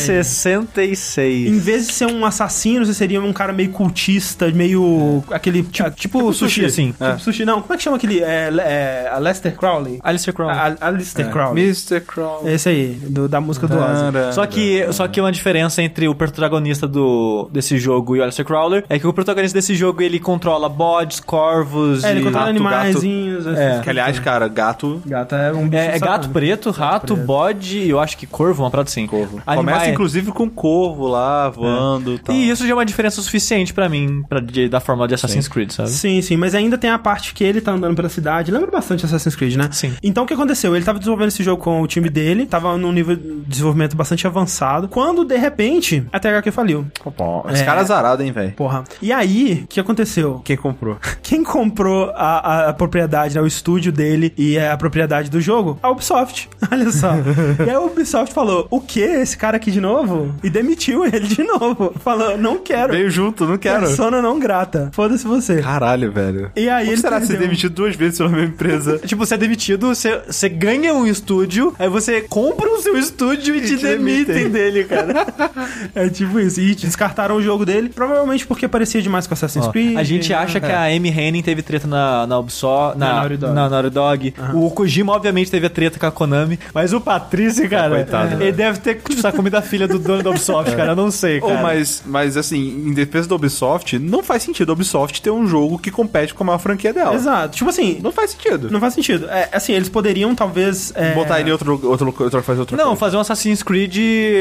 666. 0.01 1.49
em 1.49 1.59
vez 1.59 1.87
de 1.89 1.93
ser 1.93 2.07
um 2.07 2.25
assassino, 2.25 2.85
você 2.85 2.95
seria 2.95 3.21
um 3.21 3.33
cara 3.33 3.53
meio 3.53 3.71
cultista, 3.71 4.51
meio 4.51 5.23
aquele 5.31 5.63
tipo, 5.63 5.91
tipo 5.93 6.33
sushi, 6.33 6.65
assim. 6.65 6.93
Tipo 6.93 7.19
sushi, 7.21 7.45
não. 7.45 7.61
Como 7.63 7.75
é 7.75 7.77
que 7.77 7.83
chama 7.83 7.97
aquele 7.97 8.21
é, 8.21 8.51
é, 8.59 9.11
a 9.13 9.19
Lester 9.19 9.55
Crowley? 9.57 9.99
Alistair 10.03 10.35
Crowley. 10.35 10.57
A, 10.57 10.77
a 10.81 10.87
Alistair 10.89 11.31
Crowley. 11.31 11.65
Mr. 11.65 12.01
Crow. 12.01 12.43
Esse 12.49 12.69
aí, 12.69 12.99
do- 13.09 13.29
da 13.29 13.41
música 13.41 13.67
do 13.67 13.77
Ozzy. 13.77 14.35
Só 14.35 14.47
que, 14.47 14.87
só 14.93 15.07
que 15.09 15.21
uma 15.21 15.33
diferença 15.33 15.83
entre 15.83 16.09
o 16.09 16.15
protagonista 16.15 16.87
do, 16.87 17.49
desse 17.53 17.79
jogo 17.79 18.17
e 18.17 18.21
o 18.21 18.23
Alistair 18.23 18.47
Crowler 18.47 18.85
é 18.89 18.99
que 18.99 19.07
o 19.07 19.13
protagonista 19.13 19.57
desse 19.59 19.75
jogo 19.75 20.03
ele 20.03 20.19
controla 20.19 20.69
bodes, 20.69 21.21
corvos 21.21 22.05
É, 22.05 22.11
ele 22.11 22.21
e... 22.21 22.25
controla 22.25 22.47
gato, 22.53 22.57
animaizinhos. 22.57 23.47
essas 23.47 23.83
Que, 23.83 23.91
aliás, 23.91 24.19
cara, 24.19 24.49
gato 24.49 25.01
Gata 25.07 25.37
é 25.37 25.53
um 25.53 25.69
bicho 25.69 25.83
É, 25.83 25.97
é 25.97 25.99
gato 25.99 26.29
preto, 26.31 26.71
rato, 26.71 27.15
preto. 27.15 27.27
bode 27.27 27.79
e 27.79 27.93
eu 27.97 28.01
acho 28.01 28.17
que 28.17 28.27
corvo, 28.27 28.63
uma 28.63 28.71
parada 28.71 28.89
assim. 28.89 29.07
Corvo. 29.07 29.41
começa, 29.45 29.89
inclusive, 29.91 30.33
com 30.33 30.49
corvo 30.49 31.07
lá, 31.09 31.49
voando 31.49 32.15
e 32.15 32.19
tal. 32.19 32.35
E 32.35 32.49
isso 32.51 32.65
já 32.67 32.73
é 32.73 32.75
uma 32.75 32.85
diferença 32.87 33.21
suficiente 33.23 33.73
pra 33.75 33.89
mim, 33.89 34.23
pra, 34.29 34.41
de- 34.41 34.69
da 34.69 34.81
forma 34.81 35.07
de 35.09 35.15
Assassin's 35.15 35.49
Creed, 35.49 35.71
sabe? 35.71 35.91
Sim, 35.91 36.21
sim, 36.23 36.37
mas 36.37 36.55
ainda 36.55 36.77
tem 36.79 36.91
a 36.91 36.99
parte 36.99 37.35
que 37.35 37.43
ele 37.45 37.61
tá 37.61 37.73
andando 37.73 37.95
pela 37.97 38.09
cidade. 38.09 38.51
Lembra 38.51 38.71
bastante 38.71 39.05
Assassin's 39.05 39.35
Creed, 39.37 39.57
né? 39.57 39.69
Sim. 39.73 39.95
Então 40.03 40.25
o 40.25 40.27
que 40.27 40.35
aconteceu? 40.35 40.75
Ele 40.77 40.85
tava 40.85 40.99
desenvolvendo 40.99 41.29
esse 41.29 41.43
jogo 41.43 41.63
com 41.63 41.81
o 41.83 41.87
time 41.87 42.09
dele, 42.09 42.47
tava 42.47 42.77
num 42.77 42.93
nível 42.93 43.17
de 43.17 43.41
desenvolvimento 43.47 43.97
bastante 43.97 44.27
avançado. 44.27 44.89
Quando, 44.89 45.25
de 45.25 45.37
repente, 45.37 46.05
a 46.13 46.19
THQ 46.21 46.51
faliu. 46.51 46.87
Bom, 47.17 47.45
esse 47.51 47.63
É. 47.63 47.65
cara 47.65 47.81
é 47.81 47.83
azarado, 47.83 48.23
hein, 48.23 48.33
velho. 48.33 48.53
Porra. 48.53 48.85
E 49.01 49.13
aí, 49.13 49.63
o 49.65 49.67
que 49.67 49.81
aconteceu? 49.81 50.41
Quem 50.45 50.57
comprou? 50.57 50.97
Quem 51.23 51.43
comprou 51.43 52.11
a, 52.15 52.69
a 52.69 52.73
propriedade, 52.73 53.35
né, 53.35 53.41
o 53.41 53.47
estúdio 53.47 53.93
dele 53.93 54.33
e 54.37 54.59
a 54.59 54.77
propriedade 54.77 55.31
do 55.31 55.41
jogo? 55.41 55.79
A 55.83 55.91
Ubisoft. 55.91 56.49
Olha 56.71 56.91
só. 56.91 57.13
e 57.59 57.63
aí 57.63 57.71
a 57.71 57.81
Ubisoft 57.87 58.35
falou: 58.35 58.67
o 58.71 58.81
quê? 58.81 59.01
Esse 59.21 59.37
cara 59.37 59.57
aqui 59.57 59.71
de 59.71 59.81
novo? 59.81 60.35
E 60.43 60.51
demitiu 60.51 61.05
ele 61.05 61.21
de 61.27 61.43
novo. 61.43 61.95
Falou: 62.01 62.37
não 62.39 62.59
quero. 62.59 62.93
Veio 62.93 63.11
junto, 63.11 63.47
não 63.47 63.57
quero. 63.59 63.87
Persona 63.87 64.21
não 64.23 64.39
grata. 64.39 64.91
Foda-se 64.93 65.27
você. 65.27 65.61
Caralho, 65.63 66.11
velho. 66.13 66.51
E 66.57 66.69
aí 66.69 66.85
Como 66.85 66.93
ele 66.95 67.01
será 67.01 67.21
ser 67.21 67.27
perdeu. 67.29 67.43
demitido 67.49 67.75
duas 67.75 67.97
vezes 67.97 68.19
pela 68.19 68.31
mesma 68.31 68.47
empresa? 68.47 68.99
Tipo, 69.07 69.25
você 69.25 69.35
é 69.35 69.39
demitido, 69.39 69.89
você, 69.89 70.21
você 70.27 70.49
ganha 70.49 70.93
um 70.95 71.07
estúdio, 71.07 71.75
aí 71.79 71.89
você 71.89 72.23
compra 72.23 72.69
o 72.69 72.81
seu 72.83 72.97
estúdio 72.99 73.55
e, 73.55 73.61
te, 73.61 73.77
te 73.77 73.83
demitem 73.83 74.25
demitem. 74.35 74.51
dele, 74.51 74.85
cara. 74.85 75.27
É 75.95 76.09
tipo 76.09 76.39
isso. 76.41 76.61
E 76.61 76.75
descartaram 76.75 77.37
o 77.37 77.43
jogo 77.43 77.65
dele, 77.65 77.89
provavelmente 77.89 78.47
porque 78.47 78.67
parecia 78.69 79.01
demais 79.01 79.27
com 79.27 79.35
Assassin's 79.35 79.67
Ó, 79.67 79.71
Creed. 79.71 79.97
a 79.97 80.03
gente 80.03 80.33
acha 80.33 80.61
que 80.61 80.67
a 80.71 80.85
Amy 80.85 81.09
Henning 81.11 81.43
teve 81.43 81.63
treta 81.63 81.87
na, 81.87 82.27
na 82.27 82.39
Ubisoft, 82.39 82.99
na, 82.99 83.07
Na 83.07 83.15
Naughty 83.21 83.37
Dog. 83.37 83.55
na 83.55 83.69
Naughty 83.69 83.91
Dog. 83.91 84.35
O 84.55 84.71
Kojima, 84.71 85.13
obviamente, 85.13 85.51
teve 85.51 85.67
a 85.67 85.71
treta 85.71 85.99
com 85.99 86.07
a 86.07 86.11
Konami. 86.11 86.59
Mas 86.75 86.93
o 86.93 87.01
Patrício, 87.01 87.69
cara, 87.69 87.76
Coitado. 87.89 88.43
ele 88.43 88.53
deve 88.53 88.79
ter 88.81 88.97
tipo, 89.01 89.33
comido 89.33 89.55
a 89.57 89.63
filha 89.63 89.87
do 89.89 89.99
dono 89.99 90.23
da 90.23 90.31
Ubisoft, 90.31 90.75
cara. 90.77 90.93
Eu 90.93 90.97
não 90.97 91.11
sei, 91.11 91.41
cara. 91.41 91.53
Ou, 91.55 91.59
mas, 91.63 92.03
mas 92.07 92.37
assim, 92.37 92.59
em 92.87 92.93
defesa 92.93 93.29
da 93.29 93.35
Ubisoft, 93.35 93.99
não 93.99 94.23
faz 94.23 94.43
sentido 94.43 94.71
a 94.71 94.73
Ubisoft 94.73 95.21
ter 95.23 95.31
um 95.31 95.47
jogo 95.47 95.79
que 95.79 95.91
compete 95.91 96.35
com 96.35 96.43
a 96.45 96.47
maior 96.47 96.59
franquia 96.59 96.93
dela. 96.93 97.15
Exato. 97.15 97.57
Tipo 97.57 97.71
assim, 97.71 97.99
Não 98.03 98.13
faz 98.13 98.31
sentido. 98.31 98.71
não 98.71 98.81
faz 98.81 98.95
sentido. 98.95 99.27
É, 99.29 99.49
assim, 99.53 99.73
eles 99.73 99.89
poderiam 99.89 100.35
talvez. 100.35 100.93
É, 100.95 101.13
Botar 101.15 101.41
ele 101.41 101.51
em 101.51 101.53
outro, 101.53 101.81
outro, 101.85 102.15
outro, 102.19 102.43
fazer 102.43 102.61
outra 102.61 102.77
Não, 102.77 102.85
coisa. 102.87 103.01
fazer 103.01 103.17
um 103.17 103.21
Assassin's 103.21 103.63
Creed 103.63 103.97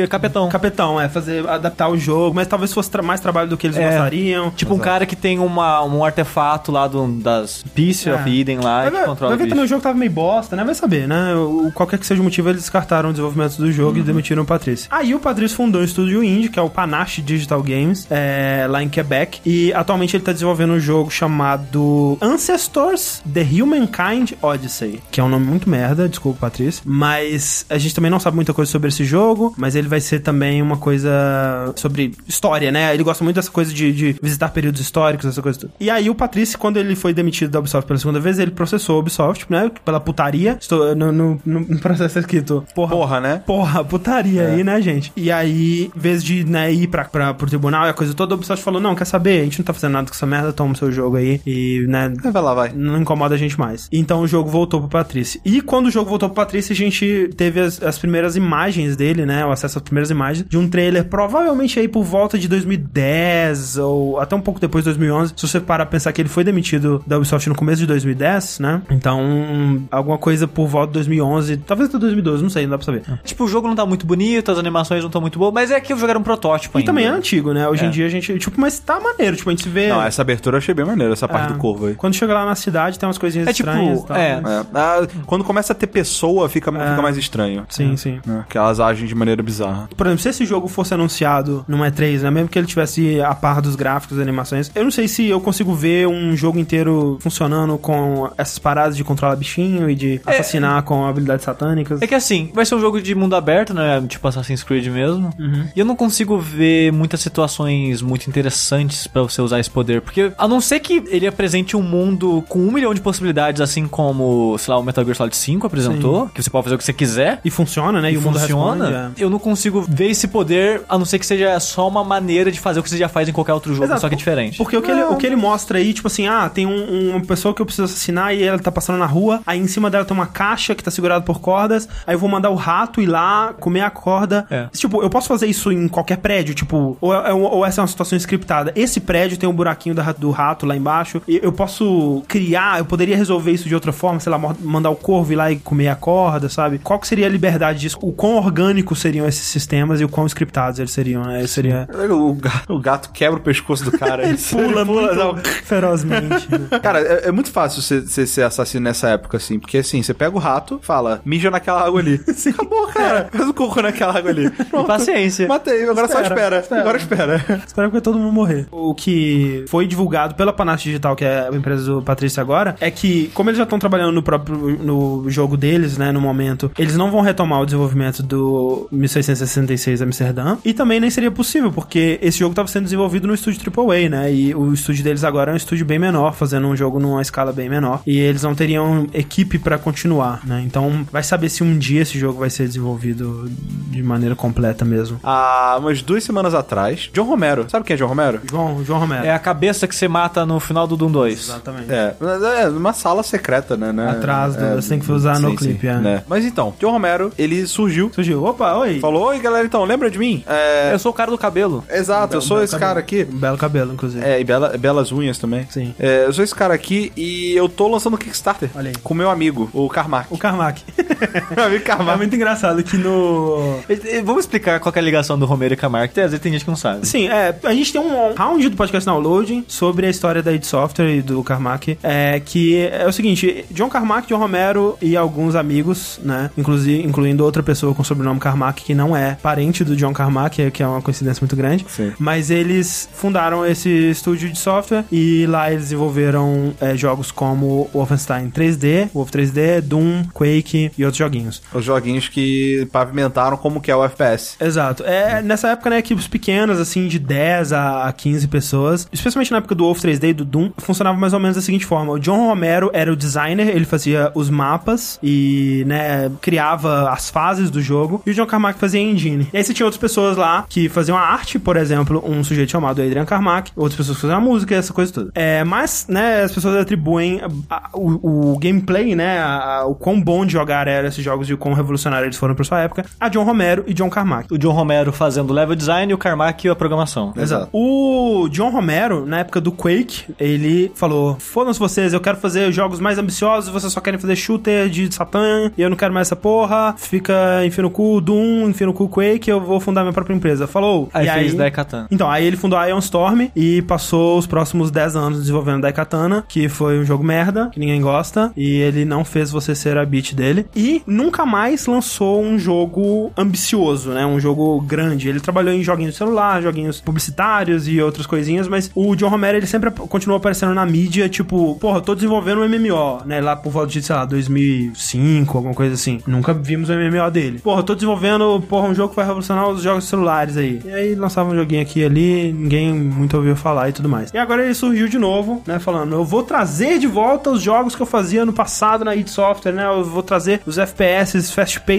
capetão. 0.10 0.50
Capetão, 0.50 1.00
é, 1.00 1.08
fazer, 1.10 1.48
adaptar 1.48 1.90
o 1.90 1.98
jogo, 1.98 2.36
mas 2.36 2.48
talvez 2.48 2.74
fosse 2.74 2.90
tra- 2.90 3.02
mais 3.02 3.20
trabalho 3.20 3.50
do 3.50 3.58
que 3.58 3.68
eles 3.68 3.78
É. 3.78 3.86
gostariam. 3.90 4.52
Tipo 4.52 4.74
um 4.74 4.80
cara 4.80 5.06
que 5.06 5.16
tem 5.16 5.40
uma, 5.40 5.84
um 5.84 6.04
artefato 6.04 6.72
lá 6.72 6.88
do, 6.88 7.08
das 7.08 7.64
Piece 7.74 8.10
É. 8.10 8.14
of 8.16 8.30
Eden 8.40 8.60
lá 8.60 8.90
Vai 8.90 8.92
que 8.92 8.98
controla 9.08 9.30
vai 9.30 9.38
ver 9.38 9.44
bicho. 9.44 9.50
também 9.50 9.66
o 9.66 9.68
jogo 9.68 9.82
tava 9.82 9.98
meio 9.98 10.12
bosta, 10.12 10.56
né? 10.56 10.64
Vai 10.64 10.76
saber, 10.76 11.08
né? 11.08 11.34
O, 11.36 11.72
qualquer 11.74 11.98
que 12.00 12.06
seja 12.06 12.22
o 12.22 12.24
motivo, 12.24 12.50
eles 12.50 12.62
descartaram 12.62 13.10
o 13.10 13.14
desenvolvimento 13.16 13.58
do 13.58 13.72
jogo 13.72 13.98
e 13.98 14.00
Uhum. 14.02 14.06
demitiram 14.06 14.44
o 14.44 14.46
Patrício. 14.46 14.88
Aí 14.92 15.14
o 15.16 15.20
Patrício 15.20 15.58
fundou 15.58 15.82
um 15.82 15.84
estúdio 15.86 16.24
indie, 16.24 16.50
que 16.50 16.60
é 16.60 16.62
o 16.62 16.70
Panache 16.70 17.22
Digital 17.22 17.62
Games, 17.64 18.06
é, 18.10 18.66
lá 18.70 18.84
em 18.84 18.90
Quebec. 18.90 19.40
E 19.46 19.74
atualmente 19.74 20.16
ele 20.16 20.24
tá 20.24 20.32
desenvolvendo 20.32 20.74
um 20.74 20.80
jogo 20.80 21.10
chamado 21.10 22.18
Ancestors 22.22 23.22
The 23.32 23.42
Humankind 23.44 24.34
Odyssey, 24.42 25.02
que 25.12 25.20
é 25.20 25.24
um 25.24 25.30
nome 25.30 25.46
muito 25.46 25.70
merda, 25.70 26.08
desculpa, 26.08 26.40
Patrício. 26.42 26.82
Mas 26.86 27.66
a 27.70 27.78
gente 27.78 27.96
também 27.96 28.12
não 28.12 28.20
sabe 28.20 28.36
muita 28.36 28.54
coisa 28.54 28.72
sobre 28.72 28.90
esse 28.90 29.04
jogo, 29.04 29.54
mas 29.58 29.76
ele 29.76 29.88
vai 29.88 30.00
ser 30.02 30.20
também 30.20 30.62
uma 30.62 30.78
coisa 30.78 31.74
sobre 31.76 32.14
história, 32.28 32.72
né? 32.72 32.94
Ele 32.94 33.04
gosta 33.04 33.24
muito 33.24 33.36
dessa 33.38 33.52
coisa 33.52 33.74
de, 33.74 33.92
de 33.92 34.16
visitar 34.22 34.50
períodos 34.50 34.82
históricos, 34.82 35.26
essa 35.26 35.42
coisa 35.42 35.60
toda. 35.60 35.74
E 35.80 35.90
aí 35.90 36.10
o 36.10 36.16
Patrício, 36.16 36.58
quando 36.58 36.78
ele 36.78 36.96
foi 36.96 37.14
demitido 37.14 37.52
da 37.52 37.60
Ubisoft 37.60 37.88
pela 37.88 38.00
segunda 38.00 38.20
vez, 38.20 38.40
ele 38.40 38.52
processou 38.52 38.98
a 38.98 39.00
Ubisoft, 39.00 39.46
né? 39.50 39.72
Pela 39.84 40.00
putaria. 40.00 40.58
Estou 40.60 40.96
no, 40.96 41.12
no, 41.12 41.42
no 41.46 41.80
processo 41.80 42.20
escrito. 42.20 42.66
Porra, 42.76 42.96
Porra, 43.06 43.22
né? 43.22 43.44
Porra, 43.46 43.84
putaria 43.86 44.48
aí, 44.48 44.64
né, 44.64 44.82
gente? 44.82 45.14
E 45.16 45.32
aí, 45.32 45.92
em 45.96 46.00
vez 46.00 46.24
de 46.24 46.44
né, 46.44 46.74
ir 46.74 46.88
pra, 46.88 47.06
pra, 47.06 47.36
pro 47.36 47.48
tribunal 47.48 47.86
e 47.86 47.90
a 47.90 47.94
coisa 47.94 48.16
toda, 48.16 48.34
a 48.34 48.36
Ubisoft 48.36 48.64
falou: 48.64 48.82
não, 48.82 48.96
quer 48.96 49.06
saber? 49.06 49.42
A 49.42 49.44
gente 49.44 49.60
não 49.60 49.66
tá 49.66 49.74
fazendo 49.74 49.94
nada 49.94 50.08
com 50.08 50.14
essa 50.16 50.26
merda, 50.26 50.52
toma 50.52 50.74
o 50.74 50.76
seu 50.76 50.92
jogo 50.92 51.18
aí 51.18 51.40
e, 51.46 51.86
né. 51.88 52.12
Vai 52.24 52.42
lá, 52.42 52.54
vai. 52.56 52.72
Não 52.74 53.00
incomoda 53.00 53.36
a 53.36 53.38
gente 53.38 53.60
mais. 53.60 53.88
Então 53.92 54.22
o 54.22 54.28
jogo 54.28 54.50
voltou 54.50 54.80
pro 54.80 54.90
Patrícia. 54.90 55.40
E 55.46 55.62
quando 55.62 55.86
o 55.86 55.92
jogo 55.92 56.10
voltou 56.10 56.28
pro 56.28 56.36
Patrícia, 56.36 56.74
a 56.74 56.76
gente 56.76 57.30
teve 57.38 57.60
as, 57.60 57.82
as 57.84 58.00
primeiras 58.00 58.36
imagens 58.36 58.96
dele, 58.96 59.24
né? 59.24 59.46
O 59.46 59.52
acesso 59.52 59.78
às 59.78 59.84
primeiras 59.84 60.10
imagens 60.10 60.48
de 60.50 60.58
um 60.58 60.68
trailer, 60.68 61.06
provavelmente 61.06 61.80
aí 61.80 61.88
por 61.88 62.04
volta 62.04 62.40
de 62.40 62.48
2010 62.48 63.78
ou 63.78 64.20
até 64.20 64.36
um 64.36 64.42
pouco 64.42 64.60
depois 64.60 64.84
de 64.84 64.90
2011. 64.90 65.34
Se 65.36 65.48
você 65.48 65.60
parar 65.60 65.86
pra 65.86 65.92
pensar 65.92 66.12
que 66.12 66.22
ele 66.22 66.30
foi 66.30 66.44
demitido 66.44 67.04
da 67.06 67.18
Ubisoft 67.18 67.48
no 67.48 67.56
começo 67.56 67.82
de 67.82 67.86
2010, 67.86 68.60
né? 68.60 68.82
Então, 68.90 69.86
alguma 69.92 70.18
coisa 70.18 70.48
por 70.48 70.66
volta 70.66 70.88
de 70.88 70.94
2011, 70.94 71.58
talvez 71.58 71.90
até 71.90 72.00
2012, 72.00 72.42
não 72.42 72.50
sei, 72.50 72.64
não 72.64 72.72
dá 72.72 72.78
pra 72.78 72.86
saber. 72.86 72.95
Tipo, 73.24 73.46
o 73.46 73.48
jogo 73.48 73.68
não 73.68 73.76
tá 73.76 73.86
muito 73.86 74.06
bonito, 74.06 74.52
as 74.52 74.58
animações 74.58 75.02
não 75.02 75.08
estão 75.10 75.22
muito 75.22 75.38
boas, 75.40 75.54
mas 75.54 75.72
é 75.72 75.80
que 75.80 75.94
o 75.94 75.98
jogo 75.98 76.10
era 76.10 76.20
um 76.20 76.24
protótipo 76.24 76.78
E 76.78 76.80
ainda. 76.80 76.92
também 76.92 77.06
é 77.06 77.10
antigo, 77.10 77.54
né? 77.54 77.68
Hoje 77.68 77.84
É. 77.86 77.88
em 77.88 77.92
dia 77.92 78.06
a 78.06 78.10
gente, 78.10 78.38
tipo, 78.38 78.60
mas 78.60 78.80
tá 78.80 79.00
maneiro, 79.00 79.36
tipo, 79.36 79.50
a 79.50 79.54
gente 79.54 79.68
vê. 79.70 79.88
Não, 79.88 80.02
essa 80.02 80.22
abertura 80.22 80.56
eu 80.56 80.60
achei 80.60 80.74
bem 80.74 80.86
maneira, 80.86 81.14
essa 81.14 81.28
parte 81.28 81.50
É. 81.50 81.54
do 81.54 81.60
corvo 81.60 81.88
aí. 81.88 81.96
Quando 81.96 82.14
chega 82.14 82.34
lá 82.34 82.46
na 82.46 82.56
cidade, 82.56 82.98
tem 83.00 83.08
umas 83.08 83.18
coisinhas 83.18 83.48
É 83.48 83.54
tipo, 83.54 83.70
estranhas 83.70 84.02
e 84.02 84.06
tal. 84.06 84.18
é. 84.18 84.42
né? 84.42 84.66
É, 84.74 84.78
ah, 84.78 85.08
quando 85.26 85.44
começa 85.44 85.74
a 85.74 85.76
ter 85.76 85.88
pessoa, 85.88 86.48
fica, 86.50 86.72
fica 86.72 87.02
mais 87.02 87.18
estranho. 87.18 87.66
Sim, 87.70 87.96
sim. 87.98 88.20
Que 88.50 88.58
elas 88.58 88.80
agem 88.80 89.08
de 89.08 89.16
maneira 89.16 89.42
bizarra. 89.44 89.90
Por 89.96 90.06
exemplo, 90.08 90.22
se 90.24 90.30
esse 90.30 90.46
jogo 90.46 90.68
fosse 90.68 90.94
anunciado 90.94 91.64
numa 91.68 91.90
E3, 91.90 92.22
né? 92.22 92.32
Mesmo 92.32 92.50
que 92.50 92.58
ele 92.60 92.68
tivesse 92.68 93.22
a 93.22 93.34
par 93.36 93.62
dos 93.62 93.76
gráficos 93.76 94.18
e 94.18 94.22
animações, 94.22 94.72
eu 94.76 94.84
não 94.84 94.92
sei 94.92 95.08
se 95.08 95.28
eu 95.28 95.40
consigo 95.40 95.74
ver 95.74 96.08
um 96.08 96.36
jogo 96.36 96.58
inteiro 96.60 97.18
funcionando 97.22 97.78
com 97.78 98.30
essas 98.38 98.60
paradas 98.60 98.96
de 98.98 99.04
controlar 99.04 99.36
bichinho 99.36 99.90
e 99.90 99.96
de 99.96 100.22
assassinar 100.26 100.82
com 100.84 101.06
habilidades 101.06 101.46
satânicas. 101.46 102.02
É 102.02 102.08
que 102.08 102.16
assim, 102.16 102.52
vai 102.54 102.66
ser 102.66 102.76
um 102.76 102.80
jogo 102.86 103.02
de 103.02 103.16
mundo 103.16 103.36
aberto, 103.36 103.74
né? 103.74 104.04
Tipo 104.08 104.28
Assassin's 104.28 104.64
Creed 104.64 104.88
mesmo. 104.88 105.32
Uhum. 105.40 105.68
E 105.76 105.80
eu 105.80 105.86
não 105.86 105.96
consigo 105.96 106.38
ver 106.38 106.92
muitas 106.92 107.20
situações 107.20 108.02
muito 108.02 108.28
interessantes 108.30 109.08
pra 109.08 109.22
você 109.24 109.42
usar 109.42 109.60
esse 109.60 109.70
poder. 109.70 110.02
Porque, 110.02 110.32
a 110.38 110.48
não 110.48 110.62
ser 110.62 110.80
que 110.80 111.04
ele 111.08 111.26
apresente 111.28 111.76
um 111.76 111.82
mundo 111.82 112.44
com 112.48 112.60
um 112.60 112.72
milhão 112.72 112.94
de 112.94 113.02
possibilidades, 113.02 113.60
assim 113.62 113.88
como, 113.88 114.56
sei 114.60 114.74
lá, 114.74 114.80
o 114.80 114.84
Metal 114.84 115.04
Gear 115.04 115.16
Solid 115.16 115.36
5 115.36 115.66
apresentou, 115.68 116.28
que 116.30 116.42
você 116.44 116.50
pode 116.50 116.64
fazer 116.66 116.76
o 116.76 116.78
que 116.78 116.84
você 116.84 116.94
quiser. 116.94 117.40
E 117.44 117.50
funciona, 117.50 118.00
né? 118.02 118.12
E, 118.12 118.14
E 118.14 118.18
o 118.18 118.22
mundo 118.22 118.40
funciona, 118.40 118.86
responde, 118.86 119.22
é. 119.22 119.24
eu 119.26 119.30
não 119.30 119.40
consigo 119.40 119.82
ver 119.88 120.12
esse 120.12 120.28
poder, 120.28 120.82
a 120.88 120.98
não 120.98 121.06
ser 121.06 121.18
que 121.20 121.26
seja 121.26 121.60
só 121.60 121.88
uma 121.88 122.04
maneira 122.04 122.52
de 122.52 122.60
fazer 122.60 122.80
o 122.80 122.84
que 122.84 122.90
você 122.90 122.98
já 122.98 123.10
faz 123.10 123.28
em 123.28 123.32
qualquer 123.34 123.54
outro 123.54 123.74
jogo, 123.74 123.86
Exato, 123.86 124.02
só 124.02 124.10
que 124.10 124.16
diferente. 124.16 124.58
Porque 124.58 124.78
o 124.78 124.82
que, 124.82 124.92
ele, 124.92 125.04
o 125.04 125.16
que 125.16 125.26
ele 125.26 125.36
mostra 125.36 125.80
aí, 125.80 125.94
tipo 125.94 126.08
assim, 126.08 126.28
ah, 126.28 126.50
tem 126.50 126.66
um- 126.66 127.10
uma 127.12 127.22
pessoa 127.22 127.54
que 127.54 127.62
eu 127.62 127.66
preciso 127.66 127.86
assassinar 127.86 128.34
e 128.36 128.44
ela 128.44 128.60
tá 128.60 128.72
passando 128.72 128.98
na 129.00 129.06
rua, 129.06 129.42
aí 129.46 129.60
em 129.60 129.68
cima 129.68 129.90
dela 129.90 130.06
tem 130.06 130.16
uma 130.16 130.28
caixa 130.28 130.76
que 130.76 130.84
tá 130.84 130.92
segurada 130.92 131.24
por 131.26 131.40
cordas, 131.40 131.88
aí 132.06 132.14
eu 132.16 132.20
vou 132.20 132.30
mandar 132.30 132.50
o 132.50 132.56
rato 132.76 133.02
ir 133.02 133.06
lá, 133.06 133.54
comer 133.60 133.82
a 133.82 133.90
corda. 133.90 134.46
É. 134.50 134.68
Tipo, 134.74 135.02
eu 135.02 135.10
posso 135.10 135.28
fazer 135.28 135.48
isso 135.48 135.72
em 135.72 135.88
qualquer 135.88 136.18
prédio, 136.18 136.54
tipo, 136.54 136.98
ou, 137.00 137.14
é- 137.14 137.34
ou 137.34 137.66
essa 137.66 137.80
é 137.80 137.82
uma 137.82 137.88
situação 137.88 138.18
scriptada. 138.18 138.72
Esse 138.76 139.00
prédio 139.00 139.38
tem 139.38 139.48
um 139.48 139.54
buraquinho 139.54 139.96
da- 139.96 140.12
do 140.12 140.30
rato 140.32 140.66
lá 140.66 140.76
embaixo, 140.76 141.22
e 141.28 141.40
eu 141.42 141.52
posso 141.52 142.24
criar, 142.28 142.80
eu 142.80 142.86
poderia 142.86 143.16
resolver 143.16 143.52
isso 143.52 143.68
de 143.68 143.74
outra 143.76 143.92
forma, 143.92 144.20
sei 144.20 144.32
lá, 144.32 144.38
mandar 144.62 144.90
o 144.90 144.96
corvo 144.96 145.32
ir 145.32 145.36
lá 145.36 145.52
e 145.52 145.56
comer 145.58 145.88
a 145.90 145.96
corda, 145.96 146.50
sabe? 146.50 146.80
Qual 146.80 147.00
que 147.00 147.08
seria 147.08 147.26
a 147.26 147.30
liberdade 147.30 147.80
disso? 147.80 147.98
O 148.02 148.12
quão 148.12 148.36
orgânicos 148.36 149.00
seriam 149.00 149.26
esses 149.28 149.44
sistemas 149.46 150.02
e 150.02 150.06
o 150.06 150.10
quão 150.10 150.26
scriptados 150.28 150.80
eles 150.80 150.92
seriam, 150.92 151.24
né? 151.24 151.46
Seria... 151.48 151.88
O 152.10 152.34
gato, 152.34 152.74
o 152.74 152.80
gato 152.80 153.10
quebra 153.14 153.40
o 153.40 153.42
pescoço 153.42 153.84
do 153.86 153.98
cara. 153.98 154.24
Ele 154.28 154.38
pula, 154.38 154.84
muito 154.86 155.16
não. 155.16 155.36
ferozmente. 155.38 156.48
né? 156.52 156.80
Cara, 156.82 157.00
é, 157.00 157.28
é 157.30 157.32
muito 157.32 157.52
fácil 157.52 157.82
você, 157.82 158.26
ser 158.28 158.42
assassino 158.44 158.84
nessa 158.84 159.10
época, 159.10 159.38
assim. 159.38 159.60
Porque 159.60 159.78
assim, 159.78 160.02
você 160.02 160.14
pega 160.14 160.36
o 160.36 160.40
rato, 160.40 160.80
fala, 160.82 161.22
mija 161.26 161.50
naquela 161.52 161.86
água 161.86 162.00
ali. 162.00 162.20
Acabou. 162.50 162.65
Acabou, 162.66 162.88
cara. 162.88 163.30
Faz 163.32 163.50
o 163.50 163.54
cocô 163.54 163.82
naquela 163.82 164.18
água 164.18 164.32
ali. 164.32 164.50
Pronto. 164.70 164.88
Paciência. 164.88 165.48
Matei, 165.48 165.84
agora 165.84 166.08
só 166.08 166.22
espera. 166.22 166.60
espera. 166.60 166.82
Agora 166.82 166.98
espera. 166.98 167.62
Espero 167.66 167.92
que 167.92 168.02
todo 168.02 168.18
mundo 168.18 168.32
morrer. 168.32 168.68
O 168.72 168.94
que 168.94 169.66
foi 169.68 169.88
divulgado 169.88 170.36
pela 170.36 170.52
Panache 170.52 170.86
Digital, 170.86 171.16
que 171.16 171.26
é 171.26 171.48
a 171.52 171.56
empresa 171.56 171.86
do 171.86 172.02
Patrício 172.02 172.42
agora, 172.42 172.76
é 172.80 172.90
que, 172.92 173.30
como 173.34 173.50
eles 173.50 173.58
já 173.58 173.64
estão 173.64 173.80
trabalhando 173.80 174.14
no 174.14 174.24
próprio 174.24 174.56
no 174.56 175.30
jogo 175.30 175.58
deles, 175.58 175.98
né, 175.98 176.12
no 176.12 176.22
momento, 176.22 176.72
eles 176.78 176.96
não 176.96 177.12
vão 177.12 177.22
retomar 177.22 177.62
o 177.62 177.66
desenvolvimento 177.66 178.22
do 178.24 178.88
1666 178.92 180.02
Amsterdã. 180.02 180.58
E 180.64 180.74
também 180.74 181.00
nem 181.00 181.10
seria 181.10 181.32
possível, 181.32 181.72
porque 181.72 182.20
esse 182.22 182.40
jogo 182.40 182.52
estava 182.52 182.68
sendo 182.68 182.84
desenvolvido 182.84 183.28
no 183.28 183.34
estúdio 183.34 183.62
AAA, 183.66 184.10
né? 184.10 184.34
E 184.34 184.56
o 184.56 184.74
estúdio 184.74 185.04
deles 185.04 185.24
agora 185.24 185.52
é 185.52 185.54
um 185.54 185.58
estúdio 185.58 185.86
bem 185.86 186.00
menor, 186.00 186.34
fazendo 186.34 186.68
um 186.68 186.76
jogo 186.76 187.00
numa 187.00 187.22
escala 187.22 187.52
bem 187.52 187.70
menor. 187.70 188.02
E 188.06 188.18
eles 188.18 188.44
não 188.44 188.56
teriam 188.56 189.08
equipe 189.14 189.58
pra 189.60 189.78
continuar, 189.78 190.46
né? 190.46 190.64
Então, 190.66 191.06
vai 191.12 191.24
saber 191.24 191.50
se 191.50 191.64
um 191.64 191.78
dia 191.78 192.02
esse 192.02 192.18
jogo 192.20 192.40
vai 192.40 192.50
ser 192.56 192.68
desenvolvido 192.68 193.46
de 193.50 194.02
maneira 194.04 194.36
completa 194.36 194.84
mesmo. 194.86 195.20
Há 195.24 195.78
umas 195.80 196.02
duas 196.02 196.24
semanas 196.24 196.54
atrás, 196.54 197.10
John 197.14 197.24
Romero. 197.26 197.66
Sabe 197.70 197.86
quem 197.86 197.94
é 197.94 197.98
John 197.98 198.08
Romero? 198.08 198.42
João, 198.50 198.84
João 198.84 199.00
Romero. 199.00 199.26
É 199.26 199.32
a 199.32 199.40
cabeça 199.40 199.88
que 199.88 199.96
você 199.96 200.08
mata 200.08 200.46
no 200.46 200.60
final 200.60 200.88
do 200.88 200.96
Doom 200.98 201.12
2. 201.12 201.40
Exatamente. 201.50 201.92
É, 201.92 202.16
é 202.64 202.68
uma 202.70 202.94
sala 202.94 203.24
secreta, 203.24 203.76
né? 203.78 203.92
né? 203.92 204.10
Atrás 204.12 204.56
do- 204.56 204.64
É, 204.66 204.76
você 204.76 204.90
tem 204.90 205.00
que 205.00 205.12
usar 205.12 205.40
no 205.40 205.50
sim, 205.52 205.56
clipe, 205.56 205.82
sim, 205.82 205.88
é. 205.88 205.98
né? 205.98 206.24
Mas 206.28 206.46
então, 206.46 206.74
John 206.80 206.92
Romero, 206.92 207.32
ele 207.38 207.66
surgiu, 207.68 208.12
Surgiu. 208.14 208.44
Opa, 208.44 208.74
oi. 208.78 209.00
falou, 209.00 209.26
oi 209.28 209.40
galera, 209.40 209.66
então, 209.66 209.84
lembra 209.84 210.10
de 210.10 210.18
mim? 210.18 210.44
É, 210.48 210.94
Eu 210.94 211.00
sou 211.00 211.12
o 211.12 211.16
cara 211.16 211.30
do 211.32 211.38
cabelo. 211.38 211.84
exato, 211.90 212.36
eu 212.36 212.42
sou 212.42 212.64
esse 212.64 212.78
cara 212.78 213.00
aqui. 213.00 213.28
Um 213.32 213.38
belo 213.38 213.58
cabelo, 213.58 213.94
inclusive. 213.94 214.24
É, 214.26 214.40
e 214.40 214.44
bela- 214.44 214.78
belas 214.78 215.12
unhas 215.12 215.38
também. 215.38 215.68
Sim. 215.70 215.94
É, 216.00 216.26
eu 216.26 216.34
sou 216.34 216.44
esse 216.44 216.54
cara 216.56 216.74
aqui 216.74 217.12
e 217.16 217.54
eu 217.56 217.68
tô 217.70 217.88
lançando 217.88 218.14
o 218.14 218.18
Kickstarter 218.18 218.70
Olha 218.76 218.90
aí. 218.90 218.96
com 219.04 219.14
meu 219.14 219.30
amigo, 219.30 219.70
o 219.74 219.90
Carmack. 219.90 220.28
O 220.34 220.38
Carmack. 220.38 220.84
meu 221.56 221.66
amigo 221.66 221.82
é 221.84 221.86
Carmack. 221.86 222.18
muito 222.18 222.36
engraçado 222.36 222.45
que 222.86 222.98
no. 222.98 223.80
Vamos 224.24 224.44
explicar 224.44 224.80
qual 224.80 224.92
que 224.92 225.00
é 225.00 225.02
a 225.02 225.06
ligação 225.06 225.38
do 225.38 225.46
Romero 225.46 225.74
e 225.74 225.78
Camargo, 225.78 226.14
que 226.14 226.20
às 226.20 226.32
vezes 226.32 226.42
tem 226.42 226.52
gente 226.52 226.64
que 226.64 226.70
não 226.70 226.78
sabe. 226.78 227.08
Sim, 227.08 227.28
é, 227.28 227.56
a 227.64 227.74
gente 227.74 227.92
tem 227.92 228.02
um 228.02 228.34
round 228.34 228.70
do 228.70 228.76
podcast 228.76 229.06
Downloading 229.06 229.66
sobre 229.68 230.08
a 230.08 230.10
história 230.10 230.42
da 230.42 230.52
id 230.54 230.64
Software 230.64 231.16
e 231.16 231.22
do 231.22 231.44
Carmack, 231.44 231.98
é, 232.04 232.40
que 232.40 232.78
é 232.78 233.08
o 233.08 233.12
seguinte, 233.12 233.66
John 233.72 233.90
Carmack, 233.90 234.28
John 234.28 234.38
Romero 234.38 234.98
e 235.02 235.16
alguns 235.16 235.56
amigos, 235.56 236.20
né, 236.24 236.50
inclusive, 236.58 237.04
incluindo 237.04 237.44
outra 237.44 237.64
pessoa 237.64 237.94
com 237.94 238.02
o 238.02 238.06
sobrenome 238.06 238.40
Carmack, 238.40 238.84
que 238.84 238.94
não 238.94 239.16
é 239.16 239.38
parente 239.42 239.84
do 239.84 239.96
John 239.96 240.14
Carmack, 240.14 240.72
que 240.72 240.84
é 240.84 240.88
uma 240.88 241.02
coincidência 241.02 241.42
muito 241.42 241.56
grande, 241.56 241.86
Sim. 241.88 242.14
mas 242.18 242.50
eles 242.50 243.10
fundaram 243.14 243.66
esse 243.66 243.90
estúdio 244.10 244.52
de 244.52 244.58
software 244.58 245.06
e 245.12 245.46
lá 245.48 245.72
eles 245.72 245.84
desenvolveram 245.84 246.74
é, 246.80 246.96
jogos 246.96 247.32
como 247.32 247.90
Wolfenstein 247.94 248.50
3D, 248.50 249.10
Wolf 249.14 249.32
3D, 249.32 249.82
Doom, 249.82 250.24
Quake 250.34 250.92
e 250.98 251.06
outros 251.06 251.18
joguinhos. 251.18 251.62
Os 251.74 251.84
joguinhos 251.86 252.25
que 252.32 252.88
pavimentaram 252.92 253.58
como 253.58 253.82
que 253.82 253.92
é 253.92 253.96
o 253.96 254.04
FPS. 254.04 254.56
Exato. 254.60 255.04
É, 255.04 255.42
nessa 255.42 255.70
época, 255.70 255.90
né, 255.90 255.98
equipes 256.00 256.28
pequenas, 256.28 256.80
assim, 256.80 257.08
de 257.08 257.20
10 257.20 257.74
a 257.74 258.14
15 258.16 258.48
pessoas, 258.48 259.08
especialmente 259.12 259.52
na 259.52 259.58
época 259.58 259.76
do 259.76 259.84
Wolf 259.86 260.00
3D 260.04 260.30
e 260.30 260.34
do 260.34 260.46
Doom, 260.46 260.72
funcionava 260.78 261.18
mais 261.18 261.34
ou 261.34 261.40
menos 261.40 261.56
da 261.56 261.62
seguinte 261.62 261.86
forma. 261.86 262.14
O 262.14 262.20
John 262.20 262.48
Romero 262.48 262.90
era 262.94 263.12
o 263.12 263.16
designer, 263.16 263.70
ele 263.70 263.86
fazia 263.86 264.32
os 264.36 264.50
mapas 264.50 265.20
e, 265.22 265.84
né, 265.88 266.32
criava 266.42 267.10
as 267.12 267.30
fases 267.30 267.70
do 267.70 267.82
jogo, 267.82 268.22
e 268.26 268.32
o 268.32 268.34
John 268.34 268.46
Carmack 268.46 268.80
fazia 268.80 269.00
a 269.00 269.04
engine. 269.04 269.48
E 269.54 269.58
aí 269.58 269.64
você 269.64 269.74
tinha 269.74 269.86
outras 269.86 270.00
pessoas 270.00 270.38
lá 270.38 270.66
que 270.70 270.88
faziam 270.90 271.18
a 271.18 271.22
arte, 271.22 271.60
por 271.60 271.78
exemplo, 271.78 272.24
um 272.26 272.44
sujeito 272.44 272.72
chamado 272.72 273.02
Adrian 273.02 273.26
Carmack, 273.26 273.72
outras 273.76 273.98
pessoas 273.98 274.18
que 274.18 274.22
faziam 274.22 274.38
a 274.38 274.42
música, 274.42 274.76
essa 274.76 274.94
coisa 274.94 275.12
toda. 275.14 275.32
É, 275.36 275.64
mas, 275.64 276.06
né, 276.08 276.44
as 276.44 276.52
pessoas 276.52 276.76
atribuem 276.78 277.42
a- 277.70 277.76
a- 277.76 277.90
o, 277.94 278.54
o 278.54 278.60
gameplay, 278.60 279.16
né, 279.16 279.40
a- 279.40 279.84
o 279.86 279.96
quão 279.96 280.22
bom 280.22 280.46
de 280.46 280.54
jogar 280.54 280.88
eram 280.88 281.08
esses 281.10 281.24
jogos 281.24 281.50
e 281.50 281.54
o 281.54 281.58
quão 281.58 281.74
revolucionário 281.74 282.15
eles 282.24 282.38
foram 282.38 282.56
pra 282.56 282.64
sua 282.64 282.82
época, 282.82 283.06
a 283.20 283.30
John 283.30 283.44
Romero 283.44 283.84
e 283.88 283.94
John 283.94 284.10
Carmack. 284.10 284.54
O 284.54 284.58
John 284.58 284.72
Romero 284.72 285.12
fazendo 285.12 285.52
level 285.54 285.76
design 285.76 286.12
e 286.12 286.14
o 286.14 286.18
Carmack 286.18 286.68
a 286.70 286.76
programação. 286.76 287.34
Exato. 287.36 287.70
O 287.72 288.48
John 288.50 288.70
Romero, 288.70 289.26
na 289.26 289.40
época 289.40 289.60
do 289.62 289.72
Quake, 289.72 290.34
ele 290.40 290.92
falou: 290.96 291.38
Foda-se 291.40 291.80
vocês, 291.80 292.14
eu 292.14 292.20
quero 292.20 292.38
fazer 292.38 292.72
jogos 292.72 293.00
mais 293.00 293.18
ambiciosos, 293.18 293.70
vocês 293.70 293.92
só 293.92 294.02
querem 294.02 294.20
fazer 294.20 294.36
shooter 294.36 294.90
de 294.90 295.14
Satã, 295.14 295.72
e 295.78 295.82
eu 295.82 295.90
não 295.90 295.98
quero 295.98 296.14
mais 296.14 296.28
essa 296.28 296.36
porra. 296.36 296.96
Fica 296.98 297.66
enfia 297.66 297.84
no 297.84 297.90
cu 297.90 298.22
Doom, 298.22 298.70
enfia 298.70 298.88
no 298.88 298.94
cu 298.94 299.08
Quake, 299.10 299.50
eu 299.50 299.60
vou 299.62 299.80
fundar 299.80 300.02
minha 300.02 300.14
própria 300.14 300.34
empresa. 300.34 300.68
Falou. 300.68 301.10
Aí 301.14 301.28
e 301.28 301.32
fez 301.32 301.54
Daikatan. 301.54 302.08
Então, 302.12 302.30
aí 302.30 302.46
ele 302.46 302.58
fundou 302.58 302.78
a 302.78 302.86
Ion 302.88 303.00
Storm 303.00 303.50
e 303.56 303.82
passou 303.84 304.38
os 304.38 304.48
próximos 304.48 304.92
10 304.92 305.16
anos 305.16 305.40
desenvolvendo 305.40 305.82
Daikatana, 305.82 306.44
que 306.48 306.70
foi 306.70 307.00
um 307.00 307.06
jogo 307.06 307.24
merda, 307.24 307.70
que 307.72 307.80
ninguém 307.80 308.02
gosta, 308.02 308.52
e 308.56 308.78
ele 308.78 309.06
não 309.06 309.24
fez 309.24 309.52
você 309.52 309.76
ser 309.76 309.98
a 309.98 310.06
beat 310.06 310.34
dele. 310.34 310.66
E 310.76 311.02
nunca 311.06 311.46
mais 311.46 311.86
lançou 311.86 312.05
um 312.42 312.58
jogo 312.58 313.32
ambicioso, 313.38 314.12
né? 314.12 314.26
Um 314.26 314.40
jogo 314.40 314.80
grande. 314.82 315.30
Ele 315.30 315.40
trabalhou 315.40 315.74
em 315.74 315.84
joguinhos 315.84 316.14
de 316.14 316.18
celular, 316.18 316.62
joguinhos 316.62 317.02
publicitários 317.02 317.88
e 317.88 318.02
outras 318.02 318.26
coisinhas, 318.26 318.68
mas 318.68 318.92
o 318.96 319.16
John 319.16 319.30
Romero, 319.30 319.58
ele 319.58 319.68
sempre 319.68 319.92
continuou 319.92 320.38
aparecendo 320.38 320.74
na 320.74 320.86
mídia, 320.86 321.28
tipo, 321.30 321.76
porra, 321.76 322.02
tô 322.02 322.16
desenvolvendo 322.16 322.62
um 322.62 322.70
MMO, 322.70 323.24
né? 323.26 323.42
Lá 323.42 323.56
por 323.56 323.72
volta 323.72 323.92
de, 323.92 324.02
sei 324.02 324.16
lá, 324.16 324.26
2005, 324.26 325.58
alguma 325.58 325.74
coisa 325.74 325.94
assim. 325.94 326.20
Nunca 326.28 326.54
vimos 326.54 326.90
o 326.90 326.94
MMO 326.94 327.32
dele. 327.32 327.60
Porra, 327.60 327.84
tô 327.84 327.96
desenvolvendo, 327.96 328.62
porra, 328.68 328.88
um 328.88 328.96
jogo 328.96 329.10
que 329.10 329.16
vai 329.16 329.26
revolucionar 329.26 329.70
os 329.70 329.82
jogos 329.82 330.06
celulares 330.06 330.58
aí. 330.58 330.82
E 330.84 330.92
aí 330.92 331.16
lançava 331.16 331.50
um 331.50 331.56
joguinho 331.56 331.82
aqui 331.82 332.00
e 332.00 332.06
ali, 332.06 332.54
ninguém 332.54 332.94
muito 332.94 333.38
ouviu 333.38 333.56
falar 333.56 333.90
e 333.90 333.94
tudo 333.94 334.10
mais. 334.10 334.32
E 334.34 334.38
agora 334.38 334.64
ele 334.64 334.74
surgiu 334.74 335.08
de 335.08 335.18
novo, 335.18 335.64
né? 335.66 335.80
Falando, 335.80 336.16
eu 336.16 336.26
vou 336.26 336.44
trazer 336.44 337.00
de 337.00 337.08
volta 337.08 337.52
os 337.52 337.62
jogos 337.62 337.96
que 337.96 338.02
eu 338.02 338.06
fazia 338.06 338.46
no 338.46 338.54
passado 338.54 339.06
na 339.06 339.16
id 339.16 339.28
Software, 339.28 339.72
né? 339.72 339.86
Eu 339.86 340.04
vou 340.04 340.24
trazer 340.24 340.62
os 340.66 340.78
FPS 340.78 341.52
fast-paced 341.52 341.95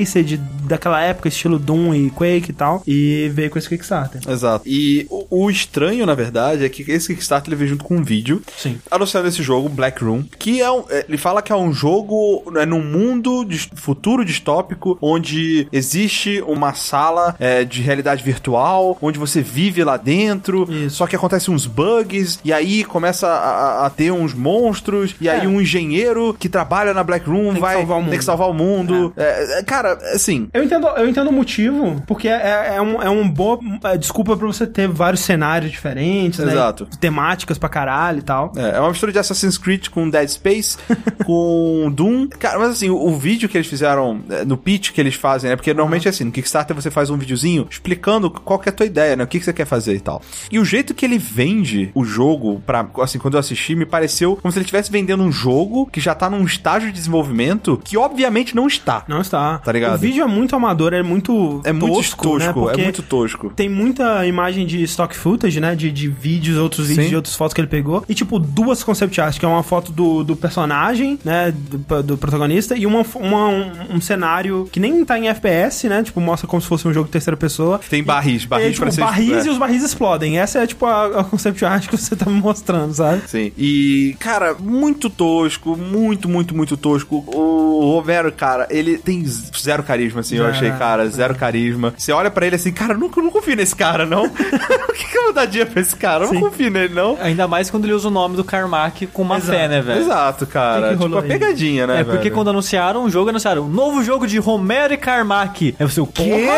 daquela 0.63 1.01
época, 1.03 1.29
estilo 1.29 1.59
Doom 1.59 1.95
e 1.95 2.11
Quake 2.11 2.51
e 2.51 2.53
tal. 2.53 2.83
E 2.87 3.31
veio 3.35 3.51
com 3.51 3.59
esse 3.59 3.69
Kickstarter. 3.69 4.21
Exato. 4.29 4.65
E 4.67 5.07
o, 5.09 5.45
o 5.45 5.51
estranho, 5.51 6.05
na 6.07 6.15
verdade, 6.15 6.65
é 6.65 6.69
que 6.69 6.91
esse 6.91 7.09
Kickstarter 7.15 7.49
ele 7.49 7.57
veio 7.57 7.71
junto 7.71 7.85
com 7.85 7.97
um 7.97 8.03
vídeo 8.03 8.43
Sim. 8.57 8.79
anunciando 8.91 9.29
esse 9.29 9.43
jogo, 9.43 9.69
Black 9.69 10.03
Room, 10.05 10.25
que 10.39 10.61
é 10.61 10.71
um. 10.71 10.85
é, 10.91 11.05
Ele 11.09 11.17
fala 11.19 11.41
que 11.43 11.53
é 11.53 11.57
um 11.57 11.73
jogo 11.73 12.43
é, 12.57 12.67
num 12.67 12.83
mundo 12.83 13.45
de 13.45 13.59
futuro 13.75 14.25
distópico 14.25 14.99
onde 15.01 15.69
existe 15.73 16.43
uma 16.47 16.75
sala 16.75 17.35
é, 17.39 17.65
de 17.65 17.81
realidade 17.83 18.23
virtual, 18.23 18.97
onde 19.01 19.19
você 19.19 19.41
vive 19.43 19.85
lá 19.85 19.97
dentro, 19.97 20.67
Isso. 20.71 20.97
só 20.97 21.07
que 21.07 21.15
acontecem 21.17 21.53
uns 21.55 21.67
bugs, 21.67 22.39
e 22.45 22.53
aí 22.53 22.85
começa 22.85 23.27
a, 23.29 23.87
a- 23.87 23.91
ter 23.91 24.11
uns 24.11 24.35
monstros, 24.35 25.15
e 25.21 25.29
aí 25.29 25.45
É. 25.45 25.49
um 25.49 25.61
engenheiro 25.61 26.35
que 26.39 26.49
trabalha 26.49 26.93
na 26.93 27.03
Black 27.05 27.29
Room 27.29 27.55
que 27.55 27.61
vai 27.61 27.77
salvar 27.77 27.99
o 27.99 28.01
ter 28.03 28.07
que 28.11 28.15
mundo. 28.17 28.23
salvar 28.23 28.51
o 28.51 28.55
mundo. 28.55 29.13
É, 29.17 29.59
é, 29.59 29.63
cara, 29.87 30.15
assim. 30.15 30.49
Eu 30.53 30.65
entendo, 30.65 30.87
eu 30.89 31.09
entendo 31.09 31.29
o 31.29 31.33
motivo, 31.33 32.03
porque 32.07 32.29
é, 32.29 32.75
é 32.77 32.83
um, 32.83 33.03
é 33.03 33.09
um 33.09 33.29
boa 33.29 33.59
é, 33.85 33.97
desculpa 33.97 34.37
pra 34.37 34.47
você 34.47 34.67
ter 34.67 34.89
vários 34.89 35.21
cenários 35.21 35.71
diferentes, 35.71 36.41
né? 36.41 36.53
Exato. 36.53 36.87
Temáticas 36.99 37.59
pra 37.59 37.69
caralho 37.69 38.19
e 38.19 38.23
tal. 38.23 38.53
É, 38.57 38.77
é 38.77 38.81
uma 38.81 38.91
mistura 38.91 39.13
de 39.13 39.19
Assassin's 39.19 39.59
Creed 39.59 39.89
com 39.89 40.09
Dead 40.09 40.29
Space, 40.29 40.77
com 41.25 41.91
Doom. 41.95 42.29
Cara, 42.29 42.59
mas 42.59 42.71
assim, 42.71 42.91
o, 42.91 42.97
o 42.97 43.17
vídeo 43.17 43.49
que 43.49 43.57
eles 43.57 43.67
fizeram 43.67 44.21
é, 44.29 44.45
no 44.45 44.57
pitch 44.57 44.93
que 44.93 45.01
eles 45.01 45.15
fazem, 45.15 45.51
né? 45.51 45.57
Porque 45.57 45.73
normalmente 45.73 46.09
é 46.09 46.11
assim, 46.11 46.25
no 46.25 46.33
Kickstarter 46.33 46.75
você 46.75 46.91
faz 46.91 47.11
um 47.11 47.17
videozinho 47.17 47.67
explicando 47.71 48.31
qual 48.31 48.59
que 48.59 48.69
é 48.69 48.73
a 48.73 48.75
tua 48.75 48.87
ideia, 48.87 49.17
né? 49.17 49.25
O 49.25 49.27
que, 49.27 49.39
que 49.39 49.45
você 49.45 49.53
quer 49.53 49.67
fazer 49.67 49.95
e 49.95 50.01
tal. 50.01 50.21
E 50.51 50.59
o 50.59 50.65
jeito 50.65 50.95
que 50.95 51.05
ele 51.05 51.19
vende 51.19 51.91
o 51.95 52.05
jogo, 52.05 52.63
pra, 52.67 52.87
assim, 53.03 53.19
quando 53.19 53.35
eu 53.35 53.41
assisti, 53.41 53.75
me 53.75 53.87
pareceu 53.87 54.37
como 54.37 54.51
se 54.51 54.59
ele 54.59 54.65
estivesse 54.65 54.91
vendendo 54.91 55.23
um 55.23 55.33
jogo 55.33 55.87
que 55.87 56.01
já 56.01 56.15
tá 56.15 56.29
num 56.29 56.45
estágio 56.45 56.89
de 56.89 56.95
desenvolvimento 56.95 57.81
que 57.85 57.97
obviamente 57.97 58.55
não 58.55 58.67
está. 58.67 59.05
Não 59.09 59.21
está. 59.21 59.59
Tá 59.59 59.73
ligado? 59.77 59.95
O 59.95 59.99
vídeo 59.99 60.23
é 60.25 60.27
muito 60.27 60.55
amador, 60.57 60.93
é 60.95 61.03
muito 61.03 61.61
É 61.65 61.73
muito 61.73 61.95
tosco, 61.95 62.23
tosco, 62.23 62.67
né? 62.67 62.73
É 62.79 62.83
muito 62.83 63.03
tosco. 63.03 63.51
Tem 63.55 63.69
muita 63.69 64.27
imagem 64.27 64.67
de 64.67 64.83
stock 64.85 65.17
footage, 65.17 65.61
né? 65.61 65.75
De, 65.75 65.91
de 65.91 66.09
vídeos, 66.09 66.59
outros 66.59 66.89
vídeos 66.89 67.05
Sim. 67.07 67.11
de 67.11 67.17
outras 67.17 67.35
fotos 67.35 67.55
que 67.55 67.61
ele 67.61 67.69
pegou. 67.69 68.05
E, 68.09 68.15
tipo, 68.15 68.39
duas 68.39 68.83
concept 68.83 69.21
arts, 69.21 69.39
que 69.39 69.45
é 69.45 69.49
uma 69.49 69.63
foto 69.63 69.93
do, 69.93 70.25
do 70.25 70.37
personagem, 70.37 71.19
né? 71.25 71.53
Do, 71.57 72.03
do 72.03 72.17
protagonista, 72.19 72.77
e 72.77 72.87
uma, 72.87 73.05
uma- 73.15 73.49
um, 73.49 73.97
um 73.97 74.01
cenário 74.01 74.69
que 74.73 74.81
nem 74.81 75.05
tá 75.05 75.19
em 75.19 75.29
FPS, 75.29 75.89
né? 75.89 76.03
Tipo, 76.03 76.21
mostra 76.21 76.47
como 76.49 76.61
se 76.61 76.69
fosse 76.69 76.87
um 76.89 76.93
jogo 76.93 77.07
de 77.07 77.13
terceira 77.13 77.37
pessoa. 77.37 77.81
Tem 77.89 78.03
barris, 78.03 78.45
barris 78.45 78.67
é, 78.67 78.71
tipo, 78.71 78.83
pra 78.83 78.91
ser- 78.93 79.01
barris 79.01 79.45
é. 79.45 79.49
e 79.49 79.51
os 79.51 79.59
barris 79.59 79.83
explodem. 79.83 80.39
Essa 80.39 80.61
é, 80.61 80.67
tipo, 80.67 80.87
a, 80.87 81.21
a 81.21 81.25
concept 81.25 81.65
art 81.65 81.87
que 81.89 81.97
você 81.97 82.15
tá 82.17 82.27
me 82.31 82.41
mostrando, 82.41 82.93
sabe? 82.95 83.23
Sim. 83.27 83.53
E, 83.57 84.17
cara, 84.19 84.55
muito 84.55 85.09
tosco, 85.11 85.77
muito, 85.77 86.29
muito, 86.29 86.55
muito 86.55 86.77
tosco. 86.77 87.25
O 87.27 87.97
Romero, 87.97 88.33
cara, 88.33 88.67
ele 88.71 88.99
tem 88.99 89.23
zero 89.67 89.83
carisma, 89.83 90.21
assim, 90.21 90.37
eu 90.37 90.47
achei, 90.47 90.71
cara, 90.73 91.09
zero 91.09 91.35
carisma. 91.35 91.93
Você 91.97 92.13
olha 92.13 92.31
pra 92.31 92.47
ele 92.47 92.57
assim, 92.57 92.73
cara, 92.73 92.95
eu 92.95 92.99
não, 92.99 93.11
eu 93.17 93.23
não 93.23 93.31
confio 93.31 93.57
nesse 93.57 93.75
cara, 93.75 94.07
não. 94.07 94.25
o 94.89 94.93
que, 94.93 95.07
que 95.11 95.19
eu 95.19 95.25
vou 95.25 95.33
dar 95.33 95.45
dia 95.47 95.67
pra 95.67 95.81
esse 95.81 95.95
cara? 95.97 96.25
Eu 96.25 96.33
não 96.33 96.41
confio 96.41 96.71
nele, 96.71 96.95
não. 96.95 97.19
Ainda 97.21 97.47
mais 97.49 97.69
quando 97.71 97.85
ele 97.85 97.93
usa 97.93 98.09
o 98.09 98.11
nome 98.11 98.37
do 98.37 98.45
Carmack 98.45 99.07
com 99.09 99.23
uma 99.23 99.39
Exato. 99.39 99.59
fé, 99.59 99.69
né, 99.69 99.81
velho? 99.81 100.01
Exato, 100.01 100.47
cara. 100.47 100.91
Que 100.91 100.97
que 100.99 101.03
Tipo, 101.05 101.19
a 101.19 101.23
pegadinha, 101.23 101.87
né, 101.87 102.01
É 102.01 102.05
porque 102.05 102.25
velho? 102.25 102.35
quando 102.35 102.51
anunciaram 102.51 103.05
o 103.05 103.11
jogo, 103.11 103.31
anunciaram 103.31 103.63
um 103.63 103.69
novo 103.69 104.03
jogo 104.03 104.27
de 104.27 104.39
Romero 104.39 104.95
e 104.95 104.97
Carmack. 104.97 105.75
Aí 105.79 105.87
você, 105.87 106.01
o 106.01 106.07
quê? 106.07 106.49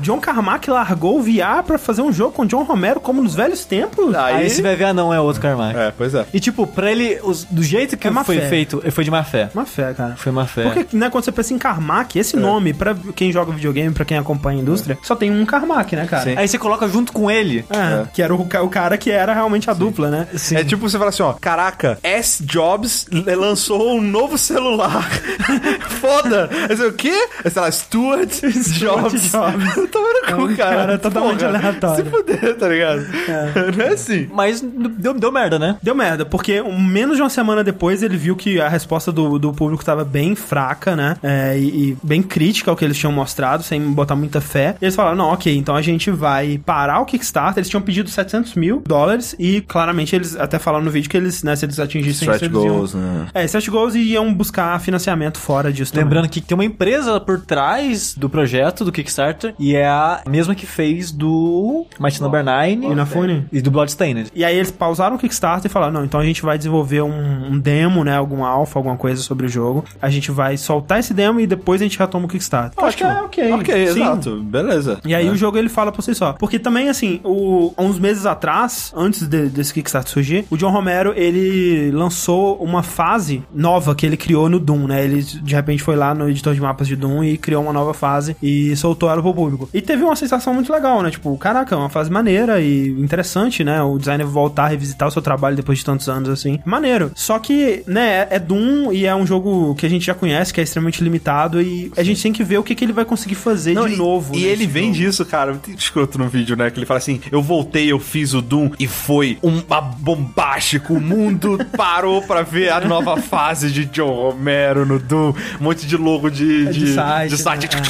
John 0.00 0.18
Carmack 0.20 0.68
largou 0.70 1.18
o 1.18 1.22
VR 1.22 1.62
pra 1.66 1.78
fazer 1.78 2.02
um 2.02 2.12
jogo 2.12 2.32
com 2.32 2.46
John 2.46 2.62
Romero 2.62 3.00
como 3.00 3.22
nos 3.22 3.34
velhos 3.34 3.64
tempos? 3.64 4.14
Aí- 4.14 4.34
Aí 4.36 4.46
esse 4.46 4.62
vai 4.62 4.74
ver, 4.76 4.84
ah, 4.84 4.94
não, 4.94 5.12
é 5.12 5.20
outro 5.20 5.40
Carmack. 5.42 5.78
É, 5.78 5.92
pois 5.96 6.14
é. 6.14 6.24
E 6.32 6.40
tipo, 6.40 6.66
pra 6.66 6.90
ele, 6.90 7.18
os- 7.22 7.44
do 7.44 7.62
jeito 7.62 7.96
que 7.96 8.06
É 8.06 8.10
má 8.10 8.24
foi 8.24 8.38
fé. 8.38 8.48
feito, 8.48 8.82
foi 8.90 9.04
de 9.04 9.10
má 9.10 9.22
fé. 9.24 9.50
Uma 9.54 9.66
fé, 9.66 9.92
cara. 9.94 10.16
Foi 10.16 10.32
má 10.32 10.46
fé. 10.46 10.62
Porque, 10.64 10.96
né, 10.96 11.10
quando 11.10 11.24
você 11.24 11.32
pensa 11.32 11.52
em 11.54 11.58
Carmack, 11.58 12.18
esse 12.18 12.36
É. 12.36 12.38
nome, 12.40 12.72
pra 12.72 12.94
quem 13.14 13.32
joga 13.32 13.52
videogame, 13.52 13.92
pra 13.94 14.04
quem 14.04 14.16
acompanha 14.18 14.58
a 14.58 14.62
indústria, 14.62 14.98
só 15.02 15.14
tem 15.16 15.30
um 15.30 15.44
Carmack, 15.44 15.94
né, 15.96 16.06
cara? 16.06 16.24
Sim. 16.24 16.34
Aí 16.36 16.46
você 16.48 16.58
coloca 16.58 16.88
junto 16.88 17.12
com 17.12 17.30
ele. 17.30 17.64
É, 17.70 18.06
que 18.12 18.22
era 18.22 18.34
o, 18.34 18.40
o 18.42 18.68
cara 18.68 18.96
que 18.96 19.10
era 19.10 19.32
realmente 19.34 19.68
a 19.70 19.72
dupla, 19.74 20.10
né? 20.10 20.26
Sim. 20.34 20.56
É 20.56 20.64
tipo 20.64 20.88
você 20.88 20.96
fala 20.98 21.10
assim, 21.10 21.22
ó, 21.22 21.32
caraca, 21.34 21.98
S. 22.02 22.42
Jobs 22.44 23.06
lançou 23.36 23.96
um 23.96 24.00
novo 24.00 24.36
celular. 24.38 25.08
Foda! 26.00 26.48
Aí 26.68 26.76
você, 26.76 26.86
o 26.86 26.92
quê? 26.92 27.28
Aí, 27.44 27.50
sei 27.50 27.62
lá, 27.62 27.70
Stuart 27.72 28.40
Jobs. 28.78 29.30
Jobs. 29.30 29.89
Toma 29.90 30.08
no 30.08 30.28
É 30.30 30.34
um 30.52 30.56
cara. 30.56 30.76
cara 30.76 30.98
totalmente 30.98 31.44
aleatório. 31.44 32.04
Se 32.04 32.10
fuder, 32.10 32.56
tá 32.56 32.68
ligado? 32.68 33.00
Não 33.76 33.84
é 33.84 33.88
assim. 33.88 34.28
Mas 34.32 34.60
deu, 34.60 35.14
deu 35.14 35.32
merda, 35.32 35.58
né? 35.58 35.76
Deu 35.82 35.94
merda, 35.94 36.24
porque 36.24 36.62
menos 36.62 37.16
de 37.16 37.22
uma 37.22 37.30
semana 37.30 37.62
depois 37.64 38.02
ele 38.02 38.16
viu 38.16 38.36
que 38.36 38.60
a 38.60 38.68
resposta 38.68 39.10
do, 39.10 39.38
do 39.38 39.52
público 39.52 39.84
tava 39.84 40.04
bem 40.04 40.34
fraca, 40.34 40.94
né? 40.96 41.16
É, 41.22 41.58
e, 41.58 41.90
e 41.90 41.96
bem 42.02 42.22
crítica 42.22 42.70
ao 42.70 42.76
que 42.76 42.84
eles 42.84 42.96
tinham 42.98 43.12
mostrado, 43.12 43.62
sem 43.62 43.80
botar 43.92 44.14
muita 44.16 44.40
fé. 44.40 44.76
E 44.80 44.84
eles 44.84 44.94
falaram, 44.94 45.16
não, 45.16 45.26
ok, 45.30 45.54
então 45.56 45.74
a 45.74 45.82
gente 45.82 46.10
vai 46.10 46.58
parar 46.64 47.00
o 47.00 47.04
Kickstarter. 47.04 47.58
Eles 47.60 47.68
tinham 47.68 47.82
pedido 47.82 48.08
700 48.10 48.54
mil 48.54 48.82
dólares 48.86 49.34
e 49.38 49.60
claramente 49.62 50.14
eles 50.14 50.36
até 50.36 50.58
falaram 50.58 50.84
no 50.84 50.90
vídeo 50.90 51.08
que 51.10 51.16
eles, 51.16 51.42
né, 51.42 51.56
se 51.56 51.64
eles 51.64 51.78
atingissem 51.78 52.28
Stretch 52.28 52.42
eles 52.42 52.54
iam- 52.64 52.74
goals, 52.74 52.94
né? 52.94 53.26
É, 53.34 53.44
stretch 53.44 53.68
goals 53.68 53.94
e 53.94 54.00
iam 54.00 54.32
buscar 54.32 54.78
financiamento 54.80 55.38
fora 55.38 55.72
disso 55.72 55.92
também. 55.92 56.04
Lembrando 56.04 56.28
que 56.28 56.40
tem 56.40 56.54
uma 56.54 56.64
empresa 56.64 57.20
por 57.20 57.40
trás 57.40 58.14
do 58.14 58.28
projeto, 58.28 58.84
do 58.84 58.92
Kickstarter, 58.92 59.54
e 59.58 59.74
é 59.80 59.88
a 59.88 60.22
mesma 60.28 60.54
que 60.54 60.66
fez 60.66 61.10
do 61.12 61.86
Mighty 61.98 62.20
Number 62.22 62.44
9 62.44 62.70
E 62.72 62.94
na 62.94 63.06
Fune? 63.06 63.44
e 63.52 63.60
do 63.60 63.70
Bloodstained. 63.70 64.30
E 64.34 64.44
aí 64.44 64.56
eles 64.56 64.70
pausaram 64.70 65.16
o 65.16 65.18
Kickstarter 65.18 65.70
e 65.70 65.72
falaram, 65.72 65.92
não, 65.92 66.04
então 66.04 66.20
a 66.20 66.24
gente 66.24 66.42
vai 66.42 66.56
desenvolver 66.58 67.02
um, 67.02 67.52
um 67.52 67.58
demo, 67.58 68.04
né, 68.04 68.16
algum 68.16 68.44
alpha, 68.44 68.78
alguma 68.78 68.96
coisa 68.96 69.22
sobre 69.22 69.46
o 69.46 69.48
jogo. 69.48 69.84
A 70.00 70.08
gente 70.10 70.30
vai 70.30 70.56
soltar 70.56 71.00
esse 71.00 71.12
demo 71.14 71.40
e 71.40 71.46
depois 71.46 71.80
a 71.80 71.84
gente 71.84 71.98
retoma 71.98 72.26
o 72.26 72.28
Kickstarter. 72.28 72.72
Eu 72.78 72.86
acho 72.86 72.96
que 72.96 73.04
é 73.04 73.22
ok. 73.22 73.52
Ok, 73.52 73.74
Sim. 73.74 74.00
exato. 74.02 74.36
Beleza. 74.42 74.98
E 75.04 75.14
aí 75.14 75.26
É. 75.26 75.30
o 75.30 75.36
jogo 75.36 75.58
ele 75.58 75.68
fala 75.68 75.90
por 75.92 76.02
si 76.02 76.14
só. 76.14 76.32
Porque 76.34 76.58
também, 76.58 76.88
assim, 76.88 77.20
o, 77.24 77.72
há 77.76 77.82
uns 77.82 77.98
meses 77.98 78.26
atrás, 78.26 78.92
antes 78.96 79.26
de- 79.26 79.48
desse 79.48 79.72
Kickstarter 79.74 80.10
surgir, 80.12 80.44
o 80.50 80.56
John 80.56 80.70
Romero, 80.70 81.12
ele 81.16 81.90
lançou 81.92 82.56
uma 82.62 82.82
fase 82.82 83.42
nova 83.54 83.94
que 83.94 84.04
ele 84.06 84.16
criou 84.16 84.48
no 84.48 84.58
Doom, 84.58 84.86
né? 84.86 85.04
Ele, 85.04 85.22
de 85.22 85.54
repente, 85.54 85.82
foi 85.82 85.96
lá 85.96 86.14
no 86.14 86.28
editor 86.28 86.54
de 86.54 86.60
mapas 86.60 86.86
de 86.88 86.96
Doom 86.96 87.24
e 87.24 87.38
criou 87.38 87.62
uma 87.62 87.72
nova 87.72 87.94
fase 87.94 88.36
e 88.42 88.74
soltou 88.76 89.10
ela 89.10 89.22
pro 89.22 89.34
público. 89.34 89.59
E 89.72 89.80
teve 89.80 90.02
uma 90.02 90.16
sensação 90.16 90.54
muito 90.54 90.72
legal, 90.72 91.02
né? 91.02 91.10
Tipo, 91.10 91.36
caraca, 91.38 91.74
é 91.74 91.78
uma 91.78 91.88
fase 91.90 92.10
maneira 92.10 92.60
e 92.60 92.88
interessante, 92.88 93.62
né? 93.64 93.82
O 93.82 93.98
designer 93.98 94.26
voltar 94.26 94.64
a 94.64 94.68
revisitar 94.68 95.08
o 95.08 95.10
seu 95.10 95.22
trabalho 95.22 95.56
depois 95.56 95.78
de 95.78 95.84
tantos 95.84 96.08
anos, 96.08 96.28
assim. 96.28 96.58
Maneiro. 96.64 97.10
Só 97.14 97.38
que, 97.38 97.82
né, 97.86 98.26
é 98.30 98.38
Doom 98.38 98.92
e 98.92 99.06
é 99.06 99.14
um 99.14 99.26
jogo 99.26 99.74
que 99.74 99.86
a 99.86 99.88
gente 99.88 100.04
já 100.04 100.14
conhece, 100.14 100.52
que 100.52 100.60
é 100.60 100.64
extremamente 100.64 101.02
limitado 101.02 101.60
e 101.60 101.90
a 101.96 102.02
gente 102.02 102.22
tem 102.22 102.32
que 102.32 102.44
ver 102.44 102.58
o 102.58 102.62
que, 102.62 102.74
que 102.74 102.84
ele 102.84 102.92
vai 102.92 103.04
conseguir 103.04 103.34
fazer 103.34 103.74
Não, 103.74 103.86
de 103.86 103.94
e- 103.94 103.96
novo. 103.96 104.34
E 104.34 104.38
nesse 104.38 104.48
ele 104.48 104.66
vem 104.66 104.84
jogo. 104.92 104.96
disso, 104.96 105.24
cara. 105.24 105.52
Muito 105.52 105.70
escroto 105.70 106.18
no 106.18 106.28
vídeo, 106.28 106.56
né? 106.56 106.70
Que 106.70 106.78
ele 106.78 106.86
fala 106.86 106.98
assim: 106.98 107.20
eu 107.30 107.42
voltei, 107.42 107.90
eu 107.90 107.98
fiz 107.98 108.34
o 108.34 108.40
Doom 108.42 108.70
e 108.78 108.86
foi 108.86 109.38
um 109.42 109.62
bombástico. 109.98 110.94
O 110.94 111.00
mundo 111.00 111.58
parou 111.76 112.22
pra 112.22 112.42
ver 112.42 112.70
a 112.70 112.80
nova 112.80 113.16
fase 113.20 113.70
de 113.70 113.84
John 113.86 114.12
Romero 114.14 114.84
no 114.86 114.98
Doom. 114.98 115.32
Um 115.60 115.64
monte 115.64 115.86
de 115.86 115.96
logo 115.96 116.30
de, 116.30 116.66
É 116.68 116.70
de 116.70 116.80
de, 116.80 116.94
site, 116.94 117.30
de 117.30 117.36
site. 117.36 117.76
né? 117.76 117.82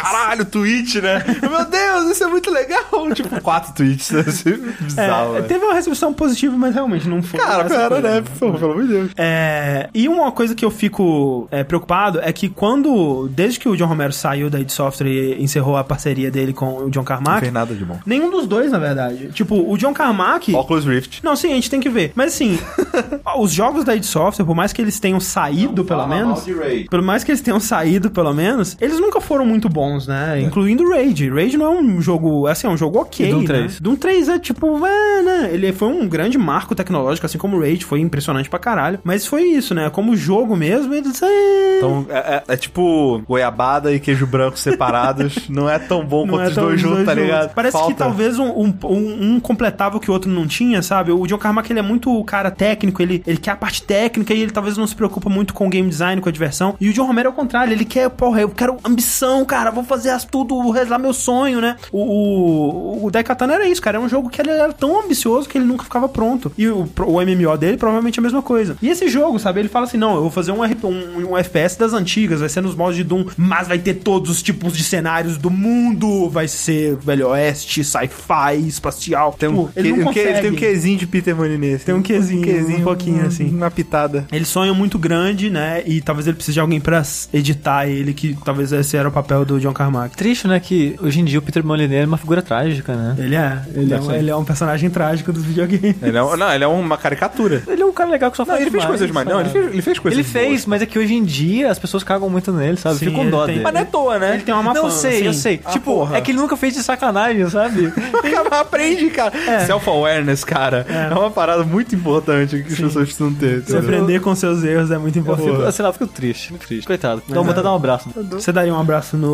Caralho, 0.00 0.44
tweet, 0.44 1.00
né? 1.00 1.24
Meu 1.42 1.64
Deus, 1.64 2.10
isso 2.12 2.24
é 2.24 2.26
muito 2.26 2.50
legal. 2.50 2.78
Tipo, 3.14 3.40
quatro 3.40 3.72
tweets. 3.74 4.10
Né? 4.10 4.20
Assim, 4.26 4.56
bizarro, 4.80 5.30
É, 5.30 5.34
velho. 5.34 5.48
teve 5.48 5.64
uma 5.64 5.74
recepção 5.74 6.12
positiva, 6.12 6.56
mas 6.56 6.74
realmente 6.74 7.08
não 7.08 7.22
foi. 7.22 7.40
Cara, 7.40 7.64
pera, 7.64 7.88
coisa. 7.88 8.08
né? 8.20 8.24
Pô, 8.38 8.52
pelo 8.52 8.72
amor 8.72 8.82
de 8.86 8.88
Deus. 8.92 9.10
É, 9.16 9.88
e 9.94 10.08
uma 10.08 10.30
coisa 10.32 10.54
que 10.54 10.64
eu 10.64 10.70
fico 10.70 11.48
é, 11.50 11.64
preocupado 11.64 12.20
é 12.22 12.32
que 12.32 12.48
quando, 12.48 13.28
desde 13.28 13.58
que 13.58 13.68
o 13.68 13.76
John 13.76 13.86
Romero 13.86 14.12
saiu 14.12 14.50
da 14.50 14.60
id 14.60 14.70
Software 14.70 15.08
e 15.08 15.42
encerrou 15.42 15.76
a 15.76 15.84
parceria 15.84 16.30
dele 16.30 16.52
com 16.52 16.84
o 16.84 16.90
John 16.90 17.00
Não 17.00 17.04
Carmack, 17.04 17.40
fez 17.40 17.52
nada 17.52 17.74
de 17.74 17.84
bom. 17.84 17.98
nenhum 18.04 18.30
dos 18.30 18.46
dois, 18.46 18.70
na 18.70 18.78
verdade. 18.78 19.30
Tipo, 19.32 19.54
o 19.70 19.76
John 19.78 19.92
Carmack. 19.94 20.54
Oculus 20.54 20.84
Rift. 20.84 21.20
Não, 21.24 21.34
sim, 21.36 21.50
a 21.52 21.54
gente 21.54 21.70
tem 21.70 21.80
que 21.80 21.88
ver. 21.88 22.12
Mas 22.14 22.34
assim, 22.34 22.58
os 23.38 23.52
jogos 23.52 23.84
da 23.84 23.94
id 23.96 24.04
Software, 24.04 24.44
por 24.44 24.54
mais 24.54 24.72
que 24.72 24.82
eles 24.82 24.98
tenham 25.00 25.20
saído, 25.20 25.84
pelo 25.84 26.00
Fala 26.02 26.14
menos. 26.14 26.44
Por 26.90 27.02
mais 27.02 27.24
que 27.24 27.30
eles 27.30 27.40
tenham 27.40 27.60
saído, 27.60 28.10
pelo 28.10 28.32
menos, 28.34 28.76
eles 28.80 29.00
nunca 29.00 29.20
foram 29.20 29.46
muito 29.46 29.68
bons, 29.68 29.87
né? 30.06 30.40
Incluindo 30.40 30.82
o 30.84 30.90
Raid. 30.90 31.28
Raid 31.30 31.56
não 31.56 31.66
é 31.66 31.70
um 31.80 32.00
jogo, 32.00 32.46
assim, 32.46 32.66
é 32.66 32.70
um 32.70 32.76
jogo 32.76 33.00
ok, 33.00 33.26
E 33.26 33.30
Doom 33.30 33.40
né? 33.40 33.46
3? 33.46 33.80
Doom 33.80 33.96
3 33.96 34.28
é 34.28 34.38
tipo, 34.38 34.86
é, 34.86 35.22
né? 35.22 35.50
Ele 35.52 35.72
foi 35.72 35.88
um 35.88 36.06
grande 36.08 36.36
marco 36.38 36.74
tecnológico, 36.74 37.26
assim 37.26 37.38
como 37.38 37.56
o 37.56 37.60
Raid, 37.60 37.84
foi 37.84 38.00
impressionante 38.00 38.48
pra 38.50 38.58
caralho. 38.58 38.98
Mas 39.04 39.26
foi 39.26 39.42
isso, 39.44 39.74
né? 39.74 39.90
Como 39.90 40.16
jogo 40.16 40.56
mesmo, 40.56 40.94
eles... 40.94 41.22
É... 41.22 41.76
Então, 41.78 42.06
é, 42.08 42.18
é- 42.18 42.42
é 42.48 42.56
tipo 42.56 43.22
goiabada 43.26 43.92
e 43.92 44.00
queijo 44.00 44.26
branco 44.26 44.58
separados. 44.58 45.46
não 45.48 45.68
é 45.68 45.78
tão 45.78 46.04
bom 46.04 46.26
Não 46.26 46.34
quanto 46.34 46.44
é 46.46 46.48
os 46.48 46.54
dois 46.54 46.74
os 46.74 46.80
juntos, 46.80 47.04
tá 47.04 47.14
ligado? 47.14 47.54
Parece 47.54 47.72
Falta. 47.72 47.92
que 47.92 47.98
talvez 47.98 48.38
um, 48.38 48.46
um, 48.48 48.74
um- 48.84 49.34
um 49.34 49.40
completava 49.40 49.96
o 49.96 50.00
que 50.00 50.10
o 50.10 50.14
outro 50.14 50.30
não 50.30 50.46
tinha, 50.46 50.82
sabe? 50.82 51.12
O 51.12 51.26
John 51.26 51.38
Carmack, 51.38 51.70
ele 51.72 51.78
é 51.78 51.82
muito 51.82 52.10
o 52.16 52.24
cara 52.24 52.50
técnico, 52.50 53.00
ele, 53.02 53.22
ele 53.26 53.38
quer 53.38 53.52
a 53.52 53.56
parte 53.56 53.82
técnica 53.82 54.34
e 54.34 54.40
ele 54.42 54.50
talvez 54.50 54.76
não 54.76 54.86
se 54.86 54.94
preocupa 54.94 55.28
muito 55.30 55.54
com 55.54 55.66
o 55.66 55.70
game 55.70 55.88
design, 55.88 56.20
com 56.20 56.28
a 56.28 56.32
diversão. 56.32 56.74
E 56.80 56.88
o 56.88 56.92
John 56.92 57.06
Romero 57.06 57.28
é 57.28 57.30
o 57.30 57.34
contrário, 57.34 57.72
ele 57.72 57.84
quer, 57.84 58.08
porra, 58.10 58.40
eu 58.40 58.48
quero 58.50 58.76
ambição, 58.84 59.44
cara, 59.44 59.70
vou 59.82 59.88
fazer 59.88 60.10
as, 60.10 60.24
tudo, 60.24 60.70
realizar 60.70 60.98
meu 60.98 61.12
sonho, 61.12 61.60
né? 61.60 61.76
O, 61.92 61.98
o, 62.00 63.06
o 63.06 63.10
Daikatana 63.10 63.54
era 63.54 63.68
isso, 63.68 63.80
cara, 63.82 63.96
era 63.98 64.04
um 64.04 64.08
jogo 64.08 64.28
que 64.28 64.40
ele 64.40 64.50
era 64.50 64.72
tão 64.72 65.00
ambicioso 65.02 65.48
que 65.48 65.58
ele 65.58 65.64
nunca 65.64 65.84
ficava 65.84 66.08
pronto. 66.08 66.52
E 66.56 66.68
o, 66.68 66.88
o 67.06 67.20
MMO 67.20 67.56
dele 67.56 67.76
provavelmente 67.76 68.18
é 68.18 68.20
a 68.20 68.22
mesma 68.22 68.42
coisa. 68.42 68.76
E 68.82 68.88
esse 68.88 69.08
jogo, 69.08 69.38
sabe, 69.38 69.60
ele 69.60 69.68
fala 69.68 69.86
assim, 69.86 69.96
não, 69.96 70.14
eu 70.16 70.22
vou 70.22 70.30
fazer 70.30 70.52
um, 70.52 70.62
RP 70.62 70.84
um, 70.84 71.30
um 71.32 71.38
FPS 71.38 71.78
das 71.78 71.92
antigas, 71.92 72.40
vai 72.40 72.48
ser 72.48 72.60
nos 72.60 72.74
modos 72.74 72.96
de 72.96 73.04
Doom, 73.04 73.26
mas 73.36 73.68
vai 73.68 73.78
ter 73.78 73.94
todos 73.94 74.30
os 74.30 74.42
tipos 74.42 74.76
de 74.76 74.82
cenários 74.84 75.36
do 75.38 75.50
mundo, 75.50 76.28
vai 76.28 76.48
ser 76.48 76.96
Velho 76.96 77.28
Oeste, 77.28 77.82
sci-fi, 77.84 78.66
espacial. 78.66 79.34
Tem 79.38 79.48
um, 79.48 79.66
Tipo, 79.66 79.70
ele 79.76 79.92
que- 79.92 79.98
não 79.98 80.08
um 80.08 80.12
que- 80.12 80.18
ele 80.18 80.28
consegue. 80.28 80.42
tem 80.48 80.50
um 80.52 80.56
quesinho 80.60 80.98
de 80.98 81.06
Peter 81.06 81.34
Molinese. 81.36 81.84
Tem 81.84 81.94
um 81.94 82.02
quesinho, 82.02 82.78
um 82.78 82.82
pouquinho, 82.82 83.18
uma- 83.18 83.26
assim. 83.26 83.48
Uma 83.48 83.70
pitada. 83.70 84.26
Ele 84.32 84.44
sonha 84.44 84.72
muito 84.74 84.98
grande, 84.98 85.50
né? 85.50 85.82
E 85.86 86.00
talvez 86.00 86.26
ele 86.26 86.36
precise 86.36 86.54
de 86.54 86.60
alguém 86.60 86.80
pra 86.80 87.02
editar 87.32 87.86
ele, 87.86 88.12
que 88.12 88.36
talvez 88.44 88.72
esse 88.72 88.96
era 88.96 89.08
o 89.08 89.12
papel 89.12 89.44
do 89.44 89.57
John 89.60 89.72
Carmack. 89.72 90.16
Triste, 90.16 90.46
né, 90.48 90.58
que 90.60 90.96
hoje 91.02 91.20
em 91.20 91.24
dia 91.24 91.38
o 91.38 91.42
Peter 91.42 91.64
Molyneux 91.64 92.02
é 92.02 92.06
uma 92.06 92.16
figura 92.18 92.42
trágica, 92.42 92.94
né? 92.94 93.14
Ele 93.18 93.34
é, 93.36 93.58
ele 93.74 93.94
é, 93.94 94.00
um, 94.00 94.12
ele 94.12 94.30
é 94.30 94.36
um 94.36 94.44
personagem 94.44 94.88
trágico 94.90 95.32
dos 95.32 95.44
videogames. 95.44 95.96
Ele 96.02 96.16
é, 96.16 96.22
um- 96.22 96.36
não, 96.36 96.52
ele 96.52 96.64
é 96.64 96.66
uma 96.66 96.96
caricatura. 96.96 97.62
Ele 97.66 97.82
é 97.82 97.84
um 97.84 97.92
cara 97.92 98.10
legal 98.10 98.30
que 98.30 98.36
só 98.36 98.44
Não, 98.44 98.48
faz 98.54 98.60
ele 98.60 98.70
fez 98.70 98.82
demais, 98.82 98.98
coisas 98.98 99.14
mais. 99.14 99.28
Não, 99.28 99.40
ele 99.40 99.48
fez, 99.50 99.66
ele 99.72 99.82
fez 99.82 99.98
coisas 99.98 100.18
Ele 100.18 100.28
fez, 100.28 100.48
boas. 100.48 100.66
mas 100.66 100.82
é 100.82 100.86
que 100.86 100.98
hoje 100.98 101.14
em 101.14 101.24
dia 101.24 101.70
as 101.70 101.78
pessoas 101.78 102.02
cagam 102.02 102.28
muito 102.30 102.52
nele, 102.52 102.76
sabe? 102.76 102.96
Sim, 102.98 103.06
Fica 103.06 103.16
com 103.16 103.22
ele 103.22 103.30
dó 103.30 103.44
tem- 103.44 103.54
dele. 103.54 103.64
Mas 103.64 103.74
não 103.74 103.80
é 103.80 103.84
toa, 103.84 104.18
né? 104.18 104.34
Ele 104.34 104.42
tem 104.42 104.54
uma 104.54 104.62
má 104.62 104.74
Não 104.74 104.90
sei, 104.90 105.26
eu 105.26 105.32
sim. 105.32 105.38
sei. 105.40 105.60
Ah, 105.64 105.70
tipo, 105.70 105.84
porra. 105.92 106.16
é 106.16 106.20
que 106.20 106.30
ele 106.30 106.38
nunca 106.38 106.56
fez 106.56 106.74
de 106.74 106.82
sacanagem, 106.82 107.48
sabe? 107.50 107.92
Aprende, 108.50 109.10
cara. 109.10 109.32
Self-awareness, 109.66 110.44
cara, 110.44 110.86
é. 110.88 111.12
uma 111.14 111.30
parada 111.30 111.64
muito 111.64 111.94
importante 111.94 112.62
que 112.62 112.72
as 112.72 112.78
pessoas 112.80 113.04
precisam 113.08 113.32
ter. 113.34 113.62
Se 113.62 113.76
aprender 113.76 114.20
com 114.20 114.34
seus 114.34 114.62
erros 114.64 114.90
é 114.90 114.98
muito 114.98 115.16
Eu 115.18 115.22
importante. 115.22 115.50
fico, 115.56 115.72
sei 115.72 115.82
lá, 115.82 115.88
eu 115.88 115.92
fico 115.92 116.06
triste, 116.06 116.52
triste. 116.54 116.86
Coitado. 116.86 117.22
Dá 117.28 117.36
vontade 117.36 117.56
de 117.58 117.62
dar 117.62 117.72
um 117.72 117.76
abraço. 117.76 118.08
Você 118.32 118.52
daria 118.52 118.74
um 118.74 118.80
abraço 118.80 119.16
no 119.16 119.28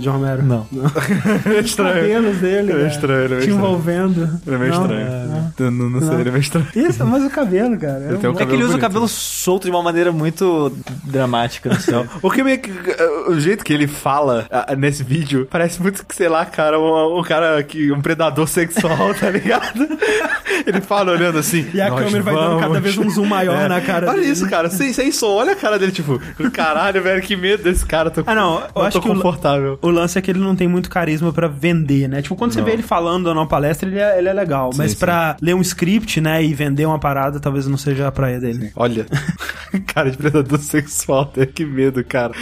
John 0.00 0.12
Romero? 0.12 0.42
Não. 0.42 0.66
É 1.44 1.60
Os 1.60 1.66
estranho. 1.66 1.94
cabelos 1.94 2.36
dele, 2.38 2.58
Ele 2.58 2.70
é 2.72 2.74
cara, 2.76 2.86
estranho, 2.88 3.34
é 3.34 3.40
te 3.40 3.50
envolvendo. 3.50 4.40
Ele 4.46 4.56
é 4.56 4.58
meio 4.58 4.72
Não? 4.72 4.80
estranho. 4.82 5.52
Eu 5.58 5.70
Não, 5.70 5.90
não 5.90 6.00
sei, 6.00 6.08
Não. 6.10 6.20
ele 6.20 6.28
é 6.28 6.32
meio 6.32 6.42
estranho. 6.42 6.66
Isso, 6.74 7.04
mas 7.06 7.24
o 7.24 7.30
cabelo, 7.30 7.78
cara. 7.78 8.04
Ele 8.08 8.18
tem 8.18 8.30
um 8.30 8.32
É 8.32 8.36
que 8.36 8.42
ele 8.42 8.52
usa 8.56 8.64
o 8.64 8.66
bonito. 8.68 8.80
cabelo 8.80 9.08
solto 9.08 9.64
de 9.64 9.70
uma 9.70 9.82
maneira 9.82 10.12
muito 10.12 10.72
dramática, 11.04 11.72
assim. 11.72 11.88
O 12.22 12.30
que 12.30 12.42
meio 12.42 12.58
que. 12.58 12.70
O 13.28 13.38
jeito 13.40 13.64
que 13.64 13.72
ele 13.72 13.86
fala 13.86 14.46
nesse 14.76 15.02
vídeo 15.02 15.46
parece 15.50 15.80
muito 15.82 16.04
que, 16.04 16.14
sei 16.14 16.28
lá, 16.28 16.44
cara, 16.44 16.78
um, 16.78 17.18
um 17.18 17.22
cara 17.22 17.62
que. 17.62 17.90
um 17.92 18.00
predador 18.00 18.46
sexual, 18.46 19.14
tá 19.18 19.30
ligado? 19.30 19.86
Ele 20.66 20.80
fala 20.80 21.12
olhando 21.12 21.38
assim. 21.38 21.66
E 21.72 21.80
a 21.80 21.88
"Nós 21.90 22.04
câmera 22.04 22.22
vai 22.22 22.34
dando 22.34 22.54
cada 22.60 22.66
vamos." 22.68 22.82
vez 22.82 22.98
um 22.98 23.10
zoom 23.10 23.26
maior 23.26 23.68
na 23.68 23.80
cara 23.80 24.08
Olha 24.10 24.20
dele. 24.20 24.32
isso, 24.32 24.48
cara. 24.48 24.68
Sem, 24.70 24.92
sem 24.92 25.10
som, 25.12 25.28
olha 25.34 25.52
a 25.52 25.56
cara 25.56 25.78
dele, 25.78 25.92
tipo, 25.92 26.20
caralho, 26.52 27.02
velho, 27.02 27.22
que 27.22 27.36
medo 27.36 27.62
desse 27.62 27.84
cara. 27.86 28.10
Tô, 28.10 28.22
Ah, 28.26 28.34
não, 28.34 28.62
eu 28.74 28.82
acho 28.82 28.98
tô 28.98 29.02
que 29.02 29.08
o- 29.10 29.12
O 29.80 29.90
lance 29.90 30.18
é 30.18 30.22
que 30.22 30.30
ele 30.30 30.40
não 30.40 30.54
tem 30.54 30.68
muito 30.68 30.90
carisma 30.90 31.32
pra 31.32 31.48
vender, 31.48 32.08
né? 32.08 32.22
Tipo, 32.22 32.36
quando 32.36 32.52
você 32.52 32.58
Não. 32.60 32.66
vê 32.66 32.72
ele 32.72 32.82
falando 32.82 33.32
numa 33.32 33.46
palestra, 33.46 33.88
ele 33.88 33.98
é, 33.98 34.18
ele 34.18 34.28
é 34.28 34.32
legal. 34.32 34.70
mas 34.76 34.92
sim. 34.92 34.98
pra 34.98 35.36
ler 35.40 35.54
um 35.54 35.60
script, 35.60 36.20
né, 36.20 36.42
e 36.42 36.54
vender 36.54 36.86
uma 36.86 36.98
parada, 36.98 37.40
talvez 37.40 37.66
não 37.66 37.76
seja 37.76 38.08
a 38.08 38.12
praia 38.12 38.38
dele. 38.40 38.72
Olha, 38.76 39.06
cara 39.86 40.10
de 40.10 40.16
predador 40.16 40.58
sexual, 40.58 41.32
que 41.54 41.64
medo, 41.64 42.04
cara. 42.04 42.32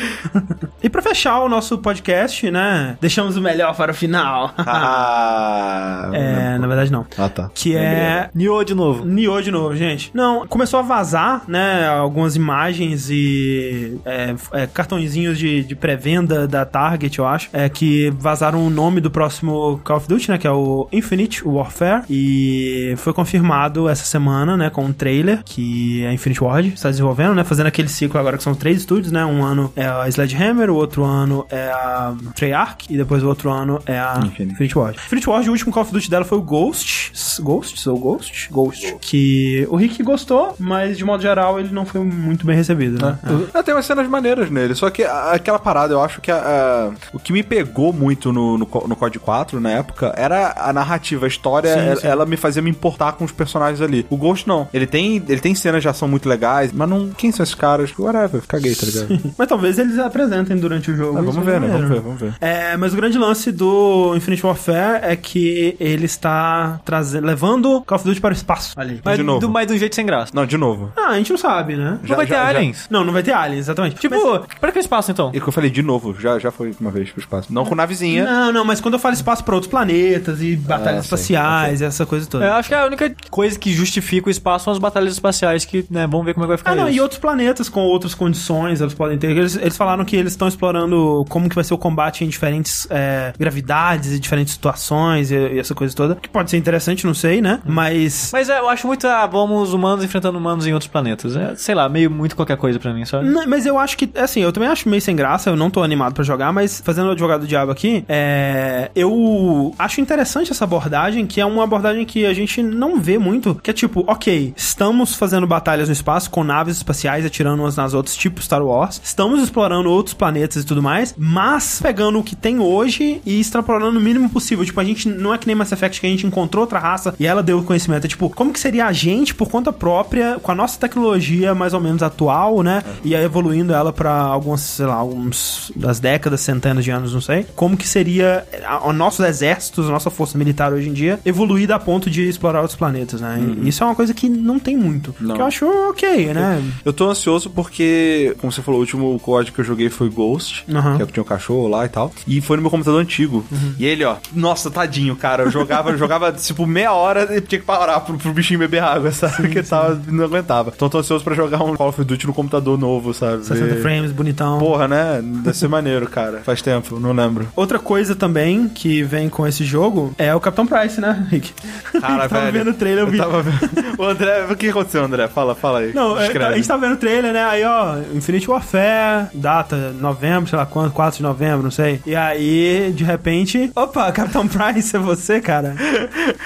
E 0.83 0.89
pra 0.89 1.03
fechar 1.03 1.41
o 1.41 1.49
nosso 1.49 1.79
podcast, 1.79 2.51
né, 2.51 2.97
deixamos 3.01 3.37
o 3.37 3.41
melhor 3.41 3.75
para 3.77 3.93
o 3.93 3.95
final. 3.95 4.53
Ah, 4.59 6.11
é, 6.15 6.59
na 6.59 6.67
verdade 6.67 6.91
não. 6.91 7.07
Ah, 7.17 7.29
tá. 7.29 7.51
Que 7.55 7.77
é 7.77 8.31
Nioh 8.35 8.65
de 8.65 8.75
novo. 8.75 9.05
Nioh 9.05 9.43
de 9.43 9.51
novo, 9.51 9.77
gente. 9.77 10.11
Não, 10.15 10.47
começou 10.47 10.81
a 10.81 10.83
vazar, 10.83 11.43
né, 11.49 11.87
algumas 11.89 12.37
imagens 12.37 13.09
e 13.11 13.99
é, 14.05 14.35
é, 14.53 14.67
cartõezinhos 14.67 15.39
de, 15.39 15.63
de 15.65 15.75
pré-venda 15.77 16.47
da 16.47 16.65
Target 16.65 16.96
Stargate, 16.97 17.19
eu 17.19 17.27
acho, 17.27 17.49
é 17.53 17.69
que 17.69 18.11
vazaram 18.19 18.67
o 18.67 18.71
nome 18.71 19.01
do 19.01 19.11
próximo 19.11 19.81
Call 19.85 19.99
of 19.99 20.09
Duty, 20.09 20.31
né, 20.31 20.39
que 20.39 20.47
é 20.47 20.51
o 20.51 20.89
Infinite 20.91 21.47
Warfare, 21.47 22.03
e 22.09 22.95
foi 22.97 23.13
confirmado 23.13 23.89
essa 23.89 24.05
semana, 24.05 24.57
né, 24.57 24.71
com 24.71 24.85
um 24.85 24.93
trailer 24.93 25.43
que 25.45 26.05
a 26.07 26.13
Infinite 26.13 26.43
Ward 26.43 26.69
está 26.75 26.89
desenvolvendo, 26.89 27.35
né, 27.35 27.45
fazendo 27.45 27.67
aquele 27.67 27.89
ciclo 27.89 28.19
agora 28.19 28.37
que 28.39 28.43
são 28.43 28.55
três 28.55 28.79
estúdios, 28.79 29.13
né, 29.13 29.25
um 29.27 29.45
ano 29.45 29.71
é 29.77 29.87
a 29.87 30.09
Sledgehammer, 30.09 30.71
o 30.71 30.75
outro 30.75 31.05
ano 31.05 31.45
é 31.51 31.69
a 31.69 32.15
Treyarch, 32.35 32.87
e 32.89 32.97
depois 32.97 33.23
o 33.23 33.29
outro 33.29 33.51
ano 33.51 33.81
é 33.87 33.99
a 33.99 34.19
Infinity. 34.25 34.53
Infinite 34.55 34.79
Ward. 34.79 34.99
Infinite 34.99 35.29
Ward, 35.29 35.49
o 35.49 35.53
último 35.53 35.73
Call 35.73 35.83
of 35.83 35.93
Duty 35.93 36.11
dela 36.11 36.25
foi 36.25 36.39
o 36.39 36.43
Ghost, 36.43 37.13
Ghost, 37.43 37.89
ou 37.89 37.99
Ghost? 37.99 38.49
Ghost, 38.51 38.97
que 39.01 39.67
o 39.71 39.77
Rick 39.77 40.03
gostou, 40.03 40.55
mas 40.59 40.97
de 40.97 41.05
modo 41.05 41.23
geral 41.23 41.61
ele 41.61 41.69
não 41.73 41.85
foi 41.85 42.01
muito 42.01 42.47
bem 42.47 42.57
recebido, 42.57 43.05
né? 43.05 43.19
Ah, 43.53 43.63
tem 43.63 43.75
umas 43.75 43.85
cenas 43.87 44.09
maneiras 44.09 44.51
nele, 44.51 44.75
só 44.75 44.89
que 44.91 45.03
aquela 45.05 45.59
parada, 45.59 45.93
eu 45.93 46.01
acho 46.03 46.21
que 46.21 46.31
a- 46.31 46.37
a- 46.37 46.86
o 47.13 47.19
que 47.19 47.33
me 47.33 47.43
pegou 47.43 47.93
muito 47.93 48.33
no, 48.33 48.59
no, 48.59 48.67
no 48.87 48.97
COD 48.97 49.19
4 49.19 49.61
na 49.61 49.71
época 49.71 50.13
era 50.17 50.55
a 50.57 50.73
narrativa, 50.73 51.27
a 51.27 51.29
história, 51.29 51.73
Sim, 51.75 51.81
ela, 51.81 51.97
sim. 51.97 52.07
ela 52.07 52.27
me 52.27 52.37
fazia 52.37 52.63
me 52.63 52.71
importar 52.71 53.13
com 53.13 53.25
os 53.25 53.33
personagens 53.33 53.81
ali. 53.81 54.07
O 54.11 54.17
Ghost 54.17 54.47
não. 54.49 54.69
Ele 54.73 54.87
tem, 54.87 55.17
ele 55.29 55.41
tem 55.41 55.55
cenas 55.55 55.83
de 55.83 55.89
ação 55.89 56.09
muito 56.09 56.29
legais, 56.29 56.73
mas 56.73 56.89
não. 56.89 57.11
Quem 57.11 57.31
são 57.33 57.43
esses 57.43 57.55
caras? 57.55 57.93
Whatever, 57.99 58.43
caguei, 58.47 58.75
tá 58.75 58.87
ligado? 58.87 59.35
Mas 59.39 59.49
talvez 59.49 59.79
eles 59.79 59.99
apresentem 59.99 60.57
durante 60.57 60.91
o 60.91 60.97
jogo. 60.97 61.19
Ah, 61.19 61.23
vamos 61.23 61.37
é 61.37 61.41
ver, 61.51 61.61
né? 61.61 61.69
Vamos 61.69 61.89
ver, 61.89 62.01
vamos 62.01 62.21
ver. 62.21 62.35
É, 62.41 62.77
mas 62.77 62.93
o 62.93 62.97
grande 62.97 63.19
lance 63.19 63.51
do 63.53 64.15
Infinite 64.17 64.45
Warfare 64.45 65.01
é 65.03 65.17
que 65.17 65.77
ele 65.81 66.07
está 66.07 66.81
trazendo, 66.85 67.27
levando 67.27 67.83
Call 67.83 67.97
of 67.97 68.05
Duty 68.05 68.21
para 68.21 68.31
o 68.33 68.37
espaço 68.37 68.73
ali. 68.79 69.01
Mas, 69.05 69.17
De 69.17 69.23
novo. 69.23 69.41
do, 69.41 69.49
mas 69.49 69.67
de 69.67 69.75
um 69.75 69.79
jeito 69.79 69.95
sem 69.95 70.05
graça. 70.07 70.33
Não, 70.35 70.47
de 70.47 70.57
novo. 70.57 70.93
Ah, 70.97 71.09
a 71.11 71.17
gente 71.19 71.31
não 71.31 71.39
sabe, 71.39 71.77
né? 71.77 71.99
não 72.07 72.17
vai 72.17 72.27
ter 72.27 72.35
já- 72.35 72.43
já- 72.43 72.49
aliens. 72.59 72.87
Não, 72.91 73.05
não 73.05 73.13
vai 73.13 73.23
ter 73.23 73.33
aliens, 73.33 73.61
exatamente. 73.67 73.97
Tipo, 73.97 74.47
pra 74.61 74.73
que 74.73 74.79
espaço 74.79 75.11
então? 75.11 75.31
E 75.35 75.41
que 75.41 75.49
eu 75.49 75.53
falei 75.53 75.71
de 75.71 75.83
novo, 75.83 76.15
já, 76.19 76.39
já 76.39 76.51
foi 76.51 76.75
uma 76.81 76.91
vez 76.91 77.11
pro 77.11 77.21
espaço. 77.21 77.53
Não 77.53 77.65
com 77.65 77.75
navezinha. 77.75 78.25
Não, 78.25 78.53
não, 78.53 78.65
mas 78.65 78.81
quando 78.81 78.95
eu 78.95 79.01
falo 79.01 79.15
espaço 79.15 79.45
para 79.45 79.55
outros 79.55 79.71
planetas 79.71 80.41
e 80.43 80.57
batalhas 80.57 80.87
Ah, 80.89 80.93
sei, 80.93 81.01
espaciais 81.01 81.81
e 81.81 81.85
essa 81.85 82.07
coisa 82.07 82.27
toda. 82.27 82.45
Eu 82.45 82.53
acho 82.55 82.69
que 82.69 82.75
a 82.75 82.87
única 82.87 83.15
coisa 83.31 83.59
que 83.59 83.73
justifica 83.73 84.29
o 84.29 84.31
espaço 84.31 84.65
são 84.65 84.73
as 84.73 84.79
batalhas 84.79 85.13
espaciais, 85.13 85.65
que, 85.65 85.85
né, 85.91 86.07
vamos 86.07 86.27
ver 86.27 86.35
como 86.35 86.45
é 86.45 86.47
que 86.47 86.49
vai 86.49 86.59
ficar 86.59 86.73
Ah, 86.73 86.75
não, 86.75 86.89
isso. 86.89 86.97
e 86.99 87.01
outros 87.01 87.21
planetas 87.21 87.69
com 87.69 87.81
outras 87.81 88.15
condições 88.15 88.81
eles 88.81 88.95
podem 88.95 89.19
ter. 89.19 89.31
Eles, 89.31 89.57
eles 89.57 89.77
falaram 89.77 90.05
que 90.05 90.17
eles 90.17 90.33
estão 90.33 90.49
explorando 90.49 91.25
como 91.29 91.49
que 91.49 91.55
vai 91.55 91.65
ser 91.65 91.75
o 91.75 91.79
combate 91.79 92.25
em 92.25 92.29
diferentes 92.29 92.87
é, 92.91 93.33
gravidades 93.39 94.13
e 94.13 94.19
diferentes 94.19 94.53
situações 94.55 95.31
e, 95.31 95.35
e 95.37 95.59
essa 95.59 95.75
coisa 95.75 95.95
toda. 95.95 96.15
Que 96.17 96.29
pode 96.29 96.51
ser 96.51 96.57
interessante, 96.57 97.07
não 97.07 97.15
sei, 97.15 97.41
né? 97.41 97.61
Mas. 97.65 98.31
Mas 98.33 98.49
é, 98.49 98.59
eu 98.59 98.69
acho 98.69 98.87
muito, 98.87 99.07
ah, 99.07 99.27
vamos 99.27 99.73
humanos 99.73 100.05
enfrentando 100.05 100.39
humanos 100.39 100.67
em 100.67 100.73
outros 100.73 100.91
planetas. 100.91 101.37
É, 101.37 101.55
sei 101.57 101.75
lá, 101.75 101.89
meio 101.89 102.11
muito 102.11 102.37
qualquer 102.37 102.57
coisa 102.57 102.79
pra 102.79 102.93
mim, 102.93 103.05
sabe? 103.05 103.29
Não, 103.29 103.47
mas 103.47 103.67
eu 103.67 103.79
acho 103.79 103.97
que, 103.97 104.09
assim, 104.19 104.41
eu 104.41 104.53
também 104.53 104.69
acho 104.69 104.89
meio 104.89 105.01
sem 105.03 105.15
graça, 105.17 105.51
eu 105.51 105.57
não 105.57 105.71
tô 105.71 105.83
animado 105.83 106.15
pra 106.15 106.25
jogar, 106.25 106.53
mas 106.53 106.66
fazendo 106.69 107.09
o 107.09 107.11
advogado 107.13 107.41
do 107.41 107.47
diabo 107.47 107.73
aqui, 107.73 108.05
é, 108.09 108.91
eu 108.95 109.75
acho 109.79 110.01
interessante 110.01 110.51
essa 110.51 110.65
abordagem, 110.65 111.27
que 111.27 111.41
é 111.41 111.47
uma 111.47 111.65
abordagem 111.65 112.05
que 112.05 112.27
a 112.27 112.35
gente 112.35 112.63
não 112.63 113.01
vê 113.01 113.19
muito, 113.19 113.55
que 113.57 113.71
é 113.71 113.73
tipo, 113.73 114.05
ok, 114.07 114.53
estamos 114.57 115.15
fazendo 115.15 115.47
batalhas 115.47 115.89
no 115.89 115.93
espaço 115.93 116.31
com 116.31 116.45
naves 116.45 116.77
espaciais 116.77 117.25
atirando 117.25 117.63
umas 117.63 117.77
nas 117.77 117.95
outras, 117.95 118.17
tipo 118.17 118.41
Star 118.43 118.63
Wars, 118.63 119.01
estamos 119.03 119.43
explorando 119.43 119.91
outros 119.91 120.15
planetas 120.15 120.63
e 120.63 120.67
tudo 120.67 120.83
mais, 120.83 121.15
mas 121.17 121.81
pegando 121.83 122.19
o 122.19 122.23
que 122.23 122.37
tem 122.37 122.59
hoje 122.59 123.21
e 123.25 123.41
extrapolando 123.41 123.99
o 123.99 124.03
mínimo 124.03 124.29
possível. 124.29 124.65
Tipo, 124.65 124.81
a 124.81 124.85
gente 124.85 125.09
não 125.09 125.33
é 125.33 125.39
que 125.39 125.47
nem 125.47 125.57
Mass 125.57 125.73
Effect 125.73 126.01
que 126.01 126.07
a 126.07 126.11
gente 126.11 126.27
encontrou 126.27 126.63
outra 126.63 126.79
raça 126.79 127.15
e 127.19 127.27
ela 127.27 127.43
deu 127.43 127.59
o 127.59 127.65
conhecimento. 127.65 128.05
É 128.05 128.09
tipo, 128.09 128.29
como 128.31 128.53
que 128.53 128.61
seria 128.61 128.87
a 128.87 128.93
gente 128.93 129.35
por 129.35 129.49
conta 129.49 129.73
própria, 129.73 130.39
com 130.43 130.53
a 130.53 130.55
nossa 130.55 130.79
tecnologia 130.79 131.55
mais 131.55 131.75
ou 131.75 131.81
menos 131.81 132.03
atual, 132.03 132.63
né? 132.63 132.83
E 133.05 133.15
aí 133.15 133.25
evoluindo 133.25 133.73
ela 133.73 133.93
pra 133.93 134.13
algumas, 134.13 134.61
sei 134.61 134.87
lá, 134.87 134.95
alguns 134.95 135.73
das 135.75 136.01
décadas, 136.01 136.41
centenas 136.57 136.85
de 136.85 136.91
anos, 136.91 137.13
não 137.15 137.21
sei. 137.21 137.47
Como 137.55 137.77
que 137.77 137.87
seria 137.87 138.47
a, 138.65 138.89
a 138.89 138.93
nossos 138.93 139.25
exércitos, 139.25 139.89
a 139.89 139.93
nossa 139.93 140.11
força 140.11 140.37
militar 140.39 140.73
hoje 140.73 140.89
em 140.89 140.93
dia, 140.93 141.21
evoluída 141.25 141.75
a 141.75 141.79
ponto 141.79 142.09
de 142.11 142.29
explorar 142.29 142.61
outros 142.61 142.77
planetas, 142.79 143.21
né? 143.21 143.39
E 143.63 143.69
isso 143.69 143.83
é 143.83 143.87
uma 143.87 143.95
coisa 143.95 144.13
que 144.15 144.29
não 144.29 144.59
tem 144.59 144.77
muito. 144.77 145.15
Não. 145.21 145.35
Que 145.35 145.41
eu 145.43 145.47
acho 145.47 145.67
ok, 145.91 146.33
né? 146.33 146.63
Eu 146.85 146.93
tô 146.93 147.09
ansioso 147.11 147.51
porque, 147.51 148.35
como 148.41 148.51
você 148.53 148.63
falou, 148.63 148.79
o 148.79 148.83
último 148.83 149.19
código 149.21 149.55
que 149.55 149.61
eu 149.61 149.65
joguei 149.65 149.89
foi 149.91 150.09
Ghost, 150.09 150.65
Aham. 150.73 150.97
que 150.97 151.03
é 151.03 151.07
que 151.07 151.13
tinha 151.13 151.23
o 151.23 151.27
cachorro 151.27 151.69
lá 151.69 151.85
e 151.85 151.89
tal. 151.89 152.13
E 152.27 152.41
foi 152.41 152.57
no 152.57 152.63
meu 152.63 152.71
computador 152.71 153.01
antigo. 153.01 153.45
Uhum. 153.51 153.75
E 153.79 153.85
ele, 153.87 154.05
ó, 154.05 154.17
nossa, 154.35 154.71
tadinho, 154.71 155.15
cara. 155.17 155.45
Eu 155.45 155.51
jogava, 155.51 155.91
eu 155.91 155.99
jogava 155.99 156.33
tipo 156.37 156.67
meia 156.67 156.93
hora 156.93 157.37
e 157.37 157.41
tinha 157.41 157.61
que 157.61 157.67
parar 157.67 158.01
pro, 158.01 158.17
pro 158.17 158.33
bichinho 158.33 158.59
beber 158.59 158.83
água, 158.83 159.11
sabe? 159.13 159.37
Porque 159.37 159.63
tava, 159.63 160.01
não 160.09 160.25
aguentava. 160.25 160.73
Então 160.75 160.89
tô 160.89 160.99
ansioso 160.99 161.23
pra 161.25 161.35
jogar 161.35 161.63
um 161.63 161.77
Call 161.77 161.89
of 161.89 162.05
Duty 162.05 162.27
no 162.27 162.35
computador 162.35 162.79
novo, 162.79 163.13
sabe? 163.13 163.45
60 163.45 163.67
Ver- 163.75 163.83
frames, 163.83 164.13
bonitão. 164.13 164.59
Porra, 164.59 164.87
né? 164.89 165.21
Deve 165.23 165.57
ser 165.57 165.69
maneiro, 165.69 166.09
cara. 166.09 166.36
Faz 166.45 166.63
tempo, 166.63 166.99
não 167.01 167.13
lembro. 167.13 167.49
Outra 167.57 167.79
coisa 167.79 168.15
também 168.15 168.69
que 168.69 169.03
vem 169.03 169.29
com 169.29 169.47
esse 169.47 169.65
jogo 169.65 170.15
é 170.19 170.35
o 170.35 170.41
Capitão 170.41 170.67
Price, 170.67 171.01
né, 171.01 171.27
Rick? 171.31 171.53
Cara, 172.01 172.29
tava 172.29 172.41
velho. 172.51 172.53
vendo 172.53 172.71
o 172.71 172.75
trailer, 172.75 173.05
eu 173.05 173.11
vi. 173.11 173.19
tava 173.19 173.43
vendo. 173.43 173.57
O 173.99 174.05
André, 174.05 174.47
o 174.51 174.57
que 174.57 174.69
aconteceu, 174.69 175.05
André? 175.05 175.29
Fala, 175.29 175.55
fala 175.55 175.81
aí. 175.81 175.93
Não, 175.95 176.17
é, 176.19 176.25
Descreve. 176.25 176.53
a 176.53 176.57
gente 176.57 176.69
tava 176.69 176.81
vendo 176.87 176.95
o 176.95 176.99
trailer, 176.99 177.33
né? 177.33 177.45
Aí, 177.45 177.65
ó, 177.65 177.97
Infinite 178.15 178.51
Warfare, 178.51 179.29
data 179.35 179.93
novembro, 179.99 180.49
sei 180.49 180.59
lá 180.59 180.67
quanto, 180.67 180.93
4 180.93 181.17
de 181.19 181.23
novembro, 181.23 181.63
não 181.63 181.71
sei. 181.71 182.01
E 182.07 182.15
aí, 182.15 182.93
de 182.95 183.05
repente, 183.05 183.71
opa, 183.75 184.11
Capitão 184.13 184.47
Price 184.47 184.95
é 184.95 184.99
você, 184.99 185.41
cara. 185.41 185.75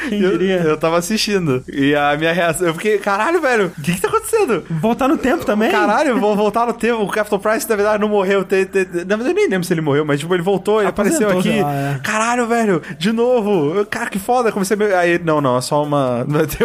Quem 0.09 0.21
Eu, 0.21 0.33
diria? 0.33 0.57
eu 0.61 0.77
tava 0.77 0.99
assistindo. 0.99 1.63
E 1.73 1.95
a 1.95 2.17
minha 2.17 2.33
reação, 2.33 2.67
eu 2.67 2.75
fiquei, 2.75 2.99
caralho, 2.99 3.41
velho, 3.41 3.73
o 3.77 3.81
que 3.83 3.95
que 3.95 4.01
tá 4.01 4.09
acontecendo? 4.09 4.65
Voltar 4.81 5.09
no 5.09 5.17
tempo 5.19 5.45
também? 5.45 5.71
Caralho, 5.71 6.19
vou 6.21 6.37
voltar 6.37 6.67
no 6.67 6.73
tempo. 6.73 7.03
O 7.03 7.09
Captain 7.09 7.39
Price, 7.39 7.69
na 7.69 7.77
verdade, 7.77 8.01
não 8.01 8.09
morreu. 8.09 8.45
Te- 8.45 8.65
te- 8.67 8.85
te- 8.85 9.05
Na 9.05 9.17
verdade, 9.17 9.31
eu 9.31 9.35
nem 9.35 9.49
lembro 9.49 9.65
se 9.67 9.73
ele 9.73 9.80
morreu, 9.81 10.05
mas 10.05 10.21
tipo, 10.21 10.35
ele 10.35 10.43
voltou, 10.43 10.81
ele 10.81 10.89
apareceu 10.89 11.29
aqui. 11.39 11.59
é. 11.61 11.99
Caralho, 12.03 12.47
velho, 12.47 12.83
de 12.99 13.13
novo. 13.13 13.85
Cara, 13.87 14.09
que 14.11 14.19
foda. 14.19 14.51
Comecei 14.53 14.75
a. 14.77 14.79
me- 14.79 14.95
Aí, 14.95 15.21
não, 15.23 15.41
não, 15.41 15.57
é 15.57 15.61
só 15.61 15.83
uma. 15.83 16.25
Vai 16.29 16.47
ter 16.47 16.65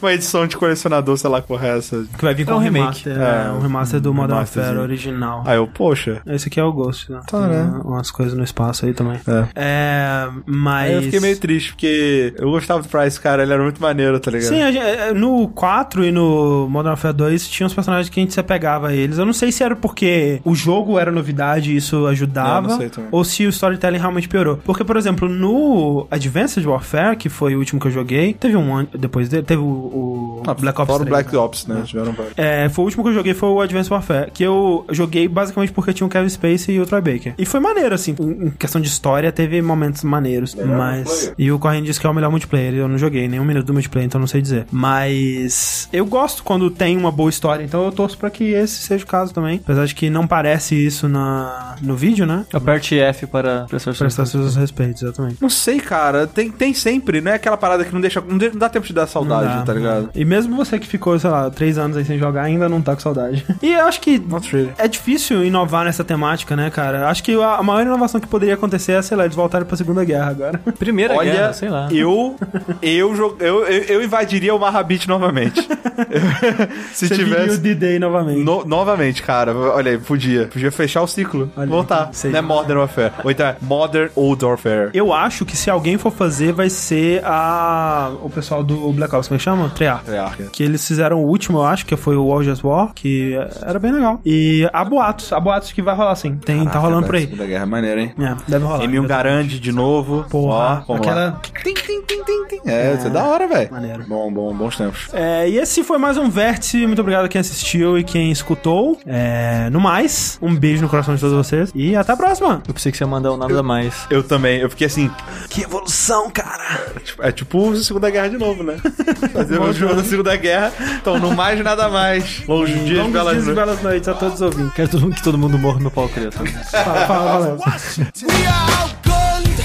uma, 0.00 0.12
edição 0.12 0.46
de 0.46 0.56
colecionador, 0.56 1.16
sei 1.16 1.30
lá 1.30 1.40
qual 1.42 1.60
é 1.60 1.76
essa. 1.78 2.04
Que 2.18 2.24
vai 2.24 2.34
vir 2.34 2.44
com 2.46 2.52
É 2.52 2.54
um 2.54 2.58
um 2.58 2.60
remake. 2.60 3.04
remaster. 3.08 3.18
É, 3.20 3.46
É, 3.46 3.50
um 3.50 3.60
remaster 3.60 4.00
do 4.00 4.12
Modern 4.14 4.34
remasterzinho. 4.34 4.74
Warfare 4.74 4.90
original. 4.90 5.42
Aí 5.46 5.56
eu, 5.56 5.66
poxa. 5.66 6.20
Esse 6.26 6.48
aqui 6.48 6.58
é 6.60 6.64
o 6.64 6.72
Ghost, 6.72 7.10
né? 7.10 7.20
Tá, 7.26 7.40
Tem 7.40 7.48
né? 7.56 7.62
uma- 7.84 7.96
umas 7.96 8.10
coisas 8.10 8.36
no 8.36 8.44
espaço 8.44 8.86
aí 8.86 8.92
também. 8.94 9.18
É. 9.26 9.46
É, 9.54 10.28
mas... 10.46 10.88
Aí 10.90 10.94
eu 10.96 11.02
fiquei 11.02 11.20
meio 11.20 11.38
triste, 11.38 11.72
porque 11.72 12.34
eu 12.38 12.50
gostava 12.50 12.82
do 12.82 12.88
Price, 12.88 13.20
cara. 13.20 13.42
Ele 13.42 13.52
era 13.52 13.62
muito 13.62 13.80
maneiro, 13.80 14.18
tá 14.20 14.30
ligado? 14.30 14.48
Sim, 14.48 14.62
a 14.62 14.70
gente- 14.72 14.82
é, 14.84 15.12
no 15.12 15.48
4 15.48 16.04
e 16.04 16.12
no 16.12 16.66
Modern 16.68 16.90
Warfare 16.90 17.14
2 17.14 17.48
tinha 17.48 17.66
uns 17.66 17.74
personagens 17.74 18.08
que 18.08 18.18
a 18.20 18.22
gente 18.22 18.32
se 18.34 18.40
apegava 18.40 18.88
a 18.88 18.94
eles. 18.94 19.18
Eu 19.18 19.26
não 19.26 19.32
sei 19.32 19.50
se 19.52 19.62
era 19.62 19.74
porque 19.76 20.40
o 20.44 20.54
jogo 20.54 20.98
era 20.98 21.10
novidade 21.10 21.72
e 21.72 21.76
isso 21.76 22.06
ajudava, 22.16 22.66
É, 22.66 22.70
não 22.84 22.88
também. 22.88 23.08
ou 23.12 23.24
se 23.24 23.46
o 23.46 23.48
storytelling 23.48 23.98
realmente 23.98 24.28
piorou. 24.28 24.56
Porque, 24.64 24.84
por 24.84 24.96
exemplo, 24.96 25.28
no 25.28 26.06
Advanced 26.10 26.64
Warfare, 26.66 27.16
que 27.16 27.28
foi 27.28 27.54
o 27.54 27.58
último 27.58 27.80
que 27.80 27.86
eu 27.86 27.90
joguei, 27.92 28.34
teve 28.34 28.56
um 28.56 28.74
ano 28.74 28.88
depois 28.98 29.28
dele, 29.28 29.42
teve 29.44 29.60
o, 29.62 29.64
o 29.66 30.42
Ah, 30.46 30.54
Black 30.54 30.80
Ops 30.80 30.86
fora 30.90 31.02
o 31.02 31.06
3, 31.06 31.08
Black 31.08 31.32
né? 31.32 31.38
Ops, 31.38 31.66
né? 31.66 31.82
Tiveram 31.84 32.12
vários. 32.12 32.34
É, 32.36 32.68
foi 32.68 32.82
o 32.82 32.86
último 32.86 33.02
que 33.04 33.10
eu 33.10 33.14
joguei, 33.14 33.34
foi 33.34 33.48
o 33.48 33.60
Advanced 33.60 33.90
Warfare, 33.90 34.30
que 34.32 34.42
eu 34.42 34.84
joguei 34.90 35.28
basicamente 35.28 35.72
porque 35.72 35.92
tinha 35.92 36.06
o 36.06 36.10
Kevin 36.10 36.28
Spacey 36.28 36.74
e 36.76 36.80
o 36.80 36.86
Troy 36.86 37.00
Baker. 37.00 37.34
E 37.38 37.44
foi 37.46 37.60
maneiro, 37.60 37.94
assim, 37.94 38.14
em 38.18 38.50
questão 38.50 38.80
de 38.80 38.88
história, 38.88 39.30
teve 39.32 39.60
momentos 39.62 40.02
maneiros, 40.02 40.54
mas... 40.54 40.66
multiplayer. 41.06 41.34
E 41.38 41.52
o 41.52 41.58
Corrine 41.58 41.86
disse 41.86 42.00
que 42.00 42.06
é 42.06 42.10
o 42.10 42.14
melhor 42.14 42.30
multiplayer, 42.30 42.74
eu 42.74 42.88
não 42.88 42.98
joguei 42.98 43.28
nenhum 43.28 43.44
minuto 43.44 43.66
do 43.66 43.72
multiplayer, 43.72 44.06
então 44.06 44.20
não 44.20 44.26
sei 44.28 44.40
dizer. 44.42 44.66
Mas 45.06 45.88
eu 45.92 46.06
gosto 46.06 46.42
quando 46.42 46.70
tem 46.70 46.96
uma 46.96 47.10
boa 47.12 47.30
história, 47.30 47.62
então 47.64 47.84
eu 47.84 47.92
torço 47.92 48.16
pra 48.16 48.30
que 48.30 48.44
esse 48.52 48.76
seja 48.82 49.04
o 49.04 49.06
caso 49.06 49.32
também. 49.34 49.60
Apesar 49.62 49.84
de 49.86 49.94
que 49.94 50.08
não 50.10 50.26
parece 50.26 50.74
isso 50.74 51.08
na, 51.08 51.76
no 51.82 51.96
vídeo, 51.96 52.05
né? 52.26 52.44
Aperte 52.52 52.98
F 52.98 53.26
para 53.26 53.64
prestar 53.68 53.92
sua 53.92 54.06
Prestar 54.06 54.26
seus 54.26 54.54
respeitos, 54.56 55.02
exatamente. 55.02 55.36
Não 55.40 55.50
sei, 55.50 55.80
cara. 55.80 56.26
Tem, 56.26 56.50
tem 56.50 56.72
sempre, 56.72 57.20
não 57.20 57.32
é 57.32 57.34
aquela 57.34 57.56
parada 57.56 57.84
que 57.84 57.92
não 57.92 58.00
deixa. 58.00 58.20
Não, 58.20 58.38
dá 58.54 58.68
tempo 58.68 58.86
de 58.86 58.92
dar 58.92 59.06
saudade, 59.06 59.56
dá, 59.58 59.62
tá 59.62 59.72
ligado? 59.74 60.10
E 60.14 60.24
mesmo 60.24 60.54
você 60.56 60.78
que 60.78 60.86
ficou, 60.86 61.18
sei 61.18 61.28
lá, 61.30 61.50
três 61.50 61.76
anos 61.78 61.96
aí 61.96 62.04
sem 62.04 62.18
jogar, 62.18 62.42
ainda 62.42 62.68
não 62.68 62.80
tá 62.80 62.94
com 62.94 63.00
saudade. 63.00 63.44
E 63.62 63.72
eu 63.72 63.84
acho 63.86 64.00
que 64.00 64.18
Not 64.18 64.54
really. 64.54 64.70
É 64.78 64.86
difícil 64.86 65.44
inovar 65.44 65.84
nessa 65.84 66.04
temática, 66.04 66.54
né, 66.54 66.70
cara? 66.70 67.08
Acho 67.08 67.22
que 67.24 67.32
a 67.34 67.62
maior 67.62 67.82
inovação 67.82 68.20
que 68.20 68.26
poderia 68.28 68.54
acontecer 68.54 68.92
é, 68.92 69.02
sei 69.02 69.16
lá, 69.16 69.24
eles 69.24 69.34
voltarem 69.34 69.66
pra 69.66 69.76
Segunda 69.76 70.04
Guerra 70.04 70.30
agora. 70.30 70.58
Primeira 70.78 71.14
Olha, 71.14 71.32
guerra, 71.32 71.52
sei 71.52 71.68
lá. 71.68 71.88
eu 71.90 72.36
eu, 72.82 73.36
eu, 73.40 73.64
eu 73.66 73.96
eu 73.96 74.04
invadiria 74.04 74.54
o 74.54 74.58
Marrabit 74.58 75.08
novamente. 75.08 75.66
Se 76.92 77.08
Você 77.08 77.14
viria 77.14 77.24
o 77.24 77.40
tivesse 77.40 77.58
D-Day 77.58 77.98
novamente. 77.98 78.40
No- 78.44 78.64
novamente, 78.64 79.22
cara. 79.22 79.54
Olha 79.54 79.92
aí, 79.92 79.98
podia. 79.98 80.46
Podia 80.46 80.70
fechar 80.70 81.02
o 81.02 81.06
ciclo. 81.06 81.50
Olha, 81.56 81.66
voltar. 81.66 81.95
Sei. 82.12 82.30
Não 82.30 82.38
é 82.38 82.42
Modern 82.42 82.78
Warfare. 82.80 83.12
Ou 83.24 83.30
então 83.30 83.46
é 83.46 83.56
Modern 83.60 84.10
Old 84.14 84.44
Warfare. 84.44 84.90
Eu 84.94 85.12
acho 85.12 85.44
que 85.44 85.56
se 85.56 85.70
alguém 85.70 85.98
for 85.98 86.10
fazer, 86.12 86.52
vai 86.52 86.68
ser 86.70 87.22
a 87.24 88.10
o 88.22 88.30
pessoal 88.30 88.62
do 88.62 88.92
Black 88.92 89.14
Ops, 89.14 89.28
como 89.28 89.36
é 89.36 89.38
que 89.38 89.44
chama? 89.44 89.68
Treyarch. 89.70 90.04
Treyarch. 90.04 90.42
Que 90.52 90.62
eles 90.62 90.86
fizeram 90.86 91.22
o 91.22 91.26
último, 91.26 91.58
eu 91.58 91.64
acho, 91.64 91.84
que 91.86 91.96
foi 91.96 92.16
o 92.16 92.26
War 92.26 92.42
Just 92.42 92.62
War, 92.64 92.92
que 92.94 93.34
era 93.62 93.78
bem 93.78 93.92
legal. 93.92 94.20
E 94.24 94.68
há 94.72 94.84
boatos, 94.84 95.32
há 95.32 95.40
boatos 95.40 95.72
que 95.72 95.82
vai 95.82 95.94
rolar 95.94 96.14
sim. 96.16 96.36
Tem, 96.36 96.64
tá 96.66 96.78
rolando 96.78 97.06
por 97.06 97.14
aí. 97.16 97.22
Segunda 97.22 97.46
Guerra 97.46 97.62
é 97.62 97.66
maneira, 97.66 98.00
hein? 98.00 98.14
É, 98.18 98.34
deve 98.48 98.64
rolar. 98.64 98.80
M1 98.84 99.06
Garande 99.06 99.58
de 99.60 99.72
novo. 99.72 100.24
Porra, 100.30 100.84
Ó, 100.88 100.94
aquela- 100.96 101.16
lá. 101.26 101.40
Tim, 101.62 101.74
tim, 101.74 102.02
tim, 102.06 102.22
tim, 102.24 102.46
tim. 102.48 102.60
É, 102.70 102.94
isso 102.94 103.06
é 103.06 103.10
da 103.10 103.24
hora, 103.24 103.46
velho. 103.46 103.70
Maneiro. 103.70 104.04
Bom, 104.08 104.32
bom, 104.32 104.54
bons 104.54 104.76
tempos. 104.76 105.08
É, 105.12 105.48
e 105.48 105.58
esse 105.58 105.82
foi 105.84 105.98
mais 105.98 106.16
um 106.16 106.28
Vértice. 106.28 106.86
Muito 106.86 107.00
obrigado 107.00 107.24
a 107.24 107.28
quem 107.28 107.40
assistiu 107.40 107.98
e 107.98 108.04
quem 108.04 108.30
escutou. 108.30 108.98
É, 109.06 109.68
no 109.70 109.80
mais, 109.80 110.38
um 110.42 110.54
beijo 110.54 110.82
no 110.82 110.88
coração 110.88 111.14
de 111.14 111.20
todos 111.20 111.36
vocês 111.36 111.70
e 111.74 111.85
e 111.90 111.96
até 111.96 112.12
a 112.12 112.16
próxima. 112.16 112.62
Eu 112.66 112.74
pensei 112.74 112.90
que 112.92 112.98
você 112.98 113.04
ia 113.04 113.08
mandar 113.08 113.32
o 113.32 113.36
nada 113.36 113.62
mais. 113.62 113.94
Eu 114.10 114.22
também, 114.22 114.58
eu 114.60 114.68
fiquei 114.70 114.86
assim, 114.86 115.10
Que 115.48 115.62
evolução, 115.62 116.30
cara. 116.30 116.92
tipo, 117.04 117.22
é 117.22 117.32
tipo 117.32 117.72
a 117.72 117.76
Segunda 117.76 118.10
Guerra 118.10 118.28
de 118.28 118.38
novo, 118.38 118.62
né? 118.62 118.76
Fazer 119.32 119.60
o 119.60 119.72
jogo 119.72 119.94
da 119.96 120.04
Segunda 120.04 120.36
Guerra, 120.36 120.72
então 121.00 121.18
não 121.18 121.34
mais 121.34 121.62
nada 121.62 121.88
mais. 121.88 122.42
Longos 122.46 122.70
dias, 122.70 122.98
Longos 122.98 123.12
belas 123.12 123.32
dias 123.34 123.44
e 123.46 123.46
noites. 123.52 123.54
belas 123.64 123.82
noites 123.82 124.08
a 124.08 124.14
todos 124.14 124.34
os 124.34 124.40
ouvintes. 124.42 124.74
Quero 124.74 124.88
todo 124.88 125.00
mundo- 125.02 125.14
que 125.14 125.22
todo 125.22 125.38
mundo 125.38 125.58
morra 125.58 125.80
no 125.80 125.90
pau 125.90 126.08
preto. 126.08 126.36
Fala, 126.70 127.06
fala, 127.06 127.30
Valério. 127.32 127.56
We 127.56 128.46
are 128.46 128.72
outgunned, 128.82 129.62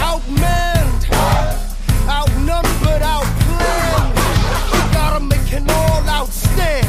outmanned, 0.00 1.04
outnumbered, 2.08 3.02
outplanned. 3.02 4.14
We 4.72 4.78
gotta 4.94 5.20
make 5.20 5.52
an 5.56 5.66
all 5.70 6.08
out 6.08 6.30
stand. 6.32 6.86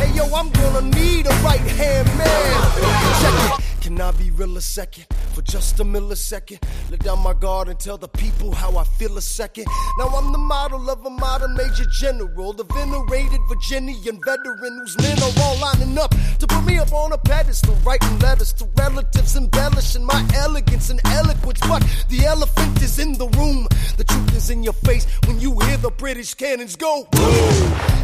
Hey 0.00 0.10
yo, 0.16 0.24
I'm 0.34 0.50
gonna 0.50 0.82
need 0.94 1.26
a 1.26 1.34
right 1.44 1.60
hand 1.60 2.08
man. 2.16 2.72
Check 3.20 3.58
it. 3.58 3.71
Can 3.92 4.00
I 4.00 4.10
be 4.12 4.30
real 4.30 4.56
a 4.56 4.60
second? 4.62 5.04
For 5.34 5.42
just 5.42 5.78
a 5.78 5.84
millisecond. 5.84 6.62
Let 6.90 7.00
down 7.00 7.18
my 7.18 7.34
guard 7.34 7.68
and 7.68 7.78
tell 7.78 7.98
the 7.98 8.08
people 8.08 8.50
how 8.54 8.78
I 8.78 8.84
feel 8.84 9.18
a 9.18 9.20
second. 9.20 9.66
Now 9.98 10.08
I'm 10.08 10.32
the 10.32 10.38
model 10.38 10.88
of 10.88 11.04
a 11.04 11.10
modern 11.10 11.54
major 11.54 11.84
general, 12.00 12.54
the 12.54 12.64
venerated 12.64 13.40
Virginian 13.50 14.18
veteran 14.24 14.78
whose 14.78 14.96
men 14.96 15.18
are 15.22 15.42
all 15.42 15.58
lining 15.58 15.98
up 15.98 16.14
to 16.38 16.46
put 16.46 16.64
me 16.64 16.78
up 16.78 16.90
on 16.94 17.12
a 17.12 17.18
pedestal, 17.18 17.74
writing 17.84 18.18
letters 18.20 18.54
to 18.54 18.68
relatives, 18.78 19.36
embellishing 19.36 20.06
my 20.06 20.26
elegance 20.36 20.88
and 20.88 21.00
eloquence. 21.08 21.60
But 21.60 21.84
the 22.08 22.24
elephant 22.24 22.80
is 22.80 22.98
in 22.98 23.12
the 23.18 23.28
room. 23.28 23.68
The 23.98 24.04
truth 24.04 24.34
is 24.34 24.48
in 24.48 24.62
your 24.62 24.72
face 24.72 25.06
when 25.26 25.38
you 25.38 25.58
hear 25.60 25.76
the 25.76 25.90
British 25.90 26.32
cannons 26.32 26.76
go. 26.76 27.06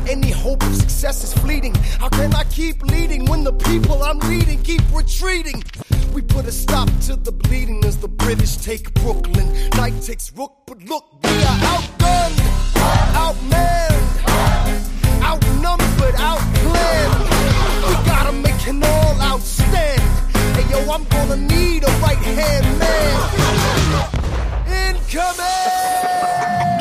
Any 0.07 0.33
hope 0.33 0.63
of 0.65 0.75
success 0.77 1.25
is 1.25 1.33
fleeting. 1.33 1.75
How 1.99 2.11
can 2.11 2.35
I 2.35 2.45
keep 2.45 2.83
leading 2.83 3.25
when 3.25 3.43
the 3.43 3.53
people 3.53 4.03
I'm 4.03 4.19
leading 4.19 4.63
keep 4.63 4.83
retreating? 4.93 5.63
We 6.15 6.23
put 6.23 6.47
a 6.47 6.53
stop 6.53 6.89
to 7.07 7.17
the 7.17 7.33
bleeding 7.33 7.85
as 7.85 7.97
the 7.99 8.09
British 8.09 8.57
take 8.57 8.93
Brooklyn. 8.95 9.47
Night 9.77 10.01
takes 10.03 10.33
Rook, 10.33 10.53
but 10.67 10.83
look, 10.85 11.05
we 11.23 11.31
are 11.31 11.59
outgunned, 11.75 12.39
outmanned, 13.25 14.05
outnumbered, 15.23 16.15
outplanned. 16.15 17.19
We 17.89 17.95
gotta 18.07 18.33
make 18.33 18.67
an 18.67 18.83
all 18.83 19.21
out 19.21 19.41
stand. 19.41 20.03
Hey 20.57 20.65
yo, 20.71 20.79
I'm 20.91 21.05
gonna 21.05 21.37
need 21.37 21.85
a 21.85 21.91
right 22.01 22.19
hand 22.19 22.79
man. 22.79 23.17
Incoming! 24.97 26.78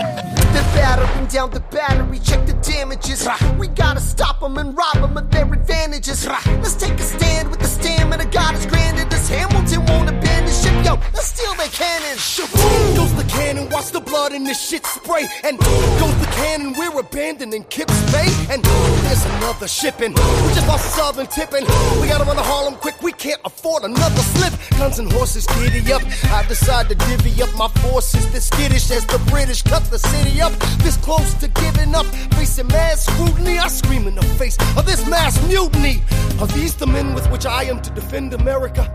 Battering 0.78 1.28
down 1.28 1.50
the 1.50 1.60
battery, 1.60 2.20
check 2.20 2.46
the 2.46 2.54
damages. 2.54 3.28
We 3.58 3.68
gotta 3.68 4.00
stop 4.00 4.40
them 4.40 4.58
and 4.58 4.78
rob 4.78 4.98
them 5.02 5.18
of 5.18 5.30
their 5.32 5.52
advantages. 5.52 6.28
Let's 6.28 6.76
take 6.76 7.00
a 7.00 7.08
stand 7.16 7.50
with 7.50 7.60
the 7.60 7.68
stamina 7.68 8.26
God 8.26 8.54
has 8.56 8.66
granted 8.66 9.14
us. 9.14 9.28
Hamilton 9.30 9.86
won't 9.86 10.10
abandon 10.10 10.54
ship, 10.54 10.76
yo, 10.86 10.94
let's 11.16 11.28
steal 11.34 11.54
their 11.56 11.74
cannon. 11.82 12.18
Boom 12.54 12.96
goes 12.96 13.14
the 13.16 13.28
cannon, 13.30 13.70
watch 13.70 13.90
the 13.92 14.00
blood 14.00 14.34
in 14.34 14.44
this 14.44 14.60
shit 14.70 14.86
spray. 14.86 15.28
And 15.44 15.58
goes 15.60 16.18
the 16.24 16.30
cannon, 16.40 16.74
we're 16.78 17.00
abandoning 17.00 17.64
Kips 17.66 17.98
Bay. 18.12 18.30
And 18.52 18.64
there's 18.64 19.26
another 19.38 19.68
shipping. 19.68 20.12
We 20.12 20.50
just 20.54 20.68
lost 20.68 20.96
Southern 20.96 21.28
tipping. 21.28 21.66
We 22.00 22.08
gotta 22.08 22.24
run 22.24 22.38
to 22.38 22.44
Harlem 22.44 22.76
quick, 22.76 23.02
we 23.02 23.12
can't 23.12 23.42
afford 23.46 23.84
another 23.84 24.24
slip. 24.34 24.54
Guns 24.78 25.00
and 25.00 25.12
horses 25.12 25.48
giddy 25.48 25.82
up. 25.92 26.04
I 26.32 26.46
decide 26.48 26.88
to 26.90 26.96
divvy 26.96 27.42
up 27.42 27.54
my 27.58 27.68
forces. 27.82 28.32
This 28.32 28.48
skittish 28.48 28.92
as 28.92 29.06
the 29.06 29.20
British 29.32 29.64
cut 29.64 29.84
the 29.86 29.98
city 29.98 30.40
up. 30.40 30.54
This 30.84 30.98
close 30.98 31.34
to 31.36 31.48
giving 31.48 31.96
up. 31.96 32.06
Facing 32.36 32.68
mass 32.68 33.06
scrutiny, 33.06 33.60
I 33.60 33.68
scream 33.68 34.08
in 34.08 34.16
the 34.16 34.24
face 34.40 34.58
of 34.78 34.86
this 34.86 35.08
mass 35.08 35.36
mutiny. 35.48 36.02
Are 36.40 36.48
these 36.48 36.76
the 36.76 36.88
men 36.88 37.14
with 37.14 37.30
which 37.32 37.46
I 37.46 37.64
am 37.64 37.82
to 37.82 37.90
defend 37.92 38.34
America? 38.34 38.92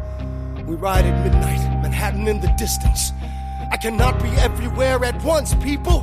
We 0.67 0.77
ride 0.77 1.05
at 1.05 1.25
midnight, 1.25 1.83
Manhattan 1.83 2.29
in 2.29 2.41
the 2.41 2.53
distance. 2.57 3.13
I 3.71 3.77
cannot 3.77 4.23
be 4.23 4.29
everywhere 4.31 5.05
at 5.05 5.23
once, 5.25 5.55
people. 5.57 6.01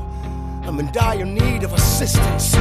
I'm 0.63 0.79
in 0.79 0.91
dire 0.91 1.25
need 1.25 1.63
of 1.63 1.73
assistance. 1.73 2.55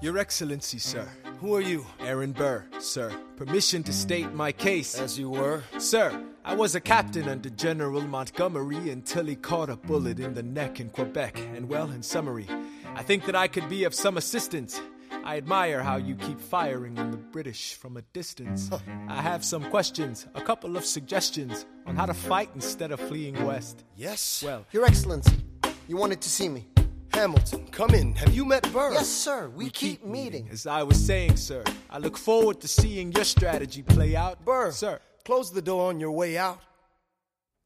Your 0.00 0.18
Excellency, 0.18 0.78
sir. 0.78 1.06
Who 1.40 1.54
are 1.54 1.60
you? 1.60 1.86
Aaron 2.00 2.32
Burr, 2.32 2.64
sir. 2.78 3.12
Permission 3.36 3.82
to 3.82 3.92
state 3.92 4.32
my 4.32 4.52
case. 4.52 4.98
As 4.98 5.18
you 5.18 5.30
were. 5.30 5.62
Sir, 5.78 6.18
I 6.48 6.54
was 6.54 6.76
a 6.76 6.80
captain 6.80 7.28
under 7.28 7.50
General 7.50 8.02
Montgomery 8.02 8.90
until 8.90 9.24
he 9.26 9.34
caught 9.34 9.68
a 9.68 9.74
bullet 9.74 10.20
in 10.20 10.32
the 10.34 10.44
neck 10.44 10.78
in 10.78 10.90
Quebec. 10.90 11.40
And 11.40 11.68
well, 11.68 11.90
in 11.90 12.04
summary, 12.04 12.46
I 12.94 13.02
think 13.02 13.26
that 13.26 13.34
I 13.34 13.48
could 13.48 13.68
be 13.68 13.82
of 13.82 13.92
some 13.92 14.16
assistance. 14.16 14.80
I 15.24 15.38
admire 15.38 15.82
how 15.82 15.96
you 15.96 16.14
keep 16.14 16.40
firing 16.40 17.00
on 17.00 17.10
the 17.10 17.16
British 17.16 17.74
from 17.74 17.96
a 17.96 18.02
distance. 18.12 18.70
I 19.08 19.20
have 19.22 19.44
some 19.44 19.68
questions, 19.70 20.28
a 20.36 20.40
couple 20.40 20.76
of 20.76 20.84
suggestions 20.84 21.66
on 21.84 21.96
how 21.96 22.06
to 22.06 22.14
fight 22.14 22.50
instead 22.54 22.92
of 22.92 23.00
fleeing 23.00 23.44
west. 23.44 23.82
Yes? 23.96 24.44
Well- 24.46 24.64
Your 24.70 24.84
Excellency, 24.84 25.38
you 25.88 25.96
wanted 25.96 26.20
to 26.20 26.30
see 26.30 26.48
me. 26.48 26.68
Hamilton, 27.12 27.66
come 27.72 27.90
in. 27.90 28.14
Have 28.14 28.32
you 28.32 28.44
met 28.44 28.70
Burr? 28.72 28.92
Yes, 28.92 29.08
sir. 29.08 29.48
We, 29.48 29.68
keep, 29.70 30.04
meeting. 30.04 30.48
As 30.52 30.64
I 30.68 30.84
was 30.84 31.04
saying, 31.04 31.38
sir, 31.38 31.64
I 31.90 31.98
look 31.98 32.16
forward 32.16 32.60
to 32.60 32.68
seeing 32.68 33.10
your 33.10 33.24
strategy 33.24 33.82
play 33.82 34.14
out. 34.14 34.44
Burr. 34.44 34.70
Sir, 34.70 35.00
Close 35.26 35.50
the 35.50 35.60
door 35.60 35.88
on 35.88 35.98
your 35.98 36.12
way 36.12 36.38
out. 36.38 36.60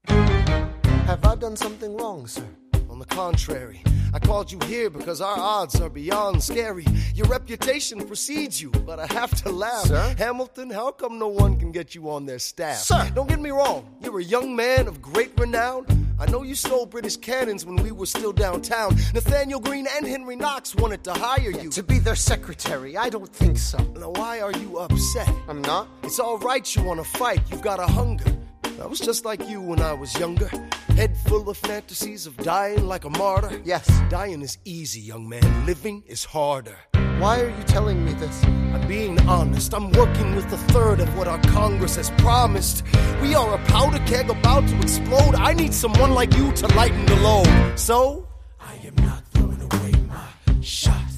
Have 0.07 1.23
I 1.27 1.35
done 1.35 1.57
something 1.57 1.95
wrong, 1.95 2.27
sir? 2.27 2.47
On 2.89 2.99
the 2.99 3.05
contrary, 3.05 3.83
I 4.15 4.19
called 4.19 4.51
you 4.51 4.59
here 4.65 4.89
because 4.89 5.21
our 5.21 5.39
odds 5.39 5.79
are 5.79 5.91
beyond 5.91 6.43
scary. 6.43 6.87
Your 7.15 7.27
reputation 7.27 8.07
precedes 8.07 8.63
you, 8.63 8.71
but 8.71 8.99
I 8.99 9.07
have 9.13 9.33
to 9.43 9.51
laugh. 9.51 9.85
Sir? 9.85 10.15
Hamilton, 10.17 10.71
how 10.71 10.91
come 10.91 11.19
no 11.19 11.29
one 11.29 11.59
can 11.59 11.71
get 11.71 11.95
you 11.95 12.09
on 12.09 12.25
their 12.25 12.39
staff? 12.39 12.79
Sir! 12.79 13.11
Don't 13.15 13.29
get 13.29 13.41
me 13.41 13.51
wrong, 13.51 13.95
you're 14.01 14.21
a 14.21 14.25
young 14.25 14.57
man 14.57 14.89
of 14.89 15.03
great 15.03 15.39
renown. 15.39 15.85
I 16.21 16.27
know 16.27 16.43
you 16.43 16.55
stole 16.55 16.85
British 16.85 17.17
cannons 17.17 17.65
when 17.65 17.77
we 17.77 17.93
were 17.93 18.05
still 18.05 18.33
downtown. 18.33 18.95
Nathaniel 19.15 19.59
Greene 19.59 19.87
and 19.97 20.07
Henry 20.07 20.37
Knox 20.37 20.75
wanted 20.75 21.03
to 21.05 21.15
hire 21.15 21.51
you. 21.51 21.71
To 21.71 21.83
be 21.83 21.99
their 21.99 22.15
secretary, 22.15 22.95
I 22.95 23.09
don't 23.09 23.33
think 23.33 23.57
so. 23.57 23.79
Now, 23.99 24.11
why 24.11 24.41
are 24.41 24.53
you 24.53 24.79
upset? 24.79 25.31
I'm 25.49 25.63
not. 25.63 25.89
It's 26.03 26.21
all 26.21 26.39
right 26.39 26.77
you 26.77 26.83
want 26.83 27.03
to 27.03 27.05
fight, 27.05 27.41
you've 27.51 27.63
got 27.63 27.81
a 27.81 27.87
hunger. 27.87 28.37
I 28.81 28.87
was 28.87 28.99
just 28.99 29.27
like 29.27 29.47
you 29.47 29.61
when 29.61 29.81
I 29.81 29.93
was 29.93 30.19
younger. 30.19 30.49
Head 30.97 31.15
full 31.27 31.51
of 31.51 31.59
fantasies 31.59 32.27
of 32.27 32.35
dying 32.39 32.87
like 32.87 33.05
a 33.05 33.11
martyr. 33.11 33.61
Yes. 33.63 33.87
Dying 34.09 34.41
is 34.41 34.57
easy, 34.65 35.01
young 35.01 35.29
man. 35.29 35.67
Living 35.67 36.03
is 36.07 36.25
harder. 36.25 36.77
Why 37.19 37.41
are 37.43 37.51
you 37.51 37.63
telling 37.65 38.03
me 38.07 38.15
this? 38.15 38.43
I'm 38.45 38.89
being 38.89 39.21
honest. 39.29 39.75
I'm 39.75 39.93
working 39.93 40.35
with 40.35 40.51
a 40.53 40.57
third 40.73 41.01
of 41.01 41.15
what 41.15 41.29
our 41.29 41.41
Congress 41.53 41.97
has 41.97 42.09
promised. 42.13 42.83
We 43.21 43.35
are 43.35 43.55
a 43.55 43.59
powder 43.67 44.03
keg 44.07 44.31
about 44.31 44.67
to 44.69 44.77
explode. 44.81 45.35
I 45.35 45.53
need 45.53 45.75
someone 45.75 46.15
like 46.15 46.35
you 46.35 46.51
to 46.53 46.67
lighten 46.69 47.05
the 47.05 47.17
load. 47.17 47.79
So, 47.79 48.27
I 48.59 48.77
am 48.87 48.95
not 48.97 49.23
throwing 49.35 49.61
away 49.61 49.93
my 50.09 50.63
shot. 50.63 51.10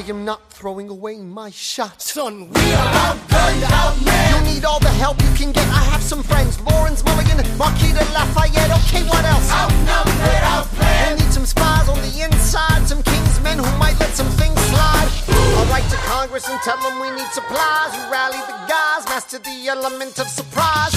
I 0.00 0.02
am 0.08 0.24
not 0.24 0.40
throwing 0.48 0.88
away 0.88 1.18
my 1.20 1.50
shot. 1.50 2.00
Son, 2.00 2.48
we 2.48 2.64
are 2.72 2.90
outgunned, 3.04 3.60
outmanned. 3.68 4.32
You 4.32 4.54
need 4.54 4.64
all 4.64 4.80
the 4.80 4.88
help 4.96 5.20
you 5.20 5.28
can 5.36 5.52
get. 5.52 5.68
I 5.68 5.84
have 5.92 6.00
some 6.00 6.22
friends. 6.22 6.58
Lawrence 6.62 7.04
Mulligan, 7.04 7.36
Marquis 7.60 7.92
de 7.92 8.00
Lafayette. 8.16 8.72
Okay, 8.80 9.04
what 9.04 9.20
else? 9.28 9.52
Outnumbered, 9.52 10.40
outplanned. 10.56 11.04
We'll 11.04 11.16
need 11.20 11.32
some 11.36 11.44
spies 11.44 11.86
on 11.92 12.00
the 12.00 12.16
inside, 12.16 12.88
some 12.88 13.02
kingsmen 13.02 13.60
who 13.60 13.68
might 13.76 14.00
let 14.00 14.08
some 14.16 14.30
things 14.40 14.56
slide. 14.72 15.08
I'll 15.60 15.68
write 15.68 15.84
to 15.92 16.00
Congress 16.08 16.48
and 16.48 16.58
tell 16.64 16.80
them 16.80 16.96
we 16.98 17.10
need 17.12 17.28
supplies. 17.36 17.92
You 17.92 18.08
rally 18.08 18.40
the 18.48 18.56
guys, 18.72 19.04
master 19.04 19.36
the 19.36 19.68
element 19.68 20.18
of 20.18 20.28
surprise. 20.32 20.96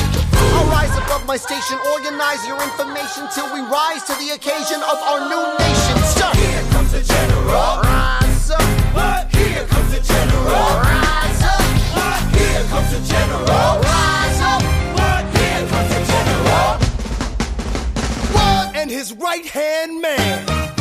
I'll 0.56 0.72
rise 0.72 0.96
above 0.96 1.28
my 1.28 1.36
station, 1.36 1.76
organize 1.92 2.40
your 2.48 2.56
information 2.64 3.28
till 3.36 3.52
we 3.52 3.60
rise 3.68 4.08
to 4.08 4.16
the 4.16 4.32
occasion 4.32 4.80
of 4.80 4.96
our 5.04 5.28
new 5.28 5.44
nation. 5.60 5.96
Sir, 6.08 6.32
Here 6.40 6.64
comes 6.72 6.96
the 6.96 7.04
general. 7.04 7.84
rise 7.84 8.23
his 19.04 19.12
right 19.16 19.46
hand 19.48 20.02
man. 20.02 20.73